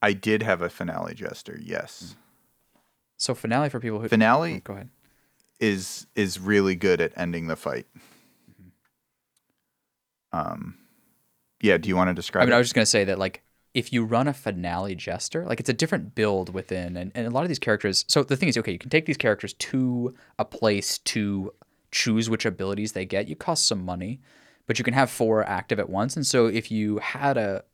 I 0.00 0.12
did 0.14 0.42
have 0.42 0.60
a 0.62 0.68
finale 0.68 1.14
jester, 1.14 1.56
yes. 1.62 2.16
So 3.18 3.34
Finale 3.36 3.68
for 3.68 3.78
people 3.78 4.00
who 4.00 4.08
Finale 4.08 4.54
Oh, 4.56 4.60
go 4.64 4.72
ahead. 4.74 4.88
is 5.60 6.08
is 6.16 6.40
really 6.40 6.74
good 6.74 7.00
at 7.00 7.12
ending 7.16 7.46
the 7.46 7.54
fight. 7.54 7.86
Um 10.32 10.76
yeah, 11.60 11.78
do 11.78 11.88
you 11.88 11.94
want 11.94 12.08
to 12.08 12.14
describe 12.14 12.42
I 12.42 12.46
mean, 12.46 12.52
it? 12.52 12.56
I 12.56 12.58
was 12.58 12.66
just 12.66 12.74
gonna 12.74 12.86
say 12.86 13.04
that 13.04 13.18
like 13.18 13.42
if 13.74 13.92
you 13.92 14.04
run 14.04 14.26
a 14.28 14.32
finale 14.34 14.94
jester, 14.96 15.46
like 15.46 15.60
it's 15.60 15.68
a 15.68 15.72
different 15.72 16.14
build 16.16 16.52
within, 16.52 16.96
and, 16.96 17.12
and 17.14 17.26
a 17.26 17.30
lot 17.30 17.42
of 17.44 17.48
these 17.48 17.58
characters. 17.60 18.04
So 18.08 18.22
the 18.24 18.36
thing 18.36 18.48
is, 18.48 18.58
okay, 18.58 18.72
you 18.72 18.78
can 18.78 18.90
take 18.90 19.06
these 19.06 19.16
characters 19.16 19.52
to 19.54 20.14
a 20.38 20.44
place 20.44 20.98
to 20.98 21.52
choose 21.90 22.28
which 22.28 22.44
abilities 22.44 22.92
they 22.92 23.06
get. 23.06 23.28
You 23.28 23.36
cost 23.36 23.64
some 23.66 23.84
money, 23.84 24.20
but 24.66 24.78
you 24.78 24.84
can 24.84 24.94
have 24.94 25.10
four 25.10 25.44
active 25.44 25.78
at 25.78 25.90
once. 25.90 26.16
And 26.16 26.26
so 26.26 26.46
if 26.46 26.70
you 26.70 26.98
had 26.98 27.36
a 27.36 27.64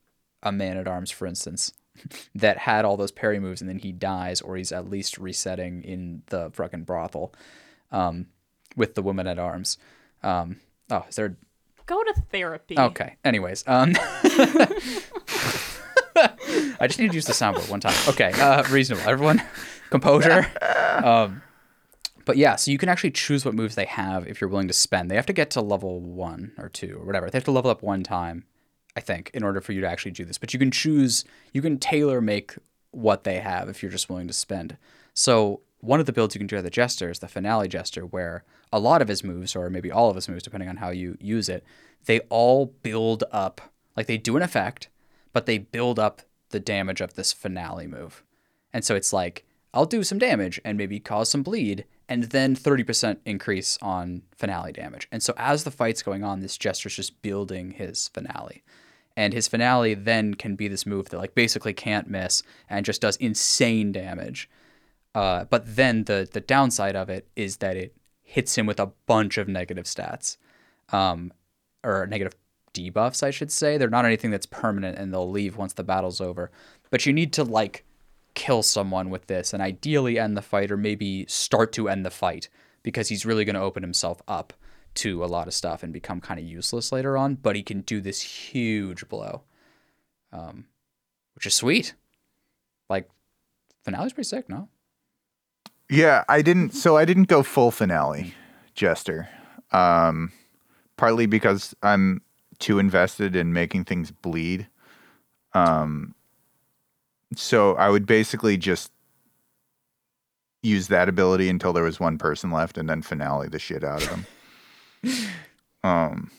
a 0.42 0.52
man 0.52 0.76
at 0.76 0.86
arms, 0.86 1.10
for 1.10 1.26
instance, 1.26 1.72
that 2.34 2.58
had 2.58 2.84
all 2.84 2.96
those 2.96 3.10
parry 3.10 3.40
moves, 3.40 3.60
and 3.60 3.68
then 3.68 3.78
he 3.78 3.92
dies, 3.92 4.40
or 4.40 4.56
he's 4.56 4.72
at 4.72 4.88
least 4.88 5.18
resetting 5.18 5.82
in 5.82 6.22
the 6.26 6.50
fucking 6.52 6.84
brothel, 6.84 7.34
um, 7.90 8.26
with 8.76 8.94
the 8.94 9.02
woman 9.02 9.26
at 9.26 9.38
arms. 9.38 9.78
Um, 10.22 10.60
oh, 10.90 11.04
is 11.08 11.16
there 11.16 11.36
Go 11.88 12.04
to 12.04 12.14
therapy. 12.30 12.78
Okay. 12.78 13.16
Anyways, 13.24 13.64
um, 13.66 13.94
I 14.04 14.68
just 16.86 16.98
need 16.98 17.08
to 17.08 17.14
use 17.14 17.24
the 17.24 17.32
soundboard 17.32 17.70
one 17.70 17.80
time. 17.80 17.94
Okay. 18.08 18.30
Uh, 18.32 18.62
reasonable. 18.68 19.08
Everyone, 19.08 19.42
composure. 19.90 20.46
Um, 20.98 21.42
but 22.28 22.36
yeah, 22.36 22.56
so 22.56 22.70
you 22.70 22.76
can 22.76 22.90
actually 22.90 23.12
choose 23.12 23.46
what 23.46 23.54
moves 23.54 23.74
they 23.74 23.86
have 23.86 24.28
if 24.28 24.38
you're 24.38 24.50
willing 24.50 24.68
to 24.68 24.74
spend. 24.74 25.10
They 25.10 25.16
have 25.16 25.24
to 25.24 25.32
get 25.32 25.48
to 25.52 25.62
level 25.62 25.98
one 26.02 26.52
or 26.58 26.68
two 26.68 26.98
or 27.00 27.06
whatever. 27.06 27.30
They 27.30 27.38
have 27.38 27.44
to 27.44 27.50
level 27.50 27.70
up 27.70 27.82
one 27.82 28.02
time, 28.02 28.44
I 28.94 29.00
think, 29.00 29.30
in 29.32 29.42
order 29.42 29.62
for 29.62 29.72
you 29.72 29.80
to 29.80 29.88
actually 29.88 30.10
do 30.10 30.26
this. 30.26 30.36
But 30.36 30.52
you 30.52 30.58
can 30.58 30.70
choose. 30.70 31.24
You 31.54 31.62
can 31.62 31.78
tailor 31.78 32.20
make 32.20 32.54
what 32.90 33.24
they 33.24 33.38
have 33.38 33.70
if 33.70 33.82
you're 33.82 33.90
just 33.90 34.10
willing 34.10 34.26
to 34.26 34.34
spend. 34.34 34.76
So 35.14 35.62
one 35.78 36.00
of 36.00 36.04
the 36.04 36.12
builds 36.12 36.34
you 36.34 36.38
can 36.38 36.46
do 36.46 36.58
at 36.58 36.64
the 36.64 36.68
Jester 36.68 37.08
is 37.08 37.20
the 37.20 37.28
Finale 37.28 37.66
Jester, 37.66 38.04
where 38.04 38.44
a 38.70 38.78
lot 38.78 39.00
of 39.00 39.08
his 39.08 39.24
moves, 39.24 39.56
or 39.56 39.70
maybe 39.70 39.90
all 39.90 40.10
of 40.10 40.16
his 40.16 40.28
moves, 40.28 40.42
depending 40.42 40.68
on 40.68 40.76
how 40.76 40.90
you 40.90 41.16
use 41.22 41.48
it, 41.48 41.64
they 42.04 42.20
all 42.28 42.74
build 42.82 43.24
up. 43.32 43.72
Like 43.96 44.06
they 44.06 44.18
do 44.18 44.36
an 44.36 44.42
effect, 44.42 44.90
but 45.32 45.46
they 45.46 45.56
build 45.56 45.98
up 45.98 46.20
the 46.50 46.60
damage 46.60 47.00
of 47.00 47.14
this 47.14 47.32
finale 47.32 47.86
move. 47.86 48.22
And 48.70 48.84
so 48.84 48.94
it's 48.94 49.14
like, 49.14 49.46
I'll 49.72 49.86
do 49.86 50.02
some 50.02 50.18
damage 50.18 50.60
and 50.62 50.76
maybe 50.76 51.00
cause 51.00 51.30
some 51.30 51.42
bleed, 51.42 51.86
and 52.08 52.24
then 52.24 52.56
30% 52.56 53.18
increase 53.24 53.78
on 53.82 54.22
finale 54.34 54.72
damage. 54.72 55.08
And 55.12 55.22
so 55.22 55.34
as 55.36 55.64
the 55.64 55.70
fight's 55.70 56.02
going 56.02 56.24
on, 56.24 56.40
this 56.40 56.56
Jester's 56.56 56.96
just 56.96 57.20
building 57.20 57.72
his 57.72 58.08
finale. 58.08 58.62
And 59.16 59.34
his 59.34 59.48
finale 59.48 59.94
then 59.94 60.34
can 60.34 60.56
be 60.56 60.68
this 60.68 60.86
move 60.86 61.10
that 61.10 61.18
like 61.18 61.34
basically 61.34 61.74
can't 61.74 62.08
miss 62.08 62.42
and 62.70 62.86
just 62.86 63.00
does 63.00 63.16
insane 63.16 63.92
damage. 63.92 64.48
Uh, 65.14 65.44
but 65.44 65.64
then 65.66 66.04
the 66.04 66.28
the 66.30 66.40
downside 66.40 66.94
of 66.94 67.10
it 67.10 67.26
is 67.34 67.56
that 67.56 67.76
it 67.76 67.96
hits 68.22 68.56
him 68.56 68.66
with 68.66 68.78
a 68.78 68.92
bunch 69.06 69.36
of 69.36 69.48
negative 69.48 69.86
stats, 69.86 70.36
um, 70.92 71.32
or 71.82 72.06
negative 72.06 72.34
debuffs, 72.74 73.22
I 73.22 73.30
should 73.30 73.50
say. 73.50 73.76
They're 73.76 73.90
not 73.90 74.04
anything 74.04 74.30
that's 74.30 74.46
permanent 74.46 74.98
and 74.98 75.12
they'll 75.12 75.30
leave 75.30 75.56
once 75.56 75.72
the 75.72 75.82
battle's 75.82 76.20
over. 76.20 76.50
But 76.90 77.06
you 77.06 77.12
need 77.12 77.32
to 77.34 77.44
like 77.44 77.84
kill 78.38 78.62
someone 78.62 79.10
with 79.10 79.26
this 79.26 79.52
and 79.52 79.60
ideally 79.60 80.16
end 80.16 80.36
the 80.36 80.42
fight 80.42 80.70
or 80.70 80.76
maybe 80.76 81.26
start 81.26 81.72
to 81.72 81.88
end 81.88 82.06
the 82.06 82.10
fight 82.10 82.48
because 82.84 83.08
he's 83.08 83.26
really 83.26 83.44
going 83.44 83.56
to 83.56 83.60
open 83.60 83.82
himself 83.82 84.22
up 84.28 84.52
to 84.94 85.24
a 85.24 85.26
lot 85.26 85.48
of 85.48 85.54
stuff 85.54 85.82
and 85.82 85.92
become 85.92 86.20
kind 86.20 86.38
of 86.38 86.46
useless 86.46 86.92
later 86.92 87.16
on. 87.16 87.34
But 87.34 87.56
he 87.56 87.64
can 87.64 87.80
do 87.80 88.00
this 88.00 88.22
huge 88.22 89.08
blow, 89.08 89.42
um, 90.32 90.66
which 91.34 91.46
is 91.46 91.54
sweet. 91.54 91.94
Like 92.88 93.10
finale's 93.84 94.12
pretty 94.12 94.28
sick, 94.28 94.48
no? 94.48 94.68
Yeah, 95.90 96.22
I 96.28 96.40
didn't. 96.40 96.74
So 96.74 96.96
I 96.96 97.04
didn't 97.04 97.24
go 97.24 97.42
full 97.42 97.72
finale, 97.72 98.34
Jester. 98.74 99.28
Um, 99.72 100.30
partly 100.96 101.26
because 101.26 101.74
I'm 101.82 102.22
too 102.60 102.78
invested 102.78 103.34
in 103.34 103.52
making 103.52 103.84
things 103.84 104.12
bleed. 104.12 104.68
Um, 105.54 106.14
so 107.36 107.74
I 107.74 107.88
would 107.90 108.06
basically 108.06 108.56
just 108.56 108.90
use 110.62 110.88
that 110.88 111.08
ability 111.08 111.48
until 111.48 111.72
there 111.72 111.84
was 111.84 112.00
one 112.00 112.18
person 112.18 112.50
left, 112.50 112.78
and 112.78 112.88
then 112.88 113.02
finale 113.02 113.48
the 113.48 113.58
shit 113.58 113.84
out 113.84 114.02
of 114.02 114.10
them. 115.02 115.14
um, 115.84 116.30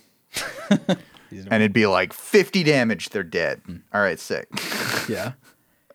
and 1.32 1.54
it'd 1.64 1.74
be 1.74 1.88
like 1.88 2.12
50 2.14 2.64
damage, 2.64 3.10
they're 3.10 3.24
dead. 3.24 3.62
All 3.94 4.02
right, 4.02 4.20
sick. 4.20 4.48
Yeah. 5.08 5.32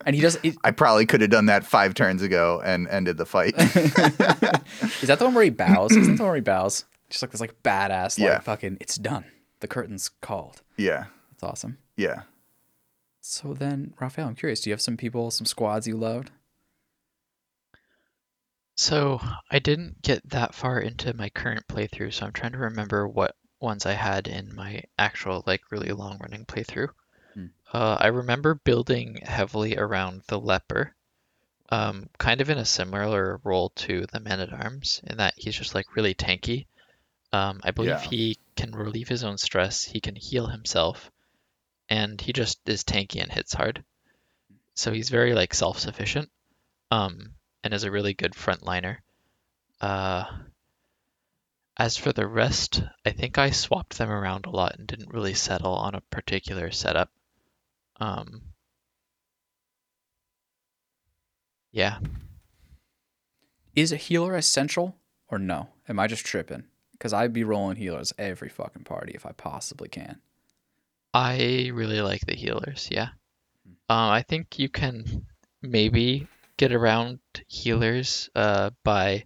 And 0.06 0.16
he 0.16 0.20
does. 0.20 0.36
It, 0.42 0.56
I 0.64 0.72
probably 0.72 1.06
could 1.06 1.20
have 1.20 1.30
done 1.30 1.46
that 1.46 1.64
five 1.64 1.94
turns 1.94 2.20
ago 2.20 2.60
and 2.64 2.88
ended 2.88 3.16
the 3.16 3.24
fight. 3.24 3.54
is 3.56 3.72
that 3.94 5.18
the 5.20 5.24
one 5.24 5.34
where 5.34 5.44
he 5.44 5.50
bows? 5.50 5.92
Is 5.92 6.08
that 6.08 6.16
the 6.16 6.22
one 6.24 6.30
where 6.30 6.34
he 6.34 6.40
bows? 6.40 6.84
Just 7.10 7.22
like 7.22 7.30
this, 7.30 7.40
like 7.40 7.62
badass, 7.62 8.18
like 8.18 8.28
Yeah. 8.28 8.40
fucking. 8.40 8.78
It's 8.80 8.96
done. 8.96 9.24
The 9.60 9.68
curtain's 9.68 10.08
called. 10.20 10.62
yeah, 10.76 11.04
That's 11.30 11.44
awesome. 11.44 11.78
yeah. 11.96 12.22
So 13.26 13.54
then, 13.54 13.94
Raphael, 13.98 14.28
I'm 14.28 14.34
curious. 14.34 14.60
Do 14.60 14.68
you 14.68 14.74
have 14.74 14.82
some 14.82 14.98
people, 14.98 15.30
some 15.30 15.46
squads 15.46 15.88
you 15.88 15.96
loved? 15.96 16.30
So 18.76 19.18
I 19.50 19.60
didn't 19.60 20.02
get 20.02 20.28
that 20.28 20.54
far 20.54 20.78
into 20.78 21.14
my 21.14 21.30
current 21.30 21.66
playthrough, 21.66 22.12
so 22.12 22.26
I'm 22.26 22.32
trying 22.32 22.52
to 22.52 22.58
remember 22.58 23.08
what 23.08 23.34
ones 23.60 23.86
I 23.86 23.92
had 23.92 24.28
in 24.28 24.54
my 24.54 24.82
actual 24.98 25.42
like 25.46 25.70
really 25.70 25.92
long 25.92 26.18
running 26.18 26.44
playthrough. 26.44 26.90
Hmm. 27.32 27.46
Uh, 27.72 27.96
I 27.98 28.08
remember 28.08 28.56
building 28.56 29.20
heavily 29.22 29.78
around 29.78 30.20
the 30.26 30.38
leper, 30.38 30.94
um, 31.70 32.10
kind 32.18 32.42
of 32.42 32.50
in 32.50 32.58
a 32.58 32.64
similar 32.66 33.40
role 33.42 33.70
to 33.70 34.04
the 34.12 34.20
man 34.20 34.40
at 34.40 34.52
arms, 34.52 35.00
in 35.04 35.16
that 35.16 35.32
he's 35.38 35.56
just 35.56 35.74
like 35.74 35.96
really 35.96 36.14
tanky. 36.14 36.66
Um, 37.32 37.62
I 37.64 37.70
believe 37.70 37.90
Yeah. 37.90 38.00
he 38.00 38.38
can 38.54 38.72
relieve 38.72 39.08
his 39.08 39.24
own 39.24 39.38
stress, 39.38 39.82
he 39.82 40.00
can 40.00 40.14
heal 40.14 40.46
himself, 40.46 41.10
and 41.88 42.20
he 42.20 42.32
just 42.32 42.58
is 42.68 42.84
tanky 42.84 43.22
and 43.22 43.30
hits 43.30 43.54
hard. 43.54 43.84
So 44.74 44.92
he's 44.92 45.10
very 45.10 45.34
like 45.34 45.54
self-sufficient, 45.54 46.30
um, 46.90 47.34
and 47.62 47.72
is 47.72 47.84
a 47.84 47.90
really 47.90 48.14
good 48.14 48.32
frontliner. 48.32 48.98
Uh, 49.80 50.24
as 51.76 51.96
for 51.96 52.12
the 52.12 52.26
rest, 52.26 52.82
I 53.04 53.10
think 53.10 53.38
I 53.38 53.50
swapped 53.50 53.98
them 53.98 54.10
around 54.10 54.46
a 54.46 54.50
lot 54.50 54.76
and 54.76 54.86
didn't 54.86 55.12
really 55.12 55.34
settle 55.34 55.74
on 55.74 55.94
a 55.94 56.00
particular 56.00 56.70
setup. 56.70 57.10
Um, 58.00 58.42
yeah, 61.72 61.98
Is 63.74 63.90
a 63.90 63.96
healer 63.96 64.36
essential 64.36 64.96
or 65.28 65.38
no? 65.38 65.68
Am 65.88 65.98
I 65.98 66.06
just 66.06 66.24
tripping? 66.24 66.64
Because 66.92 67.12
I'd 67.12 67.32
be 67.32 67.42
rolling 67.42 67.76
healers 67.76 68.12
every 68.16 68.48
fucking 68.48 68.84
party 68.84 69.12
if 69.14 69.26
I 69.26 69.32
possibly 69.32 69.88
can. 69.88 70.20
I 71.14 71.70
really 71.72 72.00
like 72.00 72.26
the 72.26 72.34
healers. 72.34 72.88
Yeah, 72.90 73.10
uh, 73.88 74.10
I 74.10 74.22
think 74.22 74.58
you 74.58 74.68
can 74.68 75.26
maybe 75.62 76.26
get 76.56 76.72
around 76.72 77.20
healers 77.46 78.28
uh, 78.34 78.70
by 78.82 79.24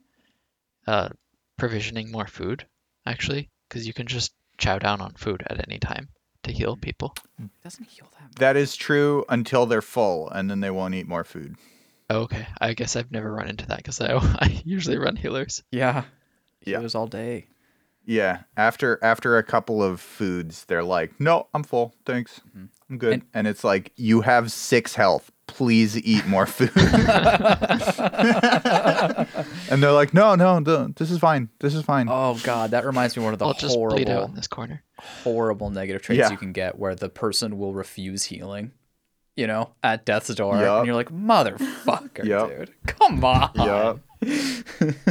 uh, 0.86 1.08
provisioning 1.56 2.12
more 2.12 2.26
food, 2.26 2.66
actually, 3.06 3.48
because 3.68 3.86
you 3.86 3.94
can 3.94 4.06
just 4.06 4.32
chow 4.58 4.78
down 4.78 5.00
on 5.00 5.14
food 5.14 5.42
at 5.46 5.66
any 5.66 5.78
time 5.78 6.08
to 6.42 6.52
heal 6.52 6.76
people. 6.76 7.14
It 7.38 7.50
doesn't 7.64 7.88
heal 7.88 8.08
that 8.18 8.24
much. 8.24 8.34
That 8.36 8.56
is 8.56 8.76
true 8.76 9.24
until 9.28 9.66
they're 9.66 9.82
full, 9.82 10.28
and 10.30 10.50
then 10.50 10.60
they 10.60 10.70
won't 10.70 10.94
eat 10.94 11.08
more 11.08 11.24
food. 11.24 11.56
Okay, 12.10 12.46
I 12.60 12.72
guess 12.74 12.96
I've 12.96 13.12
never 13.12 13.32
run 13.32 13.48
into 13.48 13.66
that 13.66 13.78
because 13.78 14.00
I, 14.00 14.12
I 14.16 14.62
usually 14.64 14.98
run 14.98 15.16
healers. 15.16 15.62
Yeah. 15.70 16.04
Yeah. 16.64 16.78
Healers 16.78 16.94
all 16.94 17.06
day. 17.06 17.46
Yeah, 18.10 18.44
after 18.56 18.98
after 19.02 19.36
a 19.36 19.42
couple 19.42 19.82
of 19.82 20.00
foods, 20.00 20.64
they're 20.64 20.82
like, 20.82 21.20
"No, 21.20 21.46
I'm 21.52 21.62
full, 21.62 21.94
thanks, 22.06 22.40
mm-hmm. 22.48 22.64
I'm 22.88 22.96
good." 22.96 23.12
And- 23.12 23.22
And, 23.34 23.46
it's 23.46 23.62
like, 23.64 23.92
"You 23.96 24.22
have 24.22 24.50
six 24.50 24.94
health. 24.94 25.30
Please 25.46 25.94
eat 25.98 26.26
more 26.26 26.46
food." 26.46 26.70
and 29.70 29.82
they're 29.82 29.92
like, 29.92 30.14
"No, 30.14 30.34
no, 30.36 30.58
no, 30.58 30.88
this 30.96 31.10
is 31.10 31.18
fine. 31.18 31.50
This 31.60 31.74
is 31.74 31.82
fine." 31.84 32.08
Oh 32.08 32.40
god, 32.42 32.70
that 32.70 32.86
reminds 32.86 33.14
me 33.16 33.20
of 33.20 33.24
one 33.24 33.32
of 33.34 33.38
the 33.38 33.44
I'll 33.46 33.52
just 33.52 33.74
out 33.76 33.78
horrible, 33.78 34.24
in 34.24 34.34
this 34.34 34.46
corner. 34.48 34.82
horrible 34.98 35.68
negative 35.70 36.00
traits 36.02 36.18
Yeah. 36.18 36.30
you 36.30 36.36
can 36.38 36.52
get, 36.52 36.78
where 36.78 36.94
the 36.94 37.08
person 37.10 37.58
will 37.58 37.74
refuse 37.74 38.24
healing. 38.24 38.72
You 39.36 39.46
know, 39.46 39.74
at 39.84 40.04
death's 40.04 40.34
door, 40.34 40.56
Yup. 40.58 40.78
and 40.78 40.86
you're 40.86 40.96
like, 40.96 41.10
motherfucker, 41.12 42.24
Yup. 42.24 42.48
dude, 42.48 42.74
come 42.86 43.24
on. 43.24 43.50
Yup. 43.54 44.00
You're 44.20 45.04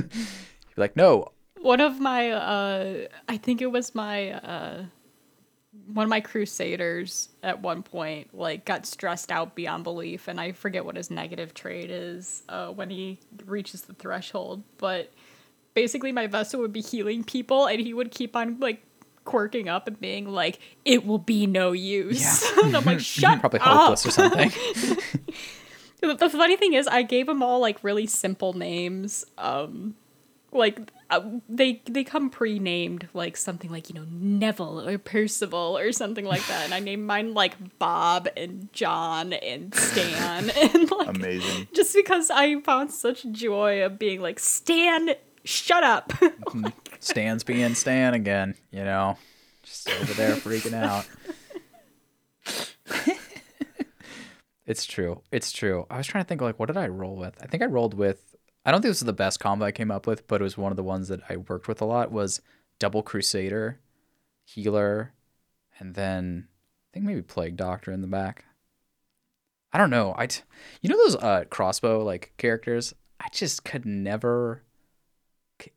like, 0.75 0.97
no, 0.97 1.31
One 1.67 1.81
of 1.81 1.99
my, 1.99 2.31
uh, 2.31 3.07
I 3.27 3.35
think 3.35 3.61
it 3.61 3.69
was 3.69 3.93
my, 3.93 4.31
uh, 4.31 4.83
one 5.93 6.05
of 6.05 6.09
my 6.09 6.21
crusaders 6.21 7.27
at 7.43 7.61
one 7.61 7.83
point, 7.83 8.33
like, 8.33 8.63
got 8.63 8.85
stressed 8.85 9.33
out 9.33 9.53
beyond 9.53 9.83
belief, 9.83 10.29
and 10.29 10.39
I 10.39 10.53
forget 10.53 10.85
what 10.85 10.95
his 10.95 11.11
negative 11.11 11.53
trait 11.53 11.91
is 11.91 12.43
uh, 12.47 12.69
when 12.69 12.89
he 12.89 13.19
reaches 13.45 13.81
the 13.81 13.93
threshold, 13.93 14.63
but 14.77 15.11
basically 15.73 16.13
my 16.13 16.25
Vestal 16.27 16.61
would 16.61 16.71
be 16.71 16.79
healing 16.79 17.25
people, 17.25 17.65
and 17.65 17.81
he 17.81 17.93
would 17.93 18.11
keep 18.11 18.37
on, 18.37 18.61
like, 18.61 18.81
quirking 19.25 19.67
up 19.67 19.89
and 19.89 19.99
being 19.99 20.29
like, 20.31 20.59
it 20.85 21.05
will 21.05 21.17
be 21.17 21.45
no 21.47 21.73
use. 21.73 22.49
and 22.63 22.77
I'm 22.77 22.85
like, 22.85 22.99
shut 23.01 23.41
probably 23.41 23.59
up. 23.59 23.65
hopeless 23.65 24.05
or 24.05 24.11
something. 24.11 24.53
The, 25.99 26.13
the 26.13 26.29
funny 26.29 26.55
thing 26.55 26.73
is, 26.73 26.87
I 26.87 27.01
gave 27.01 27.25
them 27.25 27.41
all 27.41 27.59
like 27.59 27.83
really 27.83 28.05
simple 28.05 28.53
names. 28.53 29.25
Um, 29.39 29.95
like 30.51 30.91
uh, 31.09 31.21
they 31.47 31.81
they 31.85 32.03
come 32.03 32.29
pre-named, 32.29 33.07
like 33.13 33.37
something 33.37 33.69
like 33.69 33.89
you 33.89 33.95
know 33.95 34.05
Neville 34.09 34.87
or 34.87 34.97
Percival 34.97 35.77
or 35.77 35.91
something 35.91 36.25
like 36.25 36.45
that, 36.47 36.65
and 36.65 36.73
I 36.73 36.79
named 36.79 37.05
mine 37.05 37.33
like 37.33 37.79
Bob 37.79 38.27
and 38.35 38.71
John 38.73 39.33
and 39.33 39.73
Stan, 39.73 40.49
and 40.57 40.91
like 40.91 41.07
Amazing. 41.15 41.67
just 41.73 41.95
because 41.95 42.29
I 42.29 42.59
found 42.61 42.91
such 42.91 43.25
joy 43.31 43.83
of 43.83 43.97
being 43.97 44.21
like 44.21 44.39
Stan, 44.39 45.11
shut 45.43 45.83
up. 45.83 46.11
Stan's 46.99 47.43
being 47.43 47.73
Stan 47.75 48.13
again, 48.13 48.55
you 48.71 48.83
know, 48.83 49.17
just 49.63 49.89
over 49.89 50.13
there 50.13 50.35
freaking 50.35 50.73
out. 50.73 51.07
it's 54.65 54.85
true. 54.85 55.21
It's 55.31 55.51
true. 55.51 55.85
I 55.89 55.97
was 55.97 56.07
trying 56.07 56.23
to 56.23 56.27
think 56.27 56.41
like, 56.41 56.59
what 56.59 56.65
did 56.67 56.77
I 56.77 56.87
roll 56.87 57.15
with? 57.15 57.37
I 57.41 57.47
think 57.47 57.63
I 57.63 57.67
rolled 57.67 57.93
with. 57.93 58.35
I 58.67 58.71
don't 58.71 58.81
think 58.81 58.89
this 58.89 59.01
is 59.01 59.05
the 59.05 59.13
best 59.13 59.39
combo 59.39 59.63
I 59.63 59.71
came 59.71 59.89
up 59.89 60.05
with, 60.05 60.27
but 60.27 60.41
it 60.41 60.43
was 60.43 60.57
one 60.57 60.73
of 60.73 60.75
the 60.75 60.83
ones 60.83 61.07
that 61.07 61.21
I 61.29 61.37
worked 61.37 61.69
with 61.69 61.81
a 61.81 61.85
lot. 61.85 62.11
Was 62.11 62.41
double 62.79 63.01
Crusader, 63.01 63.79
healer, 64.43 65.13
and 65.79 65.95
then 65.95 66.49
I 66.49 66.87
think 66.93 67.05
maybe 67.05 67.21
Plague 67.21 67.55
Doctor 67.55 67.93
in 67.93 68.01
the 68.01 68.07
back. 68.07 68.43
I 69.71 69.77
don't 69.77 69.89
know. 69.89 70.13
I, 70.17 70.27
t- 70.27 70.41
you 70.81 70.89
know 70.89 70.97
those 70.97 71.15
uh 71.15 71.45
crossbow 71.49 72.03
like 72.03 72.33
characters. 72.37 72.93
I 73.21 73.29
just 73.31 73.63
could 73.63 73.85
never. 73.85 74.63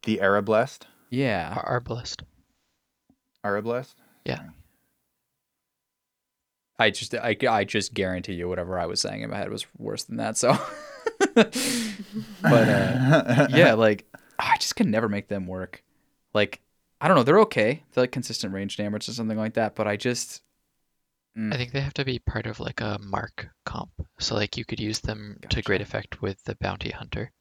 The 0.02 0.18
Arablest. 0.18 0.80
Yeah. 1.10 1.54
Ar- 1.56 1.80
Arbalest. 1.80 2.22
Arablest. 3.46 3.94
Yeah. 4.24 4.40
I 6.80 6.90
just 6.90 7.14
I, 7.14 7.36
I 7.48 7.62
just 7.62 7.94
guarantee 7.94 8.34
you 8.34 8.48
whatever 8.48 8.80
I 8.80 8.86
was 8.86 9.00
saying 9.00 9.22
in 9.22 9.30
my 9.30 9.36
head 9.36 9.50
was 9.50 9.64
worse 9.78 10.02
than 10.02 10.16
that. 10.16 10.36
So, 10.36 10.58
but 11.34 11.56
uh, 12.42 13.48
yeah, 13.50 13.74
like 13.74 14.06
I 14.38 14.56
just 14.58 14.76
can 14.76 14.90
never 14.90 15.08
make 15.08 15.28
them 15.28 15.46
work. 15.46 15.82
Like 16.34 16.60
I 17.00 17.08
don't 17.08 17.16
know, 17.16 17.22
they're 17.22 17.40
okay. 17.40 17.82
They're 17.92 18.02
like 18.02 18.12
consistent 18.12 18.52
range 18.52 18.76
damage 18.76 19.08
or 19.08 19.12
something 19.12 19.38
like 19.38 19.54
that. 19.54 19.74
But 19.74 19.86
I 19.86 19.96
just 19.96 20.42
I 21.36 21.56
think 21.56 21.72
they 21.72 21.80
have 21.80 21.94
to 21.94 22.04
be 22.04 22.18
part 22.18 22.46
of 22.46 22.60
like 22.60 22.80
a 22.80 22.98
mark 23.00 23.48
comp. 23.64 23.90
So 24.18 24.34
like 24.34 24.56
you 24.56 24.64
could 24.64 24.80
use 24.80 25.00
them 25.00 25.38
to 25.48 25.62
great 25.62 25.80
effect 25.80 26.20
with 26.20 26.42
the 26.44 26.56
bounty 26.56 26.90
hunter. 26.90 27.32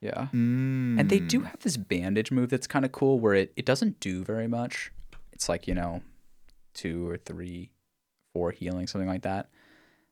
yeah. 0.00 0.28
Mm. 0.32 1.00
And 1.00 1.08
they 1.08 1.18
do 1.18 1.40
have 1.40 1.60
this 1.60 1.76
bandage 1.76 2.30
move 2.30 2.50
that's 2.50 2.66
kind 2.66 2.84
of 2.84 2.92
cool 2.92 3.18
where 3.18 3.34
it, 3.34 3.52
it 3.56 3.64
doesn't 3.64 4.00
do 4.00 4.22
very 4.22 4.46
much. 4.46 4.92
It's 5.32 5.48
like, 5.48 5.66
you 5.66 5.74
know, 5.74 6.02
two 6.74 7.08
or 7.08 7.16
three, 7.16 7.70
four 8.32 8.52
healing, 8.52 8.86
something 8.86 9.08
like 9.08 9.22
that. 9.22 9.48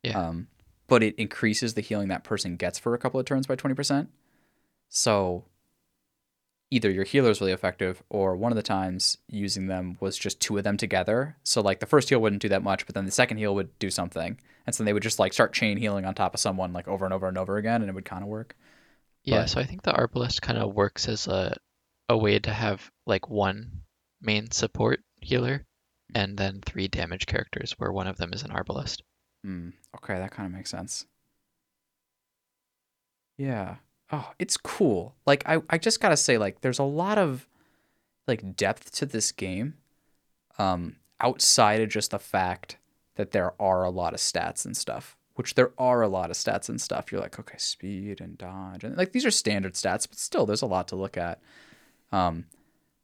Yeah. 0.02 0.18
Um, 0.18 0.48
but 0.88 1.02
it 1.02 1.14
increases 1.16 1.74
the 1.74 1.80
healing 1.80 2.08
that 2.08 2.24
person 2.24 2.56
gets 2.56 2.78
for 2.78 2.94
a 2.94 2.98
couple 2.98 3.18
of 3.20 3.26
turns 3.26 3.46
by 3.46 3.56
20%. 3.56 4.08
So 4.88 5.44
either 6.70 6.90
your 6.90 7.04
healer 7.04 7.30
is 7.30 7.40
really 7.40 7.52
effective 7.52 8.02
or 8.08 8.36
one 8.36 8.52
of 8.52 8.56
the 8.56 8.62
times 8.62 9.18
using 9.28 9.66
them 9.66 9.96
was 10.00 10.16
just 10.18 10.40
two 10.40 10.58
of 10.58 10.64
them 10.64 10.76
together. 10.76 11.36
So 11.44 11.60
like 11.60 11.80
the 11.80 11.86
first 11.86 12.08
heal 12.08 12.20
wouldn't 12.20 12.42
do 12.42 12.48
that 12.48 12.62
much, 12.62 12.86
but 12.86 12.94
then 12.94 13.04
the 13.04 13.10
second 13.12 13.38
heal 13.38 13.54
would 13.54 13.76
do 13.78 13.90
something. 13.90 14.38
And 14.66 14.74
so 14.74 14.82
they 14.84 14.92
would 14.92 15.02
just 15.02 15.18
like 15.18 15.32
start 15.32 15.52
chain 15.52 15.76
healing 15.76 16.04
on 16.04 16.14
top 16.14 16.34
of 16.34 16.40
someone 16.40 16.72
like 16.72 16.88
over 16.88 17.04
and 17.04 17.14
over 17.14 17.28
and 17.28 17.38
over 17.38 17.56
again 17.56 17.82
and 17.82 17.88
it 17.88 17.94
would 17.94 18.04
kind 18.04 18.22
of 18.22 18.28
work. 18.28 18.56
Yeah, 19.24 19.42
But- 19.42 19.50
so 19.50 19.60
I 19.60 19.64
think 19.64 19.82
the 19.82 19.92
Arbalest 19.92 20.40
kind 20.40 20.58
of 20.58 20.74
works 20.74 21.08
as 21.08 21.26
a 21.26 21.56
a 22.08 22.16
way 22.16 22.38
to 22.38 22.52
have 22.52 22.88
like 23.04 23.28
one 23.28 23.82
main 24.20 24.48
support 24.52 25.00
healer 25.20 25.64
and 26.14 26.38
then 26.38 26.60
three 26.64 26.86
damage 26.86 27.26
characters 27.26 27.72
where 27.78 27.90
one 27.90 28.06
of 28.06 28.16
them 28.16 28.32
is 28.32 28.44
an 28.44 28.52
Arbalest. 28.52 29.02
Hmm. 29.46 29.68
Okay, 29.94 30.18
that 30.18 30.32
kind 30.32 30.44
of 30.44 30.52
makes 30.52 30.70
sense. 30.70 31.06
Yeah. 33.38 33.76
Oh, 34.10 34.32
it's 34.40 34.56
cool. 34.56 35.14
Like 35.24 35.44
I, 35.46 35.62
I 35.70 35.78
just 35.78 36.00
gotta 36.00 36.16
say, 36.16 36.36
like, 36.36 36.62
there's 36.62 36.80
a 36.80 36.84
lot 36.84 37.16
of 37.16 37.46
like 38.26 38.56
depth 38.56 38.90
to 38.96 39.06
this 39.06 39.30
game. 39.30 39.74
Um, 40.58 40.96
outside 41.20 41.80
of 41.80 41.90
just 41.90 42.10
the 42.10 42.18
fact 42.18 42.78
that 43.14 43.30
there 43.30 43.52
are 43.62 43.84
a 43.84 43.90
lot 43.90 44.14
of 44.14 44.20
stats 44.20 44.64
and 44.64 44.76
stuff. 44.76 45.16
Which 45.36 45.54
there 45.54 45.72
are 45.78 46.02
a 46.02 46.08
lot 46.08 46.30
of 46.30 46.36
stats 46.36 46.68
and 46.68 46.80
stuff. 46.80 47.12
You're 47.12 47.20
like, 47.20 47.38
okay, 47.38 47.58
speed 47.58 48.20
and 48.20 48.36
dodge. 48.36 48.82
And 48.82 48.96
like 48.96 49.12
these 49.12 49.24
are 49.24 49.30
standard 49.30 49.74
stats, 49.74 50.08
but 50.08 50.18
still 50.18 50.44
there's 50.44 50.62
a 50.62 50.66
lot 50.66 50.88
to 50.88 50.96
look 50.96 51.16
at. 51.16 51.40
Um, 52.10 52.46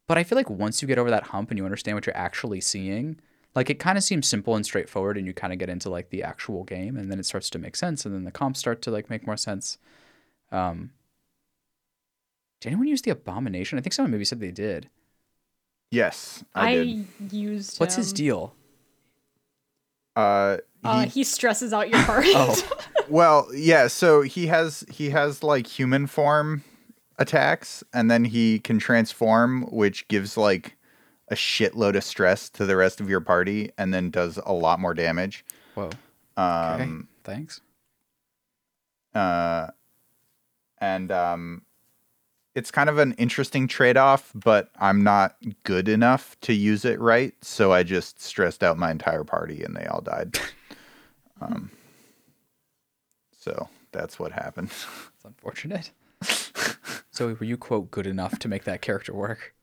but 0.09 0.19
I 0.19 0.24
feel 0.24 0.36
like 0.36 0.51
once 0.51 0.82
you 0.82 0.89
get 0.89 0.98
over 0.98 1.10
that 1.10 1.28
hump 1.28 1.51
and 1.51 1.59
you 1.59 1.64
understand 1.64 1.94
what 1.97 2.06
you're 2.06 2.16
actually 2.16 2.60
seeing, 2.60 3.20
like 3.55 3.69
it 3.70 3.79
kind 3.79 3.99
of 3.99 4.05
seems 4.05 4.27
simple 4.27 4.55
and 4.57 4.65
straightforward 4.65 5.16
and 5.19 5.27
you 5.27 5.35
kind 5.35 5.53
of 5.53 5.59
get 5.59 5.69
into 5.69 5.91
like 5.91 6.11
the 6.11 6.23
actual 6.23 6.65
game 6.65 6.97
and 6.97 7.11
then 7.11 7.19
it 7.19 7.27
starts 7.27 7.51
to 7.51 7.59
make 7.59 7.77
sense 7.77 8.05
and 8.07 8.15
then 8.15 8.24
the 8.24 8.31
comps 8.31 8.59
start 8.61 8.81
to 8.83 8.91
like 8.91 9.11
make 9.11 9.27
more 9.27 9.37
sense 9.37 9.79
um 10.51 10.91
did 12.61 12.69
anyone 12.69 12.87
use 12.89 13.03
the 13.03 13.11
abomination 13.11 13.79
i 13.79 13.83
think 13.83 13.93
someone 13.93 14.11
maybe 14.11 14.24
said 14.24 14.41
they 14.41 14.51
did 14.51 14.89
Yes, 15.91 16.43
I, 16.55 16.69
I, 16.70 16.74
did. 16.77 17.33
used. 17.35 17.79
what's 17.79 17.97
his 17.97 18.15
deal 18.15 18.55
Uh, 20.16 20.57
Uh, 20.85 21.03
he- 21.05 21.09
he 21.11 21.24
stresses 21.24 21.73
out 21.74 21.91
your 21.91 21.99
heart. 21.99 22.24
oh 22.35 22.70
well, 23.11 23.47
yeah. 23.55 23.87
So 23.89 24.23
he 24.23 24.47
has 24.47 24.85
he 24.91 25.11
has 25.11 25.43
like 25.43 25.66
human 25.66 26.07
form 26.07 26.65
attacks, 27.19 27.85
and 27.93 28.11
then 28.11 28.24
he 28.24 28.59
can 28.59 28.79
transform, 28.79 29.62
which 29.70 30.09
gives 30.09 30.37
like 30.39 30.77
a 31.33 31.35
shitload 31.35 31.97
of 31.97 32.05
stress 32.05 32.51
to 32.51 32.67
the 32.67 32.77
rest 32.77 33.01
of 33.01 33.09
your 33.09 33.21
party 33.21 33.71
and 33.79 33.93
then 33.93 34.11
does 34.11 34.39
a 34.45 34.53
lot 34.53 34.79
more 34.79 34.93
damage. 34.93 35.45
Whoa. 35.75 35.87
Okay. 35.87 35.97
Um, 36.37 37.09
Thanks. 37.25 37.63
uh, 39.15 39.69
and 40.79 41.11
um, 41.11 41.63
it's 42.55 42.71
kind 42.71 42.91
of 42.91 42.99
an 42.99 43.13
interesting 43.13 43.67
trade-off, 43.67 44.31
but 44.35 44.71
I'm 44.79 45.03
not 45.03 45.37
good 45.65 45.89
enough 45.89 46.37
to 46.43 46.53
use 46.53 46.85
it 46.85 47.01
right, 47.01 47.35
so 47.41 47.73
I 47.73 47.83
just 47.83 48.21
stressed 48.21 48.63
out 48.63 48.77
my 48.77 48.91
entire 48.91 49.25
party 49.25 49.63
and 49.65 49.75
they 49.75 49.87
all 49.87 50.03
died. 50.03 50.39
um, 51.41 51.71
so 53.39 53.69
that's 53.91 54.19
what 54.19 54.33
happened. 54.33 54.71
It's 55.15 55.25
unfortunate. 55.25 55.93
so 57.13 57.37
were 57.39 57.47
you 57.47 57.57
quote 57.57 57.93
good 57.93 58.09
enough 58.09 58.41
to 58.41 58.49
make 58.49 58.65
that 58.65 58.83
character 58.83 59.15
work? 59.15 59.55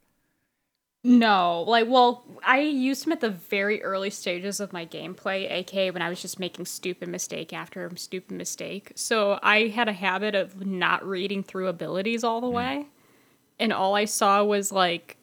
No, 1.01 1.63
like, 1.65 1.87
well, 1.87 2.25
I 2.43 2.59
used 2.59 3.05
him 3.05 3.13
at 3.13 3.21
the 3.21 3.29
very 3.29 3.81
early 3.81 4.09
stages 4.09 4.59
of 4.59 4.73
my 4.73 4.85
gameplay, 4.85 5.49
aka 5.49 5.91
when 5.91 6.01
I 6.01 6.09
was 6.09 6.21
just 6.21 6.39
making 6.39 6.65
stupid 6.65 7.07
mistake 7.07 7.53
after 7.53 7.89
stupid 7.95 8.35
mistake. 8.35 8.91
So 8.95 9.39
I 9.41 9.67
had 9.67 9.87
a 9.87 9.93
habit 9.93 10.35
of 10.35 10.65
not 10.65 11.07
reading 11.07 11.41
through 11.41 11.67
abilities 11.67 12.25
all 12.25 12.41
the 12.41 12.47
mm. 12.47 12.53
way, 12.53 12.87
and 13.59 13.71
all 13.71 13.95
I 13.95 14.03
saw 14.05 14.43
was 14.43 14.73
like, 14.73 15.15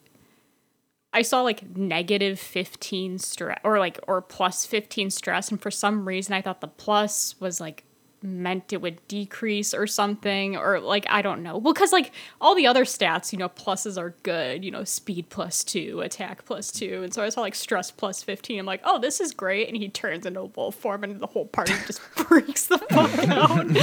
I 1.13 1.21
saw 1.21 1.43
like 1.43 1.77
negative 1.77 2.41
fifteen 2.41 3.19
stress, 3.19 3.59
or 3.63 3.79
like 3.79 4.01
or 4.09 4.23
plus 4.23 4.65
fifteen 4.65 5.11
stress, 5.11 5.51
and 5.51 5.61
for 5.61 5.71
some 5.71 6.09
reason 6.09 6.33
I 6.33 6.41
thought 6.41 6.63
the 6.63 6.69
plus 6.69 7.39
was 7.39 7.61
like 7.61 7.85
meant 8.27 8.73
it 8.73 8.83
would 8.83 9.07
decrease 9.09 9.73
or 9.73 9.87
something 9.87 10.57
or 10.57 10.81
like 10.81 11.07
i 11.09 11.23
don't 11.23 11.43
know. 11.43 11.57
Well 11.57 11.73
because 11.73 11.93
like 11.93 12.13
all 12.41 12.55
the 12.55 12.67
other 12.67 12.85
stats 12.85 13.33
you 13.33 13.39
know 13.39 13.49
pluses 13.49 13.97
are 13.97 14.15
good 14.23 14.65
you 14.65 14.71
know 14.71 14.85
speed 14.85 15.29
plus 15.29 15.63
two 15.63 16.01
attack 16.01 16.45
plus 16.45 16.73
two 16.73 17.03
and 17.03 17.15
so 17.15 17.23
i 17.23 17.29
saw 17.29 17.41
like 17.41 17.55
stress 17.55 17.91
plus 17.91 18.23
15 18.23 18.59
i'm 18.59 18.67
like 18.67 18.81
oh 18.85 18.99
this 18.99 19.21
is 19.21 19.33
great 19.33 19.69
and 19.69 19.77
he 19.77 19.89
turns 19.89 20.27
into 20.27 20.41
a 20.41 20.45
wolf 20.45 20.75
form 20.75 21.05
and 21.05 21.21
the 21.21 21.27
whole 21.27 21.47
party 21.47 21.73
just 21.87 22.01
freaks 22.15 22.67
the 22.67 22.79
fuck 22.79 23.19
out. 23.29 23.61
And 23.67 23.79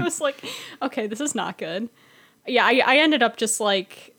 i 0.00 0.04
was 0.04 0.20
like 0.20 0.42
okay 0.82 1.06
this 1.06 1.20
is 1.20 1.34
not 1.34 1.56
good. 1.58 1.88
Yeah 2.46 2.66
i, 2.66 2.82
I 2.84 2.96
ended 2.96 3.22
up 3.22 3.36
just 3.36 3.60
like 3.60 4.14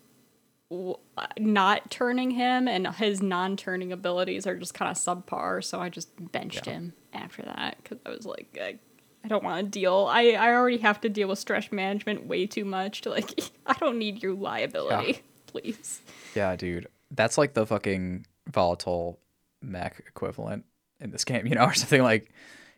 w- 0.70 0.98
not 1.38 1.92
turning 1.92 2.32
him 2.32 2.68
and 2.68 2.88
his 2.88 3.22
non-turning 3.22 3.92
abilities 3.92 4.48
are 4.48 4.56
just 4.56 4.74
kind 4.74 4.90
of 4.90 4.98
subpar 4.98 5.64
so 5.64 5.80
i 5.80 5.90
just 5.90 6.10
benched 6.32 6.66
him 6.66 6.94
after 7.14 7.42
that 7.44 7.78
because 7.82 8.00
i 8.06 8.10
was 8.10 8.26
like 8.26 8.58
I, 8.62 8.80
I 9.26 9.28
don't 9.28 9.44
want 9.44 9.66
to 9.66 9.80
deal 9.80 10.08
I, 10.10 10.34
I 10.34 10.54
already 10.54 10.78
have 10.78 11.02
to 11.02 11.10
deal 11.10 11.28
with 11.28 11.40
stress 11.40 11.72
management 11.72 12.28
way 12.28 12.46
too 12.46 12.64
much 12.64 13.02
to 13.02 13.10
like 13.10 13.52
i 13.66 13.74
don't 13.74 13.98
need 13.98 14.22
your 14.22 14.34
liability 14.36 15.14
Yeah. 15.14 15.18
please 15.48 16.02
Yeah, 16.36 16.56
dude. 16.56 16.88
That's 17.12 17.38
like 17.38 17.54
the 17.54 17.66
fucking 17.66 18.26
volatile 18.48 19.20
mech 19.62 20.04
equivalent 20.08 20.66
in 21.00 21.10
this 21.12 21.24
game, 21.30 21.48
you 21.48 21.56
know, 21.56 21.64
or 21.64 21.74
something 21.74 22.04
like 22.04 22.30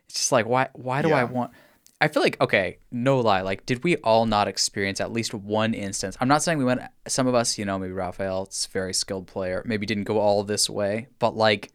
it's 0.08 0.16
just 0.16 0.32
like 0.32 0.46
why 0.46 0.70
why 0.74 1.02
do 1.02 1.12
I 1.12 1.26
want 1.26 1.52
I 2.00 2.08
feel 2.08 2.22
like 2.24 2.40
okay, 2.40 2.78
no 2.92 3.20
lie, 3.20 3.42
like 3.42 3.66
did 3.66 3.84
we 3.84 3.98
all 3.98 4.26
not 4.26 4.48
experience 4.48 5.02
at 5.02 5.12
least 5.12 5.34
one 5.34 5.74
instance? 5.74 6.16
I'm 6.22 6.28
not 6.28 6.44
saying 6.44 6.60
we 6.60 6.66
went 6.66 6.82
some 7.08 7.28
of 7.28 7.36
us, 7.36 7.58
you 7.58 7.66
know, 7.66 7.78
maybe 7.80 7.92
Raphael, 7.94 8.44
it's 8.44 8.68
a 8.68 8.70
very 8.70 8.94
skilled 8.94 9.28
player, 9.28 9.64
maybe 9.66 9.86
didn't 9.86 10.04
go 10.06 10.20
all 10.20 10.44
this 10.44 10.70
way, 10.70 11.08
but 11.20 11.36
like 11.36 11.72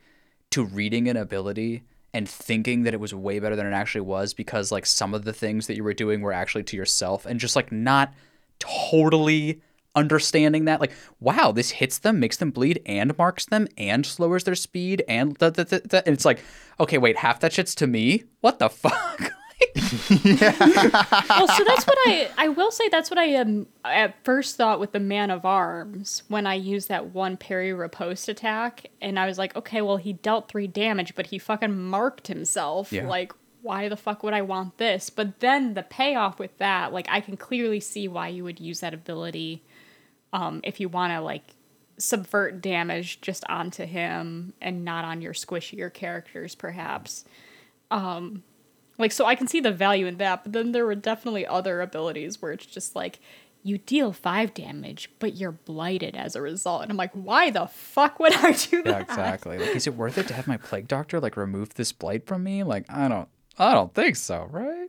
to 0.52 0.64
reading 0.64 1.08
an 1.08 1.16
ability 1.16 1.82
and 2.14 2.28
thinking 2.28 2.82
that 2.82 2.94
it 2.94 3.00
was 3.00 3.14
way 3.14 3.38
better 3.38 3.56
than 3.56 3.66
it 3.66 3.72
actually 3.72 4.02
was 4.02 4.34
because 4.34 4.70
like 4.70 4.84
some 4.86 5.14
of 5.14 5.24
the 5.24 5.32
things 5.32 5.66
that 5.66 5.76
you 5.76 5.84
were 5.84 5.94
doing 5.94 6.20
were 6.20 6.32
actually 6.32 6.62
to 6.64 6.76
yourself 6.76 7.24
and 7.26 7.40
just 7.40 7.56
like 7.56 7.72
not 7.72 8.12
totally 8.58 9.60
understanding 9.94 10.64
that 10.64 10.80
like 10.80 10.92
wow 11.20 11.52
this 11.52 11.70
hits 11.70 11.98
them 11.98 12.18
makes 12.18 12.38
them 12.38 12.50
bleed 12.50 12.80
and 12.86 13.16
marks 13.18 13.44
them 13.46 13.68
and 13.76 14.18
lowers 14.18 14.44
their 14.44 14.54
speed 14.54 15.04
and 15.06 15.36
the, 15.36 15.50
the, 15.50 15.64
the- 15.64 16.02
and 16.06 16.14
it's 16.14 16.24
like 16.24 16.40
okay 16.80 16.96
wait 16.96 17.18
half 17.18 17.40
that 17.40 17.52
shit's 17.52 17.74
to 17.74 17.86
me? 17.86 18.24
What 18.40 18.58
the 18.58 18.68
fuck 18.70 19.32
well 20.10 21.48
so 21.48 21.64
that's 21.64 21.86
what 21.86 21.98
i 22.06 22.28
i 22.38 22.48
will 22.48 22.70
say 22.70 22.88
that's 22.88 23.10
what 23.10 23.18
i 23.18 23.34
um, 23.36 23.66
at 23.84 24.14
first 24.24 24.56
thought 24.56 24.80
with 24.80 24.92
the 24.92 25.00
man 25.00 25.30
of 25.30 25.44
arms 25.44 26.22
when 26.28 26.46
i 26.46 26.54
used 26.54 26.88
that 26.88 27.06
one 27.06 27.36
parry 27.36 27.72
riposte 27.72 28.28
attack. 28.28 28.90
And 29.00 29.18
i 29.18 29.26
was 29.26 29.38
like 29.38 29.54
okay 29.56 29.82
well 29.82 29.96
he 29.96 30.12
dealt 30.12 30.48
three 30.48 30.66
damage 30.66 31.14
but 31.14 31.26
he 31.26 31.38
fucking 31.38 31.76
marked 31.78 32.28
himself. 32.28 32.92
Yeah. 32.92 33.06
like 33.06 33.32
why 33.62 33.88
the 33.88 33.96
fuck 33.96 34.22
would 34.22 34.34
i 34.34 34.42
want 34.42 34.78
this? 34.78 35.08
But 35.08 35.40
then 35.40 35.74
the 35.74 35.82
payoff 35.82 36.38
with 36.38 36.56
that 36.58 36.92
like 36.92 37.06
i 37.10 37.20
can 37.20 37.36
clearly 37.36 37.80
see 37.80 38.08
why 38.08 38.28
you 38.28 38.44
would 38.44 38.60
use 38.60 38.80
that 38.80 38.94
ability 38.94 39.62
um 40.32 40.60
if 40.64 40.80
you 40.80 40.88
want 40.88 41.12
to 41.12 41.20
like 41.20 41.54
subvert 41.98 42.60
damage 42.60 43.20
just 43.20 43.44
onto 43.48 43.84
him 43.84 44.54
and 44.60 44.84
not 44.84 45.04
on 45.04 45.20
your 45.20 45.34
squishier 45.34 45.92
characters 45.92 46.54
perhaps 46.54 47.24
like 49.02 49.12
so 49.12 49.26
I 49.26 49.34
can 49.34 49.46
see 49.46 49.60
the 49.60 49.72
value 49.72 50.06
in 50.06 50.16
that, 50.16 50.44
but 50.44 50.52
then 50.52 50.72
there 50.72 50.86
were 50.86 50.94
definitely 50.94 51.46
other 51.46 51.80
abilities 51.80 52.40
where 52.40 52.52
it's 52.52 52.66
just 52.66 52.96
like 52.96 53.20
you 53.64 53.78
deal 53.78 54.12
five 54.12 54.54
damage, 54.54 55.10
but 55.18 55.36
you're 55.36 55.52
blighted 55.52 56.16
as 56.16 56.34
a 56.34 56.42
result. 56.42 56.82
And 56.82 56.90
I'm 56.90 56.96
like, 56.96 57.12
why 57.12 57.50
the 57.50 57.66
fuck 57.66 58.18
would 58.18 58.32
I 58.32 58.52
do 58.52 58.82
that? 58.82 58.86
yeah 58.86 58.98
exactly 59.00 59.58
like 59.58 59.76
is 59.76 59.86
it 59.86 59.94
worth 59.94 60.18
it 60.18 60.26
to 60.28 60.34
have 60.34 60.48
my 60.48 60.56
plague 60.56 60.88
doctor 60.88 61.20
like 61.20 61.36
remove 61.36 61.74
this 61.74 61.92
blight 61.92 62.26
from 62.26 62.42
me 62.42 62.62
like 62.62 62.84
i 62.88 63.08
don't 63.08 63.28
i 63.58 63.72
don't 63.72 63.94
think 63.94 64.16
so 64.16 64.48
right 64.50 64.88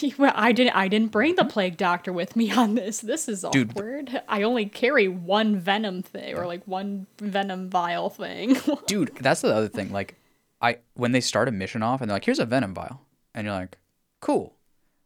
well, 0.18 0.32
I 0.34 0.52
didn't 0.52 0.74
I 0.74 0.88
didn't 0.88 1.12
bring 1.12 1.36
the 1.36 1.44
plague 1.44 1.76
doctor 1.76 2.12
with 2.12 2.34
me 2.34 2.50
on 2.50 2.74
this. 2.74 3.00
This 3.00 3.28
is 3.28 3.44
Dude, 3.52 3.70
awkward. 3.70 4.22
I 4.28 4.42
only 4.42 4.66
carry 4.66 5.06
one 5.08 5.56
venom 5.56 6.02
thing 6.02 6.34
or 6.34 6.46
like 6.46 6.66
one 6.66 7.06
venom 7.18 7.68
vial 7.68 8.08
thing. 8.08 8.56
dude 8.86 9.14
that's 9.16 9.42
the 9.42 9.54
other 9.54 9.68
thing 9.68 9.92
like 9.92 10.16
i 10.60 10.78
when 10.94 11.12
they 11.12 11.20
start 11.20 11.48
a 11.48 11.50
mission 11.50 11.82
off 11.82 12.00
and 12.00 12.08
they're 12.08 12.16
like 12.16 12.24
here's 12.24 12.38
a 12.38 12.46
venom 12.46 12.74
vial 12.74 13.02
and 13.34 13.46
you're 13.46 13.54
like 13.54 13.78
cool. 14.20 14.54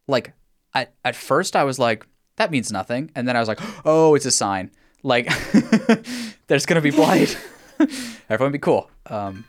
Like 0.06 0.32
at, 0.74 0.94
at 1.04 1.16
first 1.16 1.56
i 1.56 1.64
was 1.64 1.78
like 1.78 2.06
that 2.36 2.50
means 2.50 2.70
nothing. 2.70 3.10
And 3.14 3.26
then 3.26 3.36
i 3.36 3.40
was 3.40 3.48
like 3.48 3.60
oh 3.84 4.14
it's 4.14 4.26
a 4.26 4.30
sign. 4.30 4.70
Like 5.02 5.28
there's 6.46 6.66
gonna 6.66 6.80
be 6.80 6.90
blight 6.90 7.38
everyone 8.28 8.52
be 8.52 8.58
cool. 8.58 8.90
Um 9.06 9.44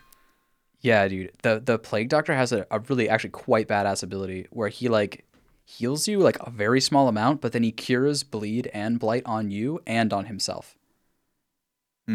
yeah 0.81 1.07
dude. 1.07 1.31
The 1.41 1.61
the 1.63 1.79
plague 1.79 2.09
doctor 2.09 2.33
has 2.33 2.51
a, 2.51 2.65
a 2.71 2.79
really 2.79 3.09
actually 3.09 3.31
quite 3.31 3.67
badass 3.67 4.03
ability 4.03 4.47
where 4.51 4.69
he 4.69 4.89
like 4.89 5.25
heals 5.65 6.07
you 6.07 6.19
like 6.19 6.37
a 6.39 6.49
very 6.49 6.79
small 6.79 7.09
amount 7.09 7.41
but 7.41 7.51
then 7.51 7.61
he 7.61 7.73
cures 7.73 8.23
bleed 8.23 8.69
and 8.73 8.99
blight 8.99 9.23
on 9.25 9.51
you 9.51 9.81
and 9.85 10.13
on 10.13 10.25
himself. 10.25 10.77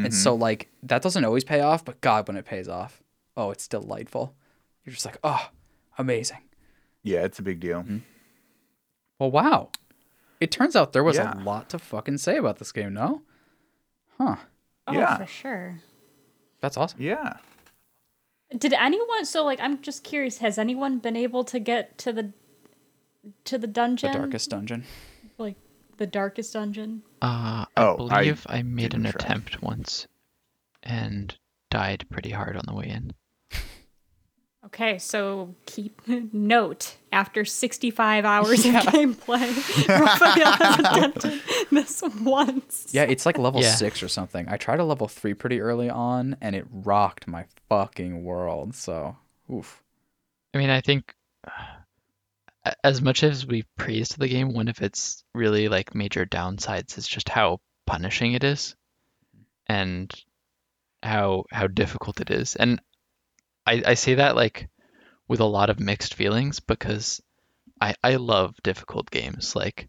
And 0.05 0.15
so 0.15 0.35
like 0.35 0.71
that 0.85 1.03
doesn't 1.03 1.23
always 1.23 1.45
pay 1.45 1.61
off, 1.61 1.85
but 1.85 2.01
God, 2.01 2.27
when 2.27 2.39
it 2.39 2.47
pays 2.47 2.67
off, 2.67 3.03
oh, 3.37 3.51
it's 3.51 3.69
delightful. 3.69 4.35
You're 4.85 4.95
just 4.95 5.05
like, 5.05 5.19
oh, 5.23 5.51
amazing. 5.99 6.39
Yeah, 7.03 7.25
it's 7.25 7.39
a 7.39 7.43
big 7.43 7.61
deal. 7.61 7.85
Well, 9.19 9.31
wow. 9.31 9.71
It 10.41 10.51
turns 10.51 10.75
out 10.75 10.93
there 10.93 11.05
was 11.05 11.17
Yeah. 11.17 11.39
a 11.39 11.41
lot 11.43 11.69
to 11.71 11.79
fucking 11.79 12.19
say 12.19 12.37
about 12.37 12.59
this 12.59 12.73
game, 12.73 12.95
no? 12.95 13.23
Huh. 14.19 14.37
oh, 14.89 14.93
Yeah. 14.93 15.17
for 15.19 15.27
sure. 15.27 15.81
That's 16.61 16.77
awesome. 16.77 17.01
Yeah. 17.01 17.35
Did 18.57 18.73
anyone 18.75 19.25
so 19.25 19.45
like 19.45 19.61
I'm 19.61 19.81
just 19.81 20.05
curious, 20.05 20.39
has 20.39 20.59
anyone 20.59 20.99
been 20.99 21.17
able 21.17 21.45
to 21.45 21.59
get 21.59 21.97
to 21.99 22.13
the 22.13 22.33
to 23.45 23.57
the 23.59 23.67
dungeon? 23.67 24.13
The 24.13 24.19
darkest 24.19 24.51
dungeon. 24.51 24.85
Like 25.39 25.57
the 25.97 26.07
darkest 26.07 26.53
dungeon? 26.53 27.03
Uh, 27.23 27.65
I 27.65 27.67
Oh, 27.77 27.97
believe 27.97 28.45
I, 28.49 28.63
made 28.63 28.95
an 28.95 29.03
try. 29.03 29.11
attempt 29.11 29.63
once 29.63 30.07
and 30.83 31.37
died 31.71 32.05
pretty 32.11 32.31
hard 32.31 32.57
on 32.57 32.65
the 32.67 32.75
way 32.75 32.89
in. 32.89 33.13
Okay, 34.67 34.99
so 34.99 35.55
keep 35.67 36.01
note 36.33 36.97
after 37.11 37.45
65 37.45 38.25
hours 38.25 38.65
of 38.65 38.73
gameplay, 38.75 39.89
Raphael 39.89 40.53
has 40.53 40.79
attempted 40.79 41.41
this 41.71 42.03
once. 42.21 42.87
Yeah, 42.93 43.03
it's 43.03 43.27
like 43.27 43.39
level 43.39 43.61
Yeah. 43.61 43.75
six 43.75 44.03
or 44.03 44.09
something. 44.09 44.49
I 44.49 44.57
tried 44.57 44.79
a 44.81 44.85
level 44.85 45.09
three 45.09 45.35
pretty 45.35 45.61
early 45.61 45.91
on, 45.91 46.37
and 46.41 46.55
it 46.55 46.67
rocked 46.71 47.27
my 47.27 47.47
fucking 47.69 48.23
world. 48.25 48.75
So, 48.77 49.17
oof. 49.53 49.83
I 50.55 50.59
mean, 50.59 50.71
I 50.71 50.81
think 50.81 51.13
uh, 52.65 52.71
as 52.85 53.03
much 53.03 53.25
as 53.25 53.45
we 53.45 53.65
praised 53.77 54.19
the 54.19 54.29
game, 54.29 54.55
one 54.55 54.69
of 54.69 54.81
its 54.81 55.25
really 55.35 55.69
like 55.69 55.95
major 55.95 56.25
downsides 56.25 56.97
is 56.97 57.09
just 57.09 57.29
how 57.29 57.61
punishing 57.87 58.35
it 58.35 58.45
is 58.45 58.77
and 59.67 60.13
how 61.03 61.45
how 61.51 61.67
difficult 61.67 62.21
it 62.21 62.31
is. 62.31 62.55
And 62.55 62.81
I, 63.67 63.83
I 63.87 63.95
say 63.95 64.15
that 64.15 64.37
like 64.37 64.69
with 65.29 65.41
a 65.41 65.45
lot 65.45 65.71
of 65.71 65.81
mixed 65.81 66.15
feelings 66.15 66.61
because 66.61 67.23
I 67.81 67.95
I 68.03 68.17
love 68.17 68.55
difficult 68.63 69.11
games. 69.11 69.55
Like 69.57 69.89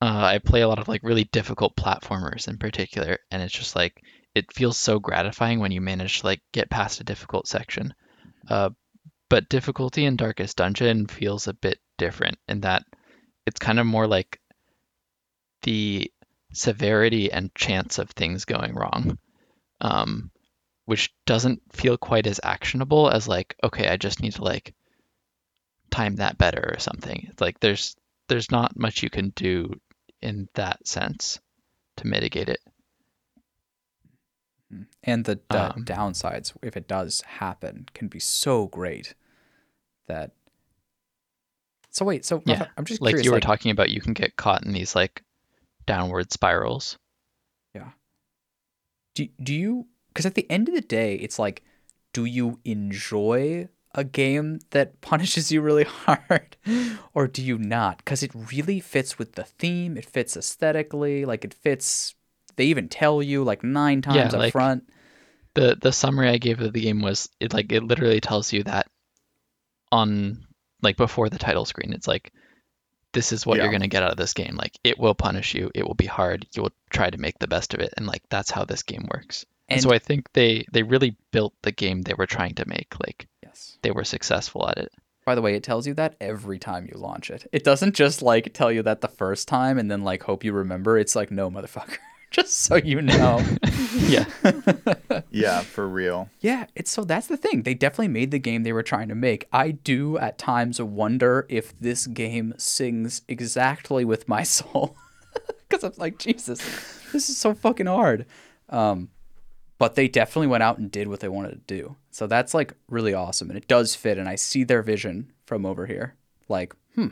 uh, 0.00 0.06
I 0.24 0.38
play 0.38 0.60
a 0.62 0.68
lot 0.68 0.78
of 0.78 0.88
like 0.88 1.02
really 1.02 1.24
difficult 1.24 1.76
platformers 1.76 2.48
in 2.48 2.58
particular, 2.58 3.18
and 3.30 3.42
it's 3.42 3.54
just 3.54 3.74
like 3.74 4.02
it 4.34 4.52
feels 4.52 4.76
so 4.76 4.98
gratifying 4.98 5.58
when 5.58 5.72
you 5.72 5.80
manage 5.80 6.20
to 6.20 6.26
like 6.26 6.40
get 6.52 6.70
past 6.70 7.00
a 7.00 7.04
difficult 7.04 7.46
section. 7.48 7.94
Uh, 8.48 8.70
but 9.28 9.48
difficulty 9.48 10.04
in 10.04 10.16
Darkest 10.16 10.56
Dungeon 10.56 11.06
feels 11.06 11.48
a 11.48 11.54
bit 11.54 11.78
different 11.98 12.38
in 12.48 12.60
that 12.60 12.84
it's 13.46 13.58
kind 13.60 13.78
of 13.78 13.86
more 13.86 14.06
like 14.06 14.40
the 15.62 16.10
severity 16.52 17.30
and 17.30 17.54
chance 17.54 17.98
of 17.98 18.10
things 18.10 18.44
going 18.44 18.74
wrong 18.74 19.18
um, 19.80 20.30
which 20.88 21.12
doesn't 21.26 21.60
feel 21.70 21.98
quite 21.98 22.26
as 22.26 22.40
actionable 22.42 23.10
as 23.10 23.28
like, 23.28 23.54
okay, 23.62 23.88
I 23.88 23.98
just 23.98 24.22
need 24.22 24.32
to 24.36 24.42
like 24.42 24.74
time 25.90 26.16
that 26.16 26.38
better 26.38 26.72
or 26.74 26.78
something. 26.78 27.30
Like 27.38 27.60
there's 27.60 27.94
there's 28.28 28.50
not 28.50 28.78
much 28.78 29.02
you 29.02 29.10
can 29.10 29.28
do 29.36 29.78
in 30.22 30.48
that 30.54 30.88
sense 30.88 31.40
to 31.98 32.06
mitigate 32.06 32.48
it. 32.48 32.60
And 35.04 35.26
the, 35.26 35.38
the 35.50 35.74
Um, 35.74 35.84
downsides, 35.84 36.56
if 36.62 36.74
it 36.74 36.88
does 36.88 37.20
happen, 37.20 37.84
can 37.92 38.08
be 38.08 38.18
so 38.18 38.66
great 38.66 39.14
that. 40.06 40.32
So 41.90 42.06
wait, 42.06 42.24
so 42.24 42.42
Yeah, 42.46 42.66
I'm 42.78 42.86
just 42.86 43.02
like 43.02 43.10
curious. 43.10 43.26
you 43.26 43.30
were 43.30 43.36
like, 43.36 43.42
talking 43.42 43.72
about, 43.72 43.90
you 43.90 44.00
can 44.00 44.14
get 44.14 44.36
caught 44.36 44.64
in 44.64 44.72
these 44.72 44.94
like 44.94 45.22
downward 45.84 46.32
spirals. 46.32 46.96
Yeah. 47.74 47.90
Do 49.14 49.28
do 49.42 49.54
you? 49.54 49.86
Because 50.18 50.26
at 50.26 50.34
the 50.34 50.50
end 50.50 50.66
of 50.68 50.74
the 50.74 50.80
day, 50.80 51.14
it's 51.14 51.38
like, 51.38 51.62
do 52.12 52.24
you 52.24 52.58
enjoy 52.64 53.68
a 53.94 54.02
game 54.02 54.58
that 54.70 55.00
punishes 55.00 55.52
you 55.52 55.60
really 55.60 55.84
hard, 55.84 56.56
or 57.14 57.28
do 57.28 57.40
you 57.40 57.56
not? 57.56 57.98
Because 57.98 58.24
it 58.24 58.32
really 58.34 58.80
fits 58.80 59.16
with 59.16 59.34
the 59.34 59.44
theme. 59.44 59.96
It 59.96 60.04
fits 60.04 60.36
aesthetically. 60.36 61.24
Like 61.24 61.44
it 61.44 61.54
fits. 61.54 62.16
They 62.56 62.64
even 62.64 62.88
tell 62.88 63.22
you 63.22 63.44
like 63.44 63.62
nine 63.62 64.02
times 64.02 64.34
up 64.34 64.40
like- 64.40 64.50
front. 64.52 64.90
the 65.54 65.78
the 65.80 65.92
summary 65.92 66.30
I 66.30 66.38
gave 66.38 66.60
of 66.60 66.72
the 66.72 66.80
game 66.80 67.00
was 67.00 67.28
it 67.38 67.52
like 67.52 67.70
it 67.70 67.84
literally 67.84 68.20
tells 68.20 68.52
you 68.52 68.64
that 68.64 68.88
on 69.92 70.48
like 70.82 70.96
before 70.96 71.28
the 71.28 71.38
title 71.38 71.64
screen. 71.64 71.92
It's 71.92 72.08
like 72.08 72.32
this 73.12 73.30
is 73.30 73.46
what 73.46 73.58
Yeah. 73.58 73.62
you're 73.62 73.72
gonna 73.72 73.86
get 73.86 74.02
out 74.02 74.10
of 74.10 74.16
this 74.16 74.34
game. 74.34 74.56
Like 74.56 74.76
it 74.82 74.98
will 74.98 75.14
punish 75.14 75.54
you. 75.54 75.70
It 75.76 75.86
will 75.86 75.94
be 75.94 76.06
hard. 76.06 76.44
You 76.56 76.62
will 76.62 76.72
try 76.90 77.08
to 77.08 77.18
make 77.18 77.38
the 77.38 77.46
best 77.46 77.72
of 77.72 77.78
it, 77.78 77.94
and 77.96 78.04
like 78.04 78.22
that's 78.30 78.50
how 78.50 78.64
this 78.64 78.82
game 78.82 79.06
works. 79.14 79.46
And, 79.68 79.76
And 79.76 79.82
so 79.82 79.92
I 79.92 79.98
think 79.98 80.32
they 80.32 80.64
they 80.72 80.82
really 80.82 81.16
built 81.32 81.54
the 81.62 81.72
game 81.72 82.02
they 82.02 82.14
were 82.14 82.26
trying 82.26 82.54
to 82.54 82.66
make. 82.68 82.94
Like 83.04 83.28
yes. 83.42 83.78
they 83.82 83.90
were 83.90 84.04
successful 84.04 84.68
at 84.68 84.78
it. 84.78 84.92
By 85.26 85.34
the 85.34 85.42
way, 85.42 85.54
it 85.54 85.62
tells 85.62 85.86
you 85.86 85.92
that 85.94 86.16
every 86.22 86.58
time 86.58 86.86
you 86.90 86.98
launch 86.98 87.30
it. 87.30 87.46
It 87.52 87.62
doesn't 87.62 87.94
just 87.94 88.22
like 88.22 88.54
tell 88.54 88.72
you 88.72 88.82
that 88.84 89.02
the 89.02 89.08
first 89.08 89.46
time 89.46 89.78
and 89.78 89.90
then 89.90 90.02
like 90.02 90.22
hope 90.22 90.42
you 90.42 90.52
remember. 90.54 90.96
It's 90.96 91.14
like 91.14 91.30
no 91.30 91.50
motherfucker. 91.50 91.98
just 92.30 92.60
so 92.60 92.76
you 92.76 93.02
know. 93.12 93.44
Yeah. 93.96 94.24
Yeah, 95.30 95.60
for 95.60 95.86
real. 95.86 96.30
yeah, 96.40 96.66
it's 96.74 96.90
so 96.90 97.04
that's 97.04 97.26
the 97.26 97.36
thing. 97.36 97.62
They 97.62 97.74
definitely 97.74 98.08
made 98.08 98.30
the 98.30 98.38
game 98.38 98.62
they 98.62 98.72
were 98.72 98.82
trying 98.82 99.08
to 99.08 99.14
make. 99.14 99.46
I 99.52 99.72
do 99.72 100.16
at 100.18 100.38
times 100.38 100.80
wonder 100.80 101.44
if 101.48 101.78
this 101.78 102.06
game 102.06 102.54
sings 102.56 103.22
exactly 103.28 104.04
with 104.04 104.26
my 104.28 104.42
soul. 104.42 104.96
Cuz 105.68 105.84
I'm 105.84 105.92
like, 105.98 106.18
Jesus, 106.18 106.60
this 107.12 107.28
is 107.28 107.36
so 107.36 107.52
fucking 107.54 107.86
hard. 107.86 108.24
Um 108.70 109.10
but 109.78 109.94
they 109.94 110.08
definitely 110.08 110.48
went 110.48 110.62
out 110.62 110.78
and 110.78 110.90
did 110.90 111.08
what 111.08 111.20
they 111.20 111.28
wanted 111.28 111.50
to 111.50 111.74
do. 111.74 111.96
So 112.10 112.26
that's 112.26 112.52
like 112.52 112.74
really 112.88 113.14
awesome 113.14 113.48
and 113.48 113.56
it 113.56 113.68
does 113.68 113.94
fit 113.94 114.18
and 114.18 114.28
I 114.28 114.34
see 114.34 114.64
their 114.64 114.82
vision 114.82 115.32
from 115.46 115.64
over 115.64 115.86
here. 115.86 116.14
Like, 116.48 116.74
hmm. 116.94 117.08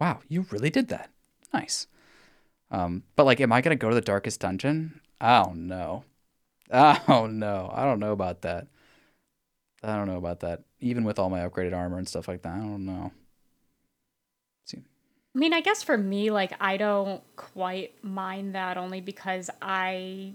Wow, 0.00 0.20
you 0.28 0.46
really 0.50 0.70
did 0.70 0.88
that. 0.88 1.10
Nice. 1.52 1.86
Um 2.70 3.02
but 3.16 3.26
like 3.26 3.40
am 3.40 3.52
I 3.52 3.60
going 3.60 3.76
to 3.76 3.80
go 3.80 3.88
to 3.88 3.94
the 3.94 4.00
darkest 4.00 4.40
dungeon? 4.40 5.00
Don't 5.20 5.66
know. 5.66 6.04
Oh 6.70 7.26
no, 7.30 7.70
I 7.74 7.84
don't 7.84 8.00
know 8.00 8.12
about 8.12 8.42
that. 8.42 8.68
I 9.82 9.96
don't 9.96 10.06
know 10.06 10.18
about 10.18 10.40
that. 10.40 10.62
Even 10.80 11.04
with 11.04 11.18
all 11.18 11.30
my 11.30 11.40
upgraded 11.40 11.74
armor 11.74 11.98
and 11.98 12.08
stuff 12.08 12.28
like 12.28 12.42
that, 12.42 12.52
I 12.52 12.58
don't 12.58 12.84
know. 12.84 13.12
See, 14.64 14.82
I 15.34 15.38
mean, 15.38 15.52
I 15.52 15.60
guess 15.60 15.82
for 15.82 15.96
me, 15.96 16.30
like, 16.30 16.52
I 16.60 16.76
don't 16.76 17.22
quite 17.36 17.92
mind 18.02 18.54
that 18.54 18.76
only 18.76 19.00
because 19.00 19.50
I 19.62 20.34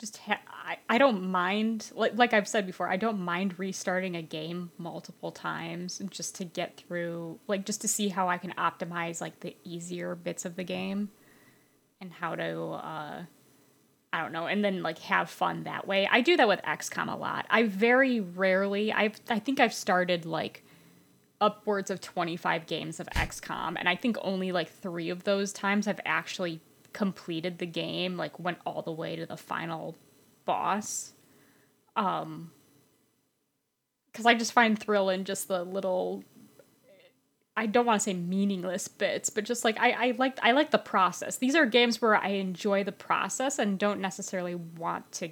just 0.00 0.16
ha- 0.16 0.40
I, 0.48 0.78
I 0.88 0.98
don't 0.98 1.30
mind 1.30 1.92
like 1.94 2.16
like 2.16 2.32
I've 2.32 2.48
said 2.48 2.66
before, 2.66 2.88
I 2.88 2.96
don't 2.96 3.20
mind 3.20 3.58
restarting 3.58 4.16
a 4.16 4.22
game 4.22 4.72
multiple 4.78 5.30
times 5.30 6.00
just 6.10 6.34
to 6.36 6.44
get 6.44 6.78
through 6.78 7.38
like 7.46 7.66
just 7.66 7.82
to 7.82 7.88
see 7.88 8.08
how 8.08 8.28
I 8.28 8.38
can 8.38 8.52
optimize 8.52 9.20
like 9.20 9.40
the 9.40 9.54
easier 9.62 10.14
bits 10.14 10.44
of 10.44 10.56
the 10.56 10.64
game 10.64 11.10
and 12.00 12.10
how 12.12 12.34
to 12.34 12.60
uh 12.62 13.22
I 14.12 14.22
don't 14.22 14.32
know, 14.32 14.46
and 14.46 14.64
then 14.64 14.82
like 14.82 14.98
have 15.00 15.30
fun 15.30 15.64
that 15.64 15.86
way. 15.86 16.08
I 16.10 16.20
do 16.20 16.36
that 16.36 16.48
with 16.48 16.60
XCOM 16.62 17.12
a 17.12 17.16
lot. 17.16 17.46
I 17.48 17.64
very 17.64 18.18
rarely 18.18 18.92
I've 18.92 19.20
I 19.28 19.38
think 19.38 19.60
I've 19.60 19.74
started 19.74 20.24
like 20.24 20.64
upwards 21.42 21.90
of 21.90 22.00
25 22.00 22.66
games 22.66 23.00
of 23.00 23.06
XCOM, 23.08 23.76
and 23.78 23.88
I 23.88 23.96
think 23.96 24.16
only 24.22 24.50
like 24.50 24.70
three 24.70 25.10
of 25.10 25.24
those 25.24 25.52
times 25.52 25.86
I've 25.86 26.00
actually 26.04 26.60
completed 26.92 27.58
the 27.58 27.66
game, 27.66 28.16
like 28.16 28.38
went 28.38 28.58
all 28.66 28.82
the 28.82 28.92
way 28.92 29.16
to 29.16 29.26
the 29.26 29.36
final 29.36 29.96
boss. 30.44 31.12
Um, 31.96 32.50
because 34.10 34.26
I 34.26 34.34
just 34.34 34.52
find 34.52 34.78
thrill 34.78 35.08
in 35.08 35.24
just 35.24 35.48
the 35.48 35.64
little. 35.64 36.24
I 37.56 37.66
don't 37.66 37.84
want 37.84 38.00
to 38.00 38.04
say 38.04 38.14
meaningless 38.14 38.88
bits, 38.88 39.28
but 39.28 39.44
just 39.44 39.64
like 39.64 39.78
I, 39.78 39.90
I 39.90 40.14
like 40.18 40.38
I 40.42 40.52
like 40.52 40.70
the 40.70 40.78
process. 40.78 41.36
These 41.36 41.54
are 41.54 41.66
games 41.66 42.00
where 42.00 42.16
I 42.16 42.28
enjoy 42.28 42.84
the 42.84 42.92
process 42.92 43.58
and 43.58 43.78
don't 43.78 44.00
necessarily 44.00 44.54
want 44.54 45.10
to 45.12 45.30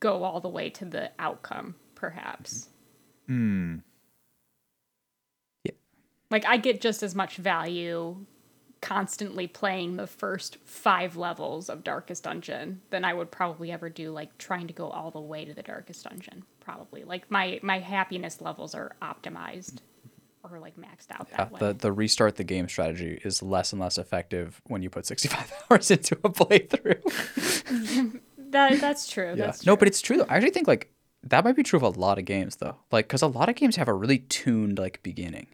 go 0.00 0.24
all 0.24 0.40
the 0.40 0.48
way 0.48 0.70
to 0.70 0.84
the 0.84 1.10
outcome, 1.18 1.74
perhaps. 1.94 2.68
Hmm. 3.26 3.78
Yeah, 5.64 5.72
like 6.30 6.46
I 6.46 6.56
get 6.56 6.80
just 6.80 7.02
as 7.02 7.14
much 7.14 7.36
value 7.36 8.24
constantly 8.82 9.46
playing 9.46 9.96
the 9.96 10.06
first 10.06 10.58
five 10.64 11.16
levels 11.16 11.70
of 11.70 11.82
Darkest 11.82 12.24
Dungeon 12.24 12.82
than 12.90 13.04
I 13.04 13.14
would 13.14 13.30
probably 13.30 13.72
ever 13.72 13.88
do 13.88 14.10
like 14.10 14.36
trying 14.36 14.66
to 14.66 14.74
go 14.74 14.88
all 14.88 15.10
the 15.10 15.20
way 15.20 15.46
to 15.46 15.54
the 15.54 15.62
Darkest 15.62 16.04
Dungeon. 16.04 16.44
Probably 16.60 17.04
like 17.04 17.30
my 17.30 17.58
my 17.62 17.78
happiness 17.78 18.42
levels 18.42 18.74
are 18.74 18.94
optimized 19.00 19.78
or 20.50 20.58
like 20.58 20.76
maxed 20.76 21.10
out 21.10 21.28
yeah, 21.30 21.36
that 21.38 21.52
way. 21.52 21.58
the 21.60 21.72
the 21.72 21.92
restart 21.92 22.36
the 22.36 22.44
game 22.44 22.68
strategy 22.68 23.18
is 23.24 23.42
less 23.42 23.72
and 23.72 23.80
less 23.80 23.96
effective 23.96 24.60
when 24.66 24.82
you 24.82 24.90
put 24.90 25.06
65 25.06 25.52
hours 25.70 25.90
into 25.90 26.16
a 26.24 26.28
playthrough. 26.28 28.20
that 28.50 28.80
that's 28.80 29.08
true. 29.08 29.28
yeah, 29.36 29.46
That's 29.46 29.64
no, 29.64 29.76
but 29.76 29.88
it's 29.88 30.02
true 30.02 30.18
though. 30.18 30.26
I 30.28 30.36
actually 30.36 30.50
think 30.50 30.68
like 30.68 30.92
that 31.24 31.44
might 31.44 31.56
be 31.56 31.62
true 31.62 31.76
of 31.76 31.82
a 31.82 31.88
lot 32.00 32.18
of 32.18 32.24
games 32.24 32.56
though. 32.56 32.76
Like, 32.90 33.06
because 33.06 33.22
a 33.22 33.26
lot 33.28 33.48
of 33.48 33.54
games 33.54 33.76
have 33.76 33.88
a 33.88 33.94
really 33.94 34.18
tuned 34.18 34.78
like 34.78 35.02
beginning, 35.02 35.46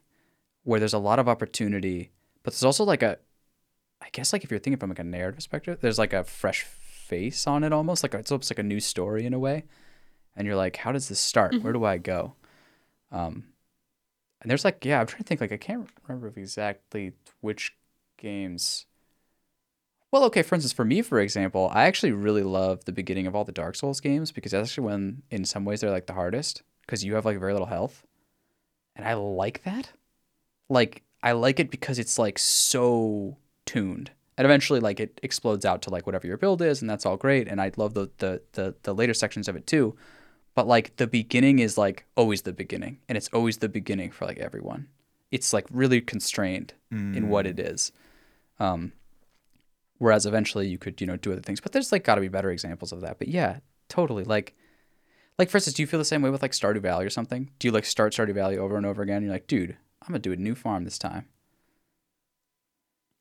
where 0.65 0.81
there's 0.81 0.95
a 0.95 0.99
lot 0.99 1.19
of 1.19 1.29
opportunity, 1.29 2.11
but 2.49 2.55
there's 2.55 2.65
also 2.65 2.85
like 2.85 3.03
a, 3.03 3.19
I 4.01 4.09
guess 4.11 4.33
like 4.33 4.43
if 4.43 4.51
you're 4.51 4.59
thinking 4.59 4.79
from 4.79 4.89
like 4.89 4.99
a 4.99 5.05
narrative 5.05 5.37
perspective, 5.37 5.81
there's 5.83 5.99
like 5.99 6.15
a 6.15 6.25
fresh 6.25 6.63
face 6.63 7.47
on 7.47 7.63
it 7.63 7.75
almost 7.75 8.03
like 8.03 8.15
it's 8.15 8.33
almost 8.33 8.51
like 8.51 8.59
a 8.59 8.63
new 8.63 8.81
story 8.81 9.27
in 9.27 9.35
a 9.35 9.39
way, 9.39 9.65
and 10.35 10.47
you're 10.47 10.57
like, 10.57 10.79
how 10.79 10.91
does 10.91 11.11
this 11.11 11.21
start? 11.21 11.53
Where 11.63 11.75
do 11.75 11.85
I 11.85 11.99
go? 11.99 12.37
Um, 13.13 13.49
and 14.41 14.51
there's 14.51 14.65
like 14.65 14.83
yeah, 14.83 14.99
I'm 14.99 15.07
trying 15.07 15.19
to 15.19 15.25
think 15.25 15.43
like 15.43 15.53
I 15.53 15.59
can't 15.59 15.91
remember 16.07 16.33
exactly 16.35 17.13
which 17.43 17.75
games. 18.17 18.87
Well, 20.11 20.25
okay, 20.25 20.41
for 20.41 20.55
instance, 20.55 20.73
for 20.73 20.87
me, 20.87 21.03
for 21.03 21.21
example, 21.21 21.71
I 21.71 21.85
actually 21.85 22.13
really 22.13 22.45
love 22.45 22.87
the 22.87 22.93
beginning 22.93 23.27
of 23.27 23.37
all 23.37 23.45
the 23.45 23.53
Dark 23.53 23.77
Souls 23.77 24.01
games 24.01 24.33
because 24.33 24.53
that's 24.53 24.71
actually 24.71 24.87
when, 24.87 25.23
in 25.31 25.45
some 25.45 25.67
ways, 25.67 25.83
they're 25.83 25.91
like 25.91 26.07
the 26.07 26.15
hardest 26.15 26.63
because 26.87 27.05
you 27.05 27.15
have 27.15 27.27
like 27.27 27.39
very 27.39 27.53
little 27.53 27.69
health. 27.69 28.07
And 28.97 29.07
I 29.07 29.13
like 29.13 29.65
that. 29.65 29.93
Like, 30.71 31.03
I 31.23 31.33
like 31.33 31.61
it 31.61 31.71
because 31.71 31.99
it's 31.99 32.19
like 32.19 32.39
so 32.39 33.37
tuned. 33.67 34.11
And 34.37 34.45
eventually, 34.45 34.79
like, 34.79 35.01
it 35.01 35.19
explodes 35.23 35.65
out 35.65 35.83
to 35.83 35.91
like 35.91 36.07
whatever 36.07 36.27
your 36.29 36.37
build 36.37 36.63
is, 36.63 36.81
and 36.81 36.89
that's 36.89 37.05
all 37.05 37.17
great. 37.17 37.49
And 37.49 37.61
I 37.61 37.73
love 37.77 37.95
the, 37.95 38.09
the, 38.19 38.41
the, 38.53 38.75
the 38.85 38.95
later 38.95 39.13
sections 39.13 39.49
of 39.49 39.57
it 39.57 39.67
too. 39.67 39.97
But 40.55 40.69
like, 40.69 40.95
the 40.97 41.09
beginning 41.09 41.59
is 41.59 41.77
like 41.77 42.05
always 42.17 42.43
the 42.43 42.53
beginning, 42.53 42.99
and 43.09 43.19
it's 43.19 43.29
always 43.33 43.59
the 43.59 43.69
beginning 43.69 44.13
for 44.13 44.27
like 44.27 44.39
everyone. 44.39 44.87
It's 45.33 45.53
like 45.53 45.67
really 45.71 46.01
constrained 46.01 46.75
in 47.17 47.29
what 47.29 47.47
it 47.47 47.59
is. 47.59 47.91
Um, 48.61 48.93
whereas 49.99 50.25
eventually 50.27 50.69
you 50.69 50.79
could 50.79 51.01
you 51.01 51.07
know 51.07 51.17
do 51.17 51.33
other 51.33 51.43
things 51.43 51.61
but 51.61 51.73
there's 51.73 51.93
like 51.93 52.05
got 52.05 52.15
to 52.15 52.21
be 52.21 52.29
better 52.29 52.51
examples 52.51 52.93
of 52.93 53.01
that 53.01 53.19
but 53.19 53.29
yeah 53.29 53.59
totally 53.89 54.25
like 54.25 54.55
like 55.39 55.51
for 55.51 55.59
instance 55.59 55.75
do 55.75 55.83
you 55.83 55.87
feel 55.87 55.99
the 55.99 56.05
same 56.05 56.23
way 56.23 56.31
with 56.31 56.43
like 56.43 56.53
stardew 56.53 56.81
valley 56.81 57.05
or 57.05 57.11
something 57.11 57.51
do 57.59 57.69
you 57.69 57.73
like 57.73 57.85
start 57.85 58.13
stardew 58.13 58.35
valley 58.35 58.57
over 58.57 58.77
and 58.77 58.87
over 58.87 59.03
again 59.03 59.23
you're 59.23 59.33
like 59.33 59.47
dude 59.47 59.77
i'm 60.09 60.13
gonna 60.13 60.19
do 60.19 60.33
a 60.33 60.37
new 60.37 60.55
farm 60.55 60.85
this 60.85 60.99
time 60.99 61.27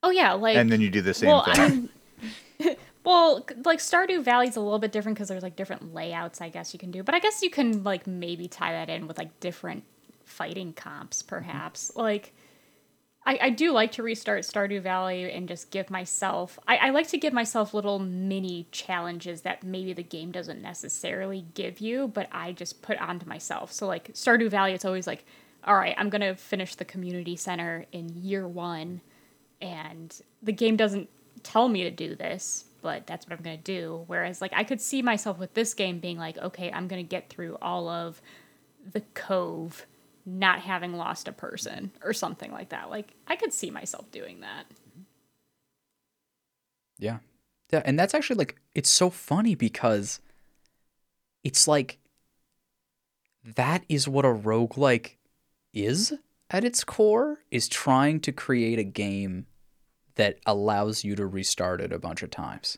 oh 0.08 0.12
yeah, 0.12 0.34
like 0.34 0.56
and 0.58 0.72
then 0.72 0.82
you 0.82 0.90
do 0.90 1.02
the 1.02 1.14
same 1.14 1.30
well, 1.30 1.44
thing. 1.44 1.60
I 1.60 1.70
mean, 1.70 2.76
well, 3.04 3.46
like 3.66 3.80
Stardew 3.80 4.24
Valley's 4.24 4.56
a 4.56 4.62
little 4.62 4.80
bit 4.80 4.92
different 4.92 5.18
because 5.18 5.28
there's 5.28 5.44
like 5.44 5.56
different 5.56 5.94
layouts. 5.94 6.42
I 6.42 6.50
guess 6.50 6.74
you 6.74 6.80
can 6.80 6.92
do, 6.92 7.04
but 7.04 7.14
I 7.14 7.20
guess 7.20 7.42
you 7.42 7.50
can 7.50 7.84
like 7.84 8.08
maybe 8.08 8.48
tie 8.48 8.72
that 8.72 8.90
in 8.90 9.08
with 9.08 9.18
like 9.18 9.40
different 9.40 9.84
fighting 10.26 10.74
comps, 10.74 11.22
perhaps. 11.22 11.92
Mm-hmm. 11.92 12.02
Like, 12.02 12.34
I, 13.26 13.40
I 13.42 13.50
do 13.50 13.72
like 13.72 13.92
to 13.94 14.04
restart 14.04 14.44
Stardew 14.44 14.82
Valley 14.82 15.30
and 15.30 15.48
just 15.48 15.72
give 15.72 15.90
myself. 15.90 16.58
I, 16.68 16.78
I 16.78 16.90
like 16.92 17.08
to 17.10 17.18
give 17.18 17.34
myself 17.34 17.74
little 17.74 18.00
mini 18.00 18.68
challenges 18.72 19.42
that 19.42 19.64
maybe 19.64 19.92
the 19.92 20.04
game 20.04 20.32
doesn't 20.32 20.62
necessarily 20.62 21.46
give 21.54 21.80
you, 21.82 22.08
but 22.08 22.30
I 22.32 22.54
just 22.54 22.82
put 22.82 22.98
onto 23.00 23.26
myself. 23.26 23.74
So 23.74 23.88
like 23.88 24.14
Stardew 24.14 24.50
Valley, 24.50 24.72
it's 24.72 24.86
always 24.86 25.08
like, 25.08 25.26
all 25.68 25.76
right, 25.76 25.95
I'm 25.98 26.10
gonna 26.10 26.35
finish 26.35 26.76
the 26.76 26.85
community 26.85 27.35
center 27.35 27.85
in 27.91 28.10
year 28.10 28.48
one 28.48 29.02
and 29.61 30.19
the 30.41 30.53
game 30.53 30.76
doesn't 30.76 31.10
tell 31.44 31.68
me 31.68 31.84
to 31.84 31.91
do 31.91 32.15
this 32.15 32.65
but 32.88 33.06
that's 33.06 33.27
what 33.27 33.38
I'm 33.38 33.44
going 33.44 33.57
to 33.57 33.64
do. 33.64 34.03
Whereas, 34.07 34.39
like, 34.39 34.53
I 34.56 34.64
could 34.64 34.80
see 34.80 35.02
myself 35.02 35.39
with 35.39 35.53
this 35.53 35.73
game 35.73 35.99
being 35.99 36.18
like, 36.18 36.38
okay, 36.38 36.72
I'm 36.72 36.88
going 36.88 37.03
to 37.03 37.10
get 37.10 37.30
through 37.30 37.57
all 37.61 37.89
of 37.89 38.22
the 38.94 39.02
cove 39.14 39.85
not 40.26 40.60
having 40.60 40.94
lost 40.94 41.27
a 41.27 41.34
person 41.34 41.91
or 42.02 42.14
something 42.14 42.49
like 42.49 42.69
that. 42.69 42.89
Like, 42.89 43.14
I 43.27 43.35
could 43.35 43.52
see 43.52 43.72
myself 43.72 44.10
doing 44.11 44.39
that. 44.39 44.65
Yeah. 46.98 47.18
Yeah, 47.73 47.81
and 47.84 47.99
that's 47.99 48.14
actually 48.14 48.38
like 48.38 48.56
it's 48.73 48.89
so 48.89 49.10
funny 49.10 49.53
because 49.53 50.22
it's 51.44 51.68
like 51.68 51.98
that 53.44 53.84
is 53.89 54.07
what 54.07 54.23
a 54.23 54.30
roguelike 54.30 55.16
is 55.73 56.14
at 56.49 56.64
its 56.64 56.84
core 56.84 57.39
is 57.52 57.68
trying 57.68 58.19
to 58.22 58.31
create 58.31 58.80
a 58.80 58.84
game 58.84 59.45
that 60.15 60.39
allows 60.45 61.03
you 61.03 61.15
to 61.15 61.26
restart 61.26 61.81
it 61.81 61.91
a 61.94 61.99
bunch 61.99 62.23
of 62.23 62.31
times 62.31 62.77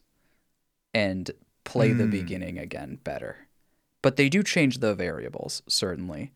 and 0.93 1.31
play 1.63 1.93
the 1.93 2.05
Hmm. 2.05 2.09
beginning 2.11 2.57
again 2.57 2.99
better. 3.03 3.47
But 4.01 4.15
they 4.15 4.29
do 4.29 4.43
change 4.43 4.79
the 4.79 4.95
variables, 4.95 5.61
certainly. 5.67 6.31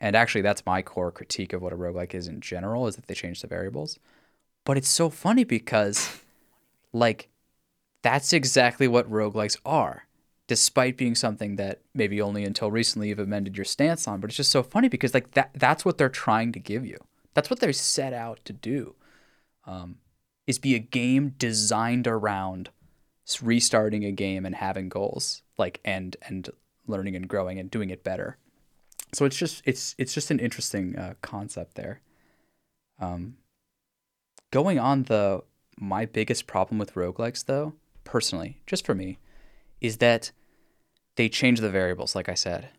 And 0.00 0.14
actually 0.14 0.42
that's 0.42 0.66
my 0.66 0.82
core 0.82 1.10
critique 1.10 1.52
of 1.52 1.62
what 1.62 1.72
a 1.72 1.76
roguelike 1.76 2.14
is 2.14 2.28
in 2.28 2.40
general 2.40 2.86
is 2.86 2.96
that 2.96 3.06
they 3.06 3.14
change 3.14 3.40
the 3.40 3.46
variables. 3.46 3.98
But 4.64 4.76
it's 4.76 4.88
so 4.88 5.10
funny 5.10 5.44
because 5.44 6.20
like 6.92 7.28
that's 8.02 8.32
exactly 8.32 8.86
what 8.86 9.10
roguelikes 9.10 9.58
are 9.64 10.06
despite 10.46 10.96
being 10.96 11.14
something 11.14 11.56
that 11.56 11.80
maybe 11.94 12.20
only 12.20 12.44
until 12.44 12.70
recently 12.70 13.08
you've 13.08 13.18
amended 13.18 13.56
your 13.56 13.64
stance 13.64 14.06
on 14.06 14.20
but 14.20 14.28
it's 14.28 14.36
just 14.36 14.50
so 14.50 14.62
funny 14.62 14.88
because 14.88 15.14
like 15.14 15.30
that 15.32 15.50
that's 15.54 15.84
what 15.84 15.98
they're 15.98 16.08
trying 16.08 16.52
to 16.52 16.58
give 16.58 16.84
you. 16.84 16.98
That's 17.32 17.50
what 17.50 17.60
they're 17.60 17.72
set 17.72 18.12
out 18.12 18.40
to 18.44 18.52
do 18.52 18.94
um, 19.66 19.96
is 20.46 20.58
be 20.58 20.74
a 20.74 20.78
game 20.78 21.34
designed 21.38 22.06
around 22.06 22.70
restarting 23.40 24.04
a 24.04 24.12
game 24.12 24.44
and 24.44 24.54
having 24.54 24.88
goals 24.88 25.42
like 25.56 25.80
and 25.84 26.16
and 26.26 26.50
learning 26.86 27.16
and 27.16 27.26
growing 27.26 27.58
and 27.58 27.70
doing 27.70 27.90
it 27.90 28.04
better. 28.04 28.36
So 29.12 29.24
it's 29.24 29.36
just 29.36 29.62
it's 29.64 29.94
it's 29.98 30.12
just 30.12 30.30
an 30.30 30.40
interesting 30.40 30.96
uh, 30.98 31.14
concept 31.22 31.74
there. 31.74 32.00
Um, 33.00 33.38
going 34.50 34.78
on 34.78 35.04
the 35.04 35.42
my 35.78 36.04
biggest 36.06 36.46
problem 36.46 36.78
with 36.78 36.94
roguelikes 36.94 37.46
though 37.46 37.72
personally 38.04 38.60
just 38.66 38.86
for 38.86 38.94
me 38.94 39.18
is 39.84 39.98
that 39.98 40.32
they 41.16 41.28
change 41.28 41.60
the 41.60 41.68
variables 41.68 42.14
like 42.14 42.28
i 42.28 42.34
said. 42.34 42.70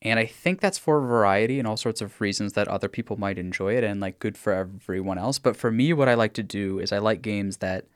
And 0.00 0.20
i 0.20 0.26
think 0.26 0.60
that's 0.60 0.78
for 0.78 1.00
variety 1.00 1.58
and 1.58 1.66
all 1.66 1.76
sorts 1.76 2.00
of 2.00 2.20
reasons 2.20 2.52
that 2.52 2.68
other 2.68 2.88
people 2.88 3.16
might 3.16 3.38
enjoy 3.38 3.76
it 3.76 3.82
and 3.82 4.00
like 4.00 4.20
good 4.20 4.38
for 4.38 4.52
everyone 4.52 5.18
else. 5.18 5.40
But 5.40 5.56
for 5.56 5.72
me 5.72 5.92
what 5.92 6.08
i 6.08 6.14
like 6.14 6.32
to 6.34 6.44
do 6.44 6.78
is 6.78 6.92
i 6.92 6.98
like 6.98 7.22
games 7.22 7.56
that 7.56 7.86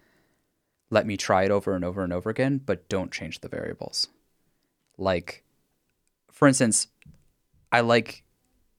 let 0.91 1.07
me 1.07 1.17
try 1.17 1.45
it 1.45 1.53
over 1.53 1.77
and 1.77 1.85
over 1.85 2.03
and 2.03 2.13
over 2.13 2.31
again 2.31 2.61
but 2.65 2.89
don't 2.89 3.13
change 3.13 3.41
the 3.41 3.49
variables. 3.49 4.09
Like 4.97 5.45
for 6.33 6.49
instance 6.49 6.89
i 7.71 7.81
like 7.81 8.25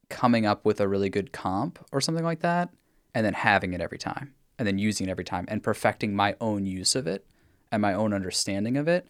coming 0.10 0.46
up 0.46 0.66
with 0.66 0.82
a 0.82 0.88
really 0.88 1.10
good 1.10 1.32
comp 1.32 1.80
or 1.94 2.02
something 2.02 2.26
like 2.26 2.42
that 2.42 2.70
and 3.16 3.26
then 3.26 3.34
having 3.34 3.74
it 3.74 3.80
every 3.80 4.00
time 4.00 4.34
and 4.58 4.68
then 4.68 4.78
using 4.78 5.08
it 5.08 5.12
every 5.12 5.24
time 5.24 5.46
and 5.48 5.64
perfecting 5.64 6.14
my 6.14 6.36
own 6.42 6.66
use 6.66 6.96
of 6.96 7.08
it 7.08 7.26
and 7.72 7.82
my 7.82 7.94
own 7.94 8.14
understanding 8.14 8.76
of 8.76 8.88
it. 8.88 9.08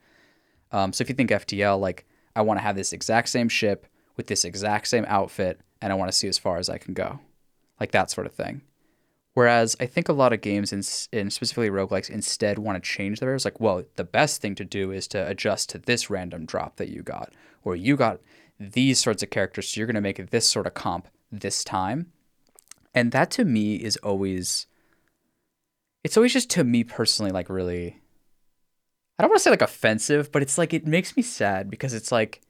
Um, 0.71 0.93
so 0.93 1.01
if 1.01 1.09
you 1.09 1.15
think 1.15 1.29
FTL, 1.29 1.79
like 1.79 2.05
I 2.35 2.41
want 2.41 2.59
to 2.59 2.63
have 2.63 2.75
this 2.75 2.93
exact 2.93 3.29
same 3.29 3.49
ship 3.49 3.87
with 4.15 4.27
this 4.27 4.45
exact 4.45 4.87
same 4.87 5.05
outfit, 5.07 5.61
and 5.81 5.91
I 5.91 5.95
want 5.95 6.11
to 6.11 6.17
see 6.17 6.27
as 6.27 6.37
far 6.37 6.57
as 6.57 6.69
I 6.69 6.77
can 6.77 6.93
go, 6.93 7.19
like 7.79 7.91
that 7.91 8.11
sort 8.11 8.27
of 8.27 8.33
thing. 8.33 8.61
Whereas 9.33 9.77
I 9.79 9.85
think 9.85 10.09
a 10.09 10.13
lot 10.13 10.33
of 10.33 10.41
games, 10.41 10.73
in, 10.73 10.81
in 11.17 11.29
specifically 11.29 11.69
roguelikes, 11.69 12.09
instead 12.09 12.59
want 12.59 12.83
to 12.83 12.89
change 12.89 13.19
the 13.19 13.25
variables. 13.25 13.45
Like, 13.45 13.59
well, 13.59 13.83
the 13.95 14.03
best 14.03 14.41
thing 14.41 14.55
to 14.55 14.65
do 14.65 14.91
is 14.91 15.07
to 15.09 15.27
adjust 15.27 15.69
to 15.69 15.77
this 15.77 16.09
random 16.09 16.45
drop 16.45 16.75
that 16.75 16.89
you 16.89 17.03
got, 17.03 17.33
or 17.63 17.75
you 17.75 17.95
got 17.95 18.19
these 18.59 18.99
sorts 18.99 19.23
of 19.23 19.29
characters, 19.29 19.69
so 19.69 19.79
you're 19.79 19.87
going 19.87 19.95
to 19.95 20.01
make 20.01 20.29
this 20.29 20.49
sort 20.49 20.67
of 20.67 20.73
comp 20.73 21.07
this 21.31 21.63
time. 21.63 22.11
And 22.93 23.11
that 23.11 23.31
to 23.31 23.45
me 23.45 23.75
is 23.75 23.95
always, 23.97 24.67
it's 26.03 26.17
always 26.17 26.33
just 26.33 26.49
to 26.51 26.63
me 26.63 26.83
personally, 26.83 27.31
like 27.31 27.49
really 27.49 28.01
I 29.19 29.23
don't 29.23 29.31
want 29.31 29.39
to 29.39 29.43
say 29.43 29.49
like 29.49 29.61
offensive, 29.61 30.31
but 30.31 30.41
it's 30.41 30.57
like 30.57 30.73
it 30.73 30.87
makes 30.87 31.17
me 31.17 31.23
sad 31.23 31.69
because 31.69 31.93
it's 31.93 32.09
like 32.09 32.41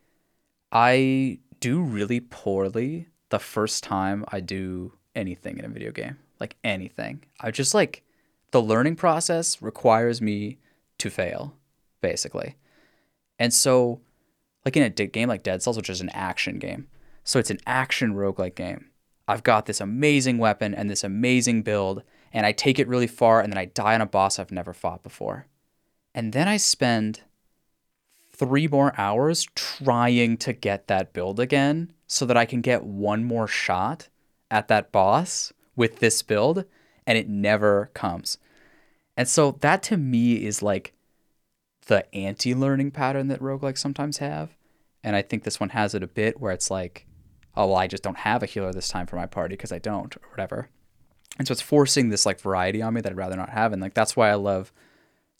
I 0.71 1.39
do 1.59 1.81
really 1.81 2.19
poorly 2.19 3.07
the 3.29 3.39
first 3.39 3.83
time 3.83 4.23
I 4.27 4.39
do 4.39 4.93
anything 5.15 5.57
in 5.57 5.65
a 5.65 5.69
video 5.69 5.91
game. 5.91 6.19
Like 6.39 6.57
anything. 6.63 7.23
I 7.41 7.49
just 7.49 7.73
like 7.73 8.03
the 8.51 8.61
learning 8.61 8.97
process 8.97 9.63
requires 9.63 10.21
me 10.21 10.59
to 10.99 11.09
fail, 11.09 11.55
basically. 12.01 12.55
And 13.39 13.51
so 13.51 14.01
like 14.63 14.77
in 14.77 14.83
a 14.83 14.89
game 14.91 15.27
like 15.27 15.41
Dead 15.41 15.63
Cells, 15.63 15.75
which 15.75 15.89
is 15.89 16.01
an 16.01 16.09
action 16.09 16.59
game. 16.59 16.87
So 17.23 17.39
it's 17.39 17.49
an 17.49 17.59
action 17.65 18.13
roguelike 18.13 18.53
game. 18.53 18.91
I've 19.27 19.43
got 19.43 19.65
this 19.65 19.81
amazing 19.81 20.37
weapon 20.37 20.75
and 20.75 20.87
this 20.87 21.03
amazing 21.03 21.63
build, 21.63 22.03
and 22.31 22.45
I 22.45 22.51
take 22.51 22.77
it 22.77 22.87
really 22.87 23.07
far, 23.07 23.41
and 23.41 23.51
then 23.51 23.57
I 23.57 23.65
die 23.65 23.95
on 23.95 24.01
a 24.01 24.05
boss 24.05 24.37
I've 24.37 24.51
never 24.51 24.73
fought 24.73 25.01
before 25.01 25.47
and 26.14 26.34
then 26.34 26.48
I 26.48 26.57
spend 26.57 27.22
three 28.31 28.68
more 28.68 28.94
hours 28.98 29.45
trying 29.56 30.38
to 30.38 30.53
get 30.53 30.88
that 30.88 31.14
build 31.14 31.40
again 31.40 31.91
so 32.07 32.26
that 32.26 32.38
I 32.38 32.45
can 32.45 32.61
get 32.61 32.84
one 32.84 33.23
more 33.23 33.48
shot 33.48 34.07
at 34.49 34.68
that 34.69 34.91
boss 34.91 35.53
with 35.76 35.99
this 35.99 36.22
build, 36.22 36.65
and 37.06 37.18
it 37.18 37.27
never 37.30 37.91
comes. 37.94 38.38
And 39.15 39.27
so 39.27 39.57
that 39.60 39.84
to 39.84 39.98
me 39.98 40.45
is 40.45 40.61
like 40.61 40.94
the 41.88 42.14
anti 42.15 42.56
learning 42.56 42.91
pattern 42.91 43.27
that 43.27 43.41
roguelikes 43.41 43.80
sometimes 43.80 44.19
have. 44.19 44.56
And 45.03 45.15
I 45.15 45.22
think 45.22 45.44
this 45.44 45.60
one 45.60 45.69
has 45.69 45.94
it 45.94 46.03
a 46.03 46.07
bit 46.07 46.40
where 46.40 46.52
it's 46.52 46.72
like, 46.72 47.06
oh, 47.56 47.68
well, 47.68 47.76
I 47.76 47.88
just 47.88 48.03
don't 48.03 48.18
have 48.18 48.44
a 48.44 48.45
healer 48.45 48.72
this 48.72 48.88
time 48.88 49.07
for 49.07 49.15
my 49.15 49.26
party 49.26 49.53
because 49.53 49.72
I 49.72 49.80
don't, 49.80 50.15
or 50.15 50.22
whatever. 50.31 50.69
And 51.38 51.48
so 51.48 51.52
it's 51.52 51.61
forcing 51.61 52.10
this 52.10 52.26
like 52.26 52.40
variety 52.40 52.81
on 52.81 52.94
me 52.94 53.02
that 53.02 53.11
I'd 53.11 53.18
rather 53.18 53.36
not 53.36 53.49
have. 53.49 53.73
And 53.73 53.81
like 53.81 53.94
that's 53.94 54.15
why 54.15 54.30
I 54.30 54.36
love 54.36 54.72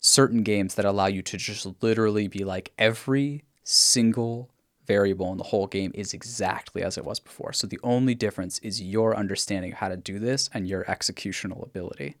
certain 0.00 0.42
games 0.42 0.74
that 0.74 0.86
allow 0.86 1.06
you 1.06 1.22
to 1.22 1.36
just 1.36 1.82
literally 1.82 2.26
be 2.26 2.42
like 2.42 2.72
every 2.78 3.44
single 3.62 4.50
variable 4.86 5.30
in 5.30 5.38
the 5.38 5.44
whole 5.44 5.66
game 5.66 5.92
is 5.94 6.14
exactly 6.14 6.82
as 6.82 6.98
it 6.98 7.04
was 7.04 7.20
before. 7.20 7.52
So 7.52 7.66
the 7.66 7.78
only 7.82 8.14
difference 8.14 8.58
is 8.60 8.82
your 8.82 9.14
understanding 9.14 9.72
of 9.72 9.78
how 9.78 9.88
to 9.88 9.96
do 9.96 10.18
this 10.18 10.50
and 10.52 10.66
your 10.66 10.84
executional 10.86 11.64
ability. 11.64 12.16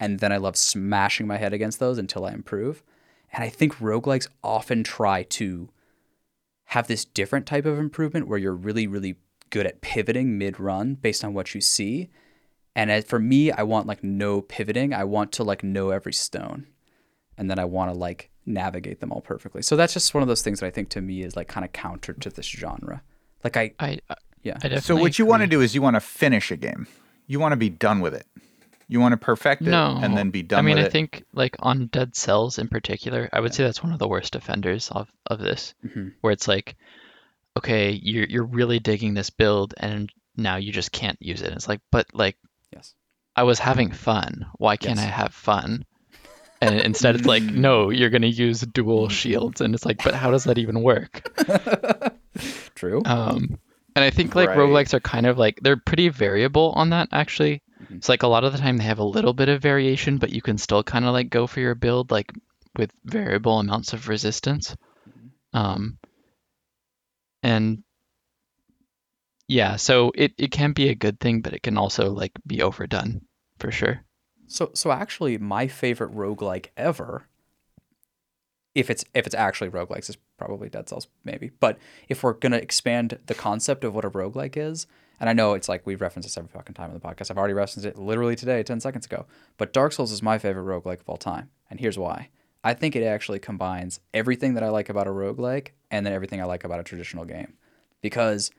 And 0.00 0.20
then 0.20 0.32
I 0.32 0.38
love 0.38 0.56
smashing 0.56 1.26
my 1.26 1.36
head 1.36 1.52
against 1.52 1.80
those 1.80 1.98
until 1.98 2.24
I 2.24 2.32
improve. 2.32 2.82
And 3.32 3.44
I 3.44 3.48
think 3.48 3.74
roguelikes 3.74 4.28
often 4.42 4.84
try 4.84 5.24
to 5.24 5.68
have 6.66 6.86
this 6.86 7.04
different 7.04 7.46
type 7.46 7.66
of 7.66 7.78
improvement 7.78 8.28
where 8.28 8.38
you're 8.38 8.54
really, 8.54 8.86
really 8.86 9.16
good 9.50 9.66
at 9.66 9.80
pivoting 9.80 10.38
mid 10.38 10.60
run 10.60 10.94
based 10.94 11.24
on 11.24 11.34
what 11.34 11.54
you 11.54 11.60
see. 11.60 12.08
And 12.76 13.04
for 13.04 13.18
me, 13.18 13.50
I 13.50 13.64
want 13.64 13.88
like 13.88 14.04
no 14.04 14.40
pivoting. 14.40 14.94
I 14.94 15.02
want 15.02 15.32
to 15.32 15.42
like 15.42 15.64
know 15.64 15.90
every 15.90 16.12
stone 16.12 16.68
and 17.38 17.50
then 17.50 17.58
I 17.58 17.64
want 17.64 17.92
to 17.92 17.98
like 17.98 18.30
navigate 18.44 19.00
them 19.00 19.12
all 19.12 19.20
perfectly. 19.20 19.62
So 19.62 19.76
that's 19.76 19.94
just 19.94 20.12
one 20.14 20.22
of 20.22 20.28
those 20.28 20.42
things 20.42 20.60
that 20.60 20.66
I 20.66 20.70
think 20.70 20.88
to 20.90 21.00
me 21.00 21.22
is 21.22 21.36
like 21.36 21.48
kind 21.48 21.64
of 21.64 21.72
counter 21.72 22.12
to 22.14 22.30
this 22.30 22.46
genre. 22.46 23.02
Like 23.44 23.56
I, 23.56 23.72
I 23.78 23.98
I 24.10 24.14
yeah, 24.42 24.54
definitely 24.54 24.80
So 24.80 24.96
what 24.96 25.18
you 25.18 25.26
want 25.26 25.42
to 25.42 25.46
do 25.46 25.60
is 25.60 25.74
you 25.74 25.82
want 25.82 25.94
to 25.96 26.00
finish 26.00 26.50
a 26.50 26.56
game. 26.56 26.86
You 27.26 27.40
want 27.40 27.52
to 27.52 27.56
be 27.56 27.68
done 27.70 28.00
with 28.00 28.14
it. 28.14 28.26
You 28.90 29.00
want 29.00 29.12
to 29.12 29.16
perfect 29.18 29.62
it 29.62 29.70
No, 29.70 29.98
and 30.02 30.16
then 30.16 30.30
be 30.30 30.42
done 30.42 30.60
I 30.60 30.62
mean, 30.62 30.76
with 30.76 30.84
I 30.84 30.86
it. 30.88 30.92
think 30.92 31.24
like 31.34 31.56
on 31.60 31.88
Dead 31.88 32.16
Cells 32.16 32.58
in 32.58 32.68
particular, 32.68 33.28
I 33.32 33.40
would 33.40 33.52
say 33.54 33.62
that's 33.64 33.82
one 33.82 33.92
of 33.92 33.98
the 33.98 34.08
worst 34.08 34.34
offenders 34.34 34.90
of 34.90 35.10
of 35.26 35.38
this, 35.40 35.74
Mhm. 35.84 36.14
where 36.22 36.32
it's 36.32 36.48
like, 36.48 36.74
okay, 37.56 37.90
you're 37.90 38.24
you're 38.26 38.44
really 38.44 38.78
digging 38.78 39.14
this 39.14 39.30
build, 39.30 39.74
and 39.76 40.10
now 40.36 40.56
you 40.56 40.72
just 40.72 40.90
can't 40.92 41.18
use 41.20 41.42
it. 41.42 41.52
It's 41.52 41.68
like, 41.68 41.80
but 41.90 42.06
like 42.14 42.36
yes, 42.72 42.94
I 43.36 43.42
was 43.42 43.58
having 43.58 43.90
fun. 43.92 44.46
Why 44.56 44.76
can't 44.76 44.96
Yes. 44.98 45.06
I 45.06 45.10
have 45.10 45.34
fun? 45.34 45.84
And 46.60 46.80
instead, 46.80 47.14
it's 47.14 47.26
like, 47.26 47.42
no, 47.42 47.90
you're 47.90 48.10
gonna 48.10 48.26
use 48.26 48.60
dual 48.60 49.08
shields, 49.08 49.60
and 49.60 49.74
it's 49.74 49.84
like, 49.86 50.02
but 50.02 50.14
how 50.14 50.30
does 50.30 50.44
that 50.44 50.58
even 50.58 50.82
work? 50.82 51.22
true. 52.74 53.02
Um, 53.04 53.58
and 53.94 54.04
I 54.04 54.10
think 54.10 54.34
like 54.34 54.48
Right. 54.50 54.58
roguelikes 54.58 54.94
are 54.94 55.00
kind 55.00 55.26
of 55.26 55.38
like 55.38 55.60
they're 55.62 55.76
pretty 55.76 56.08
variable 56.08 56.72
on 56.76 56.90
that 56.90 57.08
actually. 57.12 57.62
Mhm. 57.82 57.96
It's 57.96 58.08
like 58.08 58.22
a 58.22 58.28
lot 58.28 58.44
of 58.44 58.52
the 58.52 58.58
time 58.58 58.76
they 58.76 58.84
have 58.84 58.98
a 58.98 59.04
little 59.04 59.32
bit 59.32 59.48
of 59.48 59.62
variation, 59.62 60.18
but 60.18 60.30
you 60.30 60.42
can 60.42 60.58
still 60.58 60.82
kind 60.82 61.04
of 61.04 61.12
like 61.12 61.30
go 61.30 61.46
for 61.46 61.60
your 61.60 61.74
build 61.74 62.10
like 62.10 62.32
with 62.76 62.90
variable 63.04 63.58
amounts 63.58 63.92
of 63.92 64.08
resistance. 64.08 64.76
Um, 65.52 65.98
and 67.42 67.82
yeah, 69.48 69.76
so 69.76 70.12
it, 70.14 70.34
it 70.38 70.50
can 70.50 70.72
be 70.72 70.88
a 70.90 70.94
good 70.94 71.18
thing, 71.18 71.40
but 71.40 71.54
it 71.54 71.62
can 71.62 71.78
also 71.78 72.10
like 72.12 72.32
be 72.46 72.62
overdone 72.62 73.22
for 73.58 73.70
sure. 73.72 74.04
So 74.48 74.70
so 74.74 74.90
actually 74.90 75.38
my 75.38 75.68
favorite 75.68 76.14
roguelike 76.14 76.66
ever 76.76 77.26
if 78.74 78.90
it's 78.90 79.04
if 79.14 79.26
it's 79.26 79.34
actually 79.34 79.70
roguelikes 79.70 80.08
is 80.08 80.16
probably 80.36 80.68
Dead 80.68 80.88
Cells 80.88 81.08
maybe. 81.24 81.50
But 81.60 81.78
if 82.08 82.22
we're 82.22 82.34
going 82.34 82.52
to 82.52 82.62
expand 82.62 83.18
the 83.26 83.34
concept 83.34 83.84
of 83.84 83.94
what 83.94 84.04
a 84.04 84.10
roguelike 84.10 84.56
is, 84.56 84.86
and 85.20 85.28
I 85.28 85.32
know 85.32 85.54
it's 85.54 85.68
like 85.68 85.84
we've 85.86 86.00
referenced 86.00 86.28
this 86.28 86.38
every 86.38 86.48
fucking 86.48 86.74
time 86.74 86.90
in 86.90 86.94
the 86.94 87.00
podcast. 87.00 87.30
I've 87.30 87.38
already 87.38 87.54
referenced 87.54 87.86
it 87.86 87.98
literally 87.98 88.36
today 88.36 88.62
10 88.62 88.80
seconds 88.80 89.06
ago. 89.06 89.26
But 89.56 89.72
Dark 89.72 89.92
Souls 89.92 90.12
is 90.12 90.22
my 90.22 90.38
favorite 90.38 90.64
roguelike 90.64 91.00
of 91.00 91.08
all 91.08 91.16
time. 91.16 91.50
And 91.70 91.80
here's 91.80 91.98
why. 91.98 92.28
I 92.62 92.74
think 92.74 92.94
it 92.94 93.04
actually 93.04 93.38
combines 93.38 94.00
everything 94.14 94.54
that 94.54 94.62
I 94.62 94.68
like 94.68 94.88
about 94.88 95.06
a 95.06 95.10
roguelike 95.10 95.68
and 95.90 96.04
then 96.04 96.12
everything 96.12 96.40
I 96.40 96.44
like 96.44 96.64
about 96.64 96.80
a 96.80 96.84
traditional 96.84 97.24
game. 97.24 97.54
Because 98.00 98.50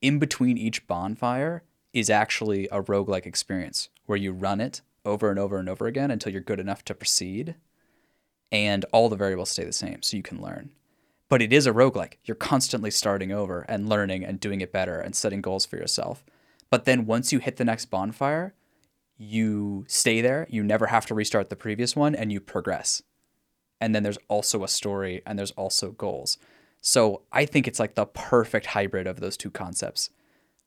in 0.00 0.18
between 0.18 0.56
each 0.56 0.86
bonfire 0.86 1.64
is 1.92 2.10
actually 2.10 2.68
a 2.68 2.82
roguelike 2.82 3.26
experience 3.26 3.88
where 4.06 4.18
you 4.18 4.32
run 4.32 4.60
it 4.60 4.82
over 5.04 5.30
and 5.30 5.38
over 5.38 5.58
and 5.58 5.68
over 5.68 5.86
again 5.86 6.10
until 6.10 6.32
you're 6.32 6.40
good 6.40 6.60
enough 6.60 6.84
to 6.84 6.94
proceed 6.94 7.54
and 8.52 8.84
all 8.92 9.08
the 9.08 9.16
variables 9.16 9.50
stay 9.50 9.64
the 9.64 9.72
same 9.72 10.02
so 10.02 10.16
you 10.16 10.22
can 10.22 10.40
learn. 10.40 10.70
But 11.28 11.42
it 11.42 11.52
is 11.52 11.66
a 11.66 11.72
roguelike. 11.72 12.14
You're 12.24 12.34
constantly 12.34 12.90
starting 12.90 13.32
over 13.32 13.62
and 13.62 13.88
learning 13.88 14.24
and 14.24 14.38
doing 14.38 14.60
it 14.60 14.72
better 14.72 15.00
and 15.00 15.16
setting 15.16 15.40
goals 15.40 15.66
for 15.66 15.76
yourself. 15.76 16.24
But 16.70 16.84
then 16.84 17.06
once 17.06 17.32
you 17.32 17.38
hit 17.38 17.56
the 17.56 17.64
next 17.64 17.86
bonfire, 17.86 18.54
you 19.16 19.84
stay 19.88 20.20
there, 20.20 20.46
you 20.50 20.62
never 20.62 20.86
have 20.86 21.06
to 21.06 21.14
restart 21.14 21.50
the 21.50 21.56
previous 21.56 21.96
one, 21.96 22.14
and 22.14 22.32
you 22.32 22.40
progress. 22.40 23.02
And 23.80 23.94
then 23.94 24.02
there's 24.02 24.18
also 24.28 24.64
a 24.64 24.68
story 24.68 25.22
and 25.26 25.38
there's 25.38 25.52
also 25.52 25.92
goals. 25.92 26.38
So 26.80 27.22
I 27.32 27.46
think 27.46 27.66
it's 27.66 27.80
like 27.80 27.94
the 27.94 28.06
perfect 28.06 28.66
hybrid 28.66 29.06
of 29.06 29.20
those 29.20 29.36
two 29.36 29.50
concepts 29.50 30.10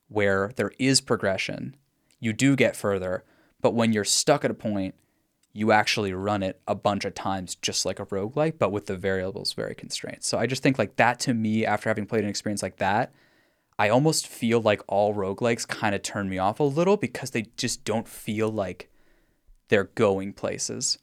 where 0.08 0.52
there 0.56 0.72
is 0.80 1.02
progression, 1.02 1.76
you 2.20 2.34
do 2.34 2.56
get 2.56 2.76
further, 2.76 3.24
but 3.62 3.74
when 3.74 3.94
you're 3.94 4.04
stuck 4.04 4.46
at 4.46 4.52
a 4.52 4.56
point, 4.56 4.96
you 5.54 5.72
actually 5.72 6.14
run 6.14 6.44
it 6.44 6.62
a 6.68 6.76
bunch 6.76 7.04
of 7.04 7.16
times 7.16 7.56
just 7.56 7.86
like 7.86 8.00
a 8.00 8.06
roguelike, 8.06 8.60
but 8.60 8.72
with 8.72 8.86
the 8.86 8.96
variables 8.96 9.54
very 9.54 9.74
constrained. 9.74 10.24
So 10.24 10.38
I 10.38 10.46
just 10.46 10.62
think 10.62 10.78
like 10.78 10.98
that 10.98 11.20
to 11.22 11.34
me, 11.34 11.66
after 11.66 11.90
having 11.90 12.06
played 12.06 12.24
an 12.24 12.30
experience 12.30 12.62
like 12.62 12.78
that, 12.78 13.12
I 13.80 13.90
almost 13.90 14.28
feel 14.28 14.62
like 14.62 14.82
all 14.88 15.14
roguelikes 15.14 15.68
kind 15.68 15.96
of 15.96 16.02
turn 16.02 16.30
me 16.30 16.38
off 16.38 16.60
a 16.60 16.64
little 16.64 16.98
because 16.98 17.32
they 17.32 17.46
just 17.58 17.84
don't 17.84 18.08
feel 18.08 18.50
like 18.50 18.90
they're 19.70 19.86
going 19.96 20.34
places 20.34 20.98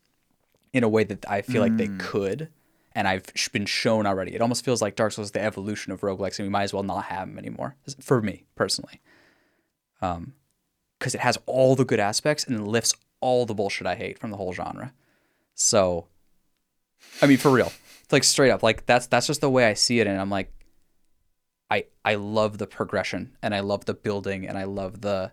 in 0.73 0.85
a 0.85 0.89
way 0.89 1.05
that 1.05 1.29
I 1.29 1.43
feel 1.43 1.63
like 1.63 1.77
they 1.77 1.89
could. 1.99 2.49
And 2.97 3.09
I've 3.09 3.25
been 3.53 3.67
shown 3.67 4.07
already. 4.07 4.35
It 4.35 4.41
almost 4.41 4.65
feels 4.65 4.81
like 4.81 4.95
Dark 4.95 5.13
Souls 5.13 5.29
is 5.29 5.33
the 5.33 5.43
evolution 5.43 5.93
of 5.93 6.03
roguelikes, 6.03 6.39
and 6.39 6.47
we 6.47 6.51
might 6.51 6.63
as 6.63 6.73
well 6.73 6.85
not 6.85 7.07
have 7.07 7.29
them 7.29 7.39
anymore, 7.39 7.75
for 8.01 8.23
me 8.23 8.45
personally. 8.55 9.01
Um, 10.01 10.35
because 10.99 11.15
it 11.15 11.21
has 11.21 11.39
all 11.47 11.77
the 11.77 11.85
good 11.85 12.01
aspects 12.01 12.45
and 12.45 12.67
lifts 12.69 12.95
all 13.21 13.47
the 13.47 13.55
bullshit 13.55 13.87
I 13.87 13.95
hate 13.95 14.19
from 14.19 14.31
the 14.31 14.37
whole 14.37 14.53
genre. 14.53 14.93
So, 15.55 16.07
I 17.23 17.27
mean, 17.27 17.39
for 17.39 17.51
real, 17.51 17.73
it's 18.03 18.13
like 18.13 18.25
straight 18.25 18.51
up, 18.51 18.63
like 18.63 18.87
that's 18.87 19.07
that's 19.07 19.27
just 19.27 19.41
the 19.41 19.51
way 19.51 19.67
I 19.67 19.75
see 19.75 20.01
it, 20.01 20.07
and 20.07 20.21
I'm 20.21 20.31
like, 20.31 20.53
I 21.71 21.87
I 22.05 22.17
love 22.17 22.59
the 22.59 22.67
progression 22.67 23.37
and 23.43 23.55
I 23.55 23.61
love 23.61 23.87
the 23.87 23.95
building 23.95 24.47
and 24.47 24.59
I 24.59 24.65
love 24.65 25.01
the 25.01 25.33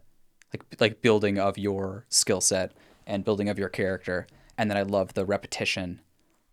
like 0.53 0.63
like 0.79 1.01
building 1.01 1.37
of 1.37 1.57
your 1.57 2.05
skill 2.09 2.41
set 2.41 2.71
and 3.05 3.25
building 3.25 3.49
of 3.49 3.59
your 3.59 3.69
character, 3.69 4.27
and 4.57 4.69
then 4.69 4.77
I 4.77 4.83
love 4.83 5.13
the 5.13 5.25
repetition, 5.25 6.01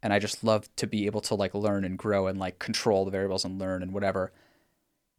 and 0.02 0.12
I 0.12 0.18
just 0.18 0.42
love 0.42 0.74
to 0.76 0.86
be 0.86 1.06
able 1.06 1.20
to 1.22 1.34
like 1.34 1.54
learn 1.54 1.84
and 1.84 1.98
grow 1.98 2.26
and 2.26 2.38
like 2.38 2.58
control 2.58 3.04
the 3.04 3.10
variables 3.10 3.44
and 3.44 3.58
learn 3.58 3.82
and 3.82 3.92
whatever. 3.92 4.32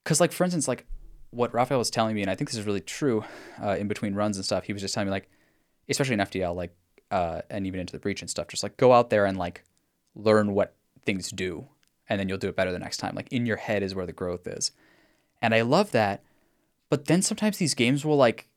Because 0.03 0.19
like 0.19 0.31
for 0.31 0.43
instance, 0.43 0.67
like 0.67 0.85
what 1.31 1.53
Raphael 1.53 1.77
was 1.77 1.89
telling 1.89 2.15
me, 2.15 2.21
and 2.21 2.31
I 2.31 2.35
think 2.35 2.49
this 2.49 2.59
is 2.59 2.65
really 2.65 2.81
true, 2.81 3.23
uh, 3.61 3.75
in 3.77 3.87
between 3.87 4.15
runs 4.15 4.37
and 4.37 4.45
stuff, 4.45 4.63
he 4.63 4.73
was 4.73 4.81
just 4.81 4.93
telling 4.93 5.07
me 5.07 5.11
like, 5.11 5.29
especially 5.87 6.13
in 6.13 6.19
FTL, 6.19 6.55
like, 6.55 6.75
uh, 7.11 7.41
and 7.49 7.65
even 7.67 7.79
into 7.79 7.93
the 7.93 7.99
breach 7.99 8.21
and 8.21 8.29
stuff, 8.29 8.47
just 8.47 8.63
like 8.63 8.77
go 8.77 8.93
out 8.93 9.09
there 9.09 9.25
and 9.25 9.37
like 9.37 9.63
learn 10.15 10.53
what 10.53 10.75
things 11.05 11.29
do, 11.29 11.67
and 12.07 12.19
then 12.19 12.29
you'll 12.29 12.37
do 12.37 12.49
it 12.49 12.55
better 12.55 12.71
the 12.71 12.79
next 12.79 12.97
time. 12.97 13.15
Like 13.15 13.31
in 13.31 13.45
your 13.45 13.57
head 13.57 13.83
is 13.83 13.95
where 13.95 14.05
the 14.05 14.13
growth 14.13 14.47
is, 14.47 14.71
and 15.41 15.53
I 15.53 15.61
love 15.61 15.91
that. 15.91 16.23
But 16.89 17.05
then 17.05 17.21
sometimes 17.21 17.57
these 17.57 17.75
games 17.75 18.03
will 18.03 18.17
like 18.17 18.47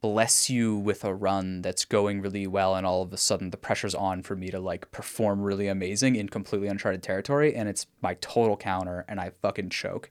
bless 0.00 0.48
you 0.48 0.76
with 0.76 1.04
a 1.04 1.14
run 1.14 1.62
that's 1.62 1.84
going 1.84 2.20
really 2.20 2.46
well, 2.46 2.74
and 2.74 2.86
all 2.86 3.02
of 3.02 3.12
a 3.12 3.16
sudden 3.16 3.50
the 3.50 3.56
pressure's 3.56 3.94
on 3.94 4.22
for 4.22 4.36
me 4.36 4.50
to 4.50 4.60
like 4.60 4.90
perform 4.90 5.42
really 5.42 5.68
amazing 5.68 6.16
in 6.16 6.28
completely 6.28 6.68
uncharted 6.68 7.02
territory, 7.02 7.54
and 7.54 7.68
it's 7.68 7.86
my 8.00 8.14
total 8.14 8.56
counter, 8.56 9.04
and 9.08 9.20
I 9.20 9.30
fucking 9.30 9.70
choke. 9.70 10.10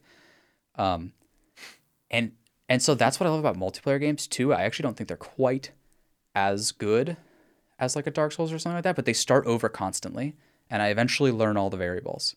Um, 0.76 1.14
and 2.10 2.32
and 2.70 2.82
so 2.82 2.96
that's 2.96 3.20
what 3.20 3.28
I 3.28 3.30
love 3.30 3.40
about 3.40 3.58
multiplayer 3.58 4.00
games 4.00 4.28
too. 4.28 4.54
I 4.54 4.64
actually 4.64 4.84
don't 4.84 4.98
think 4.98 5.08
they're 5.08 5.18
quite 5.18 5.72
as 6.36 6.72
good 6.72 7.18
as 7.80 7.96
like 7.96 8.08
a 8.08 8.12
Dark 8.12 8.32
Souls 8.32 8.52
or 8.52 8.60
something 8.60 8.76
like 8.76 8.84
that, 8.84 8.96
but 8.96 9.06
they 9.06 9.14
start 9.14 9.46
over 9.46 9.70
constantly, 9.70 10.36
and 10.70 10.82
I 10.82 10.90
eventually 10.90 11.32
learn 11.32 11.58
all 11.58 11.70
the 11.70 11.78
variables. 11.78 12.36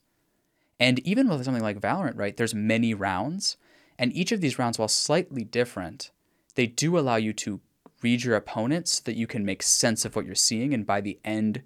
And 0.79 0.99
even 1.01 1.29
with 1.29 1.45
something 1.45 1.63
like 1.63 1.81
Valorant, 1.81 2.17
right, 2.17 2.37
there's 2.37 2.55
many 2.55 2.95
rounds, 2.95 3.57
and 3.99 4.13
each 4.15 4.33
of 4.33 4.41
these 4.41 4.59
rounds, 4.59 4.79
while 4.79 4.89
slightly 4.89 5.45
different, 5.45 6.11
they 6.55 6.67
do 6.67 6.99
allow 6.99 7.17
you 7.17 7.33
to 7.35 7.61
read 8.03 8.25
your 8.25 8.37
opponent 8.37 8.89
so 8.89 9.03
that 9.05 9.17
you 9.17 9.27
can 9.27 9.45
make 9.45 9.63
sense 9.63 10.05
of 10.05 10.17
what 10.17 10.25
you're 10.25 10.35
seeing, 10.35 10.73
and 10.73 10.87
by 10.87 11.01
the 11.01 11.19
end, 11.25 11.63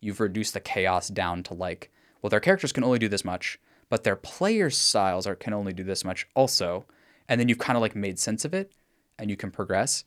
you've 0.00 0.20
reduced 0.20 0.54
the 0.54 0.60
chaos 0.60 1.08
down 1.08 1.42
to 1.44 1.54
like, 1.54 1.90
well, 2.20 2.30
their 2.30 2.40
characters 2.40 2.72
can 2.72 2.84
only 2.84 2.98
do 2.98 3.08
this 3.08 3.24
much, 3.24 3.58
but 3.88 4.04
their 4.04 4.16
player 4.16 4.68
styles 4.68 5.26
are 5.26 5.34
can 5.34 5.54
only 5.54 5.72
do 5.72 5.84
this 5.84 6.04
much 6.04 6.26
also 6.34 6.84
and 7.32 7.40
then 7.40 7.48
you've 7.48 7.58
kind 7.58 7.78
of 7.78 7.80
like 7.80 7.96
made 7.96 8.18
sense 8.18 8.44
of 8.44 8.52
it 8.52 8.72
and 9.18 9.30
you 9.30 9.36
can 9.36 9.50
progress. 9.50 10.04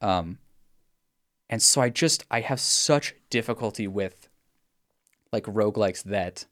Um 0.00 0.38
and 1.52 1.62
so 1.62 1.82
i 1.82 1.88
just 1.90 2.24
i 2.30 2.40
have 2.40 2.58
such 2.58 3.14
difficulty 3.28 3.86
with 3.86 4.28
like 5.32 5.44
roguelikes 5.44 6.02
that 6.02 6.46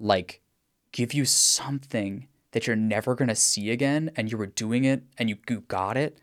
like 0.00 0.42
give 0.90 1.14
you 1.14 1.24
something 1.24 2.26
that 2.50 2.66
you're 2.66 2.76
never 2.76 3.14
going 3.14 3.28
to 3.28 3.36
see 3.36 3.70
again 3.70 4.10
and 4.16 4.30
you 4.30 4.36
were 4.36 4.46
doing 4.46 4.84
it 4.84 5.04
and 5.16 5.28
you 5.30 5.36
you 5.48 5.60
got 5.60 5.96
it 5.96 6.18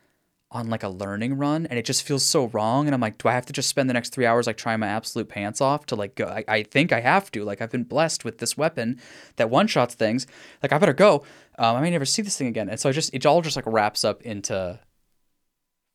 on 0.52 0.70
like 0.70 0.84
a 0.84 0.90
learning 0.90 1.38
run 1.38 1.66
and 1.68 1.80
it 1.80 1.86
just 1.86 2.04
feels 2.04 2.24
so 2.24 2.48
wrong 2.48 2.86
and 2.86 2.94
i'm 2.94 3.00
like 3.00 3.18
do 3.18 3.30
i 3.30 3.32
have 3.32 3.46
to 3.46 3.54
just 3.54 3.70
spend 3.70 3.90
the 3.90 3.94
next 3.94 4.10
three 4.10 4.26
hours 4.26 4.48
like 4.48 4.58
trying 4.58 4.80
my 4.80 4.88
absolute 4.88 5.30
pants 5.30 5.62
off 5.62 5.86
to 5.86 5.96
like 5.96 6.14
go 6.16 6.26
i, 6.26 6.44
I 6.48 6.64
think 6.64 6.92
i 6.92 7.00
have 7.00 7.32
to 7.32 7.46
like 7.46 7.62
i've 7.62 7.72
been 7.72 7.86
blessed 7.86 8.26
with 8.26 8.40
this 8.40 8.58
weapon 8.58 9.00
that 9.38 9.50
one 9.50 9.68
shots 9.68 9.96
things 9.96 10.28
like 10.62 10.74
i 10.74 10.78
better 10.78 10.94
go. 10.94 11.24
Um, 11.58 11.78
i 11.78 11.82
may 11.82 11.90
never 11.90 12.06
see 12.06 12.22
this 12.22 12.38
thing 12.38 12.48
again. 12.48 12.70
And 12.70 12.80
so 12.80 12.90
I 12.90 12.92
just 12.92 13.14
it 13.14 13.26
all 13.26 13.42
just 13.42 13.56
like 13.56 13.66
wraps 13.66 14.04
up 14.04 14.22
into 14.24 14.80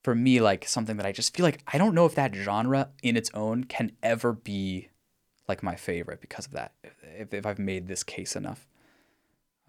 for 0.03 0.15
me 0.15 0.41
like 0.41 0.69
something 0.69 0.97
that 0.99 1.07
i 1.07 1.11
just 1.11 1.37
feel 1.37 1.45
like 1.45 1.61
i 1.67 1.77
don't 1.77 1.95
know 1.95 2.07
if 2.07 2.15
that 2.15 2.33
genre 2.33 2.91
in 3.03 3.17
its 3.17 3.29
own 3.35 3.65
can 3.65 3.91
ever 4.05 4.33
be 4.33 4.89
like 5.49 5.65
my 5.65 5.75
favorite 5.75 6.21
because 6.21 6.47
of 6.47 6.53
that 6.53 6.73
if, 7.19 7.35
if 7.35 7.45
i've 7.45 7.59
made 7.59 7.89
this 7.89 8.05
case 8.05 8.37
enough. 8.37 8.69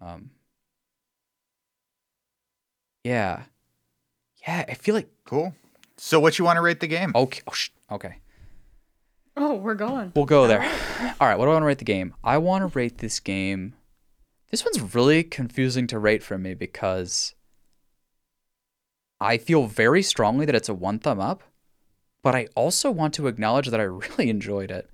Um 0.00 0.30
yeah 3.02 3.44
yeah 4.48 4.64
i 4.68 4.74
feel 4.74 4.94
like 4.94 5.08
Cool. 5.24 5.54
So, 5.98 6.20
what 6.20 6.38
you 6.38 6.44
want 6.46 6.56
to 6.56 6.62
rate 6.62 6.80
the 6.80 6.86
game? 6.86 7.12
okay 7.14 7.42
oh, 7.46 7.52
sh- 7.52 7.70
okay 7.90 8.16
Oh, 9.40 9.54
we're 9.54 9.74
going. 9.74 10.10
We'll 10.16 10.24
go 10.24 10.48
there. 10.48 10.62
All 11.20 11.28
right, 11.28 11.38
what 11.38 11.44
do 11.44 11.50
I 11.50 11.54
want 11.54 11.62
to 11.62 11.66
rate 11.66 11.78
the 11.78 11.84
game? 11.84 12.12
I 12.24 12.38
want 12.38 12.62
to 12.62 12.76
rate 12.76 12.98
this 12.98 13.20
game. 13.20 13.74
This 14.50 14.64
one's 14.64 14.94
really 14.94 15.22
confusing 15.22 15.86
to 15.88 15.98
rate 15.98 16.24
for 16.24 16.36
me 16.36 16.54
because 16.54 17.36
I 19.20 19.38
feel 19.38 19.66
very 19.66 20.02
strongly 20.02 20.44
that 20.44 20.56
it's 20.56 20.68
a 20.68 20.74
one 20.74 20.98
thumb 20.98 21.20
up, 21.20 21.44
but 22.20 22.34
I 22.34 22.48
also 22.56 22.90
want 22.90 23.14
to 23.14 23.28
acknowledge 23.28 23.68
that 23.68 23.78
I 23.78 23.84
really 23.84 24.28
enjoyed 24.28 24.72
it 24.72 24.90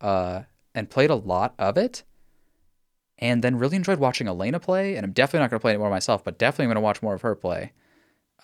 uh, 0.00 0.42
and 0.74 0.90
played 0.90 1.10
a 1.10 1.14
lot 1.14 1.54
of 1.56 1.76
it. 1.76 2.02
And 3.18 3.44
then 3.44 3.60
really 3.60 3.76
enjoyed 3.76 4.00
watching 4.00 4.26
Elena 4.26 4.58
play. 4.58 4.96
And 4.96 5.04
I'm 5.06 5.12
definitely 5.12 5.44
not 5.44 5.50
going 5.50 5.60
to 5.60 5.62
play 5.62 5.74
it 5.74 5.78
more 5.78 5.88
myself, 5.88 6.24
but 6.24 6.36
definitely 6.36 6.66
going 6.66 6.74
to 6.74 6.80
watch 6.80 7.00
more 7.00 7.14
of 7.14 7.22
her 7.22 7.36
play. 7.36 7.70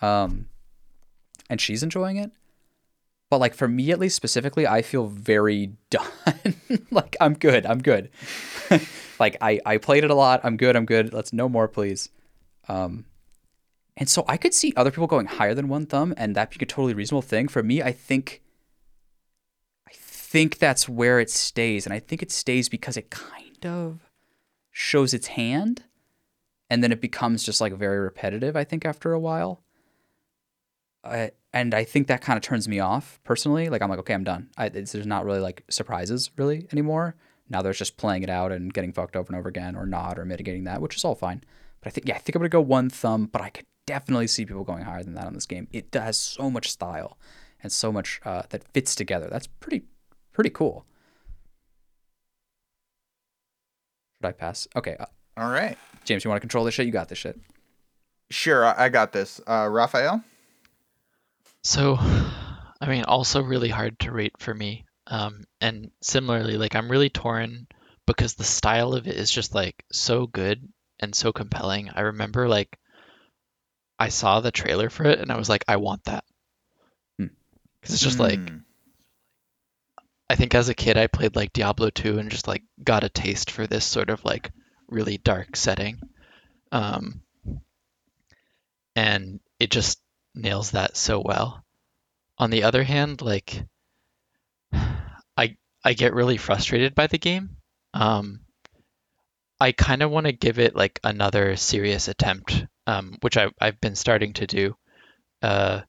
Um, 0.01 0.47
and 1.49 1.59
she's 1.59 1.83
enjoying 1.83 2.17
it. 2.17 2.31
But 3.29 3.39
like 3.39 3.53
for 3.53 3.67
me 3.67 3.91
at 3.91 3.99
least 3.99 4.15
specifically 4.15 4.67
i 4.67 4.81
feel 4.81 5.07
very 5.07 5.73
done. 5.89 6.05
Like 6.89 7.15
i'm 7.21 7.33
good. 7.33 7.65
I'm 7.65 7.79
good. 7.79 8.09
Like 9.19 9.37
i 9.39 9.59
i 9.67 9.77
played 9.77 10.03
it 10.03 10.09
a 10.09 10.15
lot. 10.15 10.41
I'm 10.43 10.57
good. 10.57 10.75
I'm 10.75 10.85
good. 10.85 11.13
Let's 11.13 11.31
no 11.31 11.47
more 11.47 11.67
please. 11.67 12.09
Um 12.67 13.05
and 13.95 14.09
so 14.09 14.25
i 14.27 14.35
could 14.35 14.53
see 14.53 14.73
other 14.75 14.89
people 14.89 15.05
going 15.05 15.27
higher 15.27 15.53
than 15.53 15.67
one 15.67 15.85
thumb 15.85 16.13
and 16.17 16.35
that 16.35 16.49
being 16.49 16.63
a 16.63 16.65
totally 16.65 16.95
reasonable 16.95 17.21
thing. 17.21 17.47
For 17.47 17.61
me 17.61 17.83
i 17.83 17.91
think 17.91 18.41
i 19.87 19.91
think 19.93 20.57
that's 20.57 20.89
where 20.89 21.19
it 21.19 21.29
stays. 21.29 21.85
And 21.85 21.93
i 21.93 21.99
think 21.99 22.23
it 22.23 22.31
stays 22.31 22.67
because 22.67 22.97
it 22.97 23.11
kind 23.11 23.65
of 23.65 23.99
shows 24.71 25.13
its 25.13 25.27
hand 25.27 25.83
and 26.69 26.81
then 26.81 26.91
it 26.91 27.01
becomes 27.01 27.43
just 27.43 27.61
like 27.61 27.73
very 27.73 27.99
repetitive 27.99 28.55
i 28.55 28.63
think 28.63 28.85
after 28.85 29.11
a 29.13 29.19
while 29.19 29.61
uh, 31.03 31.27
and 31.53 31.73
I 31.73 31.83
think 31.83 32.07
that 32.07 32.21
kind 32.21 32.37
of 32.37 32.43
turns 32.43 32.67
me 32.67 32.79
off 32.79 33.19
personally. 33.23 33.69
Like 33.69 33.81
I'm 33.81 33.89
like, 33.89 33.99
okay, 33.99 34.13
I'm 34.13 34.23
done. 34.23 34.49
I, 34.57 34.67
it's, 34.67 34.91
there's 34.91 35.07
not 35.07 35.25
really 35.25 35.39
like 35.39 35.63
surprises 35.69 36.31
really 36.37 36.67
anymore. 36.71 37.15
Now 37.49 37.61
there's 37.61 37.77
just 37.77 37.97
playing 37.97 38.23
it 38.23 38.29
out 38.29 38.51
and 38.51 38.73
getting 38.73 38.93
fucked 38.93 39.15
over 39.15 39.27
and 39.27 39.37
over 39.37 39.49
again, 39.49 39.75
or 39.75 39.85
not, 39.85 40.17
or 40.17 40.25
mitigating 40.25 40.63
that, 40.65 40.81
which 40.81 40.95
is 40.95 41.03
all 41.03 41.15
fine. 41.15 41.43
But 41.81 41.87
I 41.87 41.91
think 41.91 42.07
yeah, 42.07 42.15
I 42.15 42.19
think 42.19 42.35
I'm 42.35 42.41
gonna 42.41 42.49
go 42.49 42.61
one 42.61 42.89
thumb, 42.89 43.25
but 43.25 43.41
I 43.41 43.49
could 43.49 43.65
definitely 43.85 44.27
see 44.27 44.45
people 44.45 44.63
going 44.63 44.83
higher 44.83 45.03
than 45.03 45.15
that 45.15 45.25
on 45.25 45.33
this 45.33 45.45
game. 45.45 45.67
It 45.71 45.87
has 45.93 46.17
so 46.17 46.49
much 46.49 46.71
style 46.71 47.17
and 47.61 47.71
so 47.71 47.91
much 47.91 48.21
uh, 48.23 48.43
that 48.49 48.63
fits 48.73 48.95
together. 48.95 49.27
That's 49.29 49.47
pretty 49.47 49.83
pretty 50.31 50.51
cool. 50.51 50.85
Should 54.21 54.29
I 54.29 54.31
pass? 54.33 54.67
Okay, 54.75 54.95
uh, 54.99 55.07
All 55.35 55.49
right. 55.49 55.77
James, 56.05 56.23
you 56.23 56.29
want 56.29 56.37
to 56.37 56.41
control 56.41 56.63
this 56.63 56.75
shit? 56.75 56.85
You 56.85 56.91
got 56.91 57.09
this 57.09 57.17
shit. 57.17 57.39
Sure, 58.29 58.63
I 58.65 58.85
I 58.85 58.89
got 58.89 59.11
this. 59.11 59.41
Uh, 59.47 59.67
Raphael? 59.69 60.23
So, 61.63 61.97
I 61.99 62.87
mean, 62.87 63.03
also 63.03 63.41
really 63.41 63.69
hard 63.69 63.99
to 63.99 64.11
rate 64.11 64.35
for 64.39 64.53
me. 64.53 64.85
Um, 65.07 65.43
and 65.59 65.91
similarly, 66.01 66.57
like 66.57 66.75
I'm 66.75 66.89
really 66.89 67.09
torn 67.09 67.67
because 68.05 68.33
the 68.33 68.43
style 68.43 68.93
of 68.93 69.07
it 69.07 69.15
is 69.15 69.29
just 69.31 69.53
like 69.53 69.83
so 69.91 70.27
good 70.27 70.67
and 70.99 71.13
so 71.13 71.31
compelling. 71.31 71.89
I 71.93 72.01
remember 72.01 72.47
like 72.47 72.77
I 73.99 74.09
saw 74.09 74.39
the 74.39 74.51
trailer 74.51 74.89
for 74.89 75.03
it 75.03 75.19
and 75.19 75.31
I 75.31 75.37
was 75.37 75.49
like, 75.49 75.65
I 75.67 75.77
want 75.77 76.05
that. 76.05 76.23
Hmm. 77.17 77.27
Because 77.79 77.95
it's 77.95 78.03
just 78.03 78.19
like 78.19 78.39
Mm. 78.39 78.63
I 80.29 80.35
think 80.35 80.55
as 80.55 80.69
a 80.69 80.73
kid 80.73 80.95
I 80.95 81.07
played 81.07 81.35
like 81.35 81.51
Diablo 81.51 81.89
2 81.89 82.17
and 82.17 82.31
just 82.31 82.47
like 82.47 82.63
got 82.81 83.03
a 83.03 83.09
taste 83.09 83.51
for 83.51 83.67
this 83.67 83.83
sort 83.83 84.09
of 84.09 84.23
like 84.23 84.49
really 84.87 85.17
dark 85.17 85.57
setting. 85.57 85.99
Um, 86.71 87.21
and 88.95 89.41
it 89.59 89.71
just 89.71 89.99
nails 90.35 90.71
that 90.71 90.97
so 90.97 91.19
well. 91.19 91.63
On 92.37 92.49
the 92.49 92.63
other 92.63 92.83
hand, 92.83 93.21
like 93.21 93.65
I 95.37 95.57
I 95.83 95.93
get 95.93 96.13
really 96.13 96.37
frustrated 96.37 96.95
by 96.95 97.07
the 97.07 97.17
game. 97.17 97.57
Um, 97.93 98.41
I 99.59 99.71
kind 99.73 100.01
of 100.01 100.09
want 100.09 100.25
to 100.25 100.31
give 100.31 100.57
it 100.59 100.75
like 100.75 100.99
another 101.03 101.55
serious 101.55 102.07
attempt, 102.07 102.65
um, 102.87 103.17
which 103.21 103.37
I, 103.37 103.49
I've 103.59 103.79
been 103.79 103.95
starting 103.95 104.33
to 104.33 104.47
do. 104.47 104.75
Uh, 105.41 105.81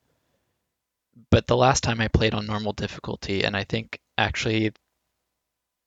but 1.30 1.46
the 1.46 1.56
last 1.56 1.82
time 1.82 2.00
I 2.00 2.08
played 2.08 2.34
on 2.34 2.46
normal 2.46 2.72
difficulty, 2.72 3.44
and 3.44 3.56
I 3.56 3.64
think 3.64 4.00
actually 4.18 4.72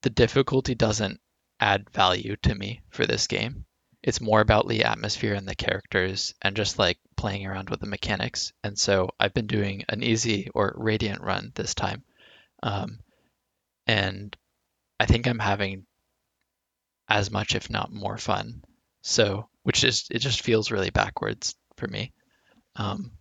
the 0.01 0.09
difficulty 0.09 0.75
doesn't 0.75 1.19
add 1.59 1.89
value 1.91 2.35
to 2.43 2.55
me 2.55 2.81
for 2.89 3.05
this 3.05 3.27
game. 3.27 3.65
It's 4.05 4.21
more 4.21 4.39
about 4.39 4.67
the 4.67 4.83
atmosphere 4.83 5.33
and 5.33 5.47
the 5.47 5.55
characters 5.55 6.35
and 6.39 6.55
just 6.55 6.77
like 6.77 6.99
playing 7.17 7.47
around 7.47 7.71
with 7.71 7.79
the 7.79 7.87
mechanics. 7.87 8.53
And 8.63 8.77
so 8.77 9.09
I've 9.19 9.33
been 9.33 9.47
doing 9.47 9.83
an 9.89 10.03
easy 10.03 10.47
or 10.53 10.75
radiant 10.77 11.23
run 11.23 11.51
this 11.55 11.73
time. 11.73 12.03
Um, 12.61 12.99
and 13.87 14.37
I 14.99 15.07
think 15.07 15.25
I'm 15.25 15.39
having 15.39 15.87
as 17.09 17.31
much, 17.31 17.55
if 17.55 17.71
not 17.71 17.91
more 17.91 18.19
fun. 18.19 18.63
So, 19.01 19.49
which 19.63 19.83
is, 19.83 20.05
it 20.11 20.19
just 20.19 20.43
feels 20.43 20.69
really 20.69 20.91
backwards 20.91 21.55
for 21.77 21.87
me. 21.87 22.13
Um, 22.75 23.11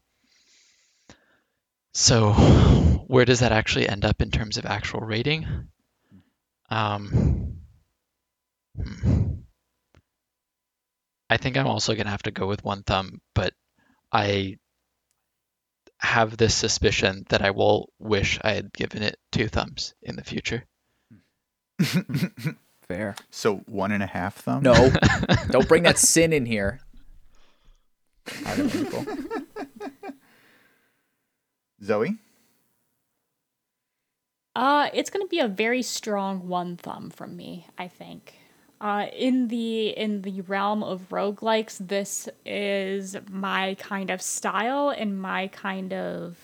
so, 1.94 2.32
where 3.06 3.24
does 3.24 3.40
that 3.40 3.52
actually 3.52 3.88
end 3.88 4.04
up 4.04 4.20
in 4.20 4.30
terms 4.30 4.58
of 4.58 4.66
actual 4.66 5.00
rating? 5.00 5.46
Um, 6.68 7.56
hmm. 8.76 9.33
I 11.34 11.36
think 11.36 11.56
I'm 11.56 11.66
also 11.66 11.94
going 11.94 12.04
to 12.04 12.12
have 12.12 12.22
to 12.22 12.30
go 12.30 12.46
with 12.46 12.62
one 12.62 12.84
thumb, 12.84 13.20
but 13.34 13.54
I 14.12 14.58
have 15.98 16.36
this 16.36 16.54
suspicion 16.54 17.26
that 17.28 17.42
I 17.42 17.50
will 17.50 17.90
wish 17.98 18.38
I 18.40 18.52
had 18.52 18.72
given 18.72 19.02
it 19.02 19.18
two 19.32 19.48
thumbs 19.48 19.94
in 20.00 20.14
the 20.14 20.22
future. 20.22 20.64
Fair. 22.86 23.16
so 23.30 23.56
one 23.66 23.90
and 23.90 24.00
a 24.00 24.06
half 24.06 24.36
thumb. 24.36 24.62
No, 24.62 24.92
don't 25.50 25.66
bring 25.66 25.82
that 25.82 25.98
sin 25.98 26.32
in 26.32 26.46
here. 26.46 26.78
I 28.46 28.56
don't 28.56 28.92
know, 28.92 29.16
Zoe. 31.82 32.16
Uh, 34.54 34.88
it's 34.94 35.10
going 35.10 35.26
to 35.26 35.28
be 35.28 35.40
a 35.40 35.48
very 35.48 35.82
strong 35.82 36.46
one 36.46 36.76
thumb 36.76 37.10
from 37.10 37.36
me, 37.36 37.66
I 37.76 37.88
think. 37.88 38.34
Uh, 38.84 39.06
in 39.16 39.48
the 39.48 39.88
in 39.96 40.20
the 40.20 40.42
realm 40.42 40.82
of 40.82 41.08
roguelikes, 41.08 41.78
this 41.88 42.28
is 42.44 43.16
my 43.30 43.74
kind 43.76 44.10
of 44.10 44.20
style 44.20 44.90
and 44.90 45.18
my 45.18 45.48
kind 45.48 45.94
of 45.94 46.36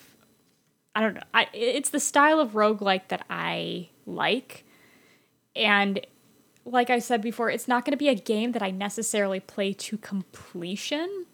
I 0.95 1.03
don't 1.03 1.15
know. 1.15 1.23
I, 1.35 1.49
it's 1.53 1.91
the 1.91 2.01
style 2.01 2.41
of 2.41 2.53
roguelike 2.53 3.09
that 3.09 3.27
I 3.29 3.91
like. 4.07 4.65
And 5.55 6.01
like 6.65 6.89
I 6.89 6.99
said 6.99 7.21
before, 7.21 7.51
it's 7.51 7.69
not 7.69 7.85
going 7.85 7.93
to 7.93 7.99
be 7.99 8.09
a 8.09 8.15
game 8.15 8.53
that 8.53 8.62
I 8.62 8.71
necessarily 8.71 9.41
play 9.41 9.75
to 9.75 9.99
completion. 9.99 11.27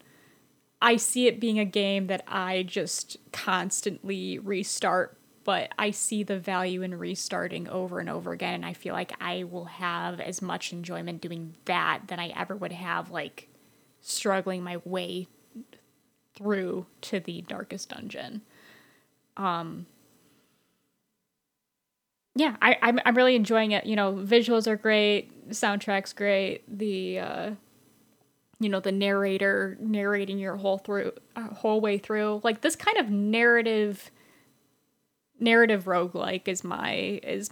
I 0.81 0.97
see 0.97 1.27
it 1.27 1.39
being 1.39 1.57
a 1.57 1.65
game 1.65 2.07
that 2.07 2.23
I 2.27 2.63
just 2.63 3.15
constantly 3.31 4.39
restart, 4.39 5.16
but 5.47 5.69
I 5.79 5.91
see 5.91 6.23
the 6.23 6.37
value 6.37 6.81
in 6.81 6.99
restarting 6.99 7.69
over 7.69 7.99
and 8.01 8.09
over 8.09 8.33
again. 8.33 8.53
And 8.53 8.65
I 8.65 8.73
feel 8.73 8.93
like 8.93 9.13
I 9.21 9.45
will 9.45 9.63
have 9.63 10.19
as 10.19 10.41
much 10.41 10.73
enjoyment 10.73 11.21
doing 11.21 11.55
that 11.63 12.01
than 12.07 12.19
I 12.19 12.33
ever 12.35 12.53
would 12.53 12.73
have, 12.73 13.11
like, 13.11 13.47
struggling 14.01 14.61
my 14.61 14.81
way 14.83 15.29
through 16.35 16.87
to 17.03 17.21
the 17.21 17.43
darkest 17.43 17.87
dungeon. 17.87 18.41
Um, 19.37 19.85
yeah, 22.35 22.57
I, 22.61 22.77
I'm 22.81 22.99
I'm 23.05 23.15
really 23.15 23.37
enjoying 23.37 23.71
it. 23.71 23.85
You 23.85 23.95
know, 23.95 24.15
visuals 24.15 24.67
are 24.67 24.75
great, 24.75 25.49
soundtrack's 25.51 26.11
great. 26.11 26.77
The 26.77 27.19
uh, 27.19 27.51
you 28.59 28.67
know 28.67 28.81
the 28.81 28.91
narrator 28.91 29.77
narrating 29.79 30.39
your 30.39 30.57
whole 30.57 30.77
through 30.77 31.13
uh, 31.37 31.53
whole 31.53 31.79
way 31.79 31.97
through 31.97 32.41
like 32.43 32.59
this 32.59 32.75
kind 32.75 32.97
of 32.97 33.09
narrative 33.09 34.11
narrative 35.39 35.85
roguelike 35.85 36.47
is 36.47 36.63
my 36.63 37.19
is 37.23 37.49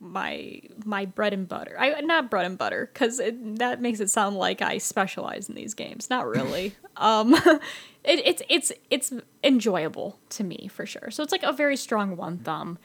my 0.00 0.60
my 0.84 1.04
bread 1.04 1.32
and 1.32 1.46
butter. 1.48 1.76
I 1.78 2.00
not 2.00 2.30
bread 2.30 2.44
and 2.44 2.58
butter 2.58 2.90
cuz 2.94 3.18
that 3.18 3.80
makes 3.80 4.00
it 4.00 4.10
sound 4.10 4.36
like 4.36 4.60
I 4.62 4.78
specialize 4.78 5.48
in 5.48 5.54
these 5.54 5.74
games. 5.74 6.10
Not 6.10 6.26
really. 6.26 6.74
um 6.96 7.34
it, 8.04 8.18
it's 8.26 8.42
it's 8.48 8.72
it's 8.90 9.12
enjoyable 9.44 10.18
to 10.30 10.44
me 10.44 10.68
for 10.72 10.86
sure. 10.86 11.10
So 11.10 11.22
it's 11.22 11.32
like 11.32 11.44
a 11.44 11.52
very 11.52 11.76
strong 11.76 12.16
one 12.16 12.38
thumb. 12.38 12.78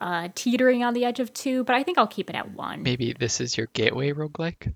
Uh 0.00 0.28
teetering 0.34 0.82
on 0.82 0.94
the 0.94 1.04
edge 1.04 1.20
of 1.20 1.32
2, 1.34 1.64
but 1.64 1.76
I 1.76 1.82
think 1.82 1.98
I'll 1.98 2.06
keep 2.06 2.30
it 2.30 2.36
at 2.36 2.52
1. 2.52 2.82
Maybe 2.82 3.12
this 3.12 3.40
is 3.40 3.56
your 3.58 3.68
gateway 3.74 4.12
roguelike? 4.12 4.74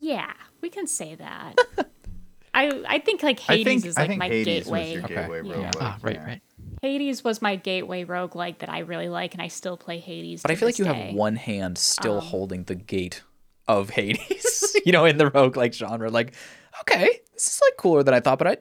Yeah, 0.00 0.32
we 0.60 0.70
can 0.70 0.86
say 0.86 1.14
that. 1.14 1.56
I 2.54 2.82
I 2.88 2.98
think 3.00 3.22
like 3.22 3.40
I 3.48 3.56
Hades 3.56 3.64
think 3.64 3.86
is 3.86 3.98
like 3.98 4.16
my 4.16 4.28
Hades 4.28 4.64
gateway. 4.64 4.80
was 4.80 4.92
your 4.94 5.02
Okay. 5.04 5.14
gateway 5.14 5.42
Yeah. 5.42 5.70
roguelike. 5.70 5.76
Ah, 5.80 5.98
right, 6.02 6.14
yeah. 6.14 6.24
right. 6.24 6.42
Hades 6.84 7.24
was 7.24 7.40
my 7.40 7.56
gateway 7.56 8.04
roguelike 8.04 8.58
that 8.58 8.68
I 8.68 8.80
really 8.80 9.08
like, 9.08 9.32
and 9.32 9.42
I 9.42 9.48
still 9.48 9.78
play 9.78 9.98
Hades. 10.00 10.42
But 10.42 10.50
I 10.50 10.54
feel 10.54 10.68
like 10.68 10.78
you 10.78 10.84
day. 10.84 10.92
have 10.92 11.14
one 11.14 11.36
hand 11.36 11.78
still 11.78 12.18
Um, 12.18 12.24
holding 12.24 12.64
the 12.64 12.74
gate 12.74 13.22
of 13.66 13.88
Hades, 13.88 14.76
you 14.84 14.92
know, 14.92 15.06
in 15.06 15.16
the 15.16 15.30
roguelike 15.30 15.72
genre. 15.72 16.10
Like, 16.10 16.34
okay, 16.82 17.20
this 17.32 17.46
is 17.46 17.60
like 17.64 17.78
cooler 17.78 18.02
than 18.02 18.12
I 18.12 18.20
thought, 18.20 18.36
but 18.38 18.46
I 18.48 18.58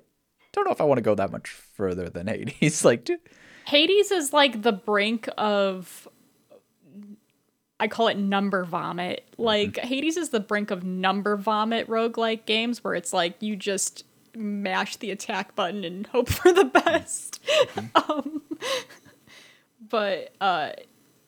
don't 0.54 0.64
know 0.64 0.72
if 0.72 0.80
I 0.80 0.86
want 0.86 1.00
to 1.00 1.02
go 1.02 1.16
that 1.16 1.34
much 1.34 1.50
further 1.50 2.10
than 2.10 2.28
Hades. 2.28 2.86
like, 2.90 3.04
dude, 3.04 3.20
Hades 3.66 4.10
is 4.10 4.32
like 4.32 4.62
the 4.62 4.72
brink 4.72 5.28
of. 5.38 6.08
I 7.78 7.90
call 7.90 8.08
it 8.08 8.18
number 8.18 8.64
vomit. 8.64 9.28
Like 9.38 9.76
Hades 9.80 10.16
is 10.16 10.30
the 10.30 10.40
brink 10.40 10.72
of 10.72 10.86
number 10.86 11.36
vomit 11.36 11.90
roguelike 11.90 12.46
games 12.46 12.82
where 12.86 12.96
it's 12.96 13.12
like 13.12 13.42
you 13.42 13.58
just 13.58 14.06
mash 14.36 14.98
the 14.98 15.12
attack 15.12 15.56
button 15.56 15.84
and 15.84 16.08
hope 16.14 16.30
for 16.30 16.52
the 16.52 16.66
best. 16.66 17.42
um, 17.96 18.42
but 19.90 20.34
uh 20.42 20.72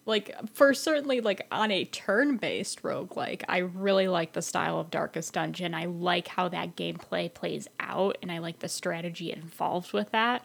like 0.08 0.36
for 0.54 0.74
certainly 0.74 1.20
like 1.20 1.48
on 1.52 1.72
a 1.72 1.84
turn-based 1.86 2.84
roguelike, 2.84 3.44
I 3.50 3.58
really 3.58 4.08
like 4.08 4.34
the 4.34 4.42
style 4.42 4.80
of 4.80 4.92
Darkest 4.92 5.34
Dungeon. 5.34 5.74
I 5.74 5.86
like 5.86 6.28
how 6.28 6.48
that 6.50 6.76
gameplay 6.76 7.34
plays 7.34 7.68
out 7.80 8.18
and 8.22 8.32
I 8.32 8.38
like 8.38 8.60
the 8.60 8.70
strategy 8.70 9.32
involved 9.32 9.94
with 9.94 10.12
that. 10.12 10.44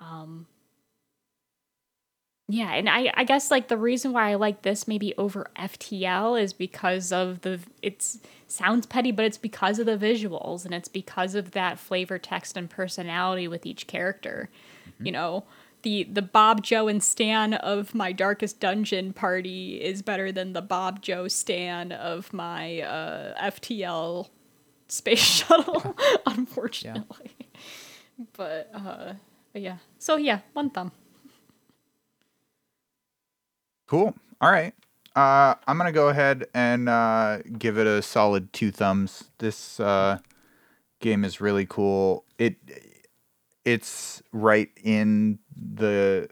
Um 0.00 0.46
yeah, 2.52 2.74
and 2.74 2.86
I, 2.86 3.10
I 3.14 3.24
guess 3.24 3.50
like 3.50 3.68
the 3.68 3.78
reason 3.78 4.12
why 4.12 4.30
I 4.30 4.34
like 4.34 4.60
this 4.60 4.86
maybe 4.86 5.14
over 5.16 5.50
FTL 5.56 6.38
is 6.38 6.52
because 6.52 7.10
of 7.10 7.40
the 7.40 7.60
it's 7.80 8.18
sounds 8.46 8.84
petty, 8.84 9.10
but 9.10 9.24
it's 9.24 9.38
because 9.38 9.78
of 9.78 9.86
the 9.86 9.96
visuals 9.96 10.66
and 10.66 10.74
it's 10.74 10.86
because 10.86 11.34
of 11.34 11.52
that 11.52 11.78
flavor, 11.78 12.18
text, 12.18 12.58
and 12.58 12.68
personality 12.68 13.48
with 13.48 13.64
each 13.64 13.86
character. 13.86 14.50
You 15.00 15.12
know, 15.12 15.44
the 15.80 16.04
the 16.04 16.20
Bob, 16.20 16.62
Joe, 16.62 16.88
and 16.88 17.02
Stan 17.02 17.54
of 17.54 17.94
my 17.94 18.12
Darkest 18.12 18.60
Dungeon 18.60 19.14
party 19.14 19.82
is 19.82 20.02
better 20.02 20.30
than 20.30 20.52
the 20.52 20.60
Bob, 20.60 21.00
Joe, 21.00 21.28
Stan 21.28 21.90
of 21.90 22.34
my 22.34 22.82
uh, 22.82 23.50
FTL 23.50 24.28
space 24.88 25.20
shuttle, 25.24 25.96
unfortunately. 26.26 27.32
But 28.36 28.70
uh, 28.74 29.14
but 29.54 29.62
yeah, 29.62 29.78
so 29.98 30.16
yeah, 30.16 30.40
one 30.52 30.68
thumb. 30.68 30.92
Cool. 33.92 34.14
All 34.40 34.50
right. 34.50 34.72
Uh, 35.14 35.54
I'm 35.68 35.76
gonna 35.76 35.92
go 35.92 36.08
ahead 36.08 36.46
and 36.54 36.88
uh, 36.88 37.40
give 37.58 37.76
it 37.76 37.86
a 37.86 38.00
solid 38.00 38.50
two 38.54 38.70
thumbs. 38.70 39.24
This 39.36 39.78
uh, 39.78 40.20
game 41.00 41.26
is 41.26 41.42
really 41.42 41.66
cool. 41.66 42.24
It 42.38 42.56
it's 43.66 44.22
right 44.32 44.70
in 44.82 45.40
the 45.54 46.30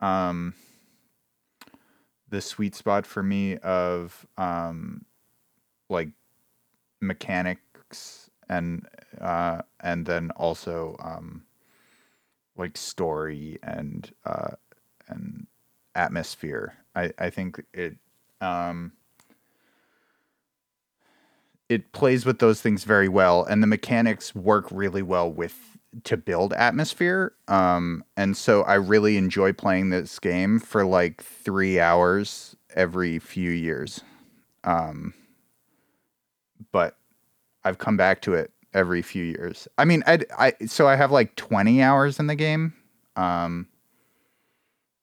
um, 0.00 0.54
the 2.30 2.40
sweet 2.40 2.74
spot 2.74 3.04
for 3.04 3.22
me 3.22 3.58
of 3.58 4.26
um, 4.38 5.04
like 5.90 6.08
mechanics 7.02 8.30
and 8.48 8.88
uh, 9.20 9.60
and 9.80 10.06
then 10.06 10.30
also 10.30 10.96
um, 11.00 11.42
like 12.56 12.78
story 12.78 13.58
and 13.62 14.10
uh, 14.24 14.52
and 15.08 15.46
atmosphere. 15.96 16.74
I, 16.94 17.12
I 17.18 17.30
think 17.30 17.62
it 17.72 17.96
um, 18.40 18.92
it 21.68 21.92
plays 21.92 22.24
with 22.24 22.38
those 22.38 22.60
things 22.60 22.84
very 22.84 23.08
well, 23.08 23.44
and 23.44 23.62
the 23.62 23.66
mechanics 23.66 24.34
work 24.34 24.66
really 24.70 25.02
well 25.02 25.30
with 25.30 25.78
to 26.04 26.16
build 26.16 26.52
atmosphere. 26.52 27.32
Um, 27.48 28.04
and 28.16 28.36
so 28.36 28.62
I 28.62 28.74
really 28.74 29.16
enjoy 29.16 29.52
playing 29.52 29.90
this 29.90 30.18
game 30.18 30.60
for 30.60 30.84
like 30.84 31.22
three 31.22 31.80
hours 31.80 32.54
every 32.74 33.18
few 33.18 33.50
years. 33.50 34.02
Um, 34.64 35.14
but 36.72 36.96
I've 37.64 37.78
come 37.78 37.96
back 37.96 38.20
to 38.22 38.34
it 38.34 38.52
every 38.74 39.00
few 39.00 39.24
years. 39.24 39.66
I 39.78 39.84
mean, 39.84 40.02
I, 40.06 40.20
I 40.38 40.52
so 40.66 40.86
I 40.86 40.96
have 40.96 41.10
like 41.10 41.34
20 41.36 41.82
hours 41.82 42.18
in 42.18 42.26
the 42.26 42.34
game. 42.34 42.74
Um, 43.16 43.68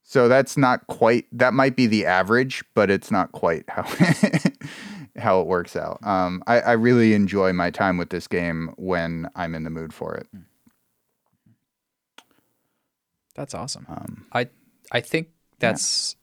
so 0.03 0.27
that's 0.27 0.57
not 0.57 0.85
quite 0.87 1.25
that 1.31 1.53
might 1.53 1.75
be 1.75 1.87
the 1.87 2.05
average, 2.05 2.63
but 2.73 2.89
it's 2.89 3.09
not 3.09 3.31
quite 3.31 3.63
how 3.69 3.83
how 5.17 5.41
it 5.41 5.47
works 5.47 5.75
out. 5.75 5.99
Um, 6.05 6.43
I, 6.47 6.59
I 6.59 6.71
really 6.73 7.13
enjoy 7.13 7.53
my 7.53 7.71
time 7.71 7.97
with 7.97 8.09
this 8.09 8.27
game 8.27 8.73
when 8.77 9.29
I'm 9.35 9.55
in 9.55 9.63
the 9.63 9.69
mood 9.69 9.93
for 9.93 10.15
it. 10.15 10.27
That's 13.35 13.53
awesome. 13.53 13.85
Um, 13.89 14.25
I 14.31 14.49
I 14.91 15.01
think 15.01 15.29
that's. 15.59 16.15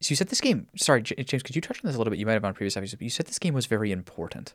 So 0.00 0.12
you 0.12 0.16
said 0.16 0.28
this 0.28 0.40
game. 0.40 0.66
Sorry, 0.76 1.02
James. 1.02 1.42
Could 1.42 1.54
you 1.54 1.60
touch 1.60 1.78
on 1.78 1.88
this 1.88 1.94
a 1.94 1.98
little 1.98 2.10
bit? 2.10 2.18
You 2.18 2.26
might 2.26 2.32
have 2.32 2.44
on 2.44 2.54
previous 2.54 2.76
episodes. 2.76 2.98
But 2.98 3.02
you 3.04 3.10
said 3.10 3.26
this 3.26 3.38
game 3.38 3.52
was 3.52 3.66
very 3.66 3.92
important, 3.92 4.54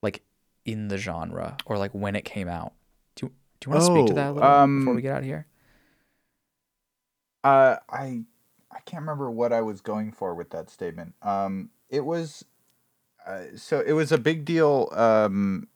like 0.00 0.22
in 0.64 0.88
the 0.88 0.96
genre 0.96 1.56
or 1.66 1.76
like 1.76 1.90
when 1.92 2.14
it 2.14 2.24
came 2.24 2.48
out. 2.48 2.72
Do 3.16 3.26
you, 3.26 3.32
do 3.60 3.68
you 3.68 3.72
want 3.72 3.82
to 3.82 3.86
speak 3.86 4.06
to 4.06 4.12
Oh, 4.12 4.14
that 4.14 4.30
a 4.30 4.32
little 4.32 4.48
bit 4.48 4.78
before 4.78 4.90
um, 4.90 4.96
we 4.96 5.02
get 5.02 5.12
out 5.12 5.18
of 5.18 5.24
here? 5.24 5.46
Uh, 7.46 7.76
I 7.88 8.22
I 8.72 8.80
can't 8.86 9.02
remember 9.02 9.30
what 9.30 9.52
I 9.52 9.60
was 9.60 9.80
going 9.80 10.10
for 10.10 10.34
with 10.34 10.50
that 10.50 10.68
statement. 10.68 11.14
Um, 11.22 11.70
it 11.88 12.04
was 12.04 12.44
uh, 13.24 13.42
so 13.56 13.80
it 13.86 13.92
was 13.92 14.10
a 14.12 14.18
big 14.18 14.44
deal. 14.44 14.88
Um, 14.92 15.68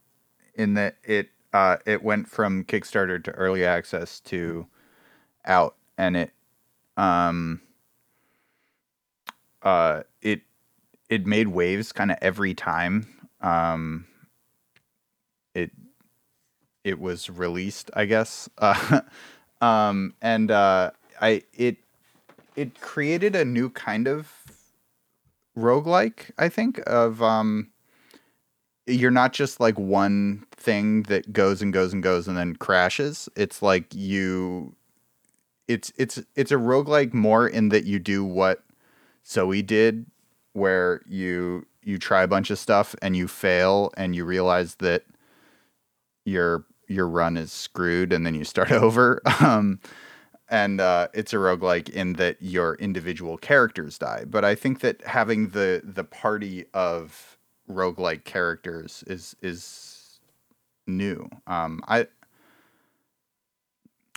in 0.54 0.74
that 0.74 0.96
it 1.04 1.30
uh 1.52 1.76
it 1.86 2.02
went 2.02 2.28
from 2.28 2.64
Kickstarter 2.64 3.22
to 3.22 3.30
early 3.32 3.64
access 3.64 4.18
to 4.20 4.66
out, 5.46 5.76
and 5.96 6.16
it 6.16 6.32
um 6.96 7.60
uh 9.62 10.02
it 10.22 10.42
it 11.08 11.26
made 11.26 11.48
waves 11.48 11.92
kind 11.92 12.10
of 12.10 12.18
every 12.20 12.54
time 12.54 13.06
um 13.42 14.06
it 15.54 15.70
it 16.84 16.98
was 16.98 17.30
released 17.30 17.90
i 17.94 18.04
guess 18.04 18.48
uh, 18.58 19.00
um 19.60 20.14
and 20.22 20.50
uh 20.50 20.90
i 21.20 21.42
it 21.54 21.76
it 22.56 22.80
created 22.80 23.36
a 23.36 23.44
new 23.44 23.70
kind 23.70 24.08
of 24.08 24.32
roguelike 25.56 26.30
i 26.38 26.48
think 26.48 26.80
of 26.86 27.22
um 27.22 27.70
you're 28.90 29.10
not 29.10 29.32
just 29.32 29.60
like 29.60 29.78
one 29.78 30.46
thing 30.52 31.04
that 31.04 31.32
goes 31.32 31.62
and 31.62 31.72
goes 31.72 31.92
and 31.92 32.02
goes 32.02 32.28
and 32.28 32.36
then 32.36 32.56
crashes. 32.56 33.28
It's 33.36 33.62
like 33.62 33.94
you 33.94 34.74
it's 35.68 35.92
it's 35.96 36.20
it's 36.34 36.50
a 36.50 36.56
roguelike 36.56 37.14
more 37.14 37.46
in 37.46 37.68
that 37.68 37.84
you 37.84 37.98
do 37.98 38.24
what 38.24 38.62
Zoe 39.26 39.62
did 39.62 40.06
where 40.52 41.02
you 41.06 41.66
you 41.82 41.98
try 41.98 42.22
a 42.22 42.28
bunch 42.28 42.50
of 42.50 42.58
stuff 42.58 42.94
and 43.00 43.16
you 43.16 43.28
fail 43.28 43.92
and 43.96 44.14
you 44.14 44.24
realize 44.24 44.76
that 44.76 45.04
your 46.24 46.64
your 46.88 47.06
run 47.08 47.36
is 47.36 47.52
screwed 47.52 48.12
and 48.12 48.26
then 48.26 48.34
you 48.34 48.44
start 48.44 48.72
over. 48.72 49.20
Um 49.40 49.80
and 50.50 50.80
uh, 50.80 51.08
it's 51.14 51.32
a 51.32 51.36
roguelike 51.36 51.88
in 51.88 52.14
that 52.14 52.36
your 52.40 52.74
individual 52.76 53.38
characters 53.38 53.98
die 53.98 54.24
but 54.26 54.44
i 54.44 54.54
think 54.54 54.80
that 54.80 55.02
having 55.02 55.48
the 55.50 55.80
the 55.84 56.04
party 56.04 56.64
of 56.74 57.38
roguelike 57.70 58.24
characters 58.24 59.04
is 59.06 59.36
is 59.42 60.20
new 60.86 61.28
um 61.46 61.80
i 61.88 62.06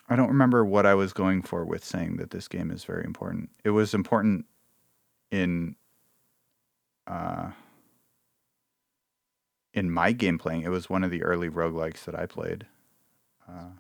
I 0.10 0.16
don't 0.16 0.28
remember 0.28 0.66
what 0.66 0.86
I 0.86 0.96
was 0.96 1.14
going 1.14 1.42
for 1.42 1.64
with 1.66 1.84
saying 1.84 2.18
that 2.18 2.32
this 2.32 2.48
game 2.48 2.72
is 2.72 2.84
very 2.84 3.06
important. 3.06 3.50
It 3.64 3.72
was 3.72 3.94
important 3.94 4.46
in 5.32 5.76
uh 7.08 7.52
in 9.74 9.90
my 9.90 10.12
game 10.12 10.38
playing. 10.38 10.62
It 10.62 10.70
was 10.70 10.90
one 10.90 11.04
of 11.04 11.12
the 11.12 11.24
early 11.24 11.50
roguelikes 11.50 12.04
that 12.06 12.16
I 12.16 12.26
played. 12.26 12.68
Uh, 13.50 13.72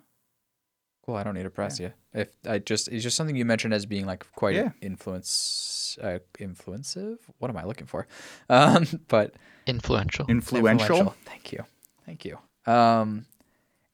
Cool. 1.05 1.15
I 1.15 1.23
don't 1.23 1.33
need 1.35 1.43
to 1.43 1.49
press 1.49 1.79
you. 1.79 1.91
If 2.13 2.29
I 2.47 2.59
just 2.59 2.87
it's 2.87 3.03
just 3.03 3.17
something 3.17 3.35
you 3.35 3.43
mentioned 3.45 3.73
as 3.73 3.85
being 3.85 4.05
like 4.05 4.25
quite 4.35 4.55
Yeah. 4.55 4.69
influence 4.81 5.97
uh, 6.01 6.19
influencive. 6.39 7.17
What 7.39 7.49
am 7.51 7.57
I 7.57 7.65
looking 7.65 7.87
for? 7.87 8.07
Um, 8.49 8.85
but 9.07 9.33
Influential. 9.67 10.25
influential. 10.29 11.15
Thank 11.25 11.51
you. 11.51 11.65
Thank 12.05 12.25
you. 12.25 12.37
Um, 12.65 13.25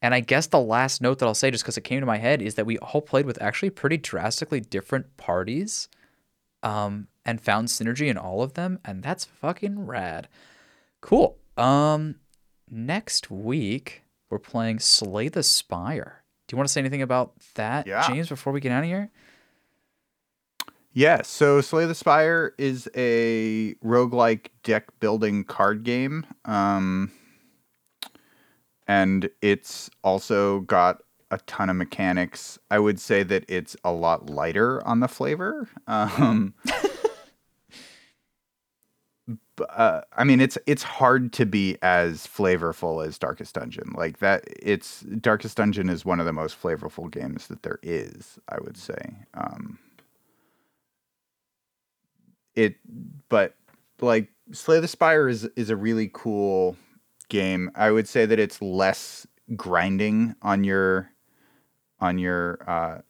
and 0.01 0.13
I 0.13 0.19
guess 0.21 0.47
the 0.47 0.59
last 0.59 1.01
note 1.01 1.19
that 1.19 1.25
I'll 1.25 1.33
say, 1.35 1.51
just 1.51 1.63
because 1.63 1.77
it 1.77 1.81
came 1.81 1.99
to 1.99 2.05
my 2.05 2.17
head, 2.17 2.41
is 2.41 2.55
that 2.55 2.65
we 2.65 2.77
all 2.79 3.01
played 3.01 3.25
with 3.25 3.41
actually 3.41 3.69
pretty 3.71 3.97
drastically 3.97 4.59
different 4.61 5.17
parties 5.17 5.89
um, 6.63 7.07
and 7.25 7.41
found 7.41 7.67
synergy 7.67 8.07
in 8.07 8.17
all 8.17 8.41
of 8.41 8.53
them. 8.53 8.79
And 8.85 9.03
that's 9.03 9.25
fucking 9.25 9.85
rad. 9.85 10.27
Cool. 11.01 11.37
Um, 11.57 12.15
next 12.69 13.29
week, 13.29 14.03
we're 14.29 14.39
playing 14.39 14.79
Slay 14.79 15.27
the 15.27 15.43
Spire. 15.43 16.18
Do 16.49 16.55
you 16.55 16.57
want 16.57 16.67
to 16.67 16.73
say 16.73 16.81
anything 16.81 17.03
about 17.03 17.33
that, 17.53 17.85
Yeah. 17.85 18.07
James, 18.07 18.27
before 18.27 18.51
we 18.51 18.59
get 18.59 18.71
out 18.71 18.79
of 18.83 18.89
here? 18.89 19.11
Yeah, 20.93 21.21
so 21.21 21.61
Slay 21.61 21.85
the 21.85 21.93
Spire 21.93 22.55
is 22.57 22.89
a 22.95 23.75
roguelike 23.85 24.47
deck 24.63 24.85
building 24.99 25.43
card 25.43 25.83
game. 25.83 26.25
Um, 26.45 27.11
and 28.87 29.29
it's 29.43 29.91
also 30.03 30.61
got 30.61 31.03
a 31.29 31.37
ton 31.45 31.69
of 31.69 31.75
mechanics. 31.75 32.57
I 32.71 32.79
would 32.79 32.99
say 32.99 33.21
that 33.21 33.45
it's 33.47 33.75
a 33.83 33.91
lot 33.91 34.31
lighter 34.31 34.85
on 34.87 34.99
the 35.01 35.07
flavor. 35.07 35.69
Um, 35.85 36.55
uh, 39.61 40.01
I 40.13 40.23
mean, 40.23 40.39
it's 40.41 40.57
it's 40.65 40.83
hard 40.83 41.33
to 41.33 41.45
be 41.45 41.77
as 41.81 42.27
flavorful 42.27 43.05
as 43.05 43.17
Darkest 43.17 43.55
Dungeon. 43.55 43.93
Like 43.95 44.19
that, 44.19 44.43
it's 44.47 45.01
Darkest 45.01 45.57
Dungeon 45.57 45.89
is 45.89 46.05
one 46.05 46.19
of 46.19 46.25
the 46.25 46.33
most 46.33 46.61
flavorful 46.61 47.09
games 47.11 47.47
that 47.47 47.63
there 47.63 47.79
is. 47.83 48.39
I 48.49 48.57
would 48.61 48.77
say. 48.77 49.15
Um, 49.33 49.79
it 52.55 52.75
but 53.29 53.55
like 54.01 54.29
Slay 54.51 54.79
the 54.79 54.87
Spire 54.87 55.27
is 55.27 55.45
is 55.55 55.69
a 55.69 55.75
really 55.75 56.09
cool 56.13 56.75
game. 57.29 57.71
I 57.75 57.91
would 57.91 58.07
say 58.07 58.25
that 58.25 58.39
it's 58.39 58.61
less 58.61 59.25
grinding 59.55 60.35
on 60.41 60.63
your 60.63 61.11
on 61.99 62.17
your 62.17 62.59
uh 62.67 63.01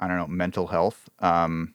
I 0.00 0.08
don't 0.08 0.16
know, 0.16 0.26
mental 0.26 0.66
health. 0.66 1.08
Um 1.18 1.74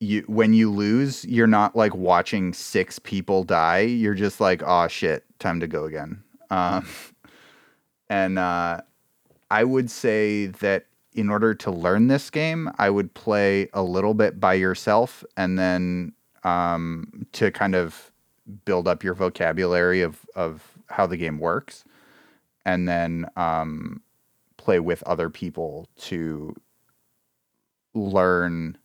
you 0.00 0.22
when 0.26 0.52
you 0.52 0.70
lose, 0.70 1.24
you're 1.24 1.46
not 1.46 1.74
like 1.76 1.94
watching 1.94 2.52
six 2.52 2.98
people 2.98 3.44
die. 3.44 3.80
You're 3.80 4.14
just 4.14 4.40
like, 4.40 4.62
"Oh 4.64 4.88
shit, 4.88 5.24
time 5.38 5.60
to 5.60 5.66
go 5.66 5.84
again." 5.84 6.22
Um 6.50 6.86
and 8.10 8.38
uh 8.38 8.80
I 9.50 9.64
would 9.64 9.90
say 9.90 10.46
that 10.46 10.86
in 11.12 11.30
order 11.30 11.54
to 11.54 11.70
learn 11.70 12.08
this 12.08 12.30
game, 12.30 12.70
I 12.78 12.90
would 12.90 13.14
play 13.14 13.68
a 13.72 13.82
little 13.82 14.12
bit 14.12 14.38
by 14.38 14.54
yourself 14.54 15.24
and 15.36 15.58
then 15.58 16.12
um, 16.44 17.26
to 17.32 17.50
kind 17.50 17.74
of 17.74 18.12
build 18.64 18.86
up 18.86 19.02
your 19.02 19.14
vocabulary 19.14 20.02
of, 20.02 20.24
of 20.36 20.62
how 20.88 21.06
the 21.06 21.16
game 21.16 21.38
works, 21.38 21.84
and 22.64 22.88
then 22.88 23.26
um, 23.36 24.02
play 24.56 24.78
with 24.78 25.02
other 25.04 25.30
people 25.30 25.88
to 25.96 26.54
learn, 27.94 28.76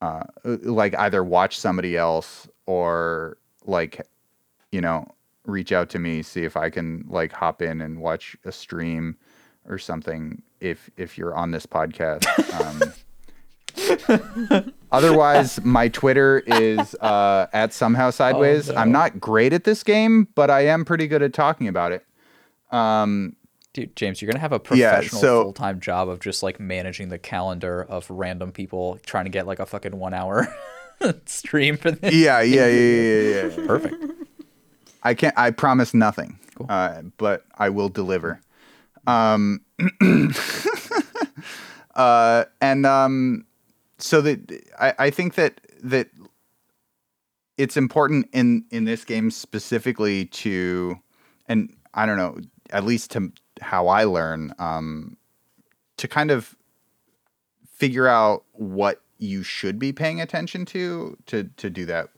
uh, 0.00 0.24
like 0.44 0.96
either 0.98 1.24
watch 1.24 1.58
somebody 1.58 1.96
else 1.96 2.48
or 2.66 3.38
like, 3.64 4.06
you 4.72 4.80
know, 4.80 5.06
reach 5.44 5.72
out 5.72 5.88
to 5.90 5.98
me, 5.98 6.22
see 6.22 6.44
if 6.44 6.56
I 6.56 6.70
can 6.70 7.04
like 7.08 7.32
hop 7.32 7.62
in 7.62 7.80
and 7.80 8.00
watch 8.00 8.36
a 8.44 8.52
stream 8.52 9.16
or 9.68 9.78
something 9.78 10.42
if 10.60 10.90
if 10.96 11.16
you're 11.18 11.34
on 11.34 11.50
this 11.50 11.66
podcast. 11.66 12.26
Um, 12.60 12.92
otherwise, 14.92 15.62
my 15.64 15.88
Twitter 15.88 16.42
is 16.46 16.94
uh, 16.96 17.46
at 17.52 17.72
somehow 17.72 18.10
sideways. 18.10 18.70
I'm 18.70 18.92
not 18.92 19.20
great 19.20 19.52
at 19.52 19.64
this 19.64 19.82
game, 19.82 20.28
but 20.34 20.50
I 20.50 20.66
am 20.66 20.84
pretty 20.84 21.06
good 21.06 21.22
at 21.22 21.32
talking 21.32 21.68
about 21.68 21.92
it. 21.92 22.04
Um, 22.70 23.36
Dude, 23.76 23.94
James, 23.94 24.22
you're 24.22 24.30
gonna 24.32 24.40
have 24.40 24.52
a 24.54 24.60
Yeah, 24.74 24.90
professional 24.94 25.20
so- 25.20 25.42
full 25.42 25.52
time 25.52 25.80
job 25.80 26.08
of 26.08 26.18
just 26.20 26.42
like 26.42 26.58
managing 26.58 27.10
the 27.10 27.18
calendar 27.18 27.82
of 27.82 28.08
random 28.08 28.50
people 28.50 28.98
trying 29.04 29.26
to 29.26 29.30
get 29.30 29.46
like 29.46 29.58
a 29.58 29.66
fucking 29.66 29.98
one 29.98 30.14
hour 30.14 30.48
stream 31.26 31.76
for 31.76 31.90
this. 31.90 32.14
yeah, 32.14 32.40
yeah, 32.40 32.66
yeah, 32.66 32.80
yeah, 32.90 33.20
yeah, 33.20 33.46
yeah. 33.58 33.66
Perfect. 33.66 33.96
I 35.02 35.12
can't. 35.12 35.36
I 35.36 35.50
promise 35.50 35.92
nothing, 35.92 36.38
uh, 36.70 37.02
but 37.18 37.44
I 37.58 37.68
will 37.68 37.90
deliver. 37.90 38.40
Um, 39.06 39.60
Uh, 41.94 42.44
and 42.60 42.84
um, 42.84 43.46
so 43.96 44.20
that 44.20 44.52
I, 44.78 44.92
I 44.98 45.10
think 45.10 45.34
that 45.36 45.62
that 45.82 46.08
it's 47.56 47.74
important 47.78 48.28
in 48.34 48.66
in 48.70 48.84
this 48.84 49.02
game 49.02 49.30
specifically 49.30 50.26
to, 50.26 50.96
and 51.48 51.74
I 51.94 52.04
don't 52.04 52.18
know, 52.18 52.36
at 52.68 52.84
least 52.84 53.12
to 53.12 53.32
how 53.60 53.88
I 53.88 54.04
learn, 54.04 54.52
um, 54.58 55.16
to 55.96 56.08
kind 56.08 56.30
of 56.30 56.54
figure 57.70 58.06
out 58.06 58.44
what 58.52 59.02
you 59.18 59.42
should 59.42 59.78
be 59.78 59.92
paying 59.92 60.20
attention 60.20 60.64
to 60.66 61.16
to 61.26 61.44
to 61.56 61.70
do 61.70 61.86
that 61.86 62.10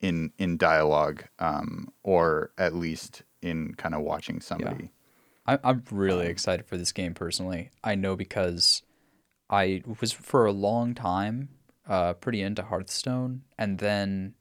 in 0.00 0.32
in 0.38 0.56
dialogue 0.56 1.24
um, 1.38 1.88
or 2.02 2.50
at 2.58 2.74
least 2.74 3.22
in 3.42 3.74
kind 3.74 3.94
of 3.94 4.00
watching 4.00 4.40
somebody 4.40 4.90
I, 5.50 5.58
I'm 5.64 5.82
really 5.90 6.26
excited 6.26 6.66
for 6.66 6.76
this 6.76 6.92
game 6.92 7.14
personally. 7.14 7.70
I 7.82 7.96
know 7.96 8.14
because 8.14 8.82
I 9.48 9.82
was 10.00 10.12
for 10.12 10.46
a 10.46 10.52
long 10.52 10.94
time 10.94 11.48
uh, 11.88 12.12
pretty 12.14 12.40
into 12.40 12.62
Hearthstone, 12.62 13.42
and 13.58 13.78
then 13.78 14.34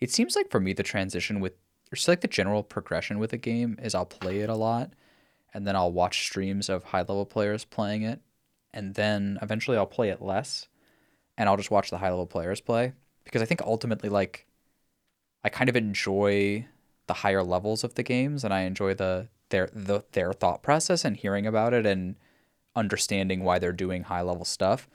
it 0.00 0.10
seems 0.10 0.34
like 0.34 0.50
for 0.50 0.60
me 0.60 0.72
the 0.72 0.82
transition 0.82 1.40
with, 1.40 1.52
or 1.92 1.96
just 1.96 2.08
like 2.08 2.22
the 2.22 2.28
general 2.28 2.62
progression 2.62 3.18
with 3.18 3.34
a 3.34 3.36
game 3.36 3.78
is 3.82 3.94
I'll 3.94 4.06
play 4.06 4.38
it 4.38 4.48
a 4.48 4.54
lot, 4.54 4.92
and 5.56 5.66
then 5.66 5.74
I'll 5.74 5.90
watch 5.90 6.26
streams 6.26 6.68
of 6.68 6.84
high 6.84 7.00
level 7.00 7.24
players 7.24 7.64
playing 7.64 8.02
it, 8.02 8.20
and 8.74 8.94
then 8.94 9.38
eventually 9.40 9.78
I'll 9.78 9.86
play 9.86 10.10
it 10.10 10.20
less, 10.20 10.68
and 11.38 11.48
I'll 11.48 11.56
just 11.56 11.70
watch 11.70 11.88
the 11.88 11.96
high 11.96 12.10
level 12.10 12.26
players 12.26 12.60
play 12.60 12.92
because 13.24 13.40
I 13.40 13.46
think 13.46 13.62
ultimately 13.62 14.10
like 14.10 14.46
I 15.42 15.48
kind 15.48 15.70
of 15.70 15.74
enjoy 15.74 16.66
the 17.06 17.14
higher 17.14 17.42
levels 17.42 17.84
of 17.84 17.94
the 17.94 18.02
games 18.02 18.44
and 18.44 18.52
I 18.52 18.60
enjoy 18.62 18.92
the 18.94 19.28
their 19.48 19.70
the, 19.72 20.04
their 20.12 20.34
thought 20.34 20.62
process 20.62 21.04
and 21.06 21.16
hearing 21.16 21.46
about 21.46 21.72
it 21.72 21.86
and 21.86 22.16
understanding 22.74 23.42
why 23.42 23.58
they're 23.58 23.72
doing 23.72 24.02
high 24.04 24.22
level 24.22 24.44
stuff. 24.44 24.88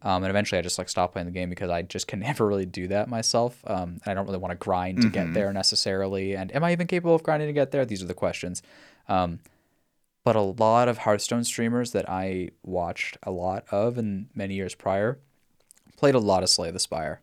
Um, 0.00 0.22
and 0.22 0.30
eventually 0.30 0.58
I 0.58 0.62
just 0.62 0.78
like 0.78 0.88
stop 0.88 1.12
playing 1.12 1.26
the 1.26 1.32
game 1.32 1.50
because 1.50 1.68
I 1.68 1.82
just 1.82 2.06
can 2.06 2.20
never 2.30 2.46
really 2.46 2.66
do 2.66 2.88
that 2.88 3.08
myself. 3.08 3.62
Um, 3.66 4.00
and 4.02 4.06
I 4.06 4.14
don't 4.14 4.26
really 4.26 4.38
want 4.38 4.52
to 4.52 4.56
grind 4.56 5.02
to 5.02 5.08
get 5.08 5.34
there 5.34 5.52
necessarily. 5.52 6.34
And 6.36 6.54
am 6.54 6.64
I 6.64 6.72
even 6.72 6.86
capable 6.86 7.14
of 7.14 7.22
grinding 7.22 7.48
to 7.48 7.52
get 7.52 7.70
there? 7.70 7.84
These 7.84 8.02
are 8.02 8.06
the 8.06 8.14
questions. 8.14 8.62
Um, 9.08 9.40
but 10.26 10.34
a 10.34 10.40
lot 10.40 10.88
of 10.88 10.98
Hearthstone 10.98 11.44
streamers 11.44 11.92
that 11.92 12.10
I 12.10 12.50
watched 12.64 13.16
a 13.22 13.30
lot 13.30 13.64
of 13.70 13.96
in 13.96 14.28
many 14.34 14.54
years 14.54 14.74
prior 14.74 15.20
played 15.96 16.16
a 16.16 16.18
lot 16.18 16.42
of 16.42 16.48
Slay 16.48 16.72
the 16.72 16.80
Spire. 16.80 17.20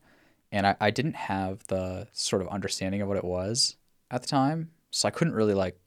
And 0.54 0.66
I, 0.66 0.78
I 0.80 0.90
didn't 0.90 1.18
have 1.18 1.68
the 1.68 2.08
sort 2.14 2.42
of 2.42 2.48
understanding 2.48 3.02
of 3.02 3.10
what 3.10 3.18
it 3.18 3.26
was 3.26 3.76
at 4.10 4.22
the 4.22 4.28
time. 4.30 4.72
So 4.90 5.10
I 5.10 5.12
couldn't 5.12 5.34
really 5.34 5.54
like 5.54 5.78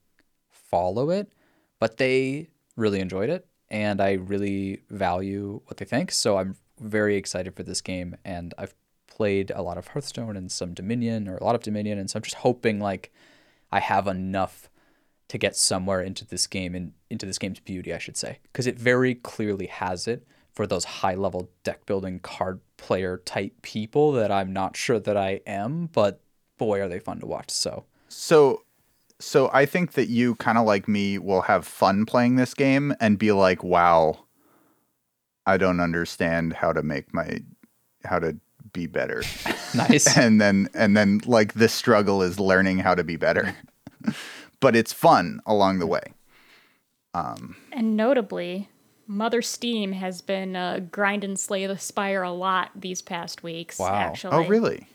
follow 0.51 1.09
it, 1.09 1.32
but 1.78 1.97
they 1.97 2.48
really 2.76 3.01
enjoyed 3.01 3.30
it. 3.30 3.47
And 3.70 4.02
I 4.02 4.12
really 4.12 4.82
value 4.90 5.62
what 5.64 5.78
they 5.78 5.86
think. 5.86 6.12
So 6.12 6.36
I'm 6.36 6.56
very 6.78 7.16
excited 7.16 7.56
for 7.56 7.62
this 7.62 7.80
game. 7.80 8.18
And 8.26 8.52
I've 8.59 8.74
played 9.06 9.51
a 9.52 9.62
lot 9.62 9.78
of 9.78 9.88
Hearthstone 9.88 10.36
and 10.36 10.52
some 10.52 10.74
Dominion 10.74 11.28
or 11.28 11.38
a 11.38 11.44
lot 11.44 11.55
of 11.55 11.62
Dominion. 11.62 11.98
And 11.98 12.10
so 12.10 12.18
I'm 12.18 12.22
just 12.24 12.36
hoping 12.36 12.78
like 12.78 13.10
I 13.72 13.80
have 13.80 14.06
enough 14.06 14.68
to 15.28 15.38
get 15.38 15.56
somewhere 15.56 16.00
into 16.00 16.24
this 16.24 16.46
game 16.46 16.74
and 16.74 16.92
into 17.10 17.26
this 17.26 17.38
game's 17.38 17.60
beauty, 17.60 17.92
I 17.92 17.98
should 17.98 18.16
say, 18.16 18.38
because 18.44 18.66
it 18.66 18.78
very 18.78 19.14
clearly 19.14 19.66
has 19.66 20.06
it 20.06 20.26
for 20.52 20.66
those 20.66 20.84
high 20.84 21.14
level 21.14 21.50
deck 21.64 21.84
building 21.86 22.18
card 22.20 22.60
player 22.76 23.18
type 23.24 23.60
people 23.62 24.12
that 24.12 24.30
I'm 24.30 24.52
not 24.52 24.76
sure 24.76 24.98
that 24.98 25.16
I 25.16 25.40
am, 25.46 25.86
but 25.92 26.20
boy, 26.58 26.80
are 26.80 26.88
they 26.88 26.98
fun 26.98 27.20
to 27.20 27.26
watch. 27.26 27.50
So 27.50 27.84
So, 28.08 28.62
so 29.18 29.50
I 29.52 29.66
think 29.66 29.92
that 29.92 30.08
you 30.08 30.34
kind 30.36 30.58
of 30.58 30.66
like 30.66 30.88
me 30.88 31.18
will 31.18 31.42
have 31.42 31.66
fun 31.66 32.06
playing 32.06 32.36
this 32.36 32.54
game 32.54 32.94
and 33.00 33.18
be 33.18 33.32
like, 33.32 33.64
"Wow, 33.64 34.24
I 35.46 35.56
don't 35.56 35.80
understand 35.80 36.52
how 36.54 36.72
to 36.72 36.82
make 36.82 37.12
my 37.14 37.40
how 38.04 38.18
to 38.18 38.36
be 38.72 38.86
better." 38.86 39.22
nice. 39.74 40.16
and 40.18 40.40
then 40.40 40.68
and 40.74 40.96
then 40.96 41.20
like 41.26 41.54
the 41.54 41.68
struggle 41.68 42.22
is 42.22 42.38
learning 42.38 42.78
how 42.78 42.94
to 42.94 43.04
be 43.04 43.16
better. 43.16 43.54
but 44.60 44.74
it's 44.76 44.92
fun 44.92 45.40
along 45.46 45.78
the 45.78 45.86
way. 45.86 46.02
And 47.72 47.96
notably, 47.96 48.68
Mother 49.06 49.40
Steam 49.40 49.92
has 49.92 50.20
been 50.20 50.54
uh, 50.54 50.80
grind 50.90 51.24
and 51.24 51.38
slay 51.38 51.66
the 51.66 51.78
spire 51.78 52.22
a 52.22 52.30
lot 52.32 52.70
these 52.74 53.00
past 53.00 53.42
weeks. 53.42 53.78
Wow. 53.78 53.94
Actually, 53.94 54.34
Oh, 54.36 54.46
really? 54.48 54.86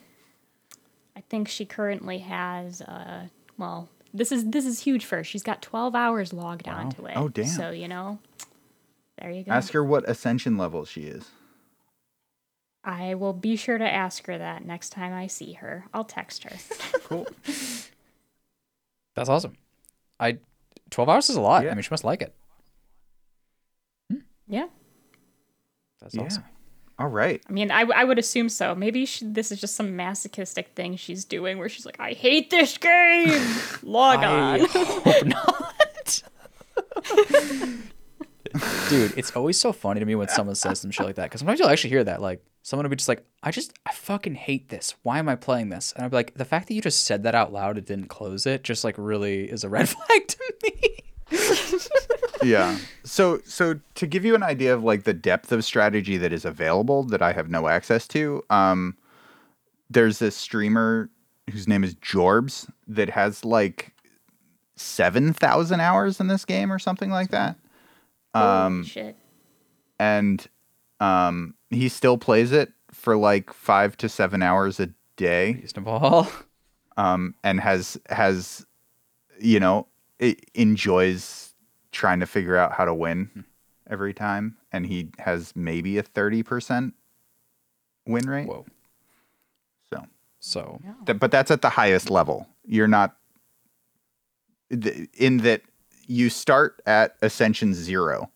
I 1.16 1.20
think 1.28 1.48
she 1.48 1.64
currently 1.64 2.18
has. 2.18 2.80
Uh, 2.82 3.26
well, 3.58 3.88
this 4.14 4.30
is 4.30 4.50
this 4.50 4.66
is 4.66 4.80
huge 4.80 5.04
for 5.04 5.16
her. 5.16 5.24
She's 5.24 5.42
got 5.42 5.62
12 5.62 5.94
hours 5.94 6.32
logged 6.32 6.68
onto 6.68 7.06
it. 7.06 7.16
Oh, 7.16 7.28
damn. 7.28 7.46
So 7.46 7.70
you 7.70 7.88
know, 7.88 8.18
there 9.18 9.30
you 9.30 9.42
go. 9.42 9.50
Ask 9.52 9.72
her 9.72 9.82
what 9.84 10.08
ascension 10.08 10.56
level 10.56 10.84
she 10.84 11.02
is. 11.02 11.30
I 12.84 13.14
will 13.14 13.32
be 13.32 13.56
sure 13.56 13.78
to 13.78 13.88
ask 13.88 14.26
her 14.26 14.38
that 14.38 14.64
next 14.64 14.90
time 14.90 15.12
I 15.12 15.26
see 15.28 15.54
her. 15.54 15.86
I'll 15.94 16.04
text 16.04 16.44
her. 16.44 16.56
Cool. 17.04 17.26
That's 19.14 19.28
awesome. 19.28 19.56
I 20.18 20.38
12 20.90 21.08
hours 21.08 21.30
is 21.30 21.36
a 21.36 21.40
lot. 21.40 21.64
Yeah. 21.64 21.70
I 21.70 21.74
mean, 21.74 21.82
she 21.82 21.90
must 21.90 22.04
like 22.04 22.22
it. 22.22 22.34
Hmm. 24.10 24.18
yeah. 24.46 24.66
That's 26.00 26.14
yeah. 26.14 26.22
awesome. 26.22 26.44
All 26.98 27.08
right. 27.08 27.42
I 27.48 27.52
mean, 27.52 27.70
I, 27.70 27.80
I 27.82 28.04
would 28.04 28.18
assume 28.18 28.48
so. 28.48 28.74
Maybe 28.74 29.06
she, 29.06 29.24
this 29.24 29.50
is 29.50 29.60
just 29.60 29.74
some 29.74 29.96
masochistic 29.96 30.68
thing 30.76 30.96
she's 30.96 31.24
doing 31.24 31.58
where 31.58 31.68
she's 31.68 31.86
like, 31.86 31.98
I 31.98 32.12
hate 32.12 32.50
this 32.50 32.78
game. 32.78 33.30
Log 33.82 34.20
I 34.20 34.60
on. 34.60 34.66
hope 34.70 35.24
not. 35.26 36.22
Dude, 38.88 39.16
it's 39.16 39.34
always 39.36 39.58
so 39.58 39.72
funny 39.72 40.00
to 40.00 40.06
me 40.06 40.14
when 40.14 40.28
someone 40.28 40.54
says 40.54 40.80
some 40.80 40.90
shit 40.90 41.06
like 41.06 41.16
that. 41.16 41.24
Because 41.24 41.40
sometimes 41.40 41.58
you'll 41.60 41.68
actually 41.68 41.90
hear 41.90 42.04
that. 42.04 42.20
Like, 42.20 42.44
someone 42.62 42.84
will 42.84 42.90
be 42.90 42.96
just 42.96 43.08
like, 43.08 43.24
I 43.42 43.50
just, 43.50 43.72
I 43.86 43.92
fucking 43.92 44.34
hate 44.34 44.68
this. 44.68 44.94
Why 45.02 45.18
am 45.18 45.28
I 45.28 45.36
playing 45.36 45.70
this? 45.70 45.92
And 45.92 46.04
I'll 46.04 46.10
be 46.10 46.16
like, 46.16 46.34
the 46.34 46.44
fact 46.44 46.68
that 46.68 46.74
you 46.74 46.80
just 46.80 47.04
said 47.04 47.22
that 47.24 47.34
out 47.34 47.52
loud 47.52 47.76
and 47.76 47.86
didn't 47.86 48.08
close 48.08 48.46
it 48.46 48.64
just 48.64 48.84
like 48.84 48.94
really 48.98 49.50
is 49.50 49.64
a 49.64 49.68
red 49.68 49.88
flag 49.88 50.28
to 50.28 50.54
me. 50.62 50.98
yeah. 52.42 52.78
So 53.04 53.40
so 53.44 53.80
to 53.94 54.06
give 54.06 54.24
you 54.24 54.34
an 54.34 54.42
idea 54.42 54.74
of 54.74 54.84
like 54.84 55.04
the 55.04 55.14
depth 55.14 55.50
of 55.50 55.64
strategy 55.64 56.18
that 56.18 56.32
is 56.32 56.44
available 56.44 57.04
that 57.04 57.22
I 57.22 57.32
have 57.32 57.48
no 57.48 57.68
access 57.68 58.06
to, 58.08 58.44
um 58.50 58.96
there's 59.88 60.18
this 60.18 60.36
streamer 60.36 61.10
whose 61.50 61.68
name 61.68 61.84
is 61.84 61.94
Jorbs 61.96 62.70
that 62.86 63.10
has 63.10 63.44
like 63.44 63.92
7,000 64.76 65.80
hours 65.80 66.20
in 66.20 66.28
this 66.28 66.44
game 66.44 66.72
or 66.72 66.78
something 66.78 67.10
like 67.10 67.30
that. 67.30 67.56
Holy 68.34 68.84
shit. 68.84 69.16
And 69.98 70.46
um 71.00 71.54
he 71.70 71.88
still 71.88 72.18
plays 72.18 72.52
it 72.52 72.72
for 72.90 73.16
like 73.16 73.52
5 73.52 73.96
to 73.98 74.08
7 74.08 74.42
hours 74.42 74.78
a 74.80 74.90
day. 75.16 75.54
Reasonable. 75.54 76.28
um, 76.96 77.34
and 77.42 77.60
has 77.60 77.98
has 78.08 78.66
you 79.40 79.58
know 79.58 79.86
i 80.20 80.36
enjoys 80.54 81.54
trying 81.90 82.20
to 82.20 82.26
figure 82.26 82.56
out 82.56 82.72
how 82.72 82.84
to 82.84 82.94
win 82.94 83.44
every 83.88 84.14
time, 84.14 84.56
and 84.72 84.86
he 84.86 85.10
has 85.18 85.52
maybe 85.56 85.98
a 85.98 86.02
thirty 86.02 86.42
percent 86.42 86.94
win 88.06 88.28
rate. 88.28 88.46
Whoa. 88.46 88.64
So, 89.90 90.06
So, 90.40 90.80
th- 91.06 91.18
but 91.18 91.30
that's 91.30 91.50
at 91.50 91.62
the 91.62 91.68
highest 91.70 92.08
level. 92.10 92.46
You're 92.64 92.88
not 92.88 93.16
th- 94.70 95.08
in 95.14 95.38
that 95.38 95.62
you 96.06 96.30
start 96.30 96.80
at 96.86 97.16
Ascension 97.22 97.74
zero, 97.74 98.30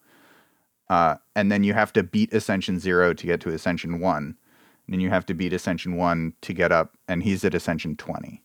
uh, 0.89 1.17
and 1.35 1.51
then 1.51 1.65
you 1.65 1.75
have 1.75 1.93
to 1.95 2.03
beat 2.03 2.33
Ascension 2.33 2.79
zero 2.79 3.13
to 3.13 3.27
get 3.27 3.41
to 3.43 3.51
Ascension 3.51 4.01
one, 4.01 4.37
and 4.87 4.95
then 4.95 5.01
you 5.01 5.11
have 5.11 5.27
to 5.27 5.35
beat 5.35 5.53
Ascension 5.53 5.97
one 5.97 6.35
to 6.43 6.53
get 6.53 6.73
up, 6.73 6.97
and 7.09 7.23
he's 7.23 7.45
at 7.45 7.55
Ascension 7.55 7.97
20 7.97 8.43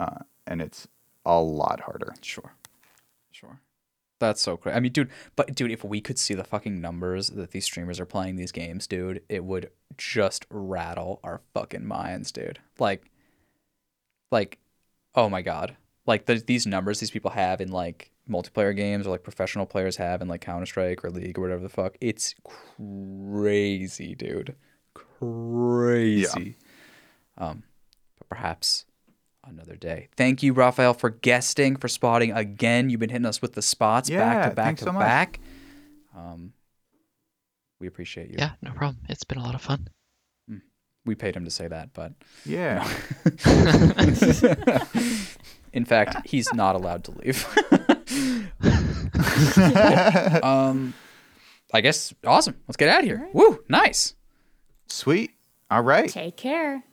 uh, 0.00 0.20
and 0.46 0.60
it's 0.60 0.88
a 1.24 1.40
lot 1.40 1.80
harder. 1.80 2.14
Sure. 2.22 2.54
Sure. 3.30 3.60
That's 4.18 4.40
so 4.40 4.56
crazy. 4.56 4.76
I 4.76 4.80
mean, 4.80 4.92
dude, 4.92 5.10
but 5.36 5.54
dude, 5.54 5.70
if 5.70 5.84
we 5.84 6.00
could 6.00 6.18
see 6.18 6.34
the 6.34 6.44
fucking 6.44 6.80
numbers 6.80 7.28
that 7.28 7.52
these 7.52 7.64
streamers 7.64 8.00
are 8.00 8.06
playing 8.06 8.36
these 8.36 8.52
games, 8.52 8.86
dude, 8.86 9.22
it 9.28 9.44
would 9.44 9.70
just 9.96 10.46
rattle 10.50 11.20
our 11.22 11.42
fucking 11.54 11.86
minds, 11.86 12.32
dude. 12.32 12.58
Like, 12.78 13.10
like, 14.30 14.58
oh 15.14 15.28
my 15.28 15.42
god, 15.42 15.76
like 16.06 16.26
the, 16.26 16.34
these 16.34 16.66
numbers 16.66 17.00
these 17.00 17.10
people 17.10 17.30
have 17.30 17.60
in 17.60 17.70
like 17.70 18.10
multiplayer 18.30 18.74
games 18.74 19.06
or 19.06 19.10
like 19.10 19.22
professional 19.22 19.66
players 19.66 19.96
have 19.96 20.22
in 20.22 20.28
like 20.28 20.40
Counter 20.40 20.66
Strike 20.66 21.04
or 21.04 21.10
League 21.10 21.38
or 21.38 21.42
whatever 21.42 21.62
the 21.62 21.68
fuck. 21.68 21.96
It's 22.00 22.34
crazy, 22.44 24.14
dude. 24.14 24.54
Crazy. 24.94 26.56
Um, 27.36 27.64
but 28.18 28.28
perhaps 28.28 28.86
another 29.44 29.76
day. 29.76 30.08
Thank 30.16 30.42
you, 30.42 30.52
Raphael, 30.52 30.94
for 30.94 31.10
guesting, 31.10 31.76
for 31.76 31.88
spotting 31.88 32.32
again. 32.32 32.90
You've 32.90 33.00
been 33.00 33.10
hitting 33.10 33.26
us 33.26 33.42
with 33.42 33.54
the 33.54 33.62
spots 33.62 34.08
back 34.08 34.50
to 34.50 34.54
back 34.54 34.76
to 34.78 34.84
so 34.84 34.92
much. 34.92 35.00
back. 35.00 35.40
Um, 36.16 36.52
we 37.80 37.86
appreciate 37.86 38.28
you. 38.28 38.36
Yeah, 38.38 38.52
no 38.62 38.72
problem. 38.72 38.98
It's 39.08 39.24
been 39.24 39.38
a 39.38 39.42
lot 39.42 39.54
of 39.54 39.62
fun. 39.62 39.88
We 41.06 41.14
paid 41.14 41.34
him 41.34 41.46
to 41.46 41.50
say 41.50 41.66
that, 41.66 41.94
but 41.94 42.12
Yeah. 42.44 42.86
in 45.72 45.86
fact, 45.86 46.28
he's 46.28 46.52
not 46.52 46.76
allowed 46.76 47.04
to 47.04 47.12
leave. 47.12 47.46
um, 50.42 50.94
I 51.72 51.80
guess 51.80 52.14
awesome. 52.24 52.56
Let's 52.66 52.76
get 52.76 52.88
out 52.88 53.00
of 53.00 53.04
here. 53.04 53.28
Woo, 53.32 53.62
nice. 53.68 54.14
Sweet. 54.88 55.32
All 55.70 55.82
right. 55.82 56.10
Take 56.10 56.36
care. 56.36 56.84